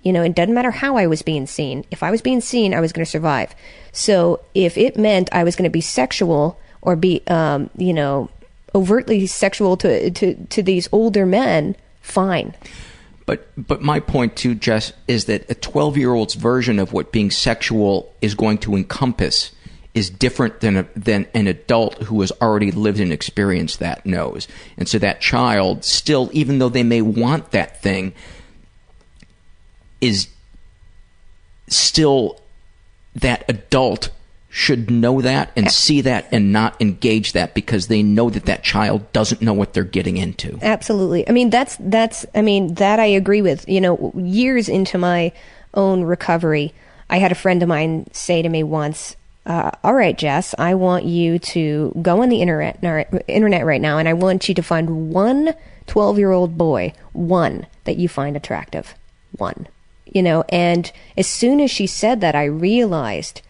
you 0.02 0.12
know, 0.12 0.22
it 0.22 0.34
doesn't 0.34 0.54
matter 0.54 0.70
how 0.70 0.96
I 0.96 1.06
was 1.06 1.22
being 1.22 1.46
seen. 1.46 1.84
If 1.90 2.02
I 2.02 2.10
was 2.10 2.22
being 2.22 2.40
seen, 2.40 2.74
I 2.74 2.80
was 2.80 2.92
going 2.92 3.04
to 3.04 3.10
survive. 3.10 3.54
So 3.92 4.40
if 4.54 4.78
it 4.78 4.96
meant 4.96 5.28
I 5.32 5.44
was 5.44 5.56
going 5.56 5.68
to 5.68 5.72
be 5.72 5.80
sexual 5.80 6.58
or 6.80 6.96
be, 6.96 7.22
um, 7.26 7.70
you 7.76 7.92
know, 7.92 8.30
overtly 8.74 9.26
sexual 9.26 9.76
to, 9.78 10.10
to, 10.10 10.34
to 10.34 10.62
these 10.62 10.88
older 10.92 11.26
men, 11.26 11.76
fine. 12.00 12.54
But 13.26 13.46
but 13.58 13.82
my 13.82 14.00
point 14.00 14.36
too, 14.36 14.54
Jess, 14.54 14.94
is 15.06 15.26
that 15.26 15.50
a 15.50 15.54
twelve 15.54 15.98
year 15.98 16.14
old's 16.14 16.32
version 16.32 16.78
of 16.78 16.94
what 16.94 17.12
being 17.12 17.30
sexual 17.30 18.14
is 18.22 18.34
going 18.34 18.56
to 18.58 18.74
encompass 18.74 19.52
is 19.92 20.08
different 20.08 20.60
than 20.60 20.78
a, 20.78 20.86
than 20.96 21.26
an 21.34 21.46
adult 21.46 22.02
who 22.04 22.22
has 22.22 22.32
already 22.40 22.70
lived 22.70 23.00
and 23.00 23.12
experienced 23.12 23.80
that 23.80 24.06
knows. 24.06 24.48
And 24.78 24.88
so 24.88 24.98
that 25.00 25.20
child 25.20 25.84
still, 25.84 26.30
even 26.32 26.58
though 26.58 26.70
they 26.70 26.82
may 26.82 27.02
want 27.02 27.50
that 27.50 27.82
thing, 27.82 28.14
is 30.00 30.28
still 31.68 32.40
that 33.14 33.44
adult 33.48 34.10
should 34.50 34.90
know 34.90 35.20
that 35.20 35.50
and 35.56 35.70
see 35.70 36.00
that 36.00 36.26
and 36.32 36.52
not 36.52 36.80
engage 36.80 37.32
that 37.32 37.54
because 37.54 37.88
they 37.88 38.02
know 38.02 38.30
that 38.30 38.46
that 38.46 38.64
child 38.64 39.12
doesn't 39.12 39.42
know 39.42 39.52
what 39.52 39.74
they're 39.74 39.84
getting 39.84 40.16
into. 40.16 40.58
Absolutely. 40.62 41.28
I 41.28 41.32
mean 41.32 41.50
that's 41.50 41.76
that's 41.80 42.24
I 42.34 42.42
mean 42.42 42.74
that 42.74 42.98
I 42.98 43.06
agree 43.06 43.42
with. 43.42 43.68
You 43.68 43.80
know, 43.80 44.12
years 44.16 44.68
into 44.68 44.96
my 44.96 45.32
own 45.74 46.02
recovery, 46.02 46.72
I 47.10 47.18
had 47.18 47.32
a 47.32 47.36
friend 47.36 47.62
of 47.62 47.68
mine 47.68 48.08
say 48.12 48.40
to 48.40 48.48
me 48.48 48.62
once, 48.62 49.16
uh, 49.46 49.70
all 49.84 49.94
right, 49.94 50.16
Jess, 50.16 50.54
I 50.58 50.74
want 50.74 51.04
you 51.04 51.38
to 51.38 51.92
go 52.02 52.22
on 52.22 52.28
the 52.28 52.42
internet, 52.42 52.82
internet 53.28 53.64
right 53.64 53.80
now, 53.80 53.98
and 53.98 54.08
I 54.08 54.12
want 54.12 54.48
you 54.48 54.54
to 54.54 54.62
find 54.62 55.10
one 55.10 55.54
12 55.86 56.18
year 56.18 56.32
old 56.32 56.58
boy, 56.58 56.92
one 57.12 57.66
that 57.84 57.96
you 57.96 58.08
find 58.08 58.36
attractive. 58.36 58.94
One. 59.36 59.66
You 60.14 60.22
know, 60.22 60.44
and 60.48 60.90
as 61.16 61.26
soon 61.26 61.60
as 61.60 61.70
she 61.70 61.86
said 61.86 62.20
that, 62.20 62.34
I 62.34 62.44
realized 62.44 63.42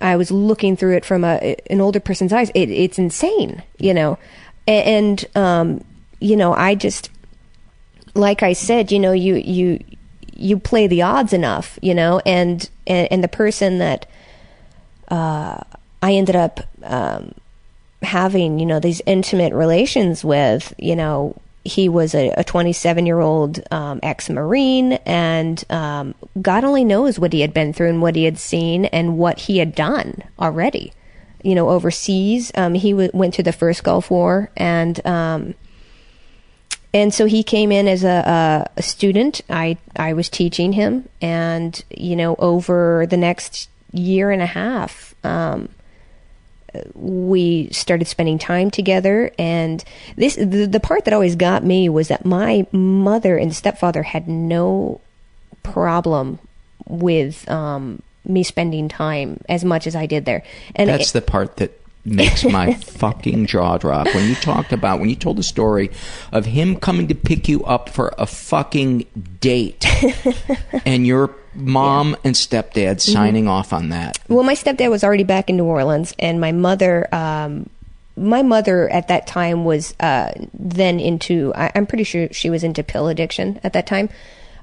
I 0.00 0.16
was 0.16 0.30
looking 0.30 0.76
through 0.76 0.96
it 0.96 1.04
from 1.04 1.24
a, 1.24 1.56
an 1.70 1.80
older 1.80 2.00
person's 2.00 2.32
eyes. 2.32 2.50
It, 2.54 2.70
it's 2.70 2.98
insane, 2.98 3.62
you 3.78 3.94
know. 3.94 4.18
And, 4.66 5.24
um, 5.34 5.84
you 6.20 6.36
know, 6.36 6.52
I 6.52 6.74
just, 6.74 7.10
like 8.14 8.42
I 8.42 8.52
said, 8.52 8.90
you 8.90 8.98
know, 8.98 9.12
you, 9.12 9.36
you, 9.36 9.82
you 10.34 10.58
play 10.58 10.86
the 10.86 11.02
odds 11.02 11.32
enough, 11.32 11.78
you 11.82 11.94
know, 11.94 12.20
and, 12.26 12.68
and, 12.86 13.08
and 13.10 13.24
the 13.24 13.28
person 13.28 13.78
that, 13.78 14.06
uh, 15.08 15.60
I 16.02 16.12
ended 16.12 16.36
up 16.36 16.60
um, 16.82 17.32
having, 18.02 18.58
you 18.58 18.66
know, 18.66 18.80
these 18.80 19.00
intimate 19.06 19.52
relations 19.52 20.24
with, 20.24 20.74
you 20.78 20.96
know, 20.96 21.36
he 21.66 21.88
was 21.88 22.14
a 22.14 22.44
27 22.44 23.06
year 23.06 23.20
old 23.20 23.60
um, 23.70 24.00
ex 24.02 24.30
Marine, 24.30 24.94
and 25.04 25.62
um, 25.70 26.14
God 26.40 26.64
only 26.64 26.84
knows 26.84 27.18
what 27.18 27.32
he 27.32 27.40
had 27.40 27.52
been 27.52 27.72
through 27.72 27.88
and 27.88 28.02
what 28.02 28.16
he 28.16 28.24
had 28.24 28.38
seen 28.38 28.86
and 28.86 29.18
what 29.18 29.40
he 29.40 29.58
had 29.58 29.74
done 29.74 30.22
already. 30.38 30.92
You 31.42 31.54
know, 31.54 31.68
overseas, 31.68 32.50
um, 32.54 32.74
he 32.74 32.92
w- 32.92 33.10
went 33.12 33.34
to 33.34 33.42
the 33.42 33.52
first 33.52 33.84
Gulf 33.84 34.10
War, 34.10 34.50
and 34.56 35.04
um, 35.06 35.54
and 36.94 37.12
so 37.12 37.26
he 37.26 37.42
came 37.42 37.70
in 37.70 37.86
as 37.88 38.04
a, 38.04 38.68
a, 38.76 38.82
student. 38.82 39.42
I 39.50 39.76
I 39.94 40.12
was 40.12 40.28
teaching 40.28 40.72
him, 40.72 41.08
and 41.20 41.84
you 41.90 42.16
know, 42.16 42.36
over 42.38 43.06
the 43.06 43.16
next 43.16 43.68
year 43.92 44.30
and 44.30 44.42
a 44.42 44.46
half, 44.46 45.14
um, 45.24 45.68
we 46.94 47.68
started 47.70 48.06
spending 48.06 48.38
time 48.38 48.70
together. 48.70 49.30
And 49.38 49.84
this, 50.16 50.36
the, 50.36 50.66
the 50.66 50.80
part 50.80 51.04
that 51.04 51.14
always 51.14 51.36
got 51.36 51.64
me 51.64 51.88
was 51.88 52.08
that 52.08 52.24
my 52.24 52.66
mother 52.72 53.36
and 53.36 53.54
stepfather 53.54 54.02
had 54.02 54.28
no 54.28 55.00
problem 55.62 56.38
with 56.88 57.48
um, 57.50 58.02
me 58.24 58.42
spending 58.42 58.88
time 58.88 59.40
as 59.48 59.64
much 59.64 59.86
as 59.86 59.96
I 59.96 60.06
did 60.06 60.24
there. 60.24 60.42
And 60.74 60.88
that's 60.88 61.10
it, 61.10 61.14
the 61.14 61.22
part 61.22 61.56
that 61.56 61.80
makes 62.06 62.44
my 62.50 62.74
fucking 62.74 63.46
jaw 63.46 63.76
drop 63.76 64.06
when 64.14 64.28
you 64.28 64.34
talked 64.36 64.72
about 64.72 65.00
when 65.00 65.10
you 65.10 65.16
told 65.16 65.36
the 65.36 65.42
story 65.42 65.90
of 66.32 66.46
him 66.46 66.76
coming 66.76 67.08
to 67.08 67.14
pick 67.14 67.48
you 67.48 67.64
up 67.64 67.88
for 67.88 68.14
a 68.16 68.26
fucking 68.26 69.04
date 69.40 69.84
and 70.86 71.06
your 71.06 71.34
mom 71.54 72.10
yeah. 72.10 72.16
and 72.24 72.34
stepdad 72.34 73.00
signing 73.00 73.44
mm-hmm. 73.44 73.52
off 73.52 73.72
on 73.72 73.88
that 73.88 74.18
well 74.28 74.44
my 74.44 74.54
stepdad 74.54 74.90
was 74.90 75.02
already 75.02 75.24
back 75.24 75.50
in 75.50 75.56
new 75.56 75.64
orleans 75.64 76.14
and 76.18 76.40
my 76.40 76.52
mother 76.52 77.12
um, 77.14 77.68
my 78.16 78.42
mother 78.42 78.88
at 78.88 79.08
that 79.08 79.26
time 79.26 79.64
was 79.64 79.94
uh, 80.00 80.32
then 80.54 81.00
into 81.00 81.52
I, 81.54 81.72
am 81.74 81.86
pretty 81.86 82.04
sure 82.04 82.28
she 82.32 82.48
was 82.48 82.64
into 82.64 82.82
pill 82.82 83.08
addiction 83.08 83.60
at 83.64 83.72
that 83.72 83.86
time 83.86 84.08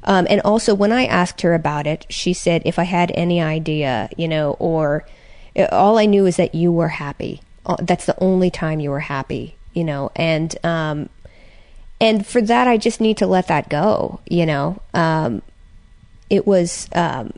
um, 0.04 0.28
and 0.30 0.40
also 0.42 0.74
when 0.74 0.92
i 0.92 1.06
asked 1.06 1.42
her 1.42 1.54
about 1.54 1.88
it 1.88 2.06
she 2.10 2.34
said 2.34 2.62
if 2.66 2.80
i 2.80 2.84
had 2.84 3.12
any 3.16 3.42
idea 3.42 4.10
you 4.18 4.28
know 4.28 4.52
or 4.60 5.06
all 5.72 5.98
I 5.98 6.06
knew 6.06 6.26
is 6.26 6.38
that 6.38 6.56
you 6.56 6.72
were 6.72 6.90
happy. 6.90 7.42
Uh, 7.66 7.78
that's 7.80 8.06
the 8.06 8.20
only 8.22 8.50
time 8.50 8.80
you 8.80 8.90
were 8.90 9.02
happy, 9.02 9.56
you 9.74 9.84
know, 9.84 10.12
and, 10.16 10.56
um, 10.66 11.10
and 12.02 12.26
for 12.26 12.42
that, 12.42 12.68
I 12.68 12.78
just 12.78 13.00
need 13.00 13.18
to 13.18 13.28
let 13.28 13.48
that 13.48 13.70
go, 13.70 14.20
you 14.28 14.46
know. 14.46 14.82
Um, 14.94 15.42
it 16.30 16.46
was, 16.46 16.90
um, 16.94 17.34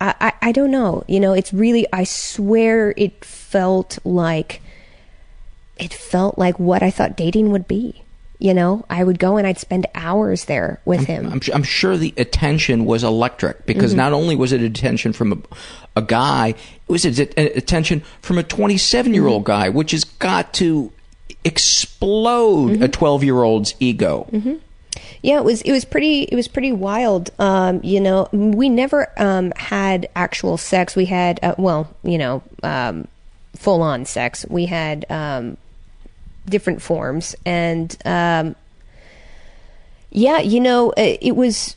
I, 0.00 0.14
I, 0.20 0.32
I 0.48 0.52
don't 0.52 0.70
know, 0.70 1.04
you 1.06 1.20
know, 1.20 1.32
it's 1.32 1.52
really, 1.52 1.86
I 1.92 2.04
swear 2.04 2.94
it 2.96 3.24
felt 3.24 3.98
like, 4.04 4.60
it 5.76 5.92
felt 5.92 6.38
like 6.38 6.58
what 6.58 6.82
I 6.82 6.90
thought 6.90 7.16
dating 7.16 7.52
would 7.52 7.68
be 7.68 8.03
you 8.38 8.52
know 8.52 8.84
i 8.90 9.02
would 9.02 9.18
go 9.18 9.36
and 9.36 9.46
i'd 9.46 9.58
spend 9.58 9.86
hours 9.94 10.46
there 10.46 10.80
with 10.84 11.00
I'm, 11.00 11.06
him 11.06 11.26
I'm, 11.32 11.40
I'm, 11.54 11.62
sure 11.62 11.96
the 11.96 12.12
attention 12.16 12.84
was 12.84 13.04
electric 13.04 13.66
because 13.66 13.92
mm-hmm. 13.92 13.98
not 13.98 14.12
only 14.12 14.36
was 14.36 14.52
it 14.52 14.60
attention 14.60 15.12
from 15.12 15.32
a, 15.32 15.38
a 15.96 16.02
guy 16.02 16.48
it 16.48 16.92
was 16.92 17.04
attention 17.04 18.00
from 18.20 18.38
a 18.38 18.42
27 18.42 19.14
year 19.14 19.26
old 19.26 19.42
mm-hmm. 19.42 19.52
guy 19.52 19.68
which 19.68 19.92
has 19.92 20.04
got 20.04 20.52
to 20.54 20.92
explode 21.44 22.72
mm-hmm. 22.72 22.82
a 22.82 22.88
12 22.88 23.24
year 23.24 23.42
old's 23.42 23.74
ego 23.78 24.26
mm-hmm. 24.30 24.54
yeah 25.22 25.38
it 25.38 25.44
was 25.44 25.62
it 25.62 25.72
was 25.72 25.84
pretty 25.84 26.22
it 26.22 26.34
was 26.34 26.48
pretty 26.48 26.72
wild 26.72 27.30
um, 27.38 27.80
you 27.84 28.00
know 28.00 28.28
we 28.32 28.68
never 28.68 29.12
um, 29.16 29.52
had 29.56 30.08
actual 30.16 30.56
sex 30.56 30.96
we 30.96 31.04
had 31.04 31.38
uh, 31.42 31.54
well 31.56 31.94
you 32.02 32.18
know 32.18 32.42
um, 32.62 33.06
full 33.56 33.82
on 33.82 34.04
sex 34.04 34.44
we 34.48 34.66
had 34.66 35.06
um, 35.10 35.56
different 36.46 36.82
forms. 36.82 37.34
And 37.44 37.96
um, 38.04 38.56
yeah, 40.10 40.40
you 40.40 40.60
know, 40.60 40.92
it, 40.96 41.34
was. 41.36 41.76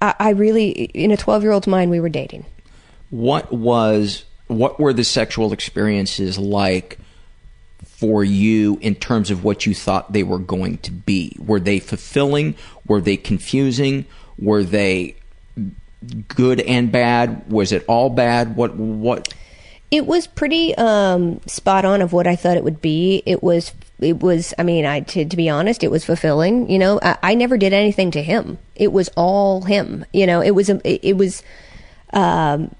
I, 0.00 0.14
I 0.18 0.30
really, 0.30 0.70
in 0.70 1.10
a 1.10 1.16
twelve-year-old's 1.16 1.66
mind, 1.66 1.90
we 1.90 2.00
were 2.00 2.08
dating. 2.08 2.44
What 3.10 3.52
was? 3.52 4.24
What 4.48 4.78
were 4.78 4.92
the 4.92 5.04
sexual 5.04 5.52
experiences 5.52 6.38
like? 6.38 6.98
for 7.84 8.22
you 8.22 8.78
in 8.82 8.94
terms 8.94 9.30
of 9.30 9.42
what 9.42 9.64
you 9.64 9.74
thought 9.74 10.12
they 10.12 10.22
were 10.22 10.38
going 10.38 10.76
to 10.78 10.92
be? 10.92 11.34
Were 11.38 11.60
they 11.60 11.78
fulfilling? 11.78 12.54
Were 12.86 13.00
they 13.00 13.16
confusing? 13.16 14.04
Were 14.38 14.62
they 14.62 15.16
good 16.28 16.60
and 16.60 16.92
bad? 16.92 17.50
Was 17.50 17.72
it 17.72 17.84
all 17.88 18.10
bad? 18.10 18.54
What 18.56 18.76
what 18.76 19.32
it 19.90 20.06
was 20.06 20.26
pretty 20.26 20.74
um, 20.76 21.40
spot 21.46 21.84
on 21.84 22.02
of 22.02 22.12
what 22.12 22.26
I 22.26 22.36
thought 22.36 22.56
it 22.56 22.64
would 22.64 22.82
be. 22.82 23.22
It 23.24 23.42
was, 23.42 23.72
it 24.00 24.20
was. 24.20 24.52
I 24.58 24.62
mean, 24.62 24.84
I 24.84 25.00
to, 25.00 25.24
to 25.24 25.36
be 25.36 25.48
honest, 25.48 25.84
it 25.84 25.90
was 25.90 26.04
fulfilling. 26.04 26.68
You 26.68 26.78
know, 26.78 26.98
I, 27.02 27.18
I, 27.22 27.34
never 27.34 27.56
did 27.56 27.72
anything 27.72 28.10
to 28.12 28.22
him. 28.22 28.58
It 28.74 28.92
was 28.92 29.08
all 29.16 29.62
him. 29.62 30.04
You 30.12 30.26
know, 30.26 30.40
it 30.40 30.52
was 30.52 30.68
it, 30.68 30.82
it 30.84 31.16
was. 31.16 31.42
Um, 32.12 32.74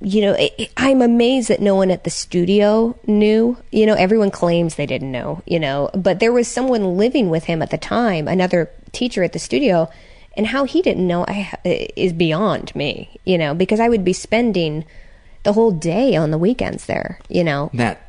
you 0.00 0.20
know, 0.20 0.36
it, 0.38 0.70
I'm 0.76 1.02
amazed 1.02 1.48
that 1.48 1.60
no 1.60 1.74
one 1.74 1.90
at 1.90 2.04
the 2.04 2.10
studio 2.10 2.96
knew. 3.06 3.58
You 3.70 3.84
know, 3.84 3.94
everyone 3.94 4.30
claims 4.30 4.76
they 4.76 4.86
didn't 4.86 5.12
know. 5.12 5.42
You 5.44 5.60
know, 5.60 5.90
but 5.94 6.20
there 6.20 6.32
was 6.32 6.48
someone 6.48 6.96
living 6.96 7.28
with 7.28 7.44
him 7.44 7.60
at 7.60 7.70
the 7.70 7.78
time, 7.78 8.28
another 8.28 8.70
teacher 8.92 9.22
at 9.24 9.34
the 9.34 9.38
studio, 9.38 9.90
and 10.36 10.46
how 10.46 10.64
he 10.64 10.80
didn't 10.80 11.06
know 11.06 11.26
I, 11.28 11.52
is 11.64 12.14
beyond 12.14 12.74
me. 12.74 13.20
You 13.26 13.36
know, 13.36 13.54
because 13.54 13.78
I 13.78 13.90
would 13.90 14.06
be 14.06 14.14
spending 14.14 14.86
the 15.42 15.52
whole 15.52 15.70
day 15.70 16.16
on 16.16 16.30
the 16.30 16.38
weekends 16.38 16.86
there, 16.86 17.18
you 17.28 17.44
know. 17.44 17.70
That 17.74 18.02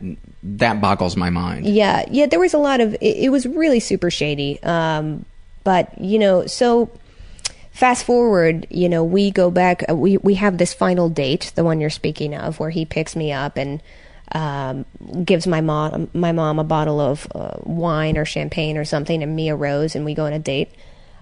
that 0.44 0.82
boggles 0.82 1.16
my 1.16 1.30
mind. 1.30 1.66
Yeah, 1.66 2.06
yeah, 2.10 2.26
there 2.26 2.40
was 2.40 2.54
a 2.54 2.58
lot 2.58 2.80
of 2.80 2.94
it, 2.96 3.18
it 3.18 3.30
was 3.30 3.46
really 3.46 3.80
super 3.80 4.10
shady. 4.10 4.62
Um, 4.64 5.26
but, 5.64 6.00
you 6.00 6.20
know, 6.20 6.48
so 6.48 6.90
fast 7.72 8.06
forward, 8.06 8.68
you 8.70 8.90
know, 8.90 9.04
we 9.04 9.32
go 9.32 9.52
back 9.52 9.84
uh, 9.90 9.96
we 9.96 10.18
we 10.18 10.36
have 10.36 10.58
this 10.58 10.74
final 10.74 11.10
date, 11.10 11.52
the 11.56 11.64
one 11.64 11.80
you're 11.80 11.90
speaking 11.90 12.36
of, 12.36 12.60
where 12.60 12.70
he 12.70 12.86
picks 12.86 13.16
me 13.16 13.32
up 13.32 13.58
and 13.58 13.82
um, 14.32 14.86
gives 15.24 15.48
my 15.48 15.62
mom 15.62 16.10
my 16.14 16.32
mom 16.32 16.60
a 16.60 16.64
bottle 16.64 17.00
of 17.00 17.28
uh, 17.34 17.58
wine 17.64 18.18
or 18.18 18.26
champagne 18.26 18.78
or 18.78 18.86
something, 18.86 19.24
and 19.24 19.36
me 19.36 19.50
a 19.50 19.56
rose, 19.56 19.96
and 19.96 20.06
we 20.06 20.14
go 20.14 20.26
on 20.26 20.34
a 20.34 20.40
date. 20.40 20.70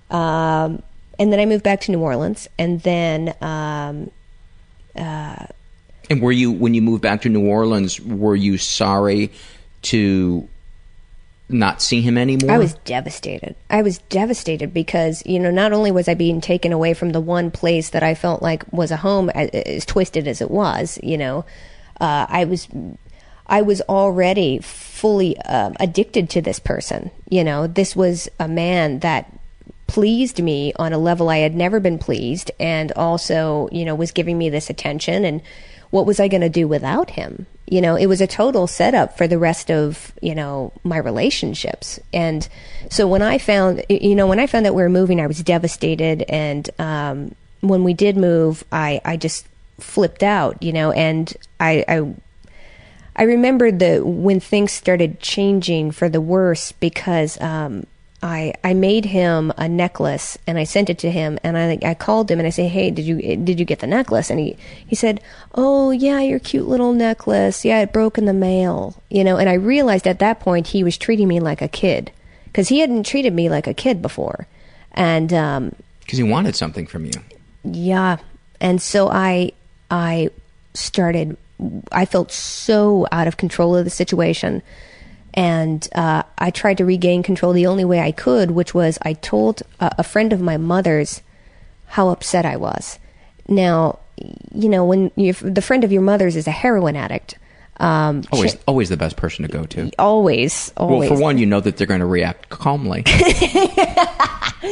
Um, 0.10 0.84
and 1.19 1.34
then 1.34 1.40
I 1.40 1.45
moved 1.45 1.64
back 1.64 1.81
to 1.81 1.91
New 1.91 1.99
Orleans, 1.99 2.48
and 2.57 2.81
then 2.81 3.34
um, 3.41 4.11
uh, 4.95 5.45
and 6.09 6.21
were 6.21 6.31
you 6.31 6.51
when 6.51 6.73
you 6.73 6.81
moved 6.81 7.01
back 7.01 7.21
to 7.21 7.29
New 7.29 7.47
Orleans? 7.47 7.99
Were 7.99 8.35
you 8.35 8.57
sorry 8.57 9.31
to 9.84 10.47
not 11.49 11.81
see 11.81 12.01
him 12.01 12.17
anymore? 12.17 12.51
I 12.51 12.57
was 12.57 12.73
devastated. 12.85 13.55
I 13.69 13.81
was 13.81 13.99
devastated 14.09 14.73
because 14.73 15.23
you 15.25 15.39
know 15.39 15.51
not 15.51 15.73
only 15.73 15.91
was 15.91 16.07
I 16.07 16.13
being 16.13 16.41
taken 16.41 16.71
away 16.71 16.93
from 16.93 17.11
the 17.11 17.21
one 17.21 17.51
place 17.51 17.89
that 17.89 18.03
I 18.03 18.15
felt 18.15 18.41
like 18.41 18.63
was 18.71 18.91
a 18.91 18.97
home, 18.97 19.29
as, 19.31 19.49
as 19.49 19.85
twisted 19.85 20.27
as 20.27 20.41
it 20.41 20.51
was, 20.51 20.99
you 21.03 21.17
know, 21.17 21.45
uh, 21.99 22.25
I 22.29 22.45
was. 22.45 22.67
I 23.49 23.61
was 23.61 23.79
already 23.84 24.59
fully 24.59 25.38
uh, 25.38 25.71
addicted 25.79 26.29
to 26.31 26.41
this 26.41 26.59
person. 26.59 27.11
You 27.29 27.45
know, 27.45 27.65
this 27.65 27.95
was 27.95 28.27
a 28.41 28.47
man 28.49 28.99
that 28.99 29.31
pleased 29.88 30.43
me 30.43 30.73
on 30.75 30.91
a 30.91 30.97
level 30.97 31.29
I 31.29 31.38
had 31.38 31.55
never 31.55 31.79
been 31.79 31.97
pleased, 31.97 32.51
and 32.59 32.91
also, 32.91 33.69
you 33.71 33.85
know, 33.85 33.95
was 33.95 34.11
giving 34.11 34.38
me 34.38 34.49
this 34.49 34.69
attention 34.69 35.23
and 35.23 35.41
what 35.89 36.05
was 36.05 36.19
I 36.19 36.27
going 36.27 36.41
to 36.41 36.49
do 36.49 36.68
without 36.68 37.11
him? 37.11 37.45
You 37.65 37.81
know, 37.81 37.95
it 37.95 38.07
was 38.07 38.22
a 38.22 38.27
total 38.27 38.68
setup 38.68 39.18
for 39.18 39.27
the 39.27 39.38
rest 39.38 39.69
of, 39.69 40.14
you 40.22 40.35
know, 40.35 40.72
my 40.84 40.97
relationships. 40.97 41.99
And 42.14 42.47
so 42.89 43.07
when 43.07 43.22
I 43.22 43.38
found, 43.38 43.84
you 43.89 44.15
know, 44.15 44.27
when 44.27 44.39
I 44.39 44.47
found 44.47 44.65
that 44.65 44.76
we 44.76 44.81
were 44.81 44.89
moving, 44.89 45.19
I 45.19 45.27
was 45.27 45.43
devastated. 45.43 46.23
And 46.30 46.69
um, 46.80 47.35
when 47.61 47.84
we 47.84 47.93
did 47.93 48.15
move, 48.15 48.64
I, 48.72 49.01
I 49.03 49.18
just 49.18 49.45
flipped 49.80 50.23
out, 50.23 50.61
you 50.64 50.72
know, 50.72 50.91
and 50.91 51.34
I, 51.59 51.84
I, 51.88 52.14
I 53.15 53.23
remembered 53.23 53.80
the 53.80 53.99
when 54.05 54.39
things 54.39 54.72
started 54.72 55.19
changing 55.19 55.91
for 55.91 56.07
the 56.07 56.22
worse 56.22 56.72
because 56.72 57.39
um, 57.41 57.85
I 58.23 58.53
I 58.64 58.73
made 58.73 59.06
him 59.06 59.53
a 59.57 59.69
necklace 59.69 60.38
and 60.48 60.57
I 60.57 60.64
sent 60.64 60.89
it 60.89 60.98
to 60.99 61.11
him 61.11 61.38
and 61.44 61.57
I 61.57 61.77
I 61.84 61.94
called 61.94 62.31
him 62.31 62.39
and 62.39 62.48
I 62.48 62.49
say, 62.52 62.68
"Hey, 62.68 62.89
did 62.89 63.06
you 63.06 63.18
did 63.38 63.60
you 63.60 63.65
get 63.65 63.80
the 63.80 63.88
necklace?" 63.88 64.30
And 64.31 64.39
he 64.39 64.57
he 64.85 64.95
said, 64.95 65.22
"Oh, 65.53 65.91
yeah, 65.91 66.19
your 66.22 66.39
cute 66.39 66.68
little 66.68 66.94
necklace. 66.94 67.64
Yeah, 67.64 67.80
it 67.81 67.94
broke 67.94 68.18
in 68.18 68.26
the 68.26 68.34
mail." 68.34 68.95
You 69.10 69.23
know, 69.23 69.38
and 69.38 69.48
I 69.48 69.53
realized 69.53 70.07
at 70.07 70.19
that 70.19 70.39
point 70.39 70.68
he 70.68 70.84
was 70.84 70.98
treating 70.98 71.27
me 71.27 71.39
like 71.39 71.61
a 71.61 71.68
kid 71.68 72.11
cuz 72.53 72.69
he 72.69 72.80
hadn't 72.80 73.06
treated 73.06 73.34
me 73.34 73.49
like 73.49 73.68
a 73.68 73.73
kid 73.73 74.02
before. 74.02 74.48
And 74.94 75.31
um 75.34 75.72
Because 75.99 76.18
he 76.18 76.23
wanted 76.23 76.56
something 76.56 76.88
from 76.88 77.06
you. 77.06 77.14
yeah. 77.64 78.18
And 78.60 78.81
so 78.81 79.10
I 79.10 79.52
I 79.91 80.30
started 80.73 81.38
I 81.91 82.06
felt 82.06 82.31
so 82.31 83.06
out 83.11 83.27
of 83.27 83.38
control 83.38 83.76
of 83.76 83.84
the 83.85 83.91
situation. 83.91 84.61
And 85.38 85.88
uh, 85.93 86.23
I 86.39 86.49
tried 86.49 86.80
to 86.80 86.85
regain 86.85 87.22
control 87.22 87.53
the 87.53 87.68
only 87.68 87.85
way 87.85 87.99
I 87.99 88.11
could, 88.11 88.51
which 88.51 88.73
was 88.73 88.97
I 89.03 89.14
told 89.14 89.61
a, 89.80 89.91
a 89.99 90.03
friend 90.03 90.34
of 90.34 90.41
my 90.41 90.57
mother's 90.57 91.22
how 91.85 92.09
upset 92.09 92.43
I 92.43 92.57
was. 92.57 92.97
Now, 93.47 93.99
you 94.51 94.68
know, 94.68 94.84
when 94.84 95.11
the 95.15 95.61
friend 95.61 95.84
of 95.84 95.91
your 95.91 96.01
mother's 96.01 96.35
is 96.35 96.47
a 96.47 96.51
heroin 96.51 96.95
addict, 96.95 97.38
um, 97.80 98.23
Always, 98.31 98.53
she- 98.53 98.57
always 98.65 98.89
the 98.89 98.97
best 98.97 99.15
person 99.15 99.43
to 99.45 99.51
go 99.51 99.64
to. 99.65 99.91
always, 99.99 100.73
always. 100.76 101.11
Well, 101.11 101.18
for 101.19 101.23
one, 101.23 101.38
you 101.38 101.45
know 101.45 101.59
that 101.59 101.77
they're 101.77 101.85
going 101.85 101.99
to 101.99 102.07
react 102.07 102.49
calmly. 102.49 103.03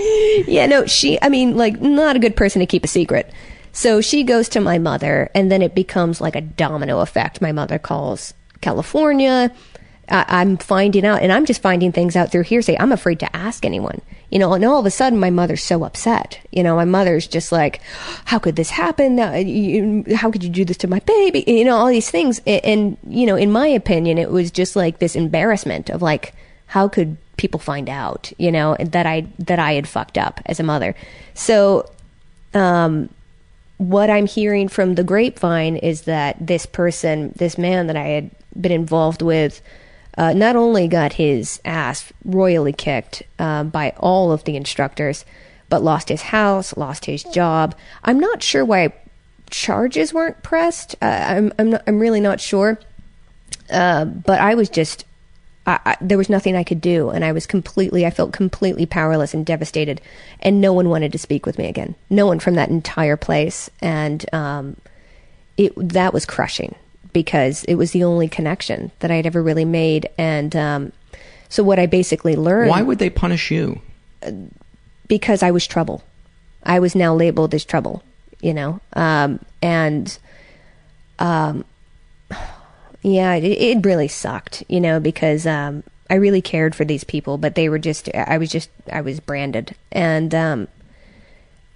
yeah, 0.47 0.65
no, 0.65 0.85
she, 0.87 1.19
I 1.21 1.29
mean, 1.29 1.55
like, 1.55 1.79
not 1.79 2.15
a 2.15 2.19
good 2.19 2.35
person 2.35 2.59
to 2.61 2.65
keep 2.65 2.83
a 2.83 2.87
secret. 2.87 3.31
So 3.71 4.01
she 4.01 4.23
goes 4.23 4.49
to 4.49 4.59
my 4.59 4.79
mother, 4.79 5.29
and 5.35 5.51
then 5.51 5.61
it 5.61 5.75
becomes 5.75 6.19
like 6.21 6.35
a 6.35 6.41
domino 6.41 7.01
effect. 7.01 7.41
My 7.41 7.51
mother 7.51 7.77
calls 7.77 8.33
California. 8.61 9.51
I, 10.09 10.25
I'm 10.27 10.57
finding 10.57 11.05
out, 11.05 11.21
and 11.21 11.31
I'm 11.31 11.45
just 11.45 11.61
finding 11.61 11.91
things 11.91 12.15
out 12.15 12.31
through 12.31 12.43
hearsay. 12.43 12.77
I'm 12.79 12.91
afraid 12.91 13.19
to 13.19 13.35
ask 13.35 13.65
anyone, 13.65 14.01
you 14.29 14.39
know. 14.39 14.53
And 14.53 14.63
all 14.65 14.79
of 14.79 14.85
a 14.85 14.91
sudden, 14.91 15.19
my 15.19 15.29
mother's 15.29 15.63
so 15.63 15.83
upset. 15.83 16.39
You 16.51 16.63
know, 16.63 16.75
my 16.75 16.85
mother's 16.85 17.27
just 17.27 17.51
like, 17.51 17.81
"How 18.25 18.39
could 18.39 18.55
this 18.55 18.69
happen? 18.69 19.19
Uh, 19.19 20.15
How 20.15 20.31
could 20.31 20.43
you 20.43 20.49
do 20.49 20.65
this 20.65 20.77
to 20.77 20.87
my 20.87 20.99
baby?" 20.99 21.43
You 21.47 21.65
know, 21.65 21.77
all 21.77 21.87
these 21.87 22.11
things. 22.11 22.39
And, 22.45 22.65
and 22.65 22.97
you 23.07 23.25
know, 23.25 23.35
in 23.35 23.51
my 23.51 23.67
opinion, 23.67 24.17
it 24.17 24.31
was 24.31 24.51
just 24.51 24.75
like 24.75 24.99
this 24.99 25.15
embarrassment 25.15 25.89
of 25.89 26.01
like, 26.01 26.33
how 26.67 26.87
could 26.87 27.17
people 27.37 27.59
find 27.59 27.89
out? 27.89 28.31
You 28.37 28.51
know, 28.51 28.75
that 28.79 29.05
I 29.05 29.27
that 29.39 29.59
I 29.59 29.73
had 29.73 29.87
fucked 29.87 30.17
up 30.17 30.41
as 30.45 30.59
a 30.59 30.63
mother. 30.63 30.95
So, 31.33 31.89
um, 32.53 33.09
what 33.77 34.09
I'm 34.09 34.25
hearing 34.25 34.67
from 34.69 34.95
the 34.95 35.03
grapevine 35.03 35.75
is 35.75 36.03
that 36.03 36.37
this 36.39 36.65
person, 36.65 37.33
this 37.35 37.57
man 37.57 37.87
that 37.87 37.97
I 37.97 38.07
had 38.07 38.31
been 38.59 38.71
involved 38.71 39.21
with, 39.21 39.61
uh, 40.17 40.33
not 40.33 40.55
only 40.55 40.87
got 40.87 41.13
his 41.13 41.59
ass 41.65 42.11
royally 42.23 42.73
kicked 42.73 43.23
uh, 43.39 43.63
by 43.63 43.93
all 43.97 44.31
of 44.31 44.43
the 44.43 44.55
instructors, 44.55 45.25
but 45.69 45.83
lost 45.83 46.09
his 46.09 46.21
house, 46.21 46.77
lost 46.77 47.05
his 47.05 47.23
job. 47.23 47.75
I'm 48.03 48.19
not 48.19 48.43
sure 48.43 48.63
why 48.63 48.93
charges 49.49 50.13
weren't 50.13 50.41
pressed. 50.43 50.95
Uh, 51.01 51.05
I'm 51.05 51.53
I'm 51.59 51.71
not, 51.71 51.83
I'm 51.87 51.99
really 51.99 52.21
not 52.21 52.39
sure. 52.39 52.79
Uh, 53.69 54.05
but 54.05 54.39
I 54.39 54.55
was 54.55 54.69
just 54.69 55.05
I, 55.65 55.79
I, 55.85 55.97
there 55.99 56.17
was 56.17 56.29
nothing 56.29 56.55
I 56.55 56.63
could 56.63 56.81
do, 56.81 57.09
and 57.09 57.25
I 57.25 57.31
was 57.31 57.47
completely, 57.47 58.05
I 58.05 58.11
felt 58.11 58.31
completely 58.31 58.85
powerless 58.85 59.33
and 59.33 59.45
devastated, 59.45 60.01
and 60.39 60.61
no 60.61 60.73
one 60.73 60.89
wanted 60.89 61.11
to 61.13 61.17
speak 61.17 61.45
with 61.45 61.57
me 61.57 61.67
again. 61.67 61.95
No 62.09 62.27
one 62.27 62.39
from 62.39 62.55
that 62.55 62.69
entire 62.69 63.17
place, 63.17 63.69
and 63.81 64.25
um, 64.33 64.77
it 65.57 65.73
that 65.75 66.13
was 66.13 66.25
crushing 66.25 66.75
because 67.15 67.63
it 67.63 67.75
was 67.75 67.91
the 67.91 68.03
only 68.03 68.27
connection 68.27 68.91
that 68.99 69.09
I 69.09 69.15
had 69.15 69.25
ever 69.25 69.41
really 69.41 69.63
made, 69.63 70.09
and 70.17 70.53
um, 70.53 70.91
so 71.47 71.63
what 71.63 71.79
I 71.79 71.85
basically 71.85 72.35
learned. 72.35 72.69
Why 72.69 72.81
would 72.81 72.99
they 72.99 73.09
punish 73.09 73.49
you? 73.49 73.81
because 75.07 75.41
I 75.43 75.51
was 75.51 75.65
trouble. 75.65 76.03
I 76.63 76.79
was 76.79 76.93
now 76.93 77.15
labeled 77.15 77.53
as 77.53 77.63
trouble, 77.63 78.03
you 78.41 78.53
know, 78.53 78.81
um, 78.93 79.39
and 79.61 80.17
um, 81.19 81.63
yeah, 83.01 83.35
it, 83.35 83.43
it 83.45 83.85
really 83.85 84.09
sucked, 84.09 84.63
you 84.67 84.81
know, 84.81 84.99
because 84.99 85.47
um, 85.47 85.83
I 86.09 86.15
really 86.15 86.41
cared 86.41 86.75
for 86.75 86.83
these 86.83 87.05
people, 87.05 87.37
but 87.37 87.55
they 87.55 87.69
were 87.69 87.79
just, 87.79 88.09
I 88.13 88.37
was 88.37 88.49
just, 88.49 88.69
I 88.91 88.99
was 88.99 89.21
branded, 89.21 89.73
and 89.89 90.35
um, 90.35 90.67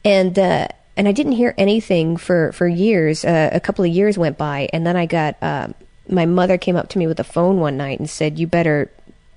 and 0.03 0.37
uh, 0.37 0.67
and 0.99 1.07
I 1.07 1.13
didn't 1.13 1.31
hear 1.31 1.55
anything 1.57 2.17
for 2.17 2.51
for 2.51 2.67
years. 2.67 3.23
Uh, 3.23 3.49
a 3.53 3.61
couple 3.61 3.85
of 3.85 3.91
years 3.91 4.17
went 4.17 4.37
by, 4.37 4.67
and 4.73 4.85
then 4.85 4.97
I 4.97 5.05
got 5.05 5.41
uh, 5.41 5.69
my 6.09 6.25
mother 6.25 6.57
came 6.57 6.75
up 6.75 6.89
to 6.89 6.99
me 6.99 7.07
with 7.07 7.21
a 7.21 7.23
phone 7.23 7.61
one 7.61 7.77
night 7.77 7.99
and 7.99 8.09
said, 8.09 8.37
"You 8.37 8.47
better, 8.47 8.91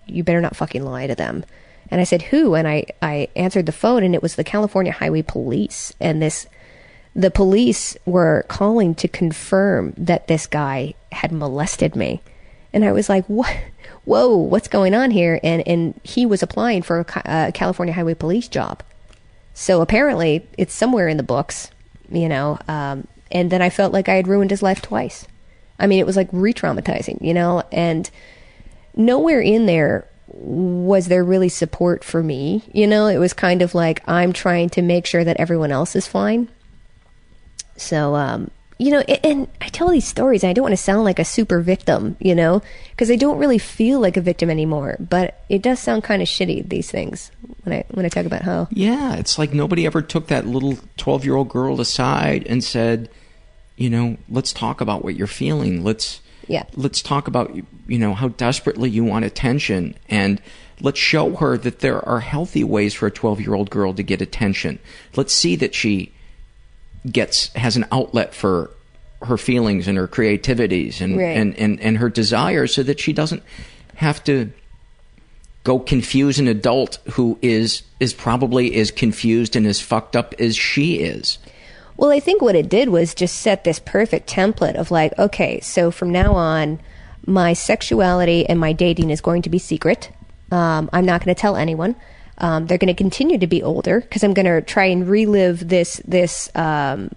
you 0.06 0.24
better 0.24 0.40
not 0.40 0.56
fucking 0.56 0.84
lie 0.84 1.06
to 1.06 1.14
them." 1.14 1.44
And 1.88 2.00
I 2.00 2.04
said, 2.04 2.22
"Who?" 2.22 2.56
And 2.56 2.66
I 2.66 2.86
I 3.00 3.28
answered 3.36 3.66
the 3.66 3.72
phone, 3.72 4.02
and 4.02 4.12
it 4.12 4.22
was 4.22 4.34
the 4.34 4.42
California 4.42 4.90
Highway 4.90 5.22
Police, 5.22 5.94
and 6.00 6.20
this 6.20 6.48
the 7.14 7.30
police 7.30 7.96
were 8.06 8.44
calling 8.48 8.96
to 8.96 9.06
confirm 9.06 9.94
that 9.96 10.26
this 10.26 10.48
guy 10.48 10.94
had 11.12 11.30
molested 11.30 11.94
me. 11.94 12.22
And 12.72 12.84
I 12.84 12.90
was 12.90 13.08
like, 13.08 13.24
what? 13.26 13.54
Whoa, 14.04 14.34
what's 14.34 14.66
going 14.66 14.94
on 14.94 15.10
here? 15.10 15.38
And, 15.44 15.62
and 15.68 16.00
he 16.02 16.24
was 16.24 16.42
applying 16.42 16.82
for 16.82 17.00
a, 17.00 17.22
a 17.26 17.52
California 17.52 17.92
Highway 17.92 18.14
Police 18.14 18.48
job. 18.48 18.82
So 19.54 19.80
apparently 19.80 20.46
it's 20.56 20.74
somewhere 20.74 21.08
in 21.08 21.16
the 21.16 21.22
books, 21.22 21.70
you 22.10 22.28
know. 22.28 22.58
Um, 22.68 23.06
and 23.30 23.50
then 23.50 23.62
I 23.62 23.70
felt 23.70 23.92
like 23.92 24.08
I 24.08 24.14
had 24.14 24.28
ruined 24.28 24.50
his 24.50 24.62
life 24.62 24.82
twice. 24.82 25.26
I 25.78 25.86
mean, 25.86 25.98
it 25.98 26.06
was 26.06 26.16
like 26.16 26.28
re 26.32 26.52
traumatizing, 26.52 27.20
you 27.20 27.34
know. 27.34 27.62
And 27.72 28.08
nowhere 28.94 29.40
in 29.40 29.66
there 29.66 30.06
was 30.28 31.08
there 31.08 31.24
really 31.24 31.48
support 31.48 32.04
for 32.04 32.22
me, 32.22 32.62
you 32.72 32.86
know. 32.86 33.06
It 33.06 33.18
was 33.18 33.32
kind 33.32 33.62
of 33.62 33.74
like 33.74 34.06
I'm 34.08 34.32
trying 34.32 34.70
to 34.70 34.82
make 34.82 35.06
sure 35.06 35.24
that 35.24 35.38
everyone 35.38 35.72
else 35.72 35.96
is 35.96 36.06
fine. 36.06 36.48
So, 37.76 38.14
um, 38.14 38.50
you 38.82 38.90
know, 38.90 39.00
and, 39.00 39.20
and 39.24 39.48
I 39.60 39.68
tell 39.68 39.88
these 39.88 40.06
stories, 40.06 40.42
and 40.42 40.50
I 40.50 40.52
don't 40.52 40.64
want 40.64 40.72
to 40.72 40.76
sound 40.76 41.04
like 41.04 41.20
a 41.20 41.24
super 41.24 41.60
victim, 41.60 42.16
you 42.18 42.34
know, 42.34 42.62
because 42.90 43.12
I 43.12 43.16
don't 43.16 43.38
really 43.38 43.58
feel 43.58 44.00
like 44.00 44.16
a 44.16 44.20
victim 44.20 44.50
anymore. 44.50 44.96
But 44.98 45.40
it 45.48 45.62
does 45.62 45.78
sound 45.78 46.02
kind 46.02 46.20
of 46.20 46.26
shitty 46.26 46.68
these 46.68 46.90
things 46.90 47.30
when 47.62 47.76
I 47.76 47.84
when 47.92 48.04
I 48.04 48.08
talk 48.08 48.26
about 48.26 48.42
how. 48.42 48.66
Yeah, 48.72 49.14
it's 49.14 49.38
like 49.38 49.52
nobody 49.52 49.86
ever 49.86 50.02
took 50.02 50.26
that 50.26 50.46
little 50.46 50.78
12 50.96 51.24
year 51.24 51.36
old 51.36 51.48
girl 51.48 51.80
aside 51.80 52.44
and 52.48 52.64
said, 52.64 53.08
you 53.76 53.88
know, 53.88 54.16
let's 54.28 54.52
talk 54.52 54.80
about 54.80 55.04
what 55.04 55.14
you're 55.14 55.28
feeling. 55.28 55.84
Let's 55.84 56.20
Yeah. 56.48 56.64
let's 56.74 57.02
talk 57.02 57.28
about 57.28 57.54
you 57.86 57.98
know 57.98 58.14
how 58.14 58.28
desperately 58.28 58.90
you 58.90 59.04
want 59.04 59.24
attention 59.24 59.94
and 60.08 60.42
let's 60.80 60.98
show 60.98 61.36
her 61.36 61.56
that 61.58 61.78
there 61.78 62.06
are 62.08 62.20
healthy 62.20 62.64
ways 62.64 62.94
for 62.94 63.06
a 63.06 63.12
12 63.12 63.40
year 63.40 63.54
old 63.54 63.70
girl 63.70 63.94
to 63.94 64.02
get 64.02 64.20
attention. 64.20 64.80
Let's 65.14 65.32
see 65.32 65.54
that 65.56 65.72
she 65.72 66.12
gets 67.10 67.48
has 67.54 67.76
an 67.76 67.86
outlet 67.90 68.34
for 68.34 68.70
her 69.22 69.36
feelings 69.36 69.88
and 69.88 69.96
her 69.98 70.08
creativities 70.08 71.00
and 71.00 71.16
Right. 71.16 71.36
and, 71.36 71.56
and 71.58 71.80
and 71.80 71.98
her 71.98 72.08
desires 72.08 72.74
so 72.74 72.82
that 72.82 73.00
she 73.00 73.12
doesn't 73.12 73.42
have 73.96 74.22
to 74.24 74.52
go 75.64 75.78
confuse 75.78 76.38
an 76.38 76.48
adult 76.48 76.98
who 77.12 77.38
is 77.40 77.82
is 78.00 78.12
probably 78.12 78.74
as 78.76 78.90
confused 78.90 79.54
and 79.54 79.66
as 79.66 79.80
fucked 79.80 80.16
up 80.16 80.34
as 80.38 80.56
she 80.56 80.96
is. 80.96 81.38
Well, 81.96 82.10
I 82.10 82.20
think 82.20 82.42
what 82.42 82.56
it 82.56 82.68
did 82.68 82.88
was 82.88 83.14
just 83.14 83.36
set 83.40 83.64
this 83.64 83.78
perfect 83.78 84.28
template 84.28 84.74
of 84.74 84.90
like, 84.90 85.16
okay, 85.18 85.60
so 85.60 85.90
from 85.90 86.10
now 86.10 86.32
on, 86.34 86.80
my 87.26 87.52
sexuality 87.52 88.44
and 88.48 88.58
my 88.58 88.72
dating 88.72 89.10
is 89.10 89.20
going 89.20 89.42
to 89.42 89.50
be 89.50 89.58
secret. 89.58 90.10
Um, 90.50 90.90
I'm 90.92 91.04
not 91.04 91.24
going 91.24 91.34
to 91.34 91.40
tell 91.40 91.54
anyone. 91.54 91.94
Um, 92.42 92.66
they're 92.66 92.78
going 92.78 92.94
to 92.94 92.94
continue 92.94 93.38
to 93.38 93.46
be 93.46 93.62
older 93.62 94.00
because 94.00 94.24
I'm 94.24 94.34
going 94.34 94.46
to 94.46 94.60
try 94.60 94.86
and 94.86 95.08
relive 95.08 95.68
this 95.68 96.00
this 96.04 96.50
um, 96.54 97.10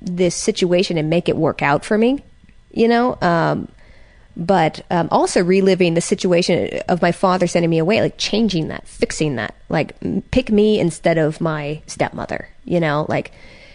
this 0.00 0.34
situation 0.34 0.96
and 0.96 1.10
make 1.10 1.28
it 1.28 1.36
work 1.36 1.62
out 1.62 1.84
for 1.84 1.98
me. 1.98 2.22
You 2.70 2.88
know, 2.88 3.18
um, 3.20 3.68
but 4.36 4.84
um, 4.90 5.08
also 5.10 5.42
reliving 5.42 5.94
the 5.94 6.00
situation 6.00 6.80
of 6.88 7.02
my 7.02 7.10
father 7.10 7.46
sending 7.46 7.70
me 7.70 7.78
away, 7.78 8.00
like 8.00 8.18
changing 8.18 8.68
that, 8.68 8.86
fixing 8.86 9.36
that, 9.36 9.54
like 9.68 9.96
pick 10.30 10.50
me 10.50 10.78
instead 10.78 11.18
of 11.18 11.40
my 11.40 11.82
stepmother. 11.86 12.48
You 12.64 12.80
know, 12.80 13.06
like 13.08 13.32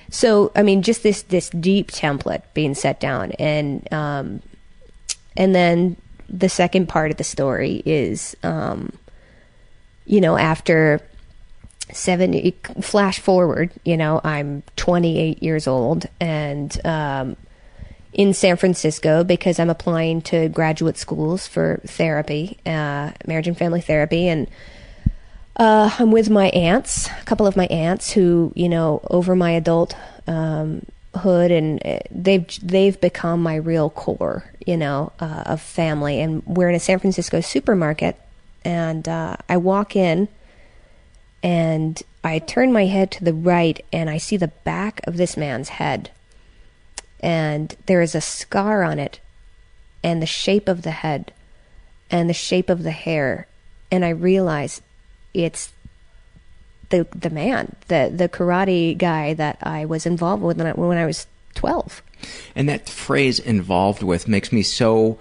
so. 0.10 0.52
I 0.56 0.64
mean, 0.64 0.84
just 0.84 1.04
this 1.04 1.24
this 1.24 1.50
deep 1.50 1.92
template 1.92 2.44
being 2.54 2.76
set 2.76 3.00
down, 3.00 3.32
and 3.34 3.92
um, 3.92 4.42
and 5.36 5.54
then 5.56 5.98
the 6.30 6.50
second 6.50 6.88
part 6.88 7.12
of 7.12 7.18
the 7.18 7.24
story 7.24 7.82
is, 7.86 8.38
um, 8.44 8.94
you 10.06 10.22
know, 10.22 10.38
after 10.38 11.02
seven 11.94 12.54
flash 12.82 13.20
forward 13.20 13.70
you 13.84 13.98
know 13.98 14.22
i'm 14.24 14.64
28 14.78 15.44
years 15.44 15.68
old 15.68 16.06
and 16.22 16.80
um, 16.86 17.36
in 18.14 18.34
san 18.34 18.56
francisco 18.56 19.26
because 19.26 19.60
i'm 19.60 19.70
applying 19.70 20.22
to 20.22 20.48
graduate 20.50 20.98
schools 20.98 21.48
for 21.48 21.82
therapy 21.86 22.58
uh, 22.66 23.12
marriage 23.28 23.48
and 23.48 23.58
family 23.58 23.82
therapy. 23.82 24.30
And 24.30 24.48
uh, 25.58 25.94
i'm 26.00 26.12
with 26.12 26.30
my 26.30 26.48
aunts 26.50 27.08
a 27.10 27.26
couple 27.26 27.46
of 27.46 27.58
my 27.58 27.66
aunts 27.66 28.12
who 28.12 28.54
you 28.56 28.70
know 28.70 29.02
over 29.10 29.36
my 29.36 29.52
adult 29.52 29.94
um, 30.28 30.86
hood 31.16 31.52
and 31.52 31.86
uh, 31.86 32.00
they've 32.10 32.48
they've 32.64 33.00
become 33.02 33.44
my 33.44 33.56
real 33.56 33.90
core 33.90 34.50
you 34.66 34.78
know 34.78 35.12
uh, 35.20 35.44
of 35.46 35.62
family. 35.62 36.22
And 36.22 36.44
we're 36.46 36.70
in 36.70 36.76
a 36.76 36.80
san 36.80 37.00
francisco 37.00 37.42
supermarket 37.42 38.18
and 38.64 39.08
uh, 39.08 39.36
i 39.50 39.58
walk 39.58 39.96
in 39.96 40.28
and 41.44 42.02
I 42.24 42.40
turn 42.40 42.72
my 42.72 42.86
head 42.86 43.12
to 43.12 43.24
the 43.24 43.34
right 43.34 43.84
and 43.92 44.10
I 44.10 44.18
see 44.18 44.38
the 44.38 44.50
back 44.50 45.02
of 45.06 45.18
this 45.18 45.36
man's 45.36 45.70
head. 45.70 46.12
And 47.20 47.76
there 47.86 48.02
is 48.02 48.16
a 48.16 48.22
scar 48.22 48.84
on 48.84 48.98
it, 48.98 49.20
and 50.04 50.22
the 50.22 50.28
shape 50.28 50.68
of 50.68 50.82
the 50.82 50.92
head, 50.92 51.32
and 52.10 52.28
the 52.28 52.34
shape 52.34 52.68
of 52.68 52.82
the 52.82 52.92
hair. 52.92 53.48
And 53.92 54.04
I 54.04 54.10
realize 54.10 54.82
it's 55.32 55.72
the 56.90 57.08
the 57.14 57.30
man, 57.30 57.76
the 57.90 58.12
the 58.14 58.28
karate 58.28 58.98
guy 58.98 59.36
that 59.36 59.60
I 59.62 59.86
was 59.86 60.08
involved 60.08 60.42
with 60.42 60.58
when 60.58 60.66
I, 60.66 60.72
when 60.72 60.98
I 60.98 61.06
was 61.06 61.28
twelve. 61.54 62.02
And 62.56 62.68
that 62.68 62.90
phrase 62.90 63.38
"involved 63.38 64.02
with" 64.02 64.28
makes 64.28 64.52
me 64.52 64.64
so 64.64 65.20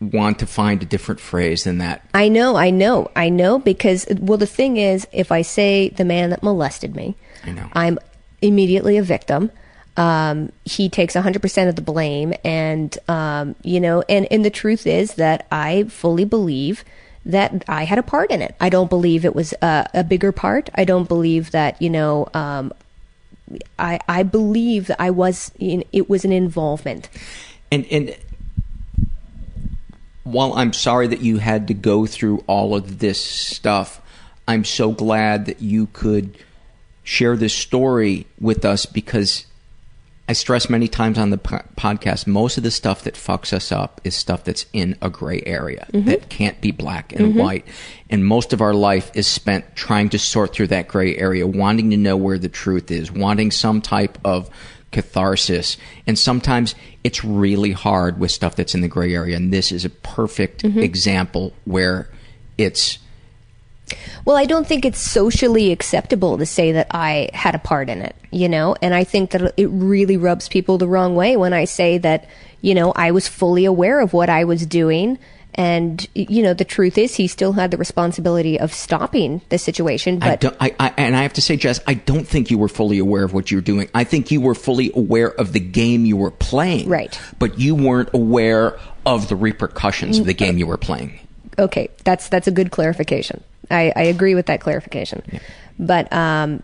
want 0.00 0.38
to 0.40 0.46
find 0.46 0.82
a 0.82 0.86
different 0.86 1.20
phrase 1.20 1.64
than 1.64 1.78
that. 1.78 2.06
I 2.12 2.28
know, 2.28 2.56
I 2.56 2.70
know, 2.70 3.10
I 3.16 3.28
know 3.28 3.58
because 3.58 4.06
well 4.18 4.38
the 4.38 4.46
thing 4.46 4.76
is 4.76 5.06
if 5.12 5.32
I 5.32 5.42
say 5.42 5.88
the 5.88 6.04
man 6.04 6.30
that 6.30 6.42
molested 6.42 6.94
me, 6.94 7.16
I 7.44 7.52
know. 7.52 7.68
I'm 7.72 7.98
immediately 8.42 8.96
a 8.96 9.02
victim. 9.02 9.50
Um, 9.96 10.52
he 10.64 10.90
takes 10.90 11.14
100% 11.14 11.68
of 11.68 11.76
the 11.76 11.82
blame 11.82 12.34
and 12.44 12.96
um, 13.08 13.54
you 13.62 13.80
know 13.80 14.02
and 14.08 14.26
and 14.30 14.44
the 14.44 14.50
truth 14.50 14.86
is 14.86 15.14
that 15.14 15.46
I 15.50 15.84
fully 15.84 16.26
believe 16.26 16.84
that 17.26 17.64
I 17.68 17.84
had 17.84 17.98
a 17.98 18.02
part 18.02 18.30
in 18.30 18.40
it. 18.40 18.54
I 18.60 18.68
don't 18.68 18.88
believe 18.88 19.24
it 19.24 19.34
was 19.34 19.52
a, 19.60 19.88
a 19.92 20.04
bigger 20.04 20.30
part. 20.30 20.70
I 20.74 20.84
don't 20.84 21.08
believe 21.08 21.50
that, 21.50 21.80
you 21.82 21.90
know, 21.90 22.28
um, 22.32 22.72
I 23.78 24.00
I 24.08 24.22
believe 24.22 24.86
that 24.86 25.00
I 25.00 25.10
was 25.10 25.50
in 25.58 25.84
it 25.92 26.08
was 26.08 26.24
an 26.24 26.32
involvement. 26.32 27.08
And 27.70 27.84
and 27.90 28.16
while 30.26 30.52
I'm 30.54 30.72
sorry 30.72 31.06
that 31.06 31.20
you 31.20 31.38
had 31.38 31.68
to 31.68 31.74
go 31.74 32.04
through 32.06 32.42
all 32.46 32.74
of 32.74 32.98
this 32.98 33.22
stuff, 33.24 34.00
I'm 34.48 34.64
so 34.64 34.90
glad 34.92 35.46
that 35.46 35.62
you 35.62 35.86
could 35.92 36.36
share 37.04 37.36
this 37.36 37.54
story 37.54 38.26
with 38.40 38.64
us 38.64 38.86
because 38.86 39.46
I 40.28 40.32
stress 40.32 40.68
many 40.68 40.88
times 40.88 41.18
on 41.18 41.30
the 41.30 41.38
po- 41.38 41.62
podcast 41.76 42.26
most 42.26 42.56
of 42.58 42.64
the 42.64 42.72
stuff 42.72 43.04
that 43.04 43.14
fucks 43.14 43.52
us 43.52 43.70
up 43.70 44.00
is 44.02 44.16
stuff 44.16 44.42
that's 44.42 44.66
in 44.72 44.96
a 45.00 45.08
gray 45.08 45.40
area 45.46 45.86
Mhm. 45.92 46.06
that 46.06 46.28
can't 46.28 46.60
be 46.60 46.72
black 46.72 47.12
and 47.12 47.32
Mhm. 47.34 47.38
white. 47.38 47.64
And 48.10 48.26
most 48.26 48.52
of 48.52 48.60
our 48.60 48.74
life 48.74 49.12
is 49.14 49.28
spent 49.28 49.76
trying 49.76 50.08
to 50.08 50.18
sort 50.18 50.52
through 50.52 50.66
that 50.68 50.88
gray 50.88 51.16
area, 51.16 51.46
wanting 51.46 51.90
to 51.90 51.96
know 51.96 52.16
where 52.16 52.38
the 52.38 52.48
truth 52.48 52.90
is, 52.90 53.12
wanting 53.12 53.52
some 53.52 53.80
type 53.80 54.18
of 54.24 54.50
catharsis. 54.96 55.76
And 56.06 56.18
sometimes 56.18 56.74
it's 57.04 57.22
really 57.22 57.72
hard 57.72 58.18
with 58.18 58.30
stuff 58.30 58.56
that's 58.56 58.74
in 58.74 58.80
the 58.80 58.88
gray 58.88 59.14
area. 59.14 59.36
And 59.36 59.52
this 59.52 59.70
is 59.70 59.84
a 59.84 59.90
perfect 59.90 60.62
Mhm. 60.62 60.82
example 60.82 61.52
where 61.66 62.08
it's 62.56 62.98
Well, 64.24 64.36
I 64.36 64.46
don't 64.46 64.66
think 64.66 64.84
it's 64.84 64.98
socially 64.98 65.70
acceptable 65.70 66.38
to 66.38 66.46
say 66.46 66.72
that 66.72 66.88
I 66.90 67.28
had 67.32 67.54
a 67.54 67.60
part 67.60 67.88
in 67.88 68.02
it, 68.02 68.16
you 68.32 68.48
know? 68.48 68.74
And 68.82 68.92
I 68.94 69.04
think 69.04 69.30
that 69.30 69.52
it 69.56 69.68
really 69.70 70.16
rubs 70.16 70.48
people 70.48 70.76
the 70.76 70.88
wrong 70.88 71.14
way 71.14 71.36
when 71.36 71.52
I 71.52 71.66
say 71.66 71.96
that, 71.98 72.26
you 72.62 72.74
know, 72.74 72.92
I 72.96 73.12
was 73.12 73.28
fully 73.28 73.64
aware 73.64 74.00
of 74.00 74.12
what 74.12 74.28
I 74.28 74.42
was 74.42 74.66
doing. 74.66 75.18
And, 75.58 76.06
you 76.14 76.42
know, 76.42 76.52
the 76.52 76.66
truth 76.66 76.98
is 76.98 77.14
he 77.14 77.26
still 77.26 77.54
had 77.54 77.70
the 77.70 77.78
responsibility 77.78 78.60
of 78.60 78.74
stopping 78.74 79.40
the 79.48 79.56
situation. 79.56 80.22
I 80.22 80.30
But 80.30 80.40
don't, 80.40 80.56
I, 80.60 80.74
I, 80.78 80.92
and 80.98 81.16
I 81.16 81.22
have 81.22 81.32
to 81.32 81.40
say, 81.40 81.56
Jess, 81.56 81.80
I 81.86 81.94
don't 81.94 82.28
think 82.28 82.50
you 82.50 82.58
were 82.58 82.68
fully 82.68 82.98
aware 82.98 83.24
of 83.24 83.32
what 83.32 83.50
you 83.50 83.56
were 83.56 83.62
doing. 83.62 83.88
I 83.94 84.04
think 84.04 84.30
you 84.30 84.42
were 84.42 84.54
fully 84.54 84.92
aware 84.94 85.32
of 85.32 85.54
the 85.54 85.60
game 85.60 86.04
you 86.04 86.18
were 86.18 86.30
playing. 86.30 86.90
Right. 86.90 87.18
But 87.38 87.58
you 87.58 87.74
weren't 87.74 88.10
aware 88.12 88.78
of 89.06 89.28
the 89.28 89.36
repercussions 89.36 90.18
of 90.18 90.26
the 90.26 90.34
game 90.34 90.58
you 90.58 90.66
were 90.66 90.76
playing. 90.76 91.20
okay, 91.58 91.88
that's, 92.04 92.28
that's 92.28 92.46
a 92.46 92.50
good 92.50 92.70
clarification. 92.70 93.42
I, 93.70 93.92
I 93.96 94.02
agree 94.02 94.34
with 94.34 94.46
that 94.46 94.60
clarification. 94.60 95.22
Yeah. 95.32 95.38
But, 95.78 96.12
um, 96.12 96.62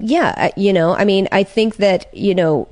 yeah, 0.00 0.50
you 0.56 0.72
know, 0.72 0.92
I 0.94 1.04
mean, 1.04 1.28
I 1.30 1.44
think 1.44 1.76
that, 1.76 2.12
you 2.12 2.34
know, 2.34 2.66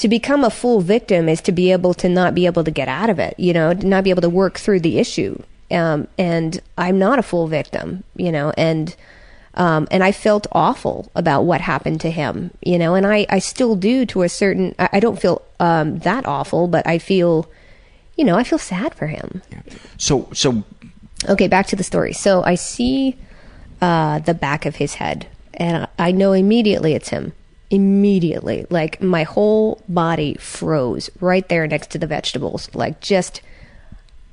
to 0.00 0.08
become 0.08 0.44
a 0.44 0.50
full 0.50 0.80
victim 0.80 1.28
is 1.28 1.40
to 1.42 1.52
be 1.52 1.72
able 1.72 1.94
to 1.94 2.08
not 2.08 2.34
be 2.34 2.46
able 2.46 2.64
to 2.64 2.70
get 2.70 2.88
out 2.88 3.08
of 3.08 3.18
it, 3.18 3.34
you 3.38 3.52
know, 3.52 3.72
to 3.72 3.86
not 3.86 4.04
be 4.04 4.10
able 4.10 4.22
to 4.22 4.28
work 4.28 4.58
through 4.58 4.80
the 4.80 4.98
issue. 4.98 5.40
Um, 5.70 6.08
and 6.18 6.60
I'm 6.76 6.98
not 6.98 7.18
a 7.18 7.22
full 7.22 7.46
victim, 7.46 8.02
you 8.16 8.32
know, 8.32 8.52
and, 8.56 8.94
um, 9.54 9.86
and 9.90 10.02
I 10.02 10.10
felt 10.12 10.46
awful 10.52 11.10
about 11.14 11.42
what 11.42 11.60
happened 11.60 12.00
to 12.00 12.10
him, 12.10 12.50
you 12.60 12.78
know, 12.78 12.94
and 12.94 13.06
I, 13.06 13.24
I 13.30 13.38
still 13.38 13.76
do 13.76 14.04
to 14.06 14.22
a 14.22 14.28
certain, 14.28 14.74
I, 14.78 14.88
I 14.94 15.00
don't 15.00 15.20
feel, 15.20 15.42
um, 15.60 16.00
that 16.00 16.26
awful, 16.26 16.66
but 16.66 16.86
I 16.86 16.98
feel, 16.98 17.48
you 18.16 18.24
know, 18.24 18.36
I 18.36 18.42
feel 18.42 18.58
sad 18.58 18.94
for 18.94 19.06
him. 19.06 19.42
So, 19.96 20.28
so 20.32 20.64
Okay, 21.28 21.48
back 21.48 21.66
to 21.66 21.76
the 21.76 21.84
story. 21.84 22.12
So 22.12 22.42
I 22.42 22.54
see 22.54 23.16
uh, 23.80 24.20
the 24.20 24.34
back 24.34 24.64
of 24.64 24.76
his 24.76 24.94
head, 24.94 25.26
and 25.54 25.86
I 25.98 26.12
know 26.12 26.32
immediately 26.32 26.94
it's 26.94 27.10
him. 27.10 27.32
Immediately, 27.70 28.66
like 28.68 29.00
my 29.00 29.22
whole 29.22 29.82
body 29.88 30.34
froze 30.34 31.08
right 31.20 31.48
there 31.48 31.66
next 31.66 31.90
to 31.92 31.98
the 31.98 32.06
vegetables, 32.06 32.68
like 32.74 33.00
just 33.00 33.42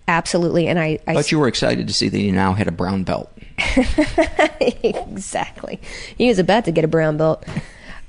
absolutely. 0.07 0.68
And 0.68 0.80
I, 0.80 0.99
I 1.05 1.14
but 1.14 1.31
you 1.31 1.39
were 1.39 1.47
excited 1.47 1.88
to 1.88 1.93
see 1.93 2.09
that 2.09 2.18
he 2.18 2.31
now 2.31 2.53
had 2.53 2.68
a 2.68 2.72
brown 2.72 3.03
belt. 3.03 3.31
exactly. 4.59 5.80
He 6.18 6.27
was 6.27 6.39
about 6.39 6.65
to 6.65 6.72
get 6.72 6.84
a 6.84 6.88
brown 6.88 7.18
belt. 7.18 7.45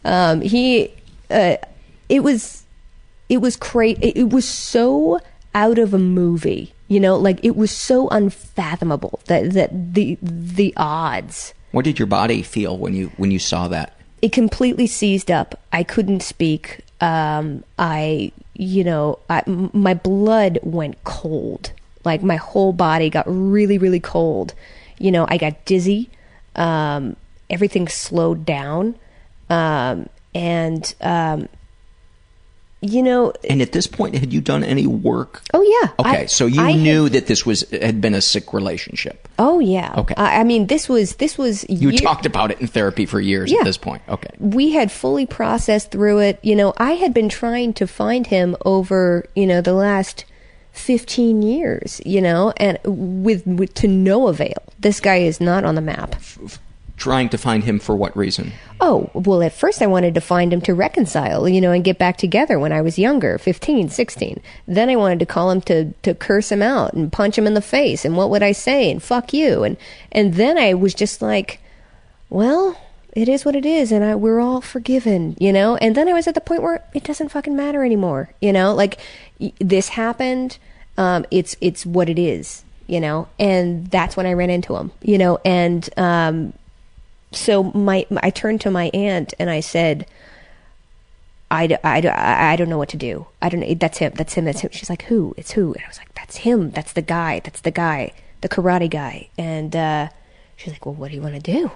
Um, 0.04 0.40
he, 0.40 0.94
uh, 1.30 1.56
it 2.08 2.20
was, 2.20 2.64
it 3.28 3.38
was 3.38 3.56
crazy. 3.56 4.00
It, 4.02 4.16
it 4.16 4.30
was 4.30 4.48
so 4.48 5.20
out 5.54 5.78
of 5.78 5.92
a 5.92 5.98
movie, 5.98 6.72
you 6.88 7.00
know, 7.00 7.16
like 7.16 7.44
it 7.44 7.56
was 7.56 7.70
so 7.70 8.08
unfathomable 8.08 9.20
that 9.26 9.52
that 9.52 9.94
the 9.94 10.16
the 10.22 10.72
odds. 10.76 11.54
What 11.72 11.84
did 11.84 11.98
your 11.98 12.06
body 12.06 12.42
feel 12.42 12.78
when 12.78 12.94
you 12.94 13.10
when 13.16 13.30
you 13.30 13.38
saw 13.38 13.68
that? 13.68 13.97
It 14.20 14.32
completely 14.32 14.86
seized 14.86 15.30
up. 15.30 15.60
I 15.72 15.82
couldn't 15.82 16.22
speak. 16.22 16.80
Um, 17.00 17.64
I, 17.78 18.32
you 18.54 18.82
know, 18.84 19.20
I, 19.30 19.42
my 19.46 19.94
blood 19.94 20.58
went 20.62 21.02
cold. 21.04 21.72
Like 22.04 22.22
my 22.22 22.36
whole 22.36 22.72
body 22.72 23.10
got 23.10 23.24
really, 23.28 23.78
really 23.78 24.00
cold. 24.00 24.54
You 24.98 25.12
know, 25.12 25.26
I 25.28 25.36
got 25.36 25.64
dizzy. 25.64 26.10
Um, 26.56 27.16
everything 27.48 27.86
slowed 27.88 28.44
down. 28.44 28.96
Um, 29.48 30.08
and, 30.34 30.94
um, 31.00 31.48
you 32.80 33.02
know, 33.02 33.32
And 33.48 33.60
at 33.60 33.72
this 33.72 33.86
point, 33.88 34.14
had 34.14 34.32
you 34.32 34.40
done 34.40 34.62
any 34.62 34.86
work? 34.86 35.42
oh 35.52 35.62
yeah. 35.62 35.90
Okay, 35.98 36.22
I- 36.22 36.26
so 36.26 36.46
you 36.46 36.60
I 36.62 36.70
had- 36.72 36.80
knew 36.80 37.08
that 37.08 37.26
this 37.26 37.44
was 37.44 37.64
had 37.72 38.00
been 38.00 38.14
a 38.14 38.20
sick 38.20 38.52
relationship. 38.52 39.28
oh 39.38 39.58
yeah. 39.58 39.94
Okay. 39.96 40.14
I, 40.16 40.40
I 40.40 40.44
mean, 40.44 40.68
this 40.68 40.88
was 40.88 41.16
this 41.16 41.36
was 41.36 41.64
You 41.68 41.90
year- 41.90 42.00
talked 42.00 42.24
about 42.26 42.50
it 42.50 42.60
in 42.60 42.66
therapy 42.68 43.04
for 43.06 43.20
years 43.20 43.50
Yeah. 43.50 43.58
at 43.60 43.64
this 43.64 43.78
point. 43.78 44.02
Okay. 44.08 44.30
we 44.38 44.72
had 44.72 44.92
fully 44.92 45.26
processed 45.26 45.90
through 45.90 46.18
it. 46.20 46.38
You 46.42 46.54
know, 46.56 46.72
I 46.78 46.92
had 46.92 47.12
been 47.12 47.28
trying 47.28 47.72
to 47.74 47.86
find 47.86 48.26
him 48.28 48.56
over, 48.64 49.24
you 49.34 49.46
know, 49.46 49.60
the 49.60 49.72
last 49.74 50.24
15 50.72 51.42
years, 51.42 52.00
you 52.06 52.20
know, 52.20 52.52
and 52.58 52.78
with, 52.84 53.44
with 53.46 53.74
to 53.74 53.88
no 53.88 54.28
avail. 54.28 54.62
This 54.78 55.00
guy 55.00 55.16
is 55.16 55.40
not 55.40 55.64
on 55.64 55.74
the 55.74 55.80
map. 55.80 56.14
Trying 56.98 57.28
to 57.28 57.38
find 57.38 57.62
him 57.62 57.78
for 57.78 57.94
what 57.94 58.16
reason? 58.16 58.52
Oh, 58.80 59.08
well, 59.14 59.40
at 59.42 59.52
first 59.52 59.80
I 59.80 59.86
wanted 59.86 60.14
to 60.16 60.20
find 60.20 60.52
him 60.52 60.60
to 60.62 60.74
reconcile, 60.74 61.48
you 61.48 61.60
know, 61.60 61.70
and 61.70 61.84
get 61.84 61.96
back 61.96 62.16
together 62.16 62.58
when 62.58 62.72
I 62.72 62.80
was 62.80 62.98
younger, 62.98 63.38
15, 63.38 63.88
16. 63.88 64.42
Then 64.66 64.90
I 64.90 64.96
wanted 64.96 65.20
to 65.20 65.26
call 65.26 65.52
him 65.52 65.60
to, 65.62 65.92
to 66.02 66.14
curse 66.14 66.50
him 66.50 66.60
out 66.60 66.94
and 66.94 67.12
punch 67.12 67.38
him 67.38 67.46
in 67.46 67.54
the 67.54 67.62
face 67.62 68.04
and 68.04 68.16
what 68.16 68.30
would 68.30 68.42
I 68.42 68.50
say 68.50 68.90
and 68.90 69.00
fuck 69.00 69.32
you. 69.32 69.62
And, 69.62 69.76
and 70.10 70.34
then 70.34 70.58
I 70.58 70.74
was 70.74 70.92
just 70.92 71.22
like, 71.22 71.60
well, 72.30 72.76
it 73.12 73.28
is 73.28 73.44
what 73.44 73.54
it 73.54 73.64
is 73.64 73.92
and 73.92 74.04
I, 74.04 74.16
we're 74.16 74.40
all 74.40 74.60
forgiven, 74.60 75.36
you 75.38 75.52
know? 75.52 75.76
And 75.76 75.94
then 75.94 76.08
I 76.08 76.14
was 76.14 76.26
at 76.26 76.34
the 76.34 76.40
point 76.40 76.62
where 76.62 76.82
it 76.94 77.04
doesn't 77.04 77.28
fucking 77.28 77.54
matter 77.54 77.84
anymore, 77.84 78.30
you 78.40 78.52
know? 78.52 78.74
Like 78.74 78.98
this 79.60 79.90
happened, 79.90 80.58
um, 80.96 81.24
it's, 81.30 81.56
it's 81.60 81.86
what 81.86 82.08
it 82.08 82.18
is, 82.18 82.64
you 82.88 83.00
know? 83.00 83.28
And 83.38 83.86
that's 83.86 84.16
when 84.16 84.26
I 84.26 84.32
ran 84.32 84.50
into 84.50 84.74
him, 84.74 84.90
you 85.00 85.16
know? 85.16 85.38
And, 85.44 85.88
um, 85.96 86.54
so 87.32 87.64
my, 87.64 88.06
I 88.16 88.30
turned 88.30 88.60
to 88.62 88.70
my 88.70 88.90
aunt 88.94 89.34
and 89.38 89.50
I 89.50 89.60
said, 89.60 90.06
I, 91.50 91.78
I, 91.82 92.52
I 92.52 92.56
don't 92.56 92.68
know 92.68 92.78
what 92.78 92.90
to 92.90 92.96
do. 92.96 93.26
I 93.40 93.48
don't 93.48 93.60
know. 93.60 93.74
That's 93.74 93.98
him. 93.98 94.12
That's 94.14 94.34
him. 94.34 94.44
That's 94.44 94.60
him. 94.60 94.70
She's 94.72 94.90
like, 94.90 95.02
who? 95.02 95.34
It's 95.36 95.52
who? 95.52 95.72
And 95.72 95.82
I 95.84 95.88
was 95.88 95.98
like, 95.98 96.14
that's 96.14 96.36
him. 96.36 96.70
That's 96.70 96.92
the 96.92 97.02
guy. 97.02 97.40
That's 97.40 97.60
the 97.60 97.70
guy. 97.70 98.12
The 98.42 98.48
karate 98.48 98.90
guy. 98.90 99.28
And, 99.38 99.74
uh, 99.74 100.08
she's 100.56 100.72
like, 100.72 100.84
well, 100.84 100.94
what 100.94 101.10
do 101.10 101.16
you 101.16 101.22
want 101.22 101.34
to 101.34 101.40
do? 101.40 101.70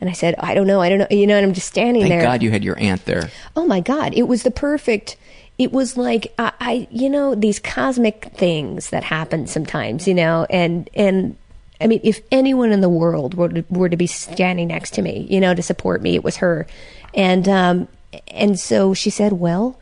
And 0.00 0.10
I 0.10 0.12
said, 0.12 0.34
I 0.38 0.54
don't 0.54 0.66
know. 0.66 0.80
I 0.80 0.88
don't 0.90 0.98
know. 0.98 1.06
You 1.10 1.26
know, 1.26 1.36
and 1.36 1.46
I'm 1.46 1.54
just 1.54 1.68
standing 1.68 2.02
Thank 2.02 2.10
there. 2.10 2.20
Thank 2.20 2.32
God 2.32 2.42
you 2.42 2.50
had 2.50 2.64
your 2.64 2.78
aunt 2.78 3.06
there. 3.06 3.30
Oh 3.56 3.66
my 3.66 3.80
God. 3.80 4.12
It 4.14 4.24
was 4.24 4.42
the 4.42 4.50
perfect, 4.50 5.16
it 5.56 5.72
was 5.72 5.96
like, 5.96 6.34
I, 6.38 6.52
I, 6.60 6.88
you 6.90 7.08
know, 7.08 7.34
these 7.34 7.58
cosmic 7.58 8.32
things 8.34 8.90
that 8.90 9.04
happen 9.04 9.46
sometimes, 9.46 10.06
you 10.06 10.14
know, 10.14 10.46
and, 10.50 10.90
and, 10.94 11.36
I 11.84 11.86
mean, 11.86 12.00
if 12.02 12.22
anyone 12.32 12.72
in 12.72 12.80
the 12.80 12.88
world 12.88 13.34
were 13.34 13.50
to, 13.50 13.64
were 13.68 13.90
to 13.90 13.96
be 13.96 14.06
standing 14.06 14.68
next 14.68 14.94
to 14.94 15.02
me, 15.02 15.26
you 15.30 15.38
know, 15.38 15.54
to 15.54 15.62
support 15.62 16.00
me, 16.02 16.14
it 16.14 16.24
was 16.24 16.38
her. 16.38 16.66
And, 17.12 17.46
um, 17.46 17.88
and 18.28 18.58
so 18.58 18.94
she 18.94 19.10
said, 19.10 19.34
well, 19.34 19.78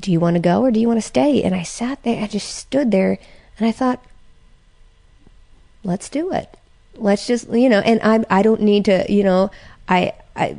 do 0.00 0.10
you 0.10 0.18
want 0.18 0.34
to 0.34 0.40
go 0.40 0.62
or 0.62 0.70
do 0.70 0.80
you 0.80 0.88
want 0.88 0.98
to 0.98 1.06
stay? 1.06 1.42
And 1.42 1.54
I 1.54 1.62
sat 1.62 2.02
there, 2.02 2.24
I 2.24 2.26
just 2.26 2.48
stood 2.48 2.90
there 2.90 3.18
and 3.58 3.68
I 3.68 3.72
thought, 3.72 4.02
let's 5.84 6.08
do 6.08 6.32
it. 6.32 6.56
let's 6.96 7.26
just 7.26 7.48
you 7.50 7.68
know 7.68 7.80
and 7.80 8.00
i 8.02 8.38
i 8.38 8.42
don't 8.42 8.60
need 8.60 8.84
to 8.84 9.10
you 9.10 9.22
know 9.22 9.50
i 9.88 10.12
i 10.36 10.56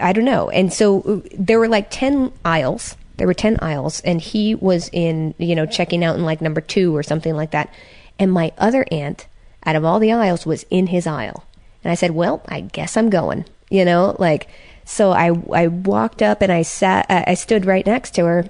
i 0.00 0.12
don't 0.12 0.24
know 0.24 0.50
and 0.50 0.72
so 0.72 1.00
uh, 1.02 1.28
there 1.38 1.58
were 1.58 1.68
like 1.68 1.88
10 1.90 2.32
aisles 2.44 2.96
there 3.16 3.26
were 3.26 3.34
10 3.34 3.58
aisles 3.62 4.00
and 4.00 4.20
he 4.20 4.54
was 4.54 4.90
in 4.92 5.34
you 5.38 5.54
know 5.54 5.66
checking 5.66 6.04
out 6.04 6.16
in 6.16 6.24
like 6.24 6.40
number 6.40 6.60
2 6.60 6.94
or 6.94 7.02
something 7.02 7.34
like 7.34 7.52
that 7.52 7.72
and 8.18 8.32
my 8.32 8.52
other 8.58 8.84
aunt 8.90 9.26
out 9.66 9.76
of 9.76 9.84
all 9.84 9.98
the 9.98 10.12
aisles 10.12 10.46
was 10.46 10.64
in 10.70 10.88
his 10.88 11.06
aisle 11.06 11.44
and 11.82 11.90
i 11.90 11.94
said 11.94 12.10
well 12.12 12.42
i 12.48 12.60
guess 12.60 12.96
i'm 12.96 13.10
going 13.10 13.44
you 13.70 13.84
know 13.84 14.16
like 14.18 14.48
so 14.84 15.12
i 15.12 15.30
i 15.52 15.66
walked 15.66 16.22
up 16.22 16.42
and 16.42 16.52
i 16.52 16.62
sat 16.62 17.06
i 17.08 17.34
stood 17.34 17.64
right 17.64 17.86
next 17.86 18.14
to 18.14 18.24
her 18.24 18.48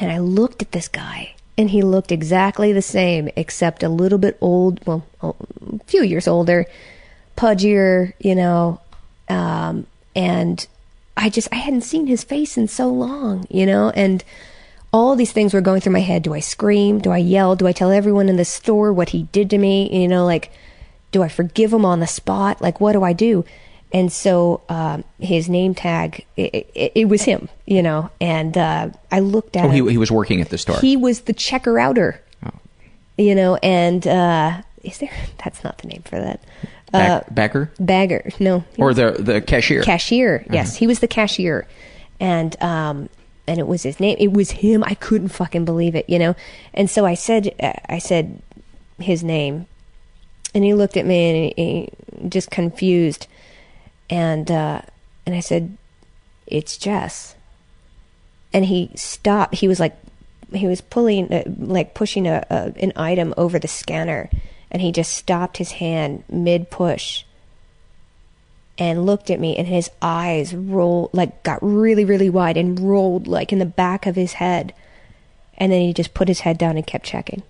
and 0.00 0.10
I 0.10 0.18
looked 0.18 0.62
at 0.62 0.72
this 0.72 0.88
guy, 0.88 1.34
and 1.58 1.70
he 1.70 1.82
looked 1.82 2.10
exactly 2.10 2.72
the 2.72 2.82
same, 2.82 3.28
except 3.36 3.82
a 3.82 3.88
little 3.88 4.18
bit 4.18 4.38
old, 4.40 4.80
well, 4.86 5.04
a 5.20 5.34
few 5.84 6.02
years 6.02 6.26
older, 6.26 6.64
pudgier, 7.36 8.14
you 8.18 8.34
know. 8.34 8.80
Um, 9.28 9.86
and 10.16 10.66
I 11.18 11.28
just, 11.28 11.48
I 11.52 11.56
hadn't 11.56 11.82
seen 11.82 12.06
his 12.06 12.24
face 12.24 12.56
in 12.56 12.66
so 12.66 12.88
long, 12.88 13.46
you 13.50 13.66
know, 13.66 13.90
and 13.90 14.24
all 14.92 15.14
these 15.16 15.32
things 15.32 15.54
were 15.54 15.60
going 15.60 15.80
through 15.80 15.92
my 15.92 16.00
head. 16.00 16.22
Do 16.22 16.34
I 16.34 16.40
scream? 16.40 16.98
Do 16.98 17.10
I 17.10 17.18
yell? 17.18 17.56
Do 17.56 17.66
I 17.66 17.72
tell 17.72 17.90
everyone 17.90 18.28
in 18.28 18.36
the 18.36 18.44
store 18.44 18.92
what 18.92 19.10
he 19.10 19.24
did 19.24 19.50
to 19.50 19.58
me? 19.58 20.02
You 20.02 20.08
know, 20.08 20.24
like, 20.26 20.50
do 21.12 21.22
I 21.22 21.28
forgive 21.28 21.72
him 21.72 21.84
on 21.84 22.00
the 22.00 22.06
spot? 22.06 22.60
Like, 22.60 22.80
what 22.80 22.92
do 22.92 23.02
I 23.02 23.12
do? 23.12 23.44
And 23.92 24.12
so 24.12 24.60
um, 24.68 25.02
his 25.18 25.48
name 25.48 25.74
tag, 25.74 26.24
it, 26.36 26.68
it, 26.74 26.92
it 26.94 27.08
was 27.08 27.22
him, 27.22 27.48
you 27.66 27.82
know. 27.82 28.10
And 28.20 28.56
uh, 28.56 28.90
I 29.10 29.18
looked 29.20 29.56
at 29.56 29.64
Oh, 29.64 29.68
him. 29.68 29.86
he, 29.86 29.92
he 29.92 29.98
was 29.98 30.10
working 30.12 30.40
at 30.40 30.48
the 30.48 30.58
store. 30.58 30.78
He 30.78 30.96
was 30.96 31.22
the 31.22 31.32
checker 31.32 31.78
outer, 31.78 32.20
Oh. 32.44 32.50
you 33.18 33.34
know. 33.34 33.56
And 33.56 34.06
uh, 34.06 34.62
is 34.84 34.98
there? 34.98 35.10
That's 35.44 35.64
not 35.64 35.78
the 35.78 35.88
name 35.88 36.02
for 36.04 36.20
that. 36.20 36.40
Uh, 36.92 36.98
Back, 36.98 37.34
backer? 37.34 37.70
bagger, 37.78 38.30
no. 38.40 38.64
Or 38.76 38.92
the, 38.94 39.12
the 39.12 39.40
cashier? 39.40 39.82
cashier. 39.84 40.44
Yes, 40.50 40.74
he 40.76 40.88
was 40.88 40.98
the 40.98 41.06
cashier, 41.08 41.66
and 42.18 42.60
um, 42.60 43.08
and 43.50 43.58
it 43.58 43.66
was 43.66 43.82
his 43.82 43.98
name. 43.98 44.16
It 44.20 44.32
was 44.32 44.52
him. 44.52 44.84
I 44.84 44.94
couldn't 44.94 45.30
fucking 45.30 45.64
believe 45.64 45.96
it, 45.96 46.08
you 46.08 46.20
know. 46.20 46.36
And 46.72 46.88
so 46.88 47.04
I 47.04 47.14
said, 47.14 47.52
uh, 47.60 47.72
I 47.88 47.98
said 47.98 48.40
his 49.00 49.24
name, 49.24 49.66
and 50.54 50.62
he 50.62 50.72
looked 50.72 50.96
at 50.96 51.04
me 51.04 51.28
and 51.28 51.52
he, 51.58 51.90
he 52.20 52.28
just 52.28 52.52
confused, 52.52 53.26
and 54.08 54.48
uh, 54.48 54.82
and 55.26 55.34
I 55.34 55.40
said, 55.40 55.76
"It's 56.46 56.78
Jess." 56.78 57.34
And 58.52 58.66
he 58.66 58.92
stopped. 58.94 59.56
He 59.56 59.66
was 59.66 59.80
like, 59.80 59.96
he 60.52 60.68
was 60.68 60.80
pulling, 60.80 61.32
uh, 61.32 61.42
like 61.58 61.92
pushing 61.92 62.28
a, 62.28 62.46
a 62.50 62.72
an 62.80 62.92
item 62.94 63.34
over 63.36 63.58
the 63.58 63.66
scanner, 63.66 64.30
and 64.70 64.80
he 64.80 64.92
just 64.92 65.12
stopped 65.12 65.56
his 65.56 65.72
hand 65.72 66.22
mid 66.28 66.70
push 66.70 67.24
and 68.80 69.04
looked 69.04 69.28
at 69.30 69.38
me 69.38 69.56
and 69.56 69.68
his 69.68 69.90
eyes 70.00 70.54
rolled 70.54 71.10
like 71.12 71.42
got 71.42 71.58
really 71.62 72.04
really 72.04 72.30
wide 72.30 72.56
and 72.56 72.80
rolled 72.80 73.28
like 73.28 73.52
in 73.52 73.58
the 73.60 73.66
back 73.66 74.06
of 74.06 74.16
his 74.16 74.32
head. 74.32 74.74
And 75.58 75.70
then 75.70 75.82
he 75.82 75.92
just 75.92 76.14
put 76.14 76.28
his 76.28 76.40
head 76.40 76.56
down 76.56 76.78
and 76.78 76.86
kept 76.86 77.04
checking 77.04 77.42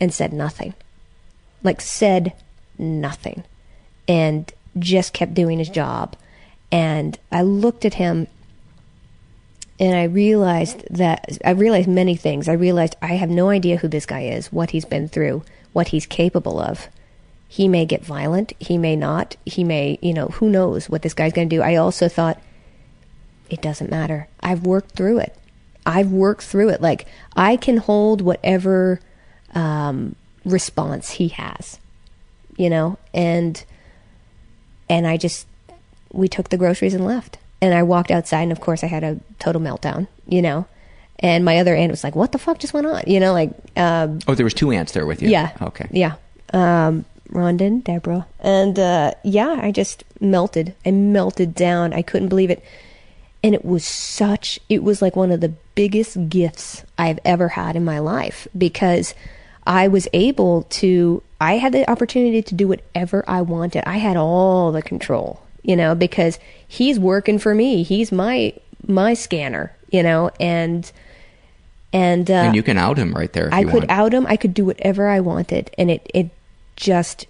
and 0.00 0.12
said 0.12 0.32
nothing. 0.32 0.74
Like 1.62 1.80
said 1.80 2.32
nothing. 2.76 3.44
And 4.08 4.52
just 4.76 5.12
kept 5.12 5.34
doing 5.34 5.58
his 5.58 5.70
job. 5.70 6.16
And 6.72 7.18
i 7.30 7.40
looked 7.40 7.84
at 7.84 7.94
him 7.94 8.26
and 9.80 9.96
i 9.96 10.02
realized 10.02 10.84
that 10.90 11.38
i 11.44 11.50
realized 11.50 11.88
many 11.88 12.16
things. 12.16 12.48
I 12.48 12.54
realized 12.54 12.96
i 13.00 13.14
have 13.14 13.30
no 13.30 13.48
idea 13.48 13.76
who 13.76 13.88
this 13.88 14.06
guy 14.06 14.22
is 14.22 14.52
what 14.52 14.70
he's 14.70 14.84
been 14.84 15.08
through 15.08 15.44
what 15.72 15.88
he's 15.88 16.04
capable 16.04 16.58
of 16.58 16.88
he 17.50 17.66
may 17.66 17.84
get 17.86 18.04
violent 18.04 18.52
he 18.60 18.76
may 18.78 18.94
not 18.94 19.36
he 19.46 19.64
may 19.64 19.98
you 20.02 20.12
know 20.12 20.26
who 20.28 20.48
knows 20.50 20.88
what 20.88 21.02
this 21.02 21.14
guy's 21.14 21.32
going 21.32 21.48
to 21.48 21.56
do 21.56 21.62
i 21.62 21.74
also 21.76 22.06
thought 22.08 22.40
it 23.50 23.60
doesn't 23.62 23.90
matter 23.90 24.28
i've 24.40 24.62
worked 24.64 24.92
through 24.92 25.18
it 25.18 25.34
i've 25.86 26.10
worked 26.12 26.42
through 26.42 26.68
it 26.68 26.80
like 26.82 27.06
i 27.36 27.56
can 27.56 27.78
hold 27.78 28.20
whatever 28.20 29.00
um, 29.54 30.14
response 30.44 31.12
he 31.12 31.28
has 31.28 31.78
you 32.56 32.68
know 32.68 32.98
and 33.14 33.64
and 34.90 35.06
i 35.06 35.16
just 35.16 35.46
we 36.12 36.28
took 36.28 36.50
the 36.50 36.56
groceries 36.58 36.92
and 36.94 37.04
left 37.06 37.38
and 37.62 37.72
i 37.74 37.82
walked 37.82 38.10
outside 38.10 38.42
and 38.42 38.52
of 38.52 38.60
course 38.60 38.84
i 38.84 38.86
had 38.86 39.02
a 39.02 39.18
total 39.38 39.60
meltdown 39.60 40.06
you 40.26 40.42
know 40.42 40.66
and 41.20 41.44
my 41.44 41.58
other 41.58 41.74
aunt 41.74 41.90
was 41.90 42.04
like 42.04 42.14
what 42.14 42.32
the 42.32 42.38
fuck 42.38 42.58
just 42.58 42.74
went 42.74 42.86
on 42.86 43.02
you 43.06 43.18
know 43.20 43.32
like 43.32 43.50
um, 43.76 44.18
Oh, 44.28 44.34
there 44.34 44.44
was 44.44 44.54
two 44.54 44.70
aunts 44.70 44.92
there 44.92 45.06
with 45.06 45.22
you. 45.22 45.28
yeah. 45.30 45.50
Okay. 45.62 45.88
Yeah. 45.90 46.14
Um, 46.52 47.04
Rhonda 47.32 47.66
and 47.66 47.84
Deborah. 47.84 48.26
And 48.40 48.78
uh, 48.78 49.12
yeah, 49.24 49.58
I 49.60 49.70
just 49.70 50.04
melted. 50.20 50.74
I 50.84 50.90
melted 50.90 51.54
down. 51.54 51.92
I 51.92 52.02
couldn't 52.02 52.28
believe 52.28 52.50
it. 52.50 52.62
And 53.42 53.54
it 53.54 53.64
was 53.64 53.84
such, 53.84 54.58
it 54.68 54.82
was 54.82 55.00
like 55.00 55.14
one 55.14 55.30
of 55.30 55.40
the 55.40 55.54
biggest 55.74 56.28
gifts 56.28 56.84
I've 56.98 57.20
ever 57.24 57.48
had 57.48 57.76
in 57.76 57.84
my 57.84 58.00
life 58.00 58.48
because 58.56 59.14
I 59.64 59.88
was 59.88 60.08
able 60.12 60.64
to, 60.64 61.22
I 61.40 61.58
had 61.58 61.72
the 61.72 61.88
opportunity 61.88 62.42
to 62.42 62.54
do 62.54 62.66
whatever 62.66 63.24
I 63.28 63.42
wanted. 63.42 63.84
I 63.86 63.98
had 63.98 64.16
all 64.16 64.72
the 64.72 64.82
control, 64.82 65.40
you 65.62 65.76
know, 65.76 65.94
because 65.94 66.40
he's 66.66 66.98
working 66.98 67.38
for 67.38 67.54
me. 67.54 67.84
He's 67.84 68.10
my, 68.10 68.54
my 68.86 69.14
scanner, 69.14 69.76
you 69.90 70.02
know, 70.02 70.30
and, 70.40 70.90
and, 71.92 72.30
uh, 72.30 72.34
and 72.34 72.56
you 72.56 72.62
can 72.62 72.76
out 72.76 72.98
him 72.98 73.12
right 73.14 73.32
there 73.32 73.48
if 73.48 73.54
I 73.54 73.64
could 73.64 73.72
want. 73.72 73.90
out 73.90 74.12
him. 74.12 74.26
I 74.26 74.36
could 74.36 74.52
do 74.52 74.64
whatever 74.66 75.08
I 75.08 75.20
wanted, 75.20 75.70
and 75.78 75.90
it 75.90 76.06
it 76.12 76.28
just 76.78 77.26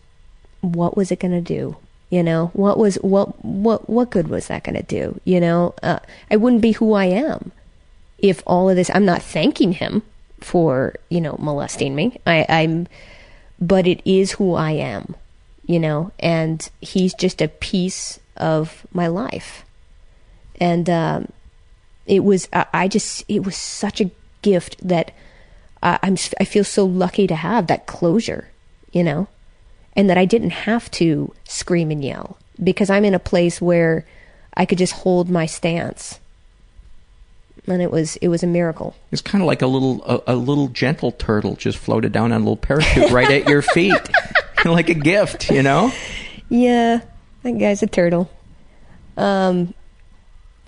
what 0.61 0.97
was 0.97 1.11
it 1.11 1.21
going 1.21 1.33
to 1.33 1.41
do? 1.41 1.77
You 2.11 2.23
know 2.23 2.51
what 2.55 2.79
was 2.79 2.95
what 2.97 3.45
what 3.45 3.89
what 3.89 4.11
good 4.11 4.29
was 4.29 4.47
that 4.47 4.65
going 4.65 4.77
to 4.77 4.83
do? 4.83 5.21
You 5.25 5.41
know, 5.41 5.75
uh, 5.83 5.99
I 6.31 6.37
wouldn't 6.37 6.63
be 6.63 6.73
who 6.73 6.95
I 6.95 7.07
am 7.07 7.53
if 8.19 8.43
all 8.47 8.71
of 8.71 8.77
this. 8.77 8.91
I'm 8.95 9.05
not 9.05 9.23
thanking 9.23 9.73
him 9.73 10.03
for 10.41 10.95
you 11.11 11.21
know 11.21 11.37
molesting 11.39 11.95
me. 11.95 12.19
I, 12.27 12.47
I'm, 12.49 12.87
but 13.61 13.87
it 13.87 14.01
is 14.07 14.33
who 14.33 14.55
I 14.55 14.73
am. 14.73 15.17
You 15.67 15.79
know, 15.79 16.13
and 16.19 16.67
he's 16.81 17.13
just 17.13 17.43
a 17.43 17.49
piece 17.49 18.19
of 18.39 18.87
my 18.91 19.07
life, 19.07 19.67
and 20.59 20.89
um, 20.89 21.33
it 22.07 22.25
was 22.25 22.49
I, 22.55 22.89
just 22.89 23.23
it 23.29 23.45
was 23.45 23.55
such 23.55 24.01
a 24.01 24.11
gift 24.41 24.77
that 24.87 25.13
I'm 25.83 26.17
I 26.41 26.45
feel 26.45 26.65
so 26.65 26.87
lucky 26.87 27.27
to 27.27 27.35
have 27.35 27.67
that 27.67 27.87
closure, 27.87 28.49
you 28.93 29.05
know, 29.05 29.29
and 29.99 30.09
that 30.09 30.17
I 30.17 30.25
didn't 30.27 30.51
have 30.51 30.89
to 30.93 31.35
scream 31.43 31.91
and 31.91 32.05
yell 32.05 32.39
because 32.63 32.89
I'm 32.89 33.05
in 33.05 33.15
a 33.15 33.19
place 33.19 33.61
where 33.61 34.07
I 34.55 34.65
could 34.65 34.79
just 34.79 34.93
hold 34.93 35.29
my 35.29 35.45
stance, 35.45 36.21
and 37.67 37.83
it 37.83 37.91
was 37.91 38.15
it 38.17 38.29
was 38.29 38.45
a 38.45 38.47
miracle. 38.47 38.95
It's 39.11 39.21
kind 39.21 39.43
of 39.43 39.49
like 39.49 39.61
a 39.61 39.67
little 39.67 40.05
a, 40.05 40.35
a 40.35 40.37
little 40.37 40.69
gentle 40.69 41.11
turtle 41.11 41.57
just 41.57 41.79
floated 41.79 42.13
down 42.13 42.31
on 42.31 42.41
a 42.41 42.45
little 42.45 42.57
parachute 42.57 43.11
right 43.11 43.29
at 43.29 43.49
your 43.49 43.61
feet, 43.61 44.01
like 44.65 44.89
a 44.89 44.95
gift, 44.95 45.51
you 45.51 45.65
know. 45.65 45.93
Yeah, 46.49 47.01
that 47.43 47.59
guy's 47.59 47.83
a 47.83 47.89
turtle. 47.89 48.31
Um, 49.17 49.75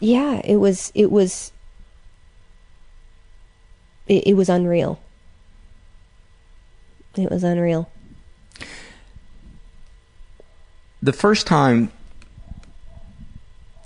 yeah, 0.01 0.41
it 0.45 0.57
was 0.57 0.91
it 0.97 1.13
was 1.13 1.53
it, 4.09 4.27
it 4.27 4.35
was 4.35 4.49
unreal. 4.49 5.01
It 7.15 7.31
was 7.31 7.45
unreal. 7.45 7.89
The 11.03 11.13
first 11.13 11.47
time 11.47 11.91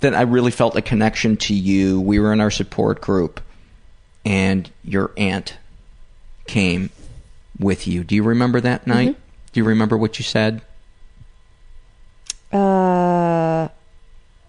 that 0.01 0.13
I 0.13 0.21
really 0.21 0.51
felt 0.51 0.75
a 0.75 0.81
connection 0.81 1.37
to 1.37 1.53
you, 1.53 2.01
we 2.01 2.19
were 2.19 2.33
in 2.33 2.41
our 2.41 2.51
support 2.51 3.01
group, 3.01 3.39
and 4.25 4.69
your 4.83 5.11
aunt 5.17 5.57
came 6.47 6.89
with 7.57 7.87
you. 7.87 8.03
Do 8.03 8.15
you 8.15 8.23
remember 8.23 8.59
that 8.61 8.85
night? 8.85 9.15
Do 9.53 9.59
you 9.59 9.63
remember 9.63 9.97
what 9.97 10.19
you 10.19 10.23
said? 10.23 10.61
Uh, 12.51 13.69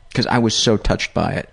Because 0.09 0.27
I 0.27 0.39
was 0.39 0.55
so 0.55 0.77
touched 0.77 1.15
by 1.15 1.33
it. 1.35 1.49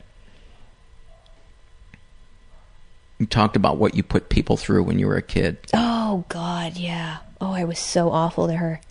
You 3.19 3.27
talked 3.27 3.55
about 3.55 3.77
what 3.77 3.93
you 3.95 4.01
put 4.03 4.29
people 4.29 4.57
through 4.57 4.83
when 4.83 4.97
you 4.99 5.07
were 5.07 5.15
a 5.15 5.21
kid. 5.21 5.57
Oh 5.73 6.25
God, 6.29 6.75
yeah. 6.75 7.17
Oh, 7.39 7.51
I 7.53 7.63
was 7.63 7.77
so 7.79 8.09
awful 8.09 8.47
to 8.47 8.55
her. 8.55 8.81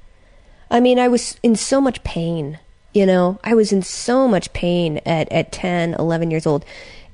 I 0.73 0.81
mean, 0.81 0.99
I 0.99 1.07
was 1.07 1.37
in 1.43 1.55
so 1.55 1.81
much 1.81 2.03
pain, 2.03 2.59
you 2.95 3.07
know. 3.07 3.39
I 3.45 3.55
was 3.55 3.73
in 3.73 3.83
so 3.83 4.27
much 4.27 4.53
pain 4.53 5.01
at 5.07 5.31
at 5.31 5.53
10, 5.53 5.95
11 5.95 6.31
years 6.31 6.47
old. 6.47 6.65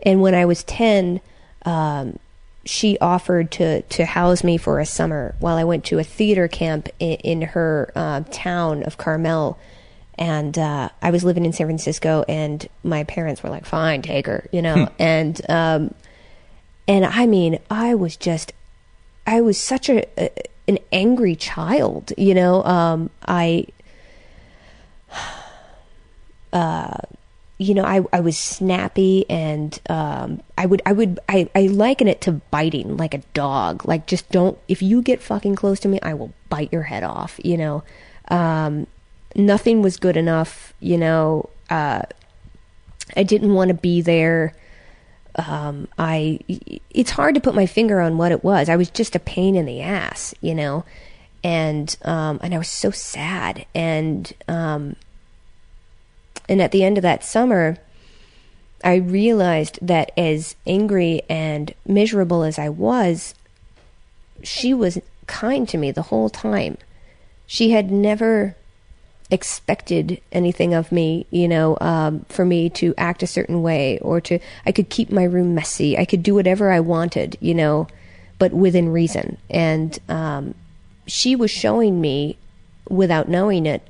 And 0.05 0.23
when 0.23 0.35
I 0.35 0.47
was 0.47 0.63
10, 0.65 1.21
um 1.67 2.19
she 2.65 2.99
offered 2.99 3.51
to 3.51 3.83
to 3.83 4.05
house 4.05 4.45
me 4.45 4.59
for 4.59 4.79
a 4.79 4.87
summer 4.87 5.35
while 5.41 5.57
I 5.57 5.65
went 5.65 5.85
to 5.87 5.99
a 5.99 6.05
theater 6.05 6.49
camp 6.49 6.89
in, 6.99 7.15
in 7.15 7.43
her 7.43 7.91
uh, 7.97 8.23
town 8.31 8.83
of 8.85 8.97
Carmel. 8.99 9.59
And 10.17 10.59
uh, 10.59 10.89
I 11.01 11.11
was 11.11 11.23
living 11.23 11.47
in 11.47 11.53
San 11.53 11.69
Francisco, 11.69 12.25
and 12.29 12.69
my 12.83 13.05
parents 13.05 13.43
were 13.43 13.51
like, 13.51 13.65
"Fine, 13.65 14.03
take 14.03 14.27
her," 14.27 14.47
you 14.53 14.63
know. 14.63 14.89
and 14.99 15.41
um, 15.49 15.95
and 16.89 17.05
I 17.05 17.27
mean, 17.27 17.59
I 17.71 17.95
was 17.95 18.17
just, 18.17 18.53
I 19.27 19.41
was 19.41 19.59
such 19.59 19.89
a, 19.89 20.05
a 20.21 20.31
an 20.69 20.79
angry 20.93 21.35
child, 21.35 22.13
you 22.17 22.35
know. 22.35 22.63
Um, 22.65 23.11
I 23.27 23.67
uh, 26.53 26.99
you 27.59 27.75
know, 27.75 27.85
I, 27.85 28.05
I 28.13 28.21
was 28.21 28.39
snappy 28.39 29.29
and 29.29 29.79
um, 29.91 30.41
I 30.57 30.67
would 30.67 30.81
I 30.87 30.93
would 30.93 31.19
I, 31.29 31.51
I 31.57 31.63
liken 31.63 32.07
it 32.07 32.21
to 32.23 32.33
biting 32.33 32.97
like 32.97 33.15
a 33.15 33.23
dog. 33.35 33.85
Like 33.85 34.07
just 34.07 34.31
don't 34.31 34.57
if 34.69 34.81
you 34.81 35.03
get 35.03 35.21
fucking 35.21 35.57
close 35.57 35.81
to 35.81 35.89
me, 35.89 35.99
I 36.03 36.15
will 36.15 36.33
bite 36.49 36.73
your 36.73 36.85
head 36.85 37.03
off. 37.03 37.41
You 37.43 37.57
know, 37.57 37.85
um, 38.29 38.87
nothing 39.35 39.83
was 39.83 39.97
good 39.97 40.17
enough. 40.17 40.73
You 40.79 40.99
know, 40.99 41.51
uh, 41.69 42.03
I 43.17 43.23
didn't 43.25 43.55
want 43.55 43.69
to 43.69 43.75
be 43.75 44.01
there. 44.03 44.55
Um, 45.39 45.89
I 45.99 46.41
it's 46.91 47.11
hard 47.11 47.35
to 47.35 47.41
put 47.41 47.55
my 47.55 47.67
finger 47.67 48.01
on 48.01 48.19
what 48.19 48.33
it 48.33 48.45
was. 48.45 48.69
I 48.69 48.77
was 48.77 48.91
just 48.91 49.17
a 49.17 49.21
pain 49.21 49.55
in 49.55 49.67
the 49.67 49.81
ass. 49.81 50.35
You 50.41 50.55
know, 50.55 50.85
and 51.45 51.97
um, 52.03 52.41
and 52.43 52.55
I 52.55 52.59
was 52.59 52.69
so 52.69 52.91
sad 52.91 53.67
and 53.75 54.33
um, 54.49 54.97
and 56.49 56.63
at 56.63 56.73
the 56.73 56.83
end 56.83 56.99
of 56.99 57.03
that 57.03 57.25
summer, 57.25 57.77
I 58.83 58.97
realized 58.97 59.79
that 59.83 60.13
as 60.17 60.57
angry 60.67 61.23
and 61.29 61.75
miserable 61.87 62.43
as 62.43 62.59
I 62.59 62.69
was, 62.69 63.35
she 64.43 64.73
was 64.73 64.99
kind 65.27 65.69
to 65.69 65.77
me 65.77 65.91
the 65.91 66.03
whole 66.03 66.31
time. 66.31 66.79
She 67.47 67.71
had 67.71 67.91
never 67.91 68.57
expected 69.31 70.21
anything 70.33 70.73
of 70.75 70.91
me, 70.91 71.27
you 71.31 71.49
know, 71.49 71.77
um, 71.81 72.25
for 72.29 72.45
me 72.45 72.71
to 72.71 72.95
act 72.97 73.23
a 73.23 73.27
certain 73.27 73.63
way 73.63 73.99
or 73.99 74.21
to, 74.23 74.39
I 74.65 74.73
could 74.73 74.89
keep 74.89 75.11
my 75.11 75.25
room 75.25 75.55
messy. 75.55 75.99
I 75.99 76.05
could 76.05 76.23
do 76.23 76.35
whatever 76.35 76.71
I 76.71 76.81
wanted, 76.81 77.37
you 77.41 77.55
know, 77.55 77.89
but 78.39 78.53
within 78.53 78.89
reason. 78.89 79.37
And 79.51 79.99
um, 80.09 80.55
she 81.07 81.37
was 81.37 81.51
showing 81.51 82.01
me, 82.01 82.39
without 82.89 83.29
knowing 83.29 83.67
it, 83.67 83.87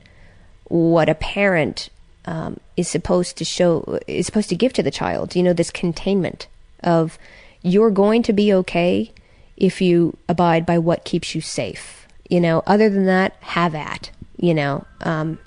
what 0.65 1.09
a 1.09 1.15
parent 1.15 1.89
um, 2.25 2.59
is 2.77 2.89
supposed 2.89 3.37
to 3.39 3.45
show 3.45 3.99
is 4.07 4.27
supposed 4.27 4.51
to 4.51 4.57
give 4.57 4.73
to 4.75 4.83
the 4.83 4.91
child. 4.91 5.35
You 5.35 5.43
know, 5.43 5.53
this 5.53 5.71
containment 5.71 6.47
of 6.83 7.19
you're 7.63 7.91
going 7.91 8.23
to 8.25 8.33
be 8.33 8.53
okay 8.53 9.13
if 9.57 9.81
you 9.81 10.17
abide 10.29 10.67
by 10.67 10.79
what 10.79 11.05
keeps 11.05 11.35
you 11.35 11.41
safe. 11.41 12.07
You 12.29 12.41
know, 12.41 12.63
other 12.67 12.91
than 12.91 13.07
that, 13.07 13.37
have 13.41 13.75
at. 13.75 14.11
You 14.39 14.55
know, 14.55 14.87
um, 15.03 15.39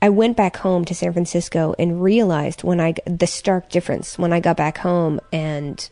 I 0.00 0.10
went 0.10 0.36
back 0.36 0.56
home 0.56 0.84
to 0.84 0.94
San 0.94 1.12
Francisco 1.12 1.74
and 1.78 2.02
realized 2.02 2.62
when 2.62 2.80
I 2.80 2.94
the 3.06 3.26
stark 3.26 3.70
difference 3.70 4.18
when 4.18 4.32
I 4.32 4.40
got 4.40 4.56
back 4.56 4.78
home 4.78 5.20
and 5.32 5.88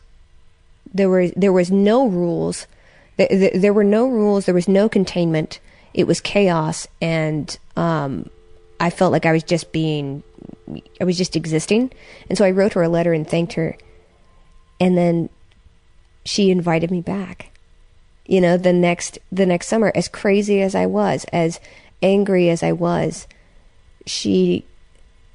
there 0.92 1.08
were 1.08 1.28
there 1.28 1.52
was 1.52 1.70
no 1.70 2.06
rules. 2.06 2.66
There, 3.16 3.50
there 3.54 3.72
were 3.72 3.84
no 3.84 4.06
rules. 4.08 4.44
There 4.44 4.54
was 4.54 4.68
no 4.68 4.88
containment. 4.88 5.58
It 5.94 6.06
was 6.06 6.20
chaos, 6.20 6.86
and 7.00 7.58
um, 7.76 8.28
I 8.78 8.90
felt 8.90 9.12
like 9.12 9.26
I 9.26 9.32
was 9.32 9.42
just 9.42 9.72
being, 9.72 10.22
I 11.00 11.04
was 11.04 11.16
just 11.16 11.36
existing. 11.36 11.92
And 12.28 12.36
so 12.36 12.44
I 12.44 12.50
wrote 12.50 12.74
her 12.74 12.82
a 12.82 12.88
letter 12.88 13.12
and 13.12 13.26
thanked 13.26 13.54
her. 13.54 13.76
And 14.78 14.96
then 14.96 15.30
she 16.24 16.50
invited 16.50 16.90
me 16.90 17.00
back. 17.00 17.52
You 18.26 18.40
know, 18.40 18.56
the 18.56 18.72
next, 18.72 19.18
the 19.30 19.46
next 19.46 19.68
summer, 19.68 19.92
as 19.94 20.08
crazy 20.08 20.60
as 20.60 20.74
I 20.74 20.86
was, 20.86 21.24
as 21.32 21.60
angry 22.02 22.50
as 22.50 22.62
I 22.62 22.72
was, 22.72 23.26
she 24.04 24.64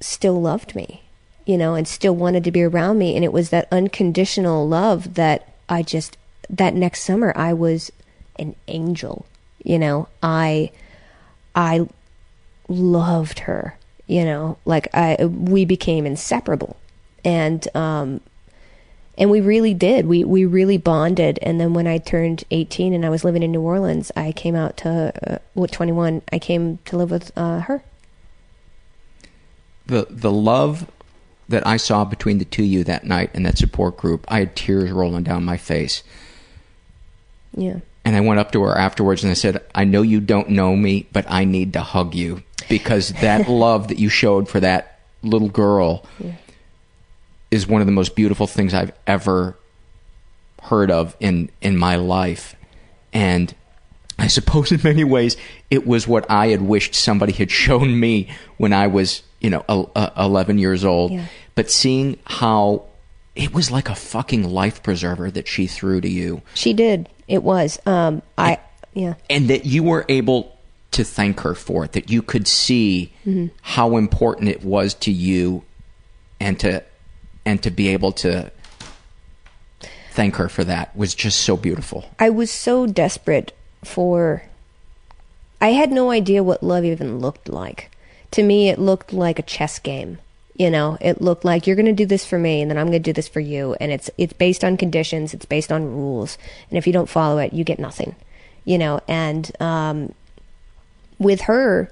still 0.00 0.40
loved 0.40 0.74
me, 0.74 1.02
you 1.46 1.56
know, 1.56 1.74
and 1.74 1.88
still 1.88 2.14
wanted 2.14 2.44
to 2.44 2.50
be 2.50 2.62
around 2.62 2.98
me. 2.98 3.16
And 3.16 3.24
it 3.24 3.32
was 3.32 3.50
that 3.50 3.68
unconditional 3.72 4.68
love 4.68 5.14
that 5.14 5.54
I 5.68 5.82
just, 5.82 6.16
that 6.50 6.74
next 6.74 7.02
summer, 7.02 7.32
I 7.34 7.52
was 7.54 7.90
an 8.38 8.56
angel, 8.68 9.26
you 9.62 9.78
know, 9.78 10.08
I, 10.22 10.70
I 11.54 11.88
loved 12.68 13.40
her 13.40 13.76
you 14.12 14.24
know. 14.24 14.58
Like 14.64 14.88
i 14.94 15.24
we 15.24 15.64
became 15.64 16.06
inseparable. 16.06 16.76
And 17.24 17.66
um 17.74 18.20
and 19.18 19.30
we 19.30 19.40
really 19.40 19.74
did. 19.74 20.06
We 20.06 20.24
we 20.24 20.44
really 20.44 20.78
bonded. 20.78 21.38
And 21.42 21.60
then 21.60 21.74
when 21.74 21.86
i 21.86 21.98
turned 21.98 22.44
18 22.50 22.92
and 22.92 23.04
i 23.04 23.10
was 23.10 23.24
living 23.24 23.42
in 23.42 23.52
new 23.52 23.60
orleans 23.60 24.10
i 24.16 24.32
came 24.32 24.54
out 24.54 24.76
to 24.78 25.12
uh, 25.26 25.38
what 25.54 25.70
21 25.72 26.22
i 26.32 26.38
came 26.38 26.78
to 26.86 26.96
live 26.96 27.10
with 27.10 27.32
uh, 27.36 27.60
her. 27.60 27.82
The 29.86 30.06
the 30.08 30.32
love 30.32 30.90
that 31.48 31.66
i 31.66 31.76
saw 31.76 32.04
between 32.04 32.38
the 32.38 32.44
two 32.44 32.62
of 32.62 32.68
you 32.68 32.84
that 32.84 33.04
night 33.04 33.30
in 33.34 33.42
that 33.42 33.58
support 33.58 33.96
group 33.96 34.24
i 34.28 34.38
had 34.38 34.56
tears 34.56 34.90
rolling 34.90 35.24
down 35.24 35.44
my 35.44 35.56
face. 35.56 36.02
Yeah. 37.54 37.80
And 38.04 38.16
I 38.16 38.20
went 38.20 38.40
up 38.40 38.50
to 38.52 38.62
her 38.64 38.76
afterwards 38.76 39.22
and 39.22 39.30
I 39.30 39.34
said, 39.34 39.62
I 39.74 39.84
know 39.84 40.02
you 40.02 40.20
don't 40.20 40.48
know 40.48 40.74
me, 40.74 41.06
but 41.12 41.24
I 41.28 41.44
need 41.44 41.74
to 41.74 41.82
hug 41.82 42.14
you 42.14 42.42
because 42.68 43.10
that 43.20 43.48
love 43.64 43.88
that 43.88 43.98
you 43.98 44.08
showed 44.08 44.48
for 44.48 44.58
that 44.58 44.98
little 45.22 45.48
girl 45.48 46.04
yeah. 46.18 46.32
Is 47.52 47.66
one 47.66 47.82
of 47.82 47.86
the 47.86 47.92
most 47.92 48.16
beautiful 48.16 48.46
things 48.46 48.72
I've 48.72 48.92
ever 49.06 49.56
heard 50.62 50.90
of 50.90 51.14
in, 51.20 51.50
in 51.60 51.76
my 51.76 51.96
life. 51.96 52.56
And 53.12 53.54
I 54.18 54.26
suppose 54.26 54.72
in 54.72 54.80
many 54.82 55.04
ways 55.04 55.36
it 55.70 55.86
was 55.86 56.08
what 56.08 56.28
I 56.30 56.48
had 56.48 56.62
wished 56.62 56.94
somebody 56.94 57.32
had 57.32 57.50
shown 57.50 58.00
me 58.00 58.30
when 58.56 58.72
I 58.72 58.86
was, 58.86 59.22
you 59.40 59.50
know, 59.50 59.90
11 60.16 60.58
years 60.58 60.84
old. 60.84 61.12
Yeah. 61.12 61.26
But 61.54 61.70
seeing 61.70 62.18
how 62.24 62.86
it 63.34 63.52
was 63.52 63.70
like 63.70 63.88
a 63.88 63.94
fucking 63.94 64.48
life 64.48 64.82
preserver 64.82 65.30
that 65.30 65.46
she 65.46 65.66
threw 65.66 66.00
to 66.00 66.08
you. 66.08 66.40
She 66.54 66.72
did. 66.72 67.08
It 67.28 67.42
was. 67.42 67.78
Um, 67.86 68.22
I 68.36 68.60
yeah. 68.94 69.14
And 69.28 69.48
that 69.48 69.66
you 69.66 69.82
were 69.82 70.04
able 70.08 70.56
to 70.92 71.04
thank 71.04 71.40
her 71.40 71.54
for 71.54 71.84
it. 71.84 71.92
That 71.92 72.10
you 72.10 72.22
could 72.22 72.46
see 72.46 73.12
mm-hmm. 73.26 73.46
how 73.62 73.96
important 73.96 74.48
it 74.48 74.64
was 74.64 74.94
to 74.94 75.12
you, 75.12 75.64
and 76.40 76.58
to 76.60 76.84
and 77.44 77.62
to 77.62 77.70
be 77.70 77.88
able 77.88 78.12
to 78.12 78.50
thank 80.12 80.36
her 80.36 80.48
for 80.48 80.64
that 80.64 80.94
was 80.96 81.14
just 81.14 81.40
so 81.40 81.56
beautiful. 81.56 82.10
I 82.18 82.30
was 82.30 82.50
so 82.50 82.86
desperate 82.86 83.52
for. 83.84 84.44
I 85.60 85.68
had 85.68 85.90
no 85.90 86.10
idea 86.10 86.42
what 86.42 86.62
love 86.62 86.84
even 86.84 87.18
looked 87.18 87.48
like. 87.48 87.90
To 88.32 88.42
me, 88.42 88.68
it 88.68 88.78
looked 88.78 89.12
like 89.12 89.38
a 89.38 89.42
chess 89.42 89.78
game. 89.78 90.18
You 90.56 90.70
know, 90.70 90.98
it 91.00 91.22
looked 91.22 91.44
like 91.44 91.66
you're 91.66 91.76
going 91.76 91.86
to 91.86 91.92
do 91.92 92.06
this 92.06 92.26
for 92.26 92.38
me 92.38 92.60
and 92.60 92.70
then 92.70 92.76
I'm 92.76 92.86
going 92.86 92.92
to 92.92 92.98
do 92.98 93.12
this 93.12 93.26
for 93.26 93.40
you 93.40 93.74
and 93.80 93.90
it's 93.90 94.10
it's 94.18 94.34
based 94.34 94.62
on 94.62 94.76
conditions, 94.76 95.32
it's 95.32 95.46
based 95.46 95.72
on 95.72 95.84
rules. 95.84 96.36
And 96.68 96.76
if 96.76 96.86
you 96.86 96.92
don't 96.92 97.08
follow 97.08 97.38
it, 97.38 97.52
you 97.52 97.64
get 97.64 97.78
nothing. 97.78 98.14
You 98.64 98.78
know, 98.78 99.00
and 99.08 99.50
um 99.60 100.14
with 101.18 101.42
her 101.42 101.90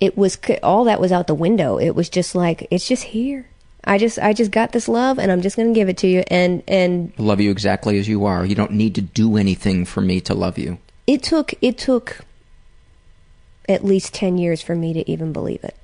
it 0.00 0.16
was 0.16 0.38
all 0.62 0.84
that 0.84 1.00
was 1.00 1.12
out 1.12 1.26
the 1.26 1.34
window. 1.34 1.78
It 1.78 1.90
was 1.90 2.08
just 2.08 2.34
like 2.34 2.66
it's 2.70 2.88
just 2.88 3.04
here. 3.04 3.49
I 3.84 3.98
just 3.98 4.18
I 4.18 4.32
just 4.32 4.50
got 4.50 4.72
this 4.72 4.88
love 4.88 5.18
and 5.18 5.32
I'm 5.32 5.40
just 5.40 5.56
going 5.56 5.72
to 5.72 5.78
give 5.78 5.88
it 5.88 5.96
to 5.98 6.06
you 6.06 6.22
and 6.28 6.62
and 6.68 7.12
love 7.18 7.40
you 7.40 7.50
exactly 7.50 7.98
as 7.98 8.08
you 8.08 8.24
are. 8.26 8.44
You 8.44 8.54
don't 8.54 8.72
need 8.72 8.94
to 8.96 9.00
do 9.00 9.36
anything 9.36 9.84
for 9.84 10.00
me 10.00 10.20
to 10.22 10.34
love 10.34 10.58
you. 10.58 10.78
It 11.06 11.22
took 11.22 11.54
it 11.62 11.78
took 11.78 12.20
at 13.68 13.84
least 13.84 14.12
10 14.14 14.36
years 14.36 14.60
for 14.60 14.74
me 14.74 14.92
to 14.92 15.08
even 15.10 15.32
believe 15.32 15.62
it 15.62 15.76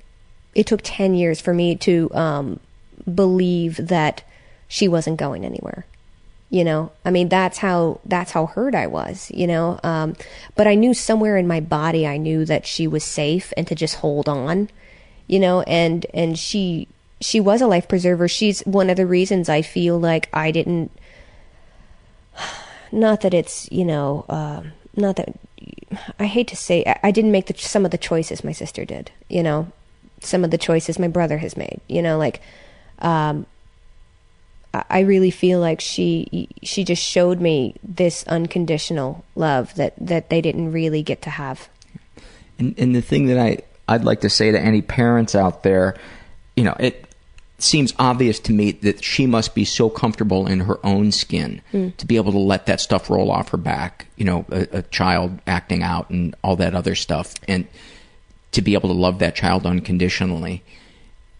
it 0.53 0.65
took 0.65 0.81
10 0.83 1.13
years 1.13 1.39
for 1.39 1.53
me 1.53 1.75
to 1.75 2.09
um, 2.13 2.59
believe 3.13 3.77
that 3.77 4.23
she 4.67 4.87
wasn't 4.87 5.17
going 5.17 5.45
anywhere 5.45 5.85
you 6.49 6.63
know 6.63 6.91
i 7.05 7.11
mean 7.11 7.29
that's 7.29 7.59
how 7.59 7.99
that's 8.05 8.31
how 8.31 8.47
hurt 8.47 8.75
i 8.75 8.87
was 8.87 9.31
you 9.33 9.47
know 9.47 9.79
um, 9.83 10.15
but 10.55 10.67
i 10.67 10.75
knew 10.75 10.93
somewhere 10.93 11.37
in 11.37 11.47
my 11.47 11.59
body 11.59 12.05
i 12.05 12.17
knew 12.17 12.43
that 12.43 12.65
she 12.65 12.87
was 12.87 13.03
safe 13.03 13.53
and 13.55 13.67
to 13.67 13.75
just 13.75 13.95
hold 13.95 14.27
on 14.27 14.69
you 15.27 15.39
know 15.39 15.61
and 15.61 16.05
and 16.13 16.37
she 16.37 16.87
she 17.19 17.39
was 17.39 17.61
a 17.61 17.67
life 17.67 17.87
preserver 17.87 18.27
she's 18.27 18.61
one 18.61 18.89
of 18.89 18.97
the 18.97 19.05
reasons 19.05 19.49
i 19.49 19.61
feel 19.61 19.99
like 19.99 20.29
i 20.33 20.51
didn't 20.51 20.91
not 22.91 23.21
that 23.21 23.33
it's 23.33 23.71
you 23.71 23.85
know 23.85 24.25
uh, 24.29 24.61
not 24.95 25.15
that 25.15 25.37
i 26.19 26.25
hate 26.25 26.47
to 26.47 26.55
say 26.55 26.83
i 27.03 27.11
didn't 27.11 27.31
make 27.31 27.47
the, 27.47 27.53
some 27.57 27.85
of 27.85 27.91
the 27.91 27.97
choices 27.97 28.43
my 28.43 28.51
sister 28.51 28.85
did 28.85 29.11
you 29.29 29.41
know 29.41 29.71
some 30.21 30.43
of 30.43 30.51
the 30.51 30.57
choices 30.57 30.99
my 30.99 31.07
brother 31.07 31.37
has 31.37 31.55
made. 31.57 31.81
You 31.87 32.01
know, 32.01 32.17
like 32.17 32.41
um, 32.99 33.45
I 34.73 35.01
really 35.01 35.31
feel 35.31 35.59
like 35.59 35.81
she 35.81 36.49
she 36.63 36.83
just 36.83 37.03
showed 37.03 37.39
me 37.39 37.75
this 37.83 38.23
unconditional 38.27 39.23
love 39.35 39.73
that 39.75 39.93
that 39.99 40.29
they 40.29 40.41
didn't 40.41 40.71
really 40.71 41.03
get 41.03 41.21
to 41.23 41.29
have. 41.29 41.69
And 42.59 42.75
and 42.77 42.95
the 42.95 43.01
thing 43.01 43.27
that 43.27 43.39
I 43.39 43.59
I'd 43.87 44.03
like 44.03 44.21
to 44.21 44.29
say 44.29 44.51
to 44.51 44.59
any 44.59 44.81
parents 44.81 45.35
out 45.35 45.63
there, 45.63 45.95
you 46.55 46.63
know, 46.63 46.75
it 46.79 47.05
seems 47.59 47.93
obvious 47.97 48.39
to 48.39 48.53
me 48.53 48.71
that 48.71 49.03
she 49.03 49.25
must 49.25 49.55
be 49.55 49.65
so 49.65 49.89
comfortable 49.89 50.45
in 50.45 50.61
her 50.61 50.79
own 50.85 51.11
skin 51.11 51.61
mm. 51.73 51.95
to 51.97 52.05
be 52.05 52.15
able 52.15 52.31
to 52.31 52.37
let 52.37 52.67
that 52.67 52.79
stuff 52.79 53.09
roll 53.09 53.31
off 53.31 53.49
her 53.49 53.57
back. 53.57 54.07
You 54.15 54.25
know, 54.25 54.45
a, 54.51 54.67
a 54.71 54.81
child 54.83 55.39
acting 55.47 55.81
out 55.81 56.09
and 56.09 56.35
all 56.43 56.55
that 56.57 56.75
other 56.75 56.95
stuff, 56.95 57.33
and 57.47 57.67
to 58.51 58.61
be 58.61 58.73
able 58.73 58.89
to 58.89 58.95
love 58.95 59.19
that 59.19 59.35
child 59.35 59.65
unconditionally. 59.65 60.63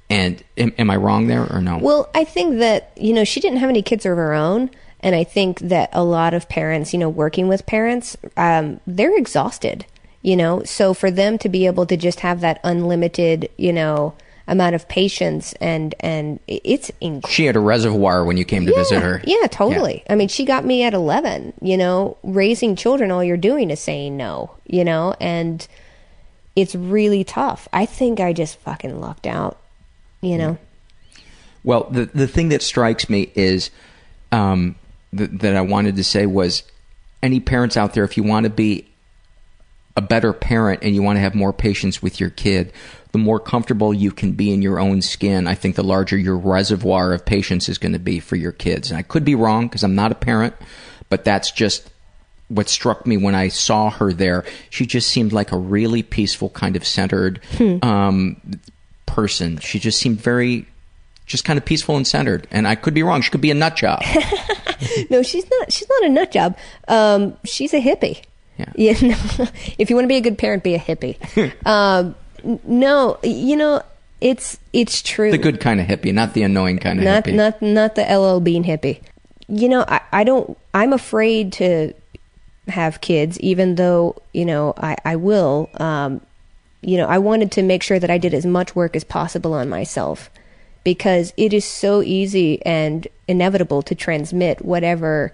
And 0.09 0.41
am, 0.57 0.73
am, 0.77 0.89
I 0.89 0.95
wrong 0.95 1.27
there 1.27 1.51
or 1.51 1.61
no? 1.61 1.79
Well, 1.79 2.09
I 2.15 2.23
think 2.23 2.59
that, 2.59 2.93
you 2.95 3.13
know, 3.13 3.25
she 3.25 3.41
didn't 3.41 3.57
have 3.57 3.69
any 3.69 3.81
kids 3.81 4.05
of 4.05 4.15
her 4.15 4.33
own. 4.33 4.71
And 5.01 5.15
I 5.15 5.25
think 5.25 5.59
that 5.59 5.89
a 5.91 6.03
lot 6.03 6.33
of 6.33 6.47
parents, 6.47 6.93
you 6.93 6.99
know, 6.99 7.09
working 7.09 7.49
with 7.49 7.65
parents, 7.65 8.15
um, 8.37 8.79
they're 8.87 9.17
exhausted. 9.17 9.85
you 10.21 10.35
know 10.35 10.63
so 10.63 10.93
for 10.93 11.09
them 11.09 11.37
to 11.37 11.47
be 11.47 11.65
able 11.65 11.85
to 11.85 11.95
just 11.95 12.19
have 12.21 12.41
that 12.41 12.59
unlimited 12.63 13.49
you 13.55 13.71
know 13.71 14.13
amount 14.47 14.75
of 14.75 14.87
patience 14.87 15.53
and 15.59 15.93
and 15.99 16.39
it's 16.47 16.89
incredible 17.01 17.29
She 17.29 17.45
had 17.45 17.55
a 17.55 17.59
reservoir 17.59 18.23
when 18.23 18.37
you 18.37 18.45
came 18.45 18.65
to 18.65 18.73
visit 18.73 19.01
her. 19.01 19.21
yeah 19.25 19.47
totally. 19.47 20.03
I 20.09 20.15
mean 20.15 20.27
she 20.29 20.45
got 20.45 20.63
me 20.65 20.83
at 20.83 20.93
11 20.93 21.53
you 21.61 21.77
know? 21.77 22.17
Raising 22.23 22.75
children 22.75 23.11
all 23.11 23.23
you're 23.23 23.37
doing 23.37 23.69
is 23.71 23.79
saying 23.79 24.15
no 24.15 24.51
you 24.65 24.83
know? 24.85 25.15
And 25.19 25.67
it's 26.55 26.73
really 26.75 27.23
tough. 27.23 27.67
I 27.73 27.85
think 27.85 28.19
i 28.19 28.33
just 28.33 28.57
fucking 28.59 28.99
lucked 29.01 29.27
out 29.27 29.57
you 30.21 30.37
know? 30.37 30.57
Well, 31.63 31.87
the 31.91 32.05
the 32.05 32.27
thing 32.27 32.49
that 32.49 32.61
strikes 32.61 33.09
me 33.09 33.29
is 33.35 33.69
um, 34.31 34.75
th- 35.15 35.29
that 35.31 35.55
I 35.55 35.61
wanted 35.61 35.97
to 35.97 36.03
say 36.03 36.25
was 36.25 36.63
any 37.21 37.39
parents 37.41 37.75
out 37.75 37.93
there, 37.93 38.03
if 38.05 38.15
you 38.15 38.23
want 38.23 38.45
to 38.45 38.49
be 38.49 38.86
a 39.97 40.01
better 40.01 40.31
parent 40.31 40.83
and 40.83 40.95
you 40.95 41.01
want 41.01 41.17
to 41.17 41.21
have 41.21 41.35
more 41.35 41.51
patience 41.51 42.01
with 42.01 42.19
your 42.19 42.29
kid, 42.29 42.71
the 43.11 43.17
more 43.17 43.39
comfortable 43.39 43.93
you 43.93 44.11
can 44.11 44.33
be 44.33 44.53
in 44.53 44.61
your 44.61 44.79
own 44.79 45.01
skin, 45.01 45.47
I 45.47 45.55
think 45.55 45.75
the 45.75 45.83
larger 45.83 46.17
your 46.17 46.37
reservoir 46.37 47.13
of 47.13 47.25
patience 47.25 47.67
is 47.67 47.77
going 47.77 47.93
to 47.93 47.99
be 47.99 48.19
for 48.19 48.35
your 48.35 48.51
kids. 48.51 48.91
And 48.91 48.97
I 48.97 49.01
could 49.01 49.25
be 49.25 49.35
wrong 49.35 49.67
because 49.67 49.83
I'm 49.83 49.95
not 49.95 50.11
a 50.11 50.15
parent, 50.15 50.53
but 51.09 51.25
that's 51.25 51.51
just 51.51 51.89
what 52.47 52.69
struck 52.69 53.05
me 53.05 53.17
when 53.17 53.33
I 53.35 53.47
saw 53.47 53.89
her 53.89 54.13
there. 54.13 54.45
She 54.69 54.85
just 54.85 55.09
seemed 55.09 55.33
like 55.33 55.51
a 55.51 55.57
really 55.57 56.03
peaceful, 56.03 56.49
kind 56.51 56.75
of 56.75 56.85
centered 56.85 57.41
um, 57.81 58.39
person. 59.07 59.57
She 59.57 59.79
just 59.79 59.99
seemed 59.99 60.21
very, 60.21 60.67
just 61.25 61.43
kind 61.43 61.57
of 61.57 61.65
peaceful 61.65 61.97
and 61.97 62.05
centered. 62.05 62.47
And 62.51 62.67
I 62.67 62.75
could 62.75 62.93
be 62.93 63.03
wrong. 63.03 63.21
She 63.21 63.31
could 63.31 63.41
be 63.41 63.51
a 63.51 63.55
nut 63.55 63.75
job. 63.75 64.03
no 65.09 65.23
she's 65.23 65.49
not 65.49 65.71
she's 65.71 65.89
not 65.89 66.03
a 66.03 66.09
nut 66.09 66.31
job 66.31 66.57
um, 66.87 67.35
she's 67.43 67.73
a 67.73 67.81
hippie 67.81 68.21
Yeah. 68.57 68.71
you 68.75 69.07
know, 69.09 69.47
if 69.77 69.89
you 69.89 69.95
want 69.95 70.05
to 70.05 70.09
be 70.09 70.17
a 70.17 70.21
good 70.21 70.37
parent 70.37 70.63
be 70.63 70.75
a 70.75 70.79
hippie 70.79 71.17
um, 71.65 72.15
no 72.65 73.19
you 73.23 73.55
know 73.55 73.81
it's 74.19 74.57
it's 74.73 75.01
true 75.01 75.31
the 75.31 75.37
good 75.37 75.59
kind 75.59 75.79
of 75.79 75.87
hippie, 75.87 76.13
not 76.13 76.33
the 76.33 76.43
annoying 76.43 76.79
kind 76.79 76.99
of 76.99 77.05
not 77.05 77.25
hippie. 77.25 77.35
not 77.35 77.61
not 77.61 77.95
the 77.95 78.03
LL 78.03 78.39
Bean 78.39 78.63
hippie. 78.63 79.01
You 79.49 79.69
know, 79.69 79.85
I, 79.87 80.01
I 80.11 80.23
don't. 80.23 80.57
I'm 80.73 80.91
afraid 80.91 81.53
to 81.53 81.93
have 82.67 82.99
kids, 82.99 83.39
even 83.39 83.75
though 83.75 84.15
you 84.33 84.45
know 84.45 84.73
I 84.77 84.97
I 85.05 85.15
will. 85.15 85.69
Um, 85.75 86.21
you 86.81 86.97
know, 86.97 87.07
I 87.07 87.17
wanted 87.17 87.51
to 87.53 87.63
make 87.63 87.83
sure 87.83 87.99
that 87.99 88.09
I 88.09 88.17
did 88.17 88.33
as 88.33 88.45
much 88.45 88.75
work 88.75 88.95
as 88.95 89.03
possible 89.03 89.53
on 89.53 89.69
myself 89.69 90.29
because 90.83 91.33
it 91.37 91.53
is 91.53 91.65
so 91.65 92.01
easy 92.01 92.63
and 92.65 93.07
inevitable 93.27 93.81
to 93.83 93.95
transmit 93.95 94.63
whatever 94.63 95.33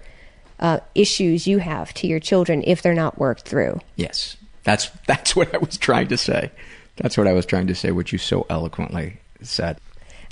uh, 0.60 0.80
issues 0.94 1.46
you 1.46 1.58
have 1.58 1.92
to 1.94 2.06
your 2.06 2.20
children 2.20 2.62
if 2.66 2.82
they're 2.82 2.94
not 2.94 3.18
worked 3.18 3.42
through. 3.42 3.80
Yes, 3.96 4.36
that's 4.62 4.90
that's 5.06 5.34
what 5.36 5.54
I 5.54 5.58
was 5.58 5.76
trying 5.78 6.08
to 6.08 6.16
say. 6.16 6.50
That's 6.96 7.18
what 7.18 7.26
I 7.26 7.32
was 7.32 7.46
trying 7.46 7.66
to 7.66 7.74
say, 7.74 7.90
which 7.90 8.12
you 8.12 8.18
so 8.18 8.46
eloquently 8.48 9.18
said. 9.42 9.78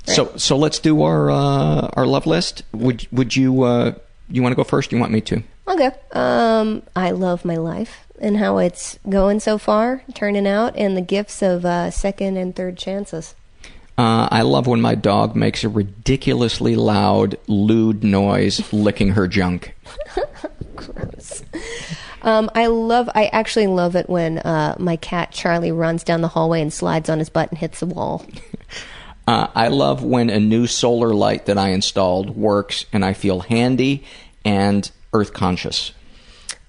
So 0.05 0.35
so 0.37 0.57
let's 0.57 0.79
do 0.79 1.03
our 1.03 1.31
uh, 1.31 1.89
our 1.93 2.05
love 2.05 2.25
list. 2.25 2.63
Would 2.73 3.07
would 3.11 3.35
you 3.35 3.63
uh, 3.63 3.93
you 4.29 4.41
want 4.41 4.51
to 4.51 4.57
go 4.57 4.63
first? 4.63 4.91
You 4.91 4.99
want 4.99 5.11
me 5.11 5.21
to? 5.21 5.43
Okay. 5.67 5.91
Um, 6.11 6.83
I 6.95 7.11
love 7.11 7.45
my 7.45 7.55
life 7.55 8.05
and 8.19 8.37
how 8.37 8.57
it's 8.57 8.99
going 9.09 9.39
so 9.39 9.57
far, 9.57 10.03
turning 10.13 10.47
out, 10.47 10.75
and 10.75 10.95
the 10.95 11.01
gifts 11.01 11.41
of 11.41 11.65
uh, 11.65 11.89
second 11.91 12.37
and 12.37 12.55
third 12.55 12.77
chances. 12.77 13.35
Uh, 13.97 14.27
I 14.31 14.41
love 14.41 14.65
when 14.65 14.81
my 14.81 14.95
dog 14.95 15.35
makes 15.35 15.63
a 15.63 15.69
ridiculously 15.69 16.75
loud, 16.75 17.37
lewd 17.47 18.03
noise 18.03 18.73
licking 18.73 19.09
her 19.09 19.27
junk. 19.27 19.75
Um, 22.23 22.49
I 22.55 22.67
love. 22.67 23.09
I 23.13 23.25
actually 23.27 23.67
love 23.67 23.95
it 23.95 24.09
when 24.09 24.39
uh, 24.39 24.75
my 24.79 24.95
cat 24.95 25.31
Charlie 25.31 25.73
runs 25.73 26.03
down 26.03 26.21
the 26.21 26.29
hallway 26.29 26.61
and 26.61 26.71
slides 26.71 27.09
on 27.09 27.19
his 27.19 27.29
butt 27.29 27.49
and 27.49 27.57
hits 27.57 27.79
the 27.79 27.85
wall. 27.85 28.25
Uh, 29.25 29.47
I 29.55 29.69
love 29.69 30.03
when 30.03 30.29
a 30.29 30.37
new 30.37 30.67
solar 30.67 31.13
light 31.13 31.45
that 31.45 31.57
I 31.57 31.69
installed 31.69 32.35
works 32.35 32.85
and 32.91 33.05
I 33.05 33.13
feel 33.13 33.39
handy 33.39 34.03
and 34.43 34.91
earth 35.13 35.31
conscious. 35.31 35.93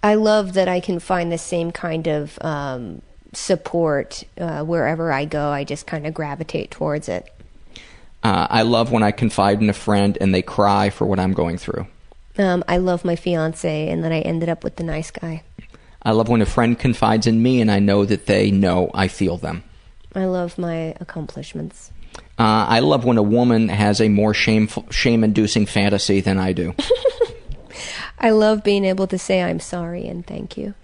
I 0.04 0.14
love 0.14 0.52
that 0.52 0.68
I 0.68 0.78
can 0.78 1.00
find 1.00 1.32
the 1.32 1.38
same 1.38 1.72
kind 1.72 2.06
of 2.06 2.38
um, 2.42 3.02
support 3.36 4.24
uh, 4.38 4.62
wherever 4.62 5.12
I 5.12 5.24
go. 5.24 5.50
I 5.50 5.64
just 5.64 5.86
kind 5.86 6.06
of 6.06 6.14
gravitate 6.14 6.70
towards 6.70 7.08
it. 7.08 7.30
Uh, 8.22 8.46
I 8.48 8.62
love 8.62 8.90
when 8.90 9.02
I 9.02 9.10
confide 9.10 9.60
in 9.60 9.68
a 9.68 9.74
friend 9.74 10.16
and 10.20 10.34
they 10.34 10.42
cry 10.42 10.90
for 10.90 11.06
what 11.06 11.20
I'm 11.20 11.32
going 11.32 11.58
through. 11.58 11.86
Um, 12.38 12.64
I 12.66 12.78
love 12.78 13.04
my 13.04 13.14
fiance, 13.14 13.88
and 13.88 14.02
that 14.02 14.10
I 14.10 14.20
ended 14.20 14.48
up 14.48 14.64
with 14.64 14.76
the 14.76 14.82
nice 14.82 15.10
guy. 15.10 15.42
I 16.02 16.10
love 16.10 16.28
when 16.28 16.42
a 16.42 16.46
friend 16.46 16.78
confides 16.78 17.26
in 17.26 17.42
me 17.42 17.60
and 17.60 17.70
I 17.70 17.78
know 17.78 18.04
that 18.04 18.26
they 18.26 18.50
know 18.50 18.90
I 18.92 19.08
feel 19.08 19.38
them. 19.38 19.62
I 20.14 20.26
love 20.26 20.58
my 20.58 20.94
accomplishments. 21.00 21.90
Uh, 22.38 22.66
I 22.68 22.80
love 22.80 23.04
when 23.04 23.16
a 23.16 23.22
woman 23.22 23.68
has 23.68 24.00
a 24.00 24.08
more 24.08 24.34
shameful, 24.34 24.86
shame-inducing 24.90 25.66
fantasy 25.66 26.20
than 26.20 26.38
I 26.38 26.52
do. 26.52 26.74
I 28.18 28.30
love 28.30 28.62
being 28.62 28.84
able 28.84 29.06
to 29.08 29.18
say 29.18 29.42
I'm 29.42 29.60
sorry 29.60 30.06
and 30.06 30.26
thank 30.26 30.56
you. 30.56 30.74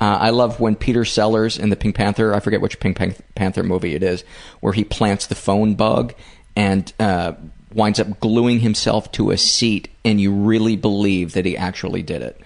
Uh, 0.00 0.16
I 0.18 0.30
love 0.30 0.58
when 0.58 0.76
Peter 0.76 1.04
Sellers 1.04 1.58
in 1.58 1.68
the 1.68 1.76
Pink 1.76 1.94
Panther, 1.94 2.34
I 2.34 2.40
forget 2.40 2.62
which 2.62 2.80
Pink 2.80 2.96
Pan- 2.96 3.14
Panther 3.34 3.62
movie 3.62 3.94
it 3.94 4.02
is, 4.02 4.24
where 4.60 4.72
he 4.72 4.82
plants 4.82 5.26
the 5.26 5.34
phone 5.34 5.74
bug 5.74 6.14
and 6.56 6.90
uh, 6.98 7.34
winds 7.74 8.00
up 8.00 8.18
gluing 8.18 8.60
himself 8.60 9.12
to 9.12 9.30
a 9.30 9.36
seat, 9.36 9.88
and 10.04 10.20
you 10.20 10.32
really 10.32 10.76
believe 10.76 11.34
that 11.34 11.44
he 11.44 11.56
actually 11.56 12.02
did 12.02 12.22
it. 12.22 12.40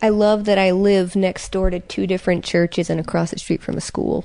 I 0.00 0.10
love 0.10 0.44
that 0.44 0.58
I 0.58 0.70
live 0.70 1.16
next 1.16 1.50
door 1.50 1.70
to 1.70 1.80
two 1.80 2.06
different 2.06 2.44
churches 2.44 2.90
and 2.90 3.00
across 3.00 3.30
the 3.32 3.38
street 3.38 3.62
from 3.62 3.76
a 3.76 3.80
school. 3.80 4.24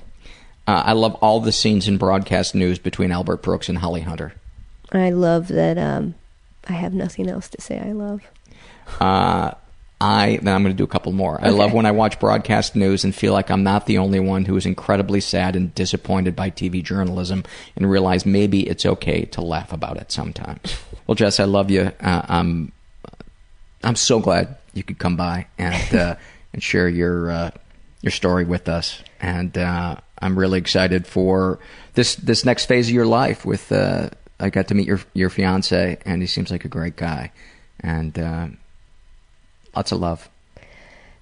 Uh, 0.68 0.84
I 0.86 0.94
love 0.94 1.16
all 1.16 1.40
the 1.40 1.52
scenes 1.52 1.88
in 1.88 1.98
broadcast 1.98 2.54
news 2.54 2.78
between 2.78 3.12
Albert 3.12 3.41
Brooks 3.41 3.70
and 3.70 3.80
Holly 3.80 4.02
Hunter. 4.02 4.34
I 4.91 5.10
love 5.10 5.48
that 5.48 5.78
um, 5.78 6.16
I 6.68 6.74
have 6.74 6.94
nothing 6.94 7.30
else 7.30 7.50
to 7.50 7.62
say 7.62 7.80
I 7.80 7.94
love. 7.94 8.22
Uh, 9.00 9.52
I 10.02 10.40
then 10.42 10.56
I'm 10.56 10.64
going 10.64 10.74
to 10.74 10.78
do 10.78 10.86
a 10.86 10.88
couple 10.88 11.12
more. 11.12 11.40
I 11.42 11.50
love 11.50 11.74
when 11.74 11.86
I 11.86 11.92
watch 11.92 12.20
broadcast 12.20 12.74
news 12.74 13.04
and 13.04 13.14
feel 13.14 13.34
like 13.34 13.52
I'm 13.52 13.64
not 13.64 13.86
the 13.86 13.98
only 13.98 14.20
one 14.22 14.46
who 14.46 14.56
is 14.56 14.66
incredibly 14.66 15.20
sad 15.20 15.58
and 15.58 15.76
disappointed 15.76 16.38
by 16.38 16.52
TV 16.52 16.82
journalism, 16.82 17.44
and 17.76 17.90
realize 17.90 18.26
maybe 18.26 18.62
it's 18.62 18.86
okay 18.86 19.26
to 19.26 19.42
laugh 19.42 19.74
about 19.74 19.98
it 19.98 20.12
sometimes. 20.12 20.78
Well, 21.06 21.16
Jess, 21.16 21.40
I 21.40 21.44
love 21.44 21.70
you. 21.70 21.92
Uh, 22.00 22.22
I'm 22.30 22.72
I'm 23.84 23.98
so 23.98 24.20
glad 24.20 24.58
you 24.74 24.84
could 24.84 25.00
come 25.00 25.18
by 25.18 25.48
and 25.58 25.96
uh, 25.96 26.16
and 26.54 26.64
share 26.64 26.88
your 26.88 27.30
uh, 27.30 27.52
your 28.02 28.12
story 28.12 28.46
with 28.46 28.70
us, 28.70 29.04
and 29.20 29.58
uh, 29.58 29.98
I'm 30.22 30.40
really 30.40 30.60
excited 30.60 31.08
for 31.08 31.60
this 31.96 32.16
this 32.16 32.46
next 32.46 32.68
phase 32.68 32.88
of 32.88 32.94
your 32.94 33.06
life. 33.06 33.44
With 33.44 33.70
uh, 33.70 34.12
I 34.40 34.50
got 34.50 34.70
to 34.70 34.76
meet 34.76 34.88
your 34.88 35.02
your 35.14 35.30
fiance, 35.30 35.98
and 36.06 36.22
he 36.22 36.28
seems 36.28 36.52
like 36.52 36.64
a 36.64 36.70
great 36.70 36.96
guy, 36.96 37.34
and. 37.82 38.58
Uh, 39.74 39.80
Lots 39.80 39.91
of 39.91 40.00
love. 40.00 40.30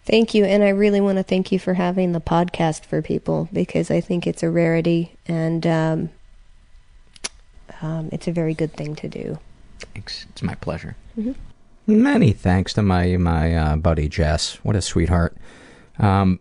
Thank 0.05 0.33
you, 0.33 0.45
and 0.45 0.63
I 0.63 0.69
really 0.69 1.01
want 1.01 1.17
to 1.17 1.23
thank 1.23 1.51
you 1.51 1.59
for 1.59 1.73
having 1.73 2.13
the 2.13 2.21
podcast 2.21 2.85
for 2.85 3.01
people 3.01 3.49
because 3.51 3.91
I 3.91 3.99
think 3.99 4.25
it's 4.25 4.41
a 4.41 4.49
rarity 4.49 5.11
and 5.27 5.67
um, 5.67 6.09
um, 7.81 8.07
it's 8.13 8.27
a 8.27 8.31
very 8.31 8.53
good 8.53 8.71
thing 8.73 8.95
to 8.95 9.09
do. 9.09 9.37
Thanks. 9.93 10.25
It's 10.29 10.41
my 10.41 10.55
pleasure. 10.55 10.95
Mhm. 11.19 11.35
Many 11.87 12.31
thanks 12.31 12.73
to 12.73 12.81
my 12.81 13.17
my 13.17 13.55
uh, 13.55 13.75
buddy 13.75 14.07
Jess. 14.07 14.55
What 14.63 14.75
a 14.77 14.81
sweetheart. 14.81 15.35
Um, 15.99 16.39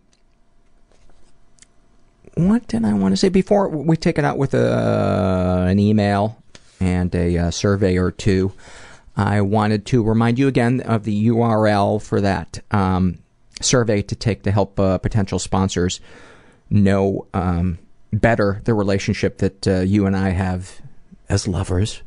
what 2.35 2.67
did 2.67 2.85
I 2.85 2.93
want 2.93 3.13
to 3.13 3.17
say 3.17 3.29
before 3.29 3.67
we 3.67 3.97
take 3.97 4.17
it 4.17 4.25
out 4.25 4.37
with 4.37 4.53
a, 4.53 5.65
an 5.67 5.79
email 5.79 6.37
and 6.79 7.13
a 7.15 7.37
uh, 7.37 7.51
survey 7.51 7.97
or 7.97 8.11
two? 8.11 8.51
I 9.17 9.41
wanted 9.41 9.87
to 9.87 10.03
remind 10.03 10.37
you 10.37 10.47
again 10.47 10.81
of 10.81 11.03
the 11.03 11.27
URL 11.29 11.99
for 11.99 12.21
that 12.21 12.59
um, 12.69 13.17
survey 13.59 14.03
to 14.03 14.15
take 14.15 14.43
to 14.43 14.51
help 14.51 14.79
uh, 14.79 14.99
potential 14.99 15.39
sponsors 15.39 15.99
know 16.69 17.25
um, 17.33 17.79
better 18.13 18.61
the 18.65 18.75
relationship 18.75 19.39
that 19.39 19.67
uh, 19.67 19.79
you 19.79 20.05
and 20.05 20.15
I 20.15 20.29
have 20.29 20.79
as 21.29 21.47
lovers, 21.47 22.03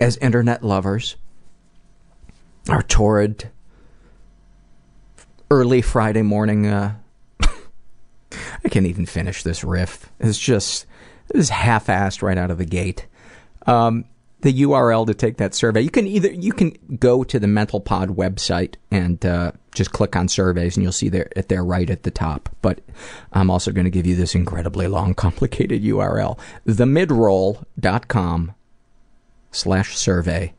as 0.00 0.16
internet 0.16 0.64
lovers. 0.64 1.14
Our 2.68 2.82
torrid 2.82 3.48
early 5.48 5.80
Friday 5.80 6.22
morning. 6.22 6.66
Uh, 6.66 6.96
I 7.40 8.68
can't 8.68 8.86
even 8.86 9.06
finish 9.06 9.44
this 9.44 9.62
riff. 9.62 10.10
It's 10.18 10.40
just 10.40 10.86
it 11.30 11.36
is 11.36 11.50
half-assed 11.50 12.20
right 12.20 12.36
out 12.36 12.50
of 12.50 12.58
the 12.58 12.64
gate. 12.64 13.06
Um, 13.68 14.06
the 14.46 14.62
URL 14.62 15.04
to 15.08 15.12
take 15.12 15.38
that 15.38 15.56
survey. 15.56 15.80
You 15.80 15.90
can 15.90 16.06
either 16.06 16.30
you 16.30 16.52
can 16.52 16.70
go 17.00 17.24
to 17.24 17.40
the 17.40 17.48
Mental 17.48 17.80
Pod 17.80 18.10
website 18.10 18.76
and 18.92 19.26
uh, 19.26 19.50
just 19.74 19.90
click 19.90 20.14
on 20.14 20.28
surveys, 20.28 20.76
and 20.76 20.84
you'll 20.84 20.92
see 20.92 21.08
there 21.08 21.28
it 21.34 21.48
there 21.48 21.64
right 21.64 21.90
at 21.90 22.04
the 22.04 22.12
top. 22.12 22.48
But 22.62 22.78
I'm 23.32 23.50
also 23.50 23.72
going 23.72 23.86
to 23.86 23.90
give 23.90 24.06
you 24.06 24.14
this 24.14 24.36
incredibly 24.36 24.86
long, 24.86 25.14
complicated 25.26 25.82
URL: 25.82 26.38
themidroll.com 26.64 28.54
slash 29.50 29.96
survey 29.96 30.52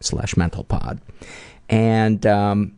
slash 0.00 0.34
and 1.68 2.26
um, 2.26 2.76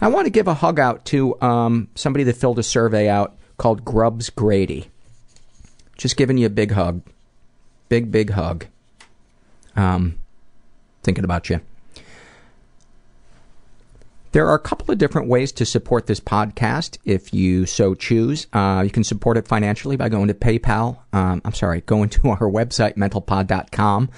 I 0.00 0.08
want 0.08 0.26
to 0.26 0.30
give 0.30 0.48
a 0.48 0.54
hug 0.54 0.80
out 0.80 1.04
to 1.06 1.40
um, 1.40 1.86
somebody 1.94 2.24
that 2.24 2.36
filled 2.36 2.58
a 2.58 2.64
survey 2.64 3.08
out 3.08 3.36
called 3.56 3.84
Grubs 3.84 4.30
Grady. 4.30 4.90
Just 5.96 6.16
giving 6.16 6.38
you 6.38 6.46
a 6.46 6.50
big 6.50 6.72
hug. 6.72 7.02
Big, 7.88 8.10
big 8.10 8.30
hug. 8.30 8.66
Um, 9.76 10.18
thinking 11.02 11.24
about 11.24 11.48
you. 11.48 11.60
There 14.32 14.46
are 14.46 14.54
a 14.54 14.60
couple 14.60 14.92
of 14.92 14.98
different 14.98 15.26
ways 15.26 15.50
to 15.52 15.66
support 15.66 16.06
this 16.06 16.20
podcast 16.20 16.98
if 17.04 17.34
you 17.34 17.66
so 17.66 17.94
choose. 17.94 18.46
Uh, 18.52 18.82
you 18.84 18.90
can 18.90 19.02
support 19.02 19.36
it 19.36 19.48
financially 19.48 19.96
by 19.96 20.08
going 20.08 20.28
to 20.28 20.34
PayPal. 20.34 20.98
Um, 21.12 21.42
I'm 21.44 21.52
sorry, 21.52 21.80
going 21.80 22.10
to 22.10 22.28
our 22.28 22.38
website, 22.38 22.96
mentalpod.com, 22.96 24.08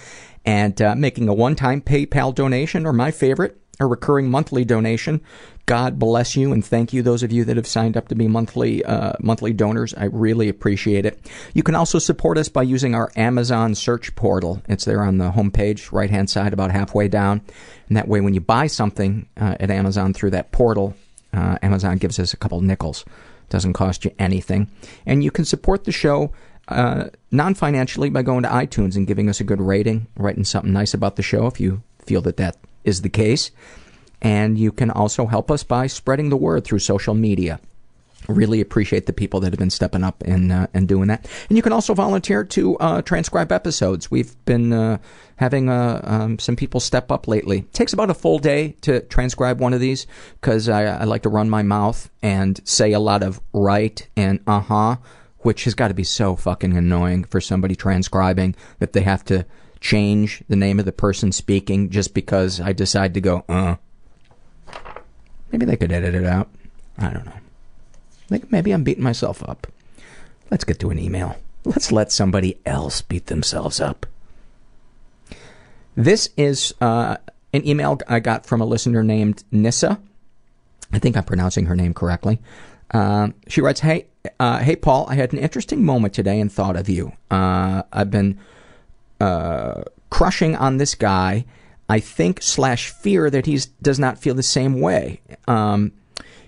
and 0.45 0.83
uh, 0.83 0.95
making 0.95 1.29
a 1.29 1.35
one 1.35 1.57
time 1.57 1.81
PayPal 1.81 2.35
donation, 2.35 2.85
or 2.85 2.93
my 2.93 3.11
favorite, 3.11 3.57
a 3.81 3.87
recurring 3.87 4.31
monthly 4.31 4.67
donation. 4.67 5.23
God 5.67 5.99
bless 5.99 6.37
you 6.37 6.53
and 6.53 6.65
thank 6.65 6.93
you, 6.93 7.03
those 7.03 7.23
of 7.23 7.31
you 7.31 7.45
that 7.45 7.57
have 7.57 7.67
signed 7.67 7.97
up 7.97 8.09
to 8.09 8.15
be 8.15 8.27
monthly 8.27 8.85
uh, 8.85 9.13
monthly 9.21 9.53
donors. 9.53 9.95
I 9.95 10.05
really 10.07 10.49
appreciate 10.49 11.07
it. 11.07 11.21
You 11.55 11.63
can 11.63 11.77
also 11.77 11.99
support 11.99 12.37
us 12.37 12.49
by 12.49 12.63
using 12.63 12.95
our 12.95 13.13
Amazon 13.15 13.75
search 13.75 14.15
portal. 14.17 14.61
It's 14.69 14.85
there 14.85 15.03
on 15.03 15.19
the 15.19 15.31
homepage, 15.31 15.93
right 15.93 16.11
hand 16.11 16.29
side, 16.29 16.53
about 16.53 16.73
halfway 16.73 17.09
down. 17.09 17.43
And 17.89 17.97
that 17.97 18.09
way, 18.09 18.21
when 18.21 18.35
you 18.35 18.41
buy 18.41 18.67
something 18.67 19.29
uh, 19.41 19.57
at 19.61 19.71
Amazon 19.71 20.13
through 20.15 20.31
that 20.31 20.51
portal, 20.51 20.95
uh, 21.33 21.59
Amazon 21.63 21.97
gives 21.99 22.19
us 22.19 22.33
a 22.33 22.37
couple 22.37 22.61
nickels. 22.61 23.05
Doesn't 23.49 23.75
cost 23.75 24.05
you 24.05 24.13
anything. 24.19 24.71
And 25.07 25.23
you 25.23 25.31
can 25.31 25.45
support 25.45 25.85
the 25.85 25.93
show 25.93 26.33
uh, 26.69 27.09
non 27.31 27.55
financially 27.55 28.11
by 28.11 28.23
going 28.23 28.43
to 28.43 28.49
iTunes 28.49 28.97
and 28.97 29.07
giving 29.07 29.29
us 29.29 29.41
a 29.41 29.45
good 29.45 29.61
rating, 29.61 30.07
writing 30.17 30.45
something 30.45 30.73
nice 30.73 30.95
about 30.95 31.17
the 31.17 31.23
show 31.23 31.47
if 31.47 31.61
you 31.61 31.83
feel 32.05 32.23
that 32.23 32.37
that 32.39 32.57
is 32.85 33.03
the 33.03 33.09
case. 33.09 33.51
And 34.23 34.57
you 34.57 34.71
can 34.71 34.91
also 34.91 35.27
help 35.27 35.51
us 35.51 35.65
by 35.65 35.89
spreading 35.89 36.31
the 36.31 36.37
word 36.37 36.65
through 36.65 36.79
social 36.79 37.13
media. 37.13 37.61
Really 38.29 38.61
appreciate 38.61 39.07
the 39.07 39.13
people 39.13 39.41
that 39.41 39.53
have 39.53 39.59
been 39.59 39.69
stepping 39.69 40.05
up 40.05 40.23
and 40.25 40.53
uh, 40.53 40.69
and 40.73 40.87
doing 40.87 41.09
that. 41.09 41.29
And 41.49 41.57
you 41.57 41.63
can 41.63 41.73
also 41.73 41.93
volunteer 41.93 42.45
to 42.45 42.79
uh, 42.79 43.03
transcribe 43.03 43.51
episodes. 43.51 44.13
We've 44.13 44.33
been 44.45 44.73
uh, 44.73 44.99
having 45.37 45.69
uh, 45.69 46.01
um, 46.05 46.39
some 46.39 46.55
people 46.55 46.79
step 46.79 47.11
up 47.11 47.27
lately. 47.27 47.59
It 47.59 47.73
takes 47.73 47.93
about 47.93 48.11
a 48.11 48.15
full 48.15 48.39
day 48.39 48.77
to 48.83 49.01
transcribe 49.01 49.59
one 49.59 49.75
of 49.75 49.81
these 49.81 50.07
because 50.41 50.69
I, 50.69 50.85
I 50.85 51.03
like 51.03 51.23
to 51.23 51.29
run 51.29 51.51
my 51.51 51.65
mouth 51.65 52.11
and 52.23 52.61
say 52.63 52.93
a 52.93 53.01
lot 53.01 53.25
of 53.25 53.41
right 53.53 54.07
and 54.17 54.39
uh 54.47 54.61
huh, 54.61 54.97
which 55.39 55.65
has 55.65 55.75
got 55.75 55.89
to 55.89 55.95
be 55.95 56.05
so 56.05 56.37
fucking 56.37 56.77
annoying 56.77 57.25
for 57.25 57.41
somebody 57.41 57.75
transcribing 57.75 58.55
that 58.79 58.93
they 58.93 59.03
have 59.03 59.25
to 59.25 59.45
change 59.81 60.45
the 60.49 60.55
name 60.55 60.79
of 60.79 60.85
the 60.85 60.93
person 60.93 61.33
speaking 61.33 61.91
just 61.91 62.15
because 62.15 62.61
I 62.61 62.73
decide 62.73 63.15
to 63.15 63.21
go 63.21 63.45
uh. 63.49 63.77
Maybe 65.53 65.67
they 65.67 65.77
could 65.77 65.93
edit 65.93 66.15
it 66.15 66.25
out. 66.25 66.49
I 66.99 67.11
don't 67.11 67.27
know. 67.27 67.33
Like 68.31 68.51
maybe 68.51 68.73
I'm 68.73 68.85
beating 68.85 69.05
myself 69.05 69.47
up. 69.49 69.67
Let's 70.51 70.65
get 70.65 70.79
to 70.81 70.91
an 70.91 70.99
email. 70.99 71.37
Let's 71.65 71.93
let 71.93 72.11
somebody 72.11 72.59
else 72.67 73.03
beat 73.03 73.27
themselves 73.27 73.81
up. 73.81 74.07
This 75.95 76.31
is 76.37 76.75
uh, 76.81 77.19
an 77.53 77.67
email 77.67 78.01
I 78.09 78.21
got 78.21 78.47
from 78.47 78.61
a 78.61 78.67
listener 78.67 79.03
named 79.03 79.45
Nissa. 79.53 80.01
I 80.93 80.99
think 80.99 81.17
I'm 81.17 81.25
pronouncing 81.25 81.67
her 81.67 81.77
name 81.77 81.95
correctly. 81.95 82.41
Um, 82.93 83.35
she 83.47 83.61
writes, 83.61 83.81
"Hey, 83.81 84.07
uh, 84.41 84.59
hey, 84.59 84.77
Paul. 84.77 85.07
I 85.09 85.15
had 85.15 85.33
an 85.33 85.39
interesting 85.39 85.85
moment 85.85 86.15
today 86.15 86.41
and 86.41 86.51
thought 86.51 86.77
of 86.77 86.89
you. 86.89 87.13
Uh, 87.31 87.83
I've 87.93 88.11
been 88.11 88.39
uh, 89.21 89.83
crushing 90.11 90.57
on 90.57 90.77
this 90.79 90.95
guy. 90.95 91.45
I 91.89 92.01
think 92.01 92.43
slash 92.43 92.91
fear 92.91 93.31
that 93.31 93.47
he 93.47 93.61
does 93.81 93.99
not 93.99 94.19
feel 94.19 94.35
the 94.35 94.43
same 94.43 94.81
way. 94.81 95.21
Um, 95.47 95.93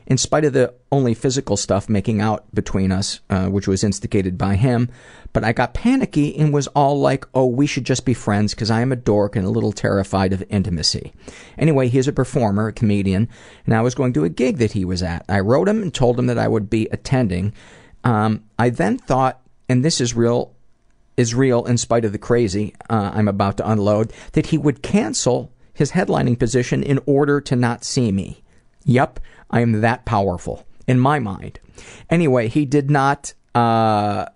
in 0.06 0.19
spite 0.19 0.44
of 0.44 0.52
the 0.52 0.74
only 0.93 1.15
physical 1.15 1.56
stuff 1.56 1.89
making 1.89 2.20
out 2.20 2.44
between 2.55 2.93
us, 2.93 3.20
uh, 3.31 3.47
which 3.47 3.66
was 3.66 3.82
instigated 3.82 4.36
by 4.36 4.56
him. 4.56 4.90
But 5.32 5.44
I 5.44 5.52
got 5.52 5.74
panicky 5.74 6.36
and 6.36 6.52
was 6.52 6.66
all 6.69 7.01
like, 7.01 7.27
oh, 7.35 7.47
we 7.47 7.66
should 7.66 7.85
just 7.85 8.05
be 8.05 8.15
friends 8.15 8.55
because 8.55 8.70
I 8.70 8.82
am 8.82 8.93
a 8.93 8.97
dork 8.97 9.35
and 9.35 9.47
a 9.47 9.51
little 9.51 9.73
terrified 9.73 10.32
of 10.32 10.44
intimacy. 10.48 11.12
Anyway, 11.59 11.89
he's 11.89 12.06
a 12.06 12.12
performer, 12.12 12.69
a 12.69 12.73
comedian, 12.73 13.28
and 13.65 13.74
I 13.74 13.81
was 13.81 13.94
going 13.94 14.12
to 14.12 14.24
a 14.24 14.28
gig 14.28 14.59
that 14.59 14.73
he 14.73 14.85
was 14.85 15.02
at. 15.02 15.24
I 15.28 15.40
wrote 15.40 15.69
him 15.69 15.82
and 15.82 15.93
told 15.93 16.19
him 16.19 16.27
that 16.27 16.39
I 16.39 16.48
would 16.48 16.70
be 16.70 16.86
attending. 16.93 17.52
Um, 18.05 18.44
I 18.59 18.70
then 18.70 18.98
thought, 18.98 19.40
and 19.69 19.85
this 19.85 20.01
is 20.01 20.15
real, 20.15 20.55
is 21.16 21.35
real 21.35 21.65
in 21.65 21.78
spite 21.78 22.05
of 22.05 22.12
the 22.12 22.19
crazy 22.19 22.74
uh, 22.91 23.12
I'm 23.15 23.28
about 23.28 23.57
to 23.59 23.70
unload, 23.70 24.12
that 24.32 24.47
he 24.47 24.59
would 24.59 24.82
cancel 24.82 25.53
his 25.73 25.93
headlining 25.93 26.39
position 26.39 26.82
in 26.82 27.01
order 27.07 27.41
to 27.41 27.57
not 27.57 27.85
see 27.85 28.12
me. 28.12 28.43
Yep, 28.85 29.20
I 29.51 29.61
am 29.61 29.81
that 29.81 30.05
powerful 30.05 30.66
in 30.86 30.99
my 30.99 31.19
mind. 31.19 31.61
Anyway, 32.11 32.49
he 32.49 32.65
did 32.65 32.91
not. 32.91 33.35
Uh, 33.55 34.27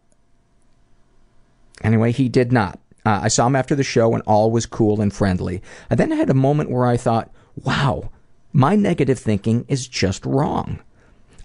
anyway, 1.83 2.13
he 2.13 2.29
did 2.29 2.53
not. 2.53 2.79
Uh, 3.05 3.21
I 3.23 3.29
saw 3.29 3.47
him 3.47 3.57
after 3.57 3.75
the 3.75 3.85
show 3.85 4.15
and 4.15 4.23
all 4.27 4.51
was 4.51 4.67
cool 4.67 5.01
and 5.01 5.13
friendly. 5.13 5.63
I 5.91 5.95
then 5.95 6.11
had 6.11 6.31
a 6.31 6.35
moment 6.35 6.71
where 6.71 6.87
I 6.87 6.97
thought, 6.97 7.31
wow, 7.57 8.11
my 8.53 8.77
negative 8.77 9.19
thinking 9.19 9.65
is 9.69 9.89
just 9.89 10.27
wrong. 10.27 10.81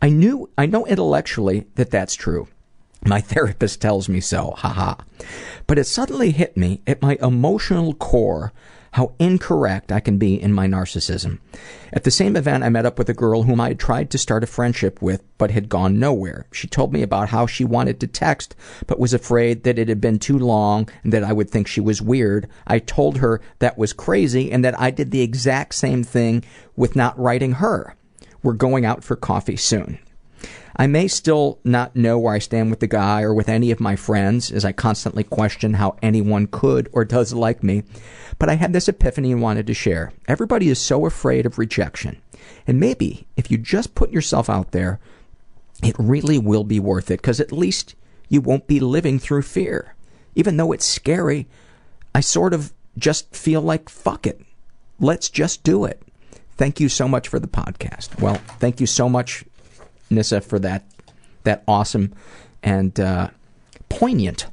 I 0.02 0.10
knew, 0.10 0.50
I 0.58 0.66
know 0.66 0.86
intellectually 0.86 1.68
that 1.76 1.92
that's 1.92 2.16
true. 2.16 2.48
My 3.06 3.20
therapist 3.20 3.82
tells 3.82 4.08
me 4.08 4.22
so, 4.22 4.54
haha. 4.58 4.96
But 5.68 5.78
it 5.78 5.86
suddenly 5.86 6.32
hit 6.32 6.56
me 6.56 6.82
at 6.88 7.02
my 7.02 7.18
emotional 7.22 7.94
core 7.94 8.54
how 8.94 9.14
incorrect 9.18 9.92
I 9.92 10.00
can 10.00 10.20
be 10.20 10.40
in 10.40 10.54
my 10.54 10.68
narcissism. 10.68 11.40
At 11.92 12.04
the 12.04 12.12
same 12.12 12.36
event, 12.36 12.64
I 12.64 12.70
met 12.70 12.86
up 12.86 13.00
with 13.00 13.10
a 13.10 13.14
girl 13.14 13.44
whom 13.44 13.60
I 13.60 13.70
had 13.70 13.80
tried 13.80 14.12
to 14.12 14.20
start 14.20 14.44
a 14.44 14.48
friendship 14.48 15.02
with 15.02 15.24
but 15.40 15.50
had 15.50 15.68
gone 15.68 16.00
nowhere. 16.00 16.46
She 16.52 16.68
told 16.68 16.94
me 16.94 17.02
about 17.02 17.30
how 17.30 17.48
she 17.48 17.66
wanted 17.66 18.00
to 18.00 18.08
text 18.08 18.56
but 18.86 19.00
was 19.00 19.14
afraid 19.14 19.64
that 19.64 19.80
it 19.80 19.90
had 19.90 20.00
been 20.00 20.20
too 20.20 20.38
long 20.38 20.88
and 21.04 21.12
that 21.12 21.24
I 21.24 21.34
would 21.34 21.50
think 21.50 21.68
she 21.68 21.82
was 21.82 22.04
weird. 22.04 22.48
I 22.68 22.78
told 22.78 23.18
her 23.18 23.42
that 23.60 23.80
was 23.80 23.94
crazy 23.94 24.52
and 24.52 24.64
that 24.64 24.80
I 24.80 24.92
did 24.92 25.10
the 25.10 25.22
exact 25.22 25.74
same 25.74 26.04
thing 26.04 26.44
with 26.76 26.96
not 26.96 27.18
writing 27.20 27.54
her. 27.54 27.96
We're 28.44 28.54
going 28.54 28.86
out 28.86 29.04
for 29.04 29.16
coffee 29.16 29.58
soon. 29.58 29.98
I 30.76 30.88
may 30.88 31.08
still 31.08 31.60
not 31.64 31.96
know 31.96 32.18
where 32.18 32.34
I 32.34 32.40
stand 32.40 32.70
with 32.70 32.80
the 32.80 32.88
guy 32.88 33.22
or 33.22 33.34
with 33.34 33.48
any 33.48 33.70
of 33.72 33.80
my 33.80 33.96
friends, 33.96 34.52
as 34.52 34.66
I 34.66 34.72
constantly 34.72 35.24
question 35.24 35.76
how 35.76 35.98
anyone 36.02 36.48
could 36.48 36.90
or 36.92 37.06
does 37.06 37.34
like 37.34 37.64
me, 37.64 37.84
but 38.40 38.50
I 38.50 38.56
had 38.56 38.74
this 38.74 38.88
epiphany 38.88 39.32
and 39.32 39.42
wanted 39.42 39.68
to 39.68 39.74
share. 39.74 40.12
Everybody 40.28 40.70
is 40.70 40.80
so 40.80 41.06
afraid 41.06 41.46
of 41.46 41.60
rejection. 41.60 42.22
And 42.66 42.80
maybe 42.80 43.28
if 43.38 43.52
you 43.52 43.58
just 43.58 43.94
put 43.94 44.12
yourself 44.12 44.50
out 44.50 44.72
there, 44.72 45.00
it 45.84 45.96
really 46.00 46.40
will 46.40 46.64
be 46.64 46.80
worth 46.80 47.12
it, 47.12 47.22
because 47.22 47.40
at 47.40 47.52
least 47.52 47.96
you 48.30 48.42
won't 48.42 48.68
be 48.68 48.80
living 48.80 49.20
through 49.20 49.44
fear. 49.44 49.96
Even 50.34 50.58
though 50.58 50.72
it's 50.72 50.86
scary, 50.86 51.48
I 52.16 52.22
sort 52.22 52.54
of 52.54 52.74
just 52.98 53.36
feel 53.36 53.62
like, 53.62 53.90
fuck 53.90 54.26
it. 54.26 54.42
Let's 55.00 55.30
just 55.30 55.64
do 55.64 55.86
it. 55.86 56.02
Thank 56.56 56.80
you 56.80 56.90
so 56.90 57.08
much 57.08 57.28
for 57.28 57.40
the 57.40 57.48
podcast. 57.48 58.20
Well, 58.22 58.36
thank 58.60 58.80
you 58.80 58.88
so 58.88 59.10
much 59.10 59.44
Nissa 60.10 60.42
for 60.42 60.60
that 60.60 60.84
that 61.44 61.64
awesome 61.68 62.14
and 62.62 63.00
uh, 63.00 63.30
poignant 63.90 64.48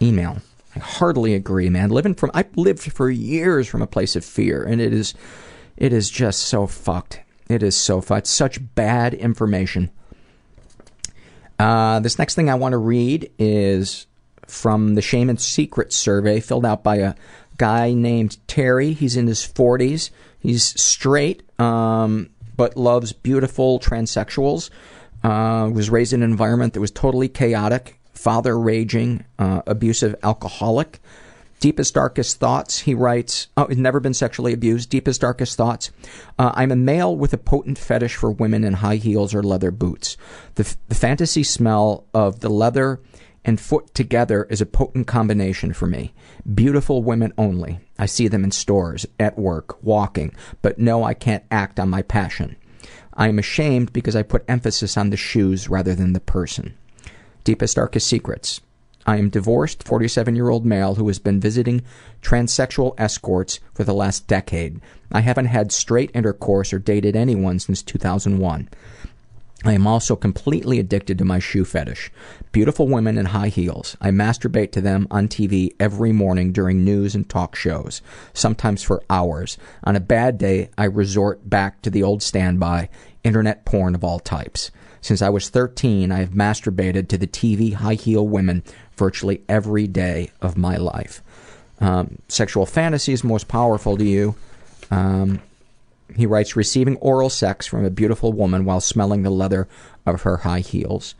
email. 0.00 0.38
I 0.74 0.78
heartily 0.78 1.34
agree, 1.34 1.70
man. 1.70 1.90
Living 1.90 2.14
from 2.14 2.30
I 2.34 2.44
lived 2.54 2.92
for 2.92 3.10
years 3.10 3.66
from 3.66 3.82
a 3.82 3.86
place 3.86 4.16
of 4.16 4.24
fear, 4.24 4.62
and 4.62 4.80
it 4.80 4.92
is 4.92 5.14
it 5.76 5.92
is 5.92 6.10
just 6.10 6.42
so 6.42 6.66
fucked. 6.66 7.20
It 7.48 7.62
is 7.62 7.76
so 7.76 8.00
fucked. 8.00 8.26
Such 8.26 8.58
bad 8.74 9.14
information. 9.14 9.90
Uh, 11.58 12.00
this 12.00 12.18
next 12.18 12.34
thing 12.34 12.50
I 12.50 12.54
want 12.54 12.72
to 12.72 12.78
read 12.78 13.30
is 13.38 14.06
from 14.46 14.94
the 14.94 15.02
Shame 15.02 15.30
and 15.30 15.40
Secret 15.40 15.92
survey 15.92 16.40
filled 16.40 16.66
out 16.66 16.82
by 16.82 16.96
a 16.96 17.14
guy 17.56 17.92
named 17.92 18.36
Terry. 18.46 18.92
He's 18.92 19.16
in 19.16 19.26
his 19.26 19.40
40s. 19.40 20.10
He's 20.38 20.80
straight. 20.80 21.42
Um, 21.58 22.30
but 22.56 22.76
loves 22.76 23.12
beautiful 23.12 23.78
transsexuals. 23.78 24.70
Uh, 25.22 25.68
was 25.72 25.90
raised 25.90 26.12
in 26.12 26.22
an 26.22 26.30
environment 26.30 26.74
that 26.74 26.80
was 26.80 26.90
totally 26.90 27.28
chaotic. 27.28 27.98
Father 28.12 28.58
raging, 28.58 29.24
uh, 29.38 29.62
abusive 29.66 30.14
alcoholic. 30.22 31.00
Deepest, 31.58 31.94
darkest 31.94 32.38
thoughts, 32.38 32.80
he 32.80 32.92
writes, 32.92 33.48
oh, 33.56 33.66
never 33.70 33.98
been 33.98 34.12
sexually 34.12 34.52
abused. 34.52 34.90
Deepest, 34.90 35.22
darkest 35.22 35.56
thoughts. 35.56 35.90
Uh, 36.38 36.52
I'm 36.54 36.70
a 36.70 36.76
male 36.76 37.16
with 37.16 37.32
a 37.32 37.38
potent 37.38 37.78
fetish 37.78 38.14
for 38.14 38.30
women 38.30 38.62
in 38.62 38.74
high 38.74 38.96
heels 38.96 39.34
or 39.34 39.42
leather 39.42 39.70
boots. 39.70 40.18
The, 40.56 40.64
f- 40.64 40.76
the 40.88 40.94
fantasy 40.94 41.42
smell 41.42 42.04
of 42.12 42.40
the 42.40 42.50
leather 42.50 43.00
and 43.46 43.60
foot 43.60 43.94
together 43.94 44.44
is 44.50 44.60
a 44.60 44.66
potent 44.66 45.06
combination 45.06 45.72
for 45.72 45.86
me. 45.86 46.12
Beautiful 46.52 47.04
women 47.04 47.32
only. 47.38 47.78
I 47.96 48.06
see 48.06 48.26
them 48.26 48.42
in 48.42 48.50
stores, 48.50 49.06
at 49.20 49.38
work, 49.38 49.82
walking, 49.82 50.34
but 50.62 50.80
no, 50.80 51.04
I 51.04 51.14
can't 51.14 51.44
act 51.48 51.78
on 51.78 51.88
my 51.88 52.02
passion. 52.02 52.56
I 53.14 53.28
am 53.28 53.38
ashamed 53.38 53.92
because 53.92 54.16
I 54.16 54.24
put 54.24 54.44
emphasis 54.48 54.96
on 54.96 55.10
the 55.10 55.16
shoes 55.16 55.68
rather 55.68 55.94
than 55.94 56.12
the 56.12 56.20
person. 56.20 56.76
Deepest, 57.44 57.76
darkest 57.76 58.08
secrets. 58.08 58.60
I 59.06 59.18
am 59.18 59.30
divorced, 59.30 59.84
47 59.84 60.34
year 60.34 60.48
old 60.48 60.66
male 60.66 60.96
who 60.96 61.06
has 61.06 61.20
been 61.20 61.38
visiting 61.38 61.82
transsexual 62.22 62.94
escorts 62.98 63.60
for 63.72 63.84
the 63.84 63.94
last 63.94 64.26
decade. 64.26 64.80
I 65.12 65.20
haven't 65.20 65.46
had 65.46 65.70
straight 65.70 66.10
intercourse 66.12 66.72
or 66.72 66.80
dated 66.80 67.14
anyone 67.14 67.60
since 67.60 67.80
2001. 67.84 68.68
I 69.64 69.72
am 69.72 69.86
also 69.86 70.16
completely 70.16 70.78
addicted 70.78 71.18
to 71.18 71.24
my 71.24 71.38
shoe 71.38 71.64
fetish. 71.64 72.12
Beautiful 72.52 72.88
women 72.88 73.16
in 73.16 73.26
high 73.26 73.48
heels. 73.48 73.96
I 74.00 74.10
masturbate 74.10 74.70
to 74.72 74.80
them 74.80 75.08
on 75.10 75.28
TV 75.28 75.70
every 75.80 76.12
morning 76.12 76.52
during 76.52 76.84
news 76.84 77.14
and 77.14 77.28
talk 77.28 77.56
shows, 77.56 78.02
sometimes 78.34 78.82
for 78.82 79.02
hours. 79.08 79.56
On 79.82 79.96
a 79.96 80.00
bad 80.00 80.38
day, 80.38 80.68
I 80.76 80.84
resort 80.84 81.48
back 81.48 81.80
to 81.82 81.90
the 81.90 82.02
old 82.02 82.22
standby 82.22 82.90
internet 83.24 83.64
porn 83.64 83.94
of 83.94 84.04
all 84.04 84.20
types. 84.20 84.70
Since 85.00 85.22
I 85.22 85.30
was 85.30 85.48
13, 85.48 86.12
I 86.12 86.18
have 86.18 86.30
masturbated 86.30 87.08
to 87.08 87.18
the 87.18 87.26
TV 87.26 87.72
high 87.72 87.94
heel 87.94 88.26
women 88.26 88.62
virtually 88.96 89.42
every 89.48 89.86
day 89.86 90.30
of 90.40 90.56
my 90.56 90.76
life. 90.76 91.22
Um, 91.80 92.18
sexual 92.28 92.66
fantasies 92.66 93.24
most 93.24 93.48
powerful 93.48 93.96
to 93.96 94.04
you. 94.04 94.34
Um, 94.90 95.40
he 96.14 96.26
writes, 96.26 96.56
receiving 96.56 96.96
oral 96.96 97.30
sex 97.30 97.66
from 97.66 97.84
a 97.84 97.90
beautiful 97.90 98.32
woman 98.32 98.64
while 98.64 98.80
smelling 98.80 99.22
the 99.22 99.30
leather 99.30 99.68
of 100.04 100.22
her 100.22 100.38
high 100.38 100.60
heels. 100.60 101.14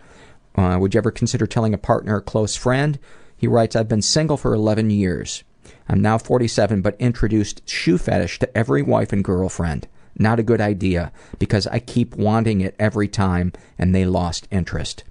Uh, 0.55 0.79
would 0.81 0.95
you 0.95 0.99
ever 0.99 1.11
consider 1.11 1.47
telling 1.47 1.75
a 1.75 1.79
partner 1.79 2.17
or 2.17 2.21
close 2.21 2.57
friend? 2.57 2.99
He 3.37 3.47
writes, 3.47 3.77
I've 3.77 3.89
been 3.89 4.03
single 4.03 4.37
for 4.37 4.55
11 4.55 4.91
years. 4.91 5.45
I'm 5.89 6.01
now 6.01 6.19
47, 6.19 6.81
but 6.81 6.97
introduced 6.99 7.69
shoe 7.69 7.99
fetish 7.99 8.39
to 8.39 8.57
every 8.57 8.83
wife 8.83 9.13
and 9.13 9.23
girlfriend. 9.23 9.87
Not 10.19 10.39
a 10.39 10.45
good 10.45 10.61
idea, 10.61 11.13
because 11.39 11.67
I 11.67 11.79
keep 11.79 12.17
wanting 12.17 12.61
it 12.63 12.75
every 12.79 13.09
time, 13.09 13.53
and 13.79 13.95
they 13.95 14.07
lost 14.07 14.49
interest. 14.51 15.05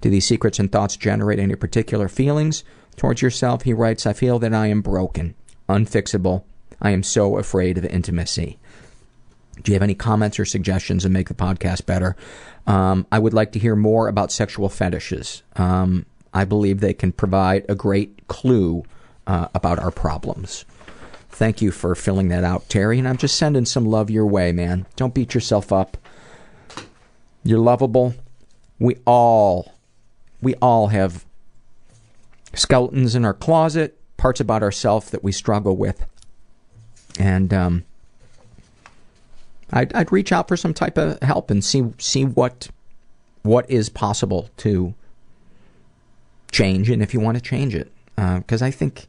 Do 0.00 0.08
these 0.08 0.26
secrets 0.26 0.58
and 0.58 0.72
thoughts 0.72 0.96
generate 0.96 1.38
any 1.38 1.56
particular 1.56 2.08
feelings 2.08 2.64
towards 2.96 3.20
yourself? 3.20 3.62
He 3.62 3.74
writes, 3.74 4.06
I 4.06 4.14
feel 4.14 4.38
that 4.38 4.54
I 4.54 4.68
am 4.68 4.80
broken, 4.80 5.34
unfixable. 5.68 6.44
I 6.80 6.90
am 6.90 7.02
so 7.02 7.36
afraid 7.36 7.76
of 7.76 7.84
intimacy. 7.84 8.58
Do 9.62 9.72
you 9.72 9.74
have 9.74 9.82
any 9.82 9.94
comments 9.94 10.38
or 10.38 10.44
suggestions 10.44 11.02
to 11.02 11.08
make 11.08 11.28
the 11.28 11.34
podcast 11.34 11.86
better? 11.86 12.16
Um, 12.66 13.06
I 13.10 13.18
would 13.18 13.34
like 13.34 13.52
to 13.52 13.58
hear 13.58 13.76
more 13.76 14.08
about 14.08 14.32
sexual 14.32 14.68
fetishes. 14.68 15.42
Um, 15.56 16.06
I 16.32 16.44
believe 16.44 16.80
they 16.80 16.94
can 16.94 17.12
provide 17.12 17.66
a 17.68 17.74
great 17.74 18.28
clue 18.28 18.84
uh, 19.26 19.48
about 19.54 19.78
our 19.78 19.90
problems. 19.90 20.64
Thank 21.28 21.62
you 21.62 21.70
for 21.70 21.94
filling 21.94 22.28
that 22.28 22.44
out, 22.44 22.68
Terry. 22.68 22.98
And 22.98 23.08
I'm 23.08 23.16
just 23.16 23.36
sending 23.36 23.64
some 23.64 23.86
love 23.86 24.10
your 24.10 24.26
way, 24.26 24.52
man. 24.52 24.86
Don't 24.96 25.14
beat 25.14 25.34
yourself 25.34 25.72
up. 25.72 25.96
You're 27.42 27.58
lovable. 27.58 28.14
We 28.78 28.96
all, 29.06 29.74
we 30.42 30.54
all 30.56 30.88
have 30.88 31.24
skeletons 32.54 33.14
in 33.14 33.24
our 33.24 33.34
closet, 33.34 33.96
parts 34.16 34.40
about 34.40 34.62
ourselves 34.62 35.10
that 35.10 35.24
we 35.24 35.32
struggle 35.32 35.76
with. 35.76 36.04
And 37.18 37.52
um, 37.54 37.84
I'd, 39.72 39.92
I'd 39.94 40.12
reach 40.12 40.32
out 40.32 40.48
for 40.48 40.56
some 40.56 40.74
type 40.74 40.98
of 40.98 41.20
help 41.22 41.50
and 41.50 41.64
see 41.64 41.84
see 41.98 42.24
what 42.24 42.68
what 43.42 43.70
is 43.70 43.88
possible 43.88 44.50
to 44.58 44.94
change, 46.52 46.90
and 46.90 47.02
if 47.02 47.14
you 47.14 47.20
want 47.20 47.36
to 47.36 47.42
change 47.42 47.74
it, 47.74 47.90
because 48.16 48.62
uh, 48.62 48.66
I 48.66 48.70
think 48.70 49.06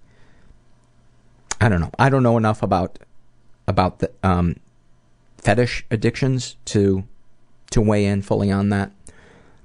I 1.59 1.69
don't 1.69 1.81
know. 1.81 1.91
I 1.99 2.09
don't 2.09 2.23
know 2.23 2.37
enough 2.37 2.63
about 2.63 2.99
about 3.67 3.99
the 3.99 4.11
um, 4.23 4.57
fetish 5.37 5.85
addictions 5.91 6.55
to 6.65 7.03
to 7.71 7.81
weigh 7.81 8.05
in 8.05 8.21
fully 8.21 8.51
on 8.51 8.69
that, 8.69 8.91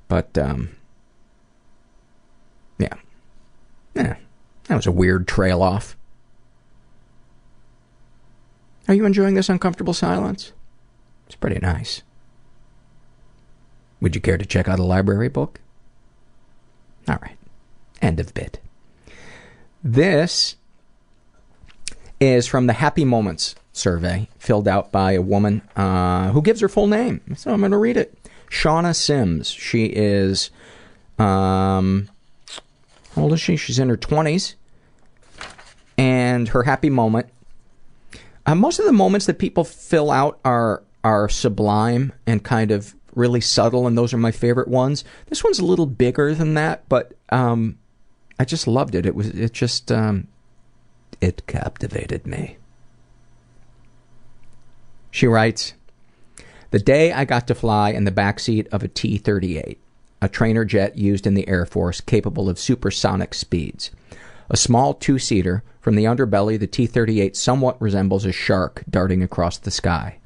but 0.08 0.36
um, 0.38 0.70
yeah, 2.78 2.94
yeah, 3.94 4.16
that 4.64 4.76
was 4.76 4.86
a 4.86 4.92
weird 4.92 5.28
trail 5.28 5.62
off. 5.62 5.96
Are 8.88 8.94
you 8.94 9.04
enjoying 9.04 9.34
this 9.34 9.48
uncomfortable 9.48 9.94
silence? 9.94 10.52
It's 11.26 11.36
pretty 11.36 11.58
nice. 11.58 12.02
Would 14.00 14.14
you 14.14 14.20
care 14.20 14.38
to 14.38 14.46
check 14.46 14.68
out 14.68 14.78
a 14.78 14.84
library 14.84 15.28
book? 15.28 15.60
All 17.08 17.18
right. 17.22 17.36
End 18.02 18.20
of 18.20 18.34
bit. 18.34 18.60
This 19.82 20.56
is 22.20 22.46
from 22.46 22.66
the 22.66 22.74
Happy 22.74 23.04
Moments 23.04 23.54
survey 23.72 24.28
filled 24.38 24.66
out 24.66 24.90
by 24.90 25.12
a 25.12 25.22
woman 25.22 25.62
uh, 25.76 26.30
who 26.30 26.42
gives 26.42 26.60
her 26.60 26.68
full 26.68 26.86
name. 26.86 27.20
So 27.36 27.52
I'm 27.52 27.60
going 27.60 27.72
to 27.72 27.78
read 27.78 27.96
it. 27.96 28.16
Shauna 28.50 28.94
Sims. 28.94 29.50
She 29.50 29.86
is, 29.86 30.50
um, 31.18 32.08
how 33.14 33.22
old 33.22 33.32
is 33.32 33.40
she? 33.40 33.56
She's 33.56 33.78
in 33.78 33.88
her 33.88 33.96
20s. 33.96 34.54
And 35.98 36.48
her 36.48 36.62
happy 36.64 36.90
moment. 36.90 37.28
Uh, 38.44 38.54
most 38.54 38.78
of 38.78 38.84
the 38.84 38.92
moments 38.92 39.26
that 39.26 39.38
people 39.38 39.64
fill 39.64 40.10
out 40.10 40.38
are 40.44 40.82
are 41.06 41.28
sublime 41.28 42.12
and 42.26 42.42
kind 42.42 42.72
of 42.72 42.96
really 43.14 43.40
subtle, 43.40 43.86
and 43.86 43.96
those 43.96 44.12
are 44.12 44.18
my 44.18 44.32
favorite 44.32 44.66
ones. 44.66 45.04
This 45.26 45.44
one's 45.44 45.60
a 45.60 45.64
little 45.64 45.86
bigger 45.86 46.34
than 46.34 46.54
that, 46.54 46.82
but 46.88 47.12
um, 47.28 47.78
I 48.40 48.44
just 48.44 48.66
loved 48.66 48.96
it. 48.96 49.06
It 49.06 49.14
was 49.14 49.28
it 49.28 49.52
just 49.52 49.92
um, 49.92 50.26
it 51.20 51.46
captivated 51.46 52.26
me. 52.26 52.56
She 55.12 55.28
writes, 55.28 55.74
"The 56.72 56.80
day 56.80 57.12
I 57.12 57.24
got 57.24 57.46
to 57.46 57.54
fly 57.54 57.90
in 57.90 58.02
the 58.02 58.10
backseat 58.10 58.66
of 58.72 58.82
a 58.82 58.88
T-38, 58.88 59.76
a 60.20 60.28
trainer 60.28 60.64
jet 60.64 60.98
used 60.98 61.24
in 61.24 61.34
the 61.34 61.48
Air 61.48 61.66
Force 61.66 62.00
capable 62.00 62.48
of 62.48 62.58
supersonic 62.58 63.32
speeds." 63.32 63.92
A 64.50 64.56
small 64.56 64.92
two 64.92 65.20
seater, 65.20 65.62
from 65.80 65.94
the 65.94 66.04
underbelly, 66.04 66.58
the 66.58 66.66
T 66.66 66.86
38 66.86 67.36
somewhat 67.36 67.80
resembles 67.80 68.24
a 68.24 68.32
shark 68.32 68.82
darting 68.90 69.22
across 69.22 69.56
the 69.56 69.70
sky. 69.70 70.18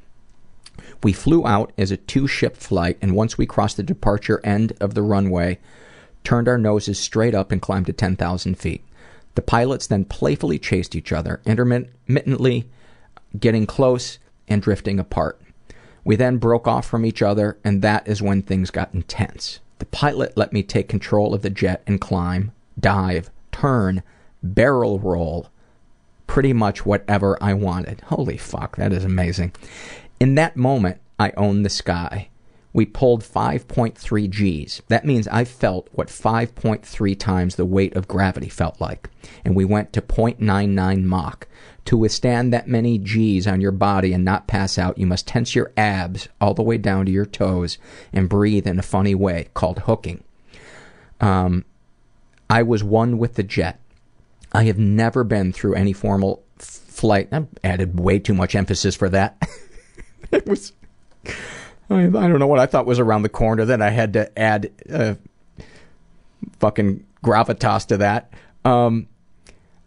We 1.02 1.12
flew 1.12 1.46
out 1.46 1.72
as 1.78 1.90
a 1.90 1.96
two 1.96 2.26
ship 2.26 2.56
flight, 2.56 2.98
and 3.00 3.14
once 3.14 3.38
we 3.38 3.46
crossed 3.46 3.76
the 3.76 3.82
departure 3.82 4.40
end 4.44 4.74
of 4.80 4.94
the 4.94 5.02
runway, 5.02 5.58
turned 6.24 6.48
our 6.48 6.58
noses 6.58 6.98
straight 6.98 7.34
up 7.34 7.50
and 7.50 7.62
climbed 7.62 7.86
to 7.86 7.92
10,000 7.92 8.56
feet. 8.56 8.84
The 9.34 9.42
pilots 9.42 9.86
then 9.86 10.04
playfully 10.04 10.58
chased 10.58 10.94
each 10.94 11.12
other, 11.12 11.40
intermittently 11.46 12.68
getting 13.38 13.66
close 13.66 14.18
and 14.48 14.60
drifting 14.60 14.98
apart. 14.98 15.40
We 16.04 16.16
then 16.16 16.38
broke 16.38 16.66
off 16.66 16.86
from 16.86 17.06
each 17.06 17.22
other, 17.22 17.58
and 17.64 17.82
that 17.82 18.06
is 18.08 18.20
when 18.20 18.42
things 18.42 18.70
got 18.70 18.94
intense. 18.94 19.60
The 19.78 19.86
pilot 19.86 20.36
let 20.36 20.52
me 20.52 20.62
take 20.62 20.88
control 20.88 21.34
of 21.34 21.42
the 21.42 21.50
jet 21.50 21.82
and 21.86 22.00
climb, 22.00 22.52
dive, 22.78 23.30
turn, 23.52 24.02
barrel 24.42 24.98
roll, 24.98 25.48
pretty 26.26 26.52
much 26.52 26.84
whatever 26.84 27.36
I 27.42 27.54
wanted. 27.54 28.02
Holy 28.02 28.36
fuck, 28.36 28.76
that 28.76 28.92
is 28.92 29.04
amazing. 29.04 29.52
In 30.20 30.34
that 30.34 30.54
moment, 30.54 31.00
I 31.18 31.32
owned 31.38 31.64
the 31.64 31.70
sky. 31.70 32.28
We 32.74 32.84
pulled 32.84 33.22
5.3 33.22 34.28
Gs. 34.28 34.82
That 34.88 35.06
means 35.06 35.26
I 35.28 35.44
felt 35.44 35.88
what 35.92 36.08
5.3 36.08 37.18
times 37.18 37.56
the 37.56 37.64
weight 37.64 37.96
of 37.96 38.06
gravity 38.06 38.50
felt 38.50 38.78
like. 38.80 39.08
And 39.44 39.56
we 39.56 39.64
went 39.64 39.94
to 39.94 40.02
0.99 40.02 41.04
Mach. 41.04 41.48
To 41.86 41.96
withstand 41.96 42.52
that 42.52 42.68
many 42.68 42.98
Gs 42.98 43.46
on 43.46 43.62
your 43.62 43.72
body 43.72 44.12
and 44.12 44.22
not 44.22 44.46
pass 44.46 44.78
out, 44.78 44.98
you 44.98 45.06
must 45.06 45.26
tense 45.26 45.54
your 45.54 45.72
abs 45.76 46.28
all 46.38 46.52
the 46.52 46.62
way 46.62 46.76
down 46.76 47.06
to 47.06 47.12
your 47.12 47.26
toes 47.26 47.78
and 48.12 48.28
breathe 48.28 48.66
in 48.66 48.78
a 48.78 48.82
funny 48.82 49.14
way 49.14 49.48
called 49.54 49.80
hooking. 49.80 50.22
Um, 51.20 51.64
I 52.50 52.62
was 52.62 52.84
one 52.84 53.16
with 53.16 53.34
the 53.34 53.42
jet. 53.42 53.80
I 54.52 54.64
have 54.64 54.78
never 54.78 55.24
been 55.24 55.52
through 55.52 55.74
any 55.74 55.94
formal 55.94 56.44
flight. 56.58 57.28
I 57.32 57.46
added 57.64 57.98
way 57.98 58.18
too 58.18 58.34
much 58.34 58.54
emphasis 58.54 58.94
for 58.94 59.08
that. 59.08 59.40
it 60.32 60.46
was. 60.46 60.72
I, 61.88 62.04
I 62.04 62.08
don't 62.08 62.38
know 62.38 62.46
what 62.46 62.60
I 62.60 62.66
thought 62.66 62.86
was 62.86 62.98
around 62.98 63.22
the 63.22 63.28
corner. 63.28 63.64
Then 63.64 63.82
I 63.82 63.90
had 63.90 64.12
to 64.14 64.38
add 64.38 64.70
uh, 64.92 65.14
fucking 66.58 67.04
gravitas 67.24 67.86
to 67.86 67.96
that. 67.98 68.32
Um, 68.64 69.08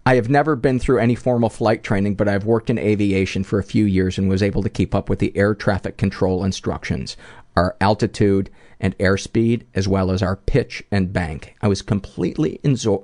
I 0.05 0.15
have 0.15 0.29
never 0.29 0.57
been 0.57 0.79
through 0.79 0.99
any 0.99 1.15
formal 1.15 1.49
flight 1.49 1.81
training, 1.81 2.15
but 2.15 2.27
I've 2.27 2.45
worked 2.45 2.69
in 2.69 2.77
aviation 2.77 3.45
for 3.45 3.57
a 3.57 3.63
few 3.63 3.85
years 3.85 4.17
and 4.17 4.27
was 4.27 4.43
able 4.43 4.61
to 4.63 4.69
keep 4.69 4.93
up 4.93 5.09
with 5.09 5.19
the 5.19 5.35
air 5.37 5.55
traffic 5.55 5.95
control 5.95 6.43
instructions, 6.43 7.15
our 7.55 7.77
altitude 7.79 8.49
and 8.81 8.97
airspeed, 8.97 9.63
as 9.73 9.87
well 9.87 10.11
as 10.11 10.21
our 10.21 10.35
pitch 10.35 10.83
and 10.91 11.13
bank. 11.13 11.55
I 11.61 11.69
was 11.69 11.81
completely 11.81 12.59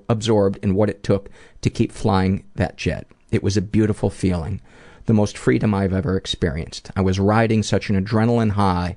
absorbed 0.09 0.59
in 0.61 0.75
what 0.75 0.89
it 0.89 1.03
took 1.03 1.29
to 1.61 1.69
keep 1.69 1.93
flying 1.93 2.43
that 2.55 2.75
jet. 2.75 3.07
It 3.31 3.43
was 3.43 3.55
a 3.55 3.61
beautiful 3.61 4.09
feeling, 4.09 4.59
the 5.09 5.13
most 5.15 5.39
freedom 5.39 5.73
I've 5.73 5.91
ever 5.91 6.15
experienced. 6.15 6.91
I 6.95 7.01
was 7.01 7.19
riding 7.19 7.63
such 7.63 7.89
an 7.89 8.01
adrenaline 8.01 8.51
high 8.51 8.95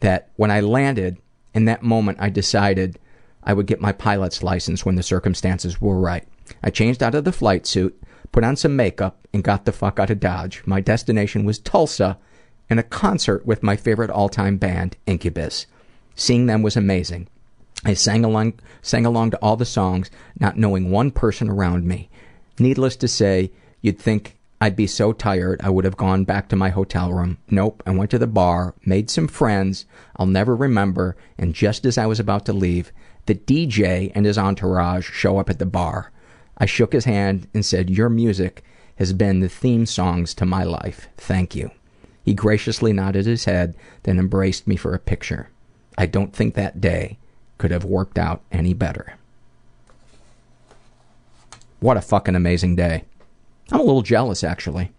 that 0.00 0.28
when 0.36 0.50
I 0.50 0.60
landed, 0.60 1.16
in 1.54 1.64
that 1.64 1.82
moment, 1.82 2.18
I 2.20 2.28
decided 2.28 2.98
I 3.42 3.54
would 3.54 3.64
get 3.64 3.80
my 3.80 3.92
pilot's 3.92 4.42
license 4.42 4.84
when 4.84 4.96
the 4.96 5.02
circumstances 5.02 5.80
were 5.80 5.98
right. 5.98 6.28
I 6.62 6.68
changed 6.68 7.02
out 7.02 7.14
of 7.14 7.24
the 7.24 7.32
flight 7.32 7.66
suit, 7.66 7.98
put 8.32 8.44
on 8.44 8.56
some 8.56 8.76
makeup, 8.76 9.26
and 9.32 9.42
got 9.42 9.64
the 9.64 9.72
fuck 9.72 9.98
out 9.98 10.10
of 10.10 10.20
Dodge. 10.20 10.62
My 10.66 10.82
destination 10.82 11.46
was 11.46 11.58
Tulsa 11.58 12.18
and 12.68 12.78
a 12.78 12.82
concert 12.82 13.46
with 13.46 13.62
my 13.62 13.76
favorite 13.76 14.10
all 14.10 14.28
time 14.28 14.58
band, 14.58 14.98
Incubus. 15.06 15.66
Seeing 16.14 16.44
them 16.44 16.60
was 16.60 16.76
amazing. 16.76 17.28
I 17.82 17.94
sang 17.94 18.26
along, 18.26 18.60
sang 18.82 19.06
along 19.06 19.30
to 19.30 19.38
all 19.38 19.56
the 19.56 19.64
songs, 19.64 20.10
not 20.38 20.58
knowing 20.58 20.90
one 20.90 21.10
person 21.12 21.48
around 21.48 21.86
me. 21.86 22.10
Needless 22.58 22.96
to 22.96 23.08
say, 23.08 23.52
you'd 23.80 23.98
think 23.98 24.36
I'd 24.60 24.76
be 24.76 24.86
so 24.86 25.12
tired 25.12 25.60
I 25.62 25.68
would 25.68 25.84
have 25.84 25.96
gone 25.96 26.24
back 26.24 26.48
to 26.48 26.56
my 26.56 26.70
hotel 26.70 27.12
room. 27.12 27.38
Nope, 27.50 27.82
I 27.86 27.90
went 27.90 28.10
to 28.12 28.18
the 28.18 28.26
bar, 28.26 28.74
made 28.84 29.10
some 29.10 29.28
friends 29.28 29.84
I'll 30.16 30.26
never 30.26 30.56
remember, 30.56 31.16
and 31.36 31.54
just 31.54 31.84
as 31.84 31.98
I 31.98 32.06
was 32.06 32.18
about 32.18 32.46
to 32.46 32.52
leave, 32.54 32.90
the 33.26 33.34
DJ 33.34 34.12
and 34.14 34.24
his 34.24 34.38
entourage 34.38 35.10
show 35.10 35.38
up 35.38 35.50
at 35.50 35.58
the 35.58 35.66
bar. 35.66 36.10
I 36.56 36.64
shook 36.64 36.94
his 36.94 37.04
hand 37.04 37.48
and 37.52 37.64
said, 37.64 37.90
Your 37.90 38.08
music 38.08 38.64
has 38.96 39.12
been 39.12 39.40
the 39.40 39.48
theme 39.48 39.84
songs 39.84 40.32
to 40.34 40.46
my 40.46 40.64
life. 40.64 41.08
Thank 41.18 41.54
you. 41.54 41.70
He 42.24 42.32
graciously 42.32 42.92
nodded 42.92 43.26
his 43.26 43.44
head, 43.44 43.74
then 44.04 44.18
embraced 44.18 44.66
me 44.66 44.76
for 44.76 44.94
a 44.94 44.98
picture. 44.98 45.50
I 45.98 46.06
don't 46.06 46.34
think 46.34 46.54
that 46.54 46.80
day 46.80 47.18
could 47.58 47.70
have 47.70 47.84
worked 47.84 48.18
out 48.18 48.42
any 48.50 48.72
better. 48.72 49.14
What 51.80 51.96
a 51.96 52.02
fucking 52.02 52.34
amazing 52.34 52.76
day. 52.76 53.04
I'm 53.72 53.80
a 53.80 53.84
little 53.84 54.02
jealous, 54.02 54.44
actually. 54.44 54.92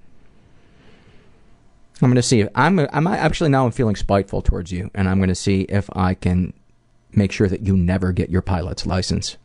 I'm 2.02 2.10
going 2.10 2.15
to 2.15 2.22
see 2.22 2.41
if 2.41 2.49
I'm. 2.53 2.80
I'm 2.80 3.07
actually 3.07 3.49
now. 3.49 3.65
I'm 3.65 3.72
feeling 3.72 3.95
spiteful 3.95 4.41
towards 4.41 4.72
you, 4.72 4.91
and 4.94 5.10
I'm 5.10 5.18
going 5.18 5.30
to 5.30 5.35
see 5.35 5.61
if 5.61 5.89
I 5.95 6.14
can 6.14 6.53
make 7.11 7.31
sure 7.31 7.48
that 7.48 7.61
you 7.61 7.76
never 7.76 8.11
get 8.11 8.30
your 8.30 8.44
pilot's 8.44 8.85
license, 8.85 9.38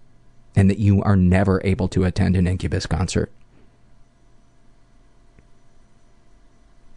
and 0.54 0.68
that 0.68 0.78
you 0.78 1.02
are 1.02 1.16
never 1.16 1.62
able 1.64 1.88
to 1.88 2.04
attend 2.04 2.36
an 2.36 2.46
Incubus 2.46 2.84
concert. 2.84 3.32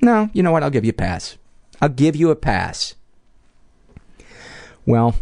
No, 0.01 0.29
you 0.33 0.43
know 0.43 0.51
what? 0.51 0.61
I'll 0.61 0.69
give 0.69 0.83
you 0.83 0.89
a 0.89 0.93
pass. 0.93 1.37
I'll 1.81 1.89
give 1.89 2.15
you 2.15 2.31
a 2.31 2.35
pass. 2.35 2.95
Well, 4.85 5.15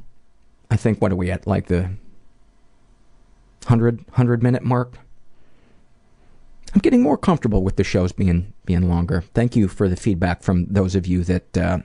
I 0.71 0.77
think 0.77 0.99
what 0.99 1.11
are 1.11 1.15
we 1.15 1.29
at? 1.29 1.45
Like 1.45 1.67
the 1.67 1.91
100, 3.63 3.99
100 4.07 4.43
minute 4.43 4.63
mark? 4.63 4.97
I'm 6.73 6.79
getting 6.79 7.01
more 7.01 7.17
comfortable 7.17 7.63
with 7.63 7.75
the 7.75 7.83
shows 7.83 8.11
being 8.11 8.53
being 8.65 8.89
longer. 8.89 9.21
Thank 9.33 9.55
you 9.55 9.67
for 9.67 9.87
the 9.87 9.95
feedback 9.95 10.41
from 10.41 10.65
those 10.65 10.95
of 10.95 11.05
you 11.05 11.23
that 11.25 11.57
uh, 11.57 11.79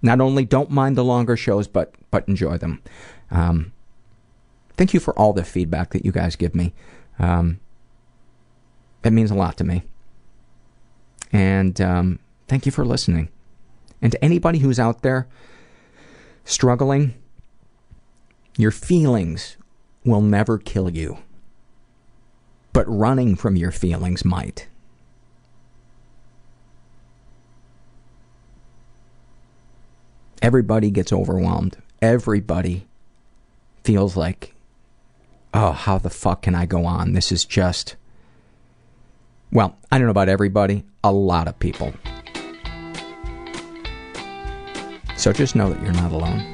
not 0.00 0.20
only 0.20 0.44
don't 0.44 0.70
mind 0.70 0.96
the 0.96 1.04
longer 1.04 1.36
shows 1.36 1.68
but 1.68 1.94
but 2.10 2.26
enjoy 2.26 2.56
them. 2.56 2.82
Um, 3.30 3.72
thank 4.76 4.94
you 4.94 5.00
for 5.00 5.16
all 5.18 5.32
the 5.32 5.44
feedback 5.44 5.90
that 5.90 6.04
you 6.04 6.12
guys 6.12 6.36
give 6.36 6.54
me. 6.54 6.72
Um, 7.18 7.60
that 9.02 9.12
means 9.12 9.30
a 9.30 9.34
lot 9.34 9.56
to 9.58 9.64
me. 9.64 9.82
And 11.32 11.80
um, 11.80 12.18
thank 12.48 12.66
you 12.66 12.72
for 12.72 12.84
listening. 12.84 13.28
And 14.02 14.12
to 14.12 14.24
anybody 14.24 14.60
who's 14.60 14.80
out 14.80 15.02
there 15.02 15.28
struggling, 16.44 17.14
your 18.56 18.70
feelings 18.70 19.58
will 20.04 20.22
never 20.22 20.58
kill 20.58 20.90
you 20.90 21.18
but 22.72 22.86
running 22.88 23.34
from 23.36 23.56
your 23.56 23.70
feelings 23.70 24.24
might. 24.24 24.68
Everybody 30.42 30.90
gets 30.90 31.12
overwhelmed. 31.12 31.76
Everybody 32.00 32.86
feels 33.84 34.16
like, 34.16 34.54
oh, 35.52 35.72
how 35.72 35.98
the 35.98 36.10
fuck 36.10 36.42
can 36.42 36.54
I 36.54 36.64
go 36.66 36.86
on? 36.86 37.12
This 37.12 37.30
is 37.30 37.44
just. 37.44 37.96
Well, 39.52 39.76
I 39.90 39.98
don't 39.98 40.06
know 40.06 40.12
about 40.12 40.28
everybody, 40.28 40.84
a 41.04 41.12
lot 41.12 41.48
of 41.48 41.58
people. 41.58 41.92
So 45.16 45.32
just 45.32 45.54
know 45.54 45.70
that 45.70 45.82
you're 45.82 45.92
not 45.92 46.12
alone. 46.12 46.52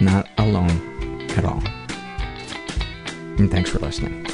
Not 0.00 0.28
alone 0.38 1.28
at 1.30 1.44
all. 1.44 1.62
And 3.38 3.50
thanks 3.50 3.70
for 3.70 3.80
listening. 3.80 4.33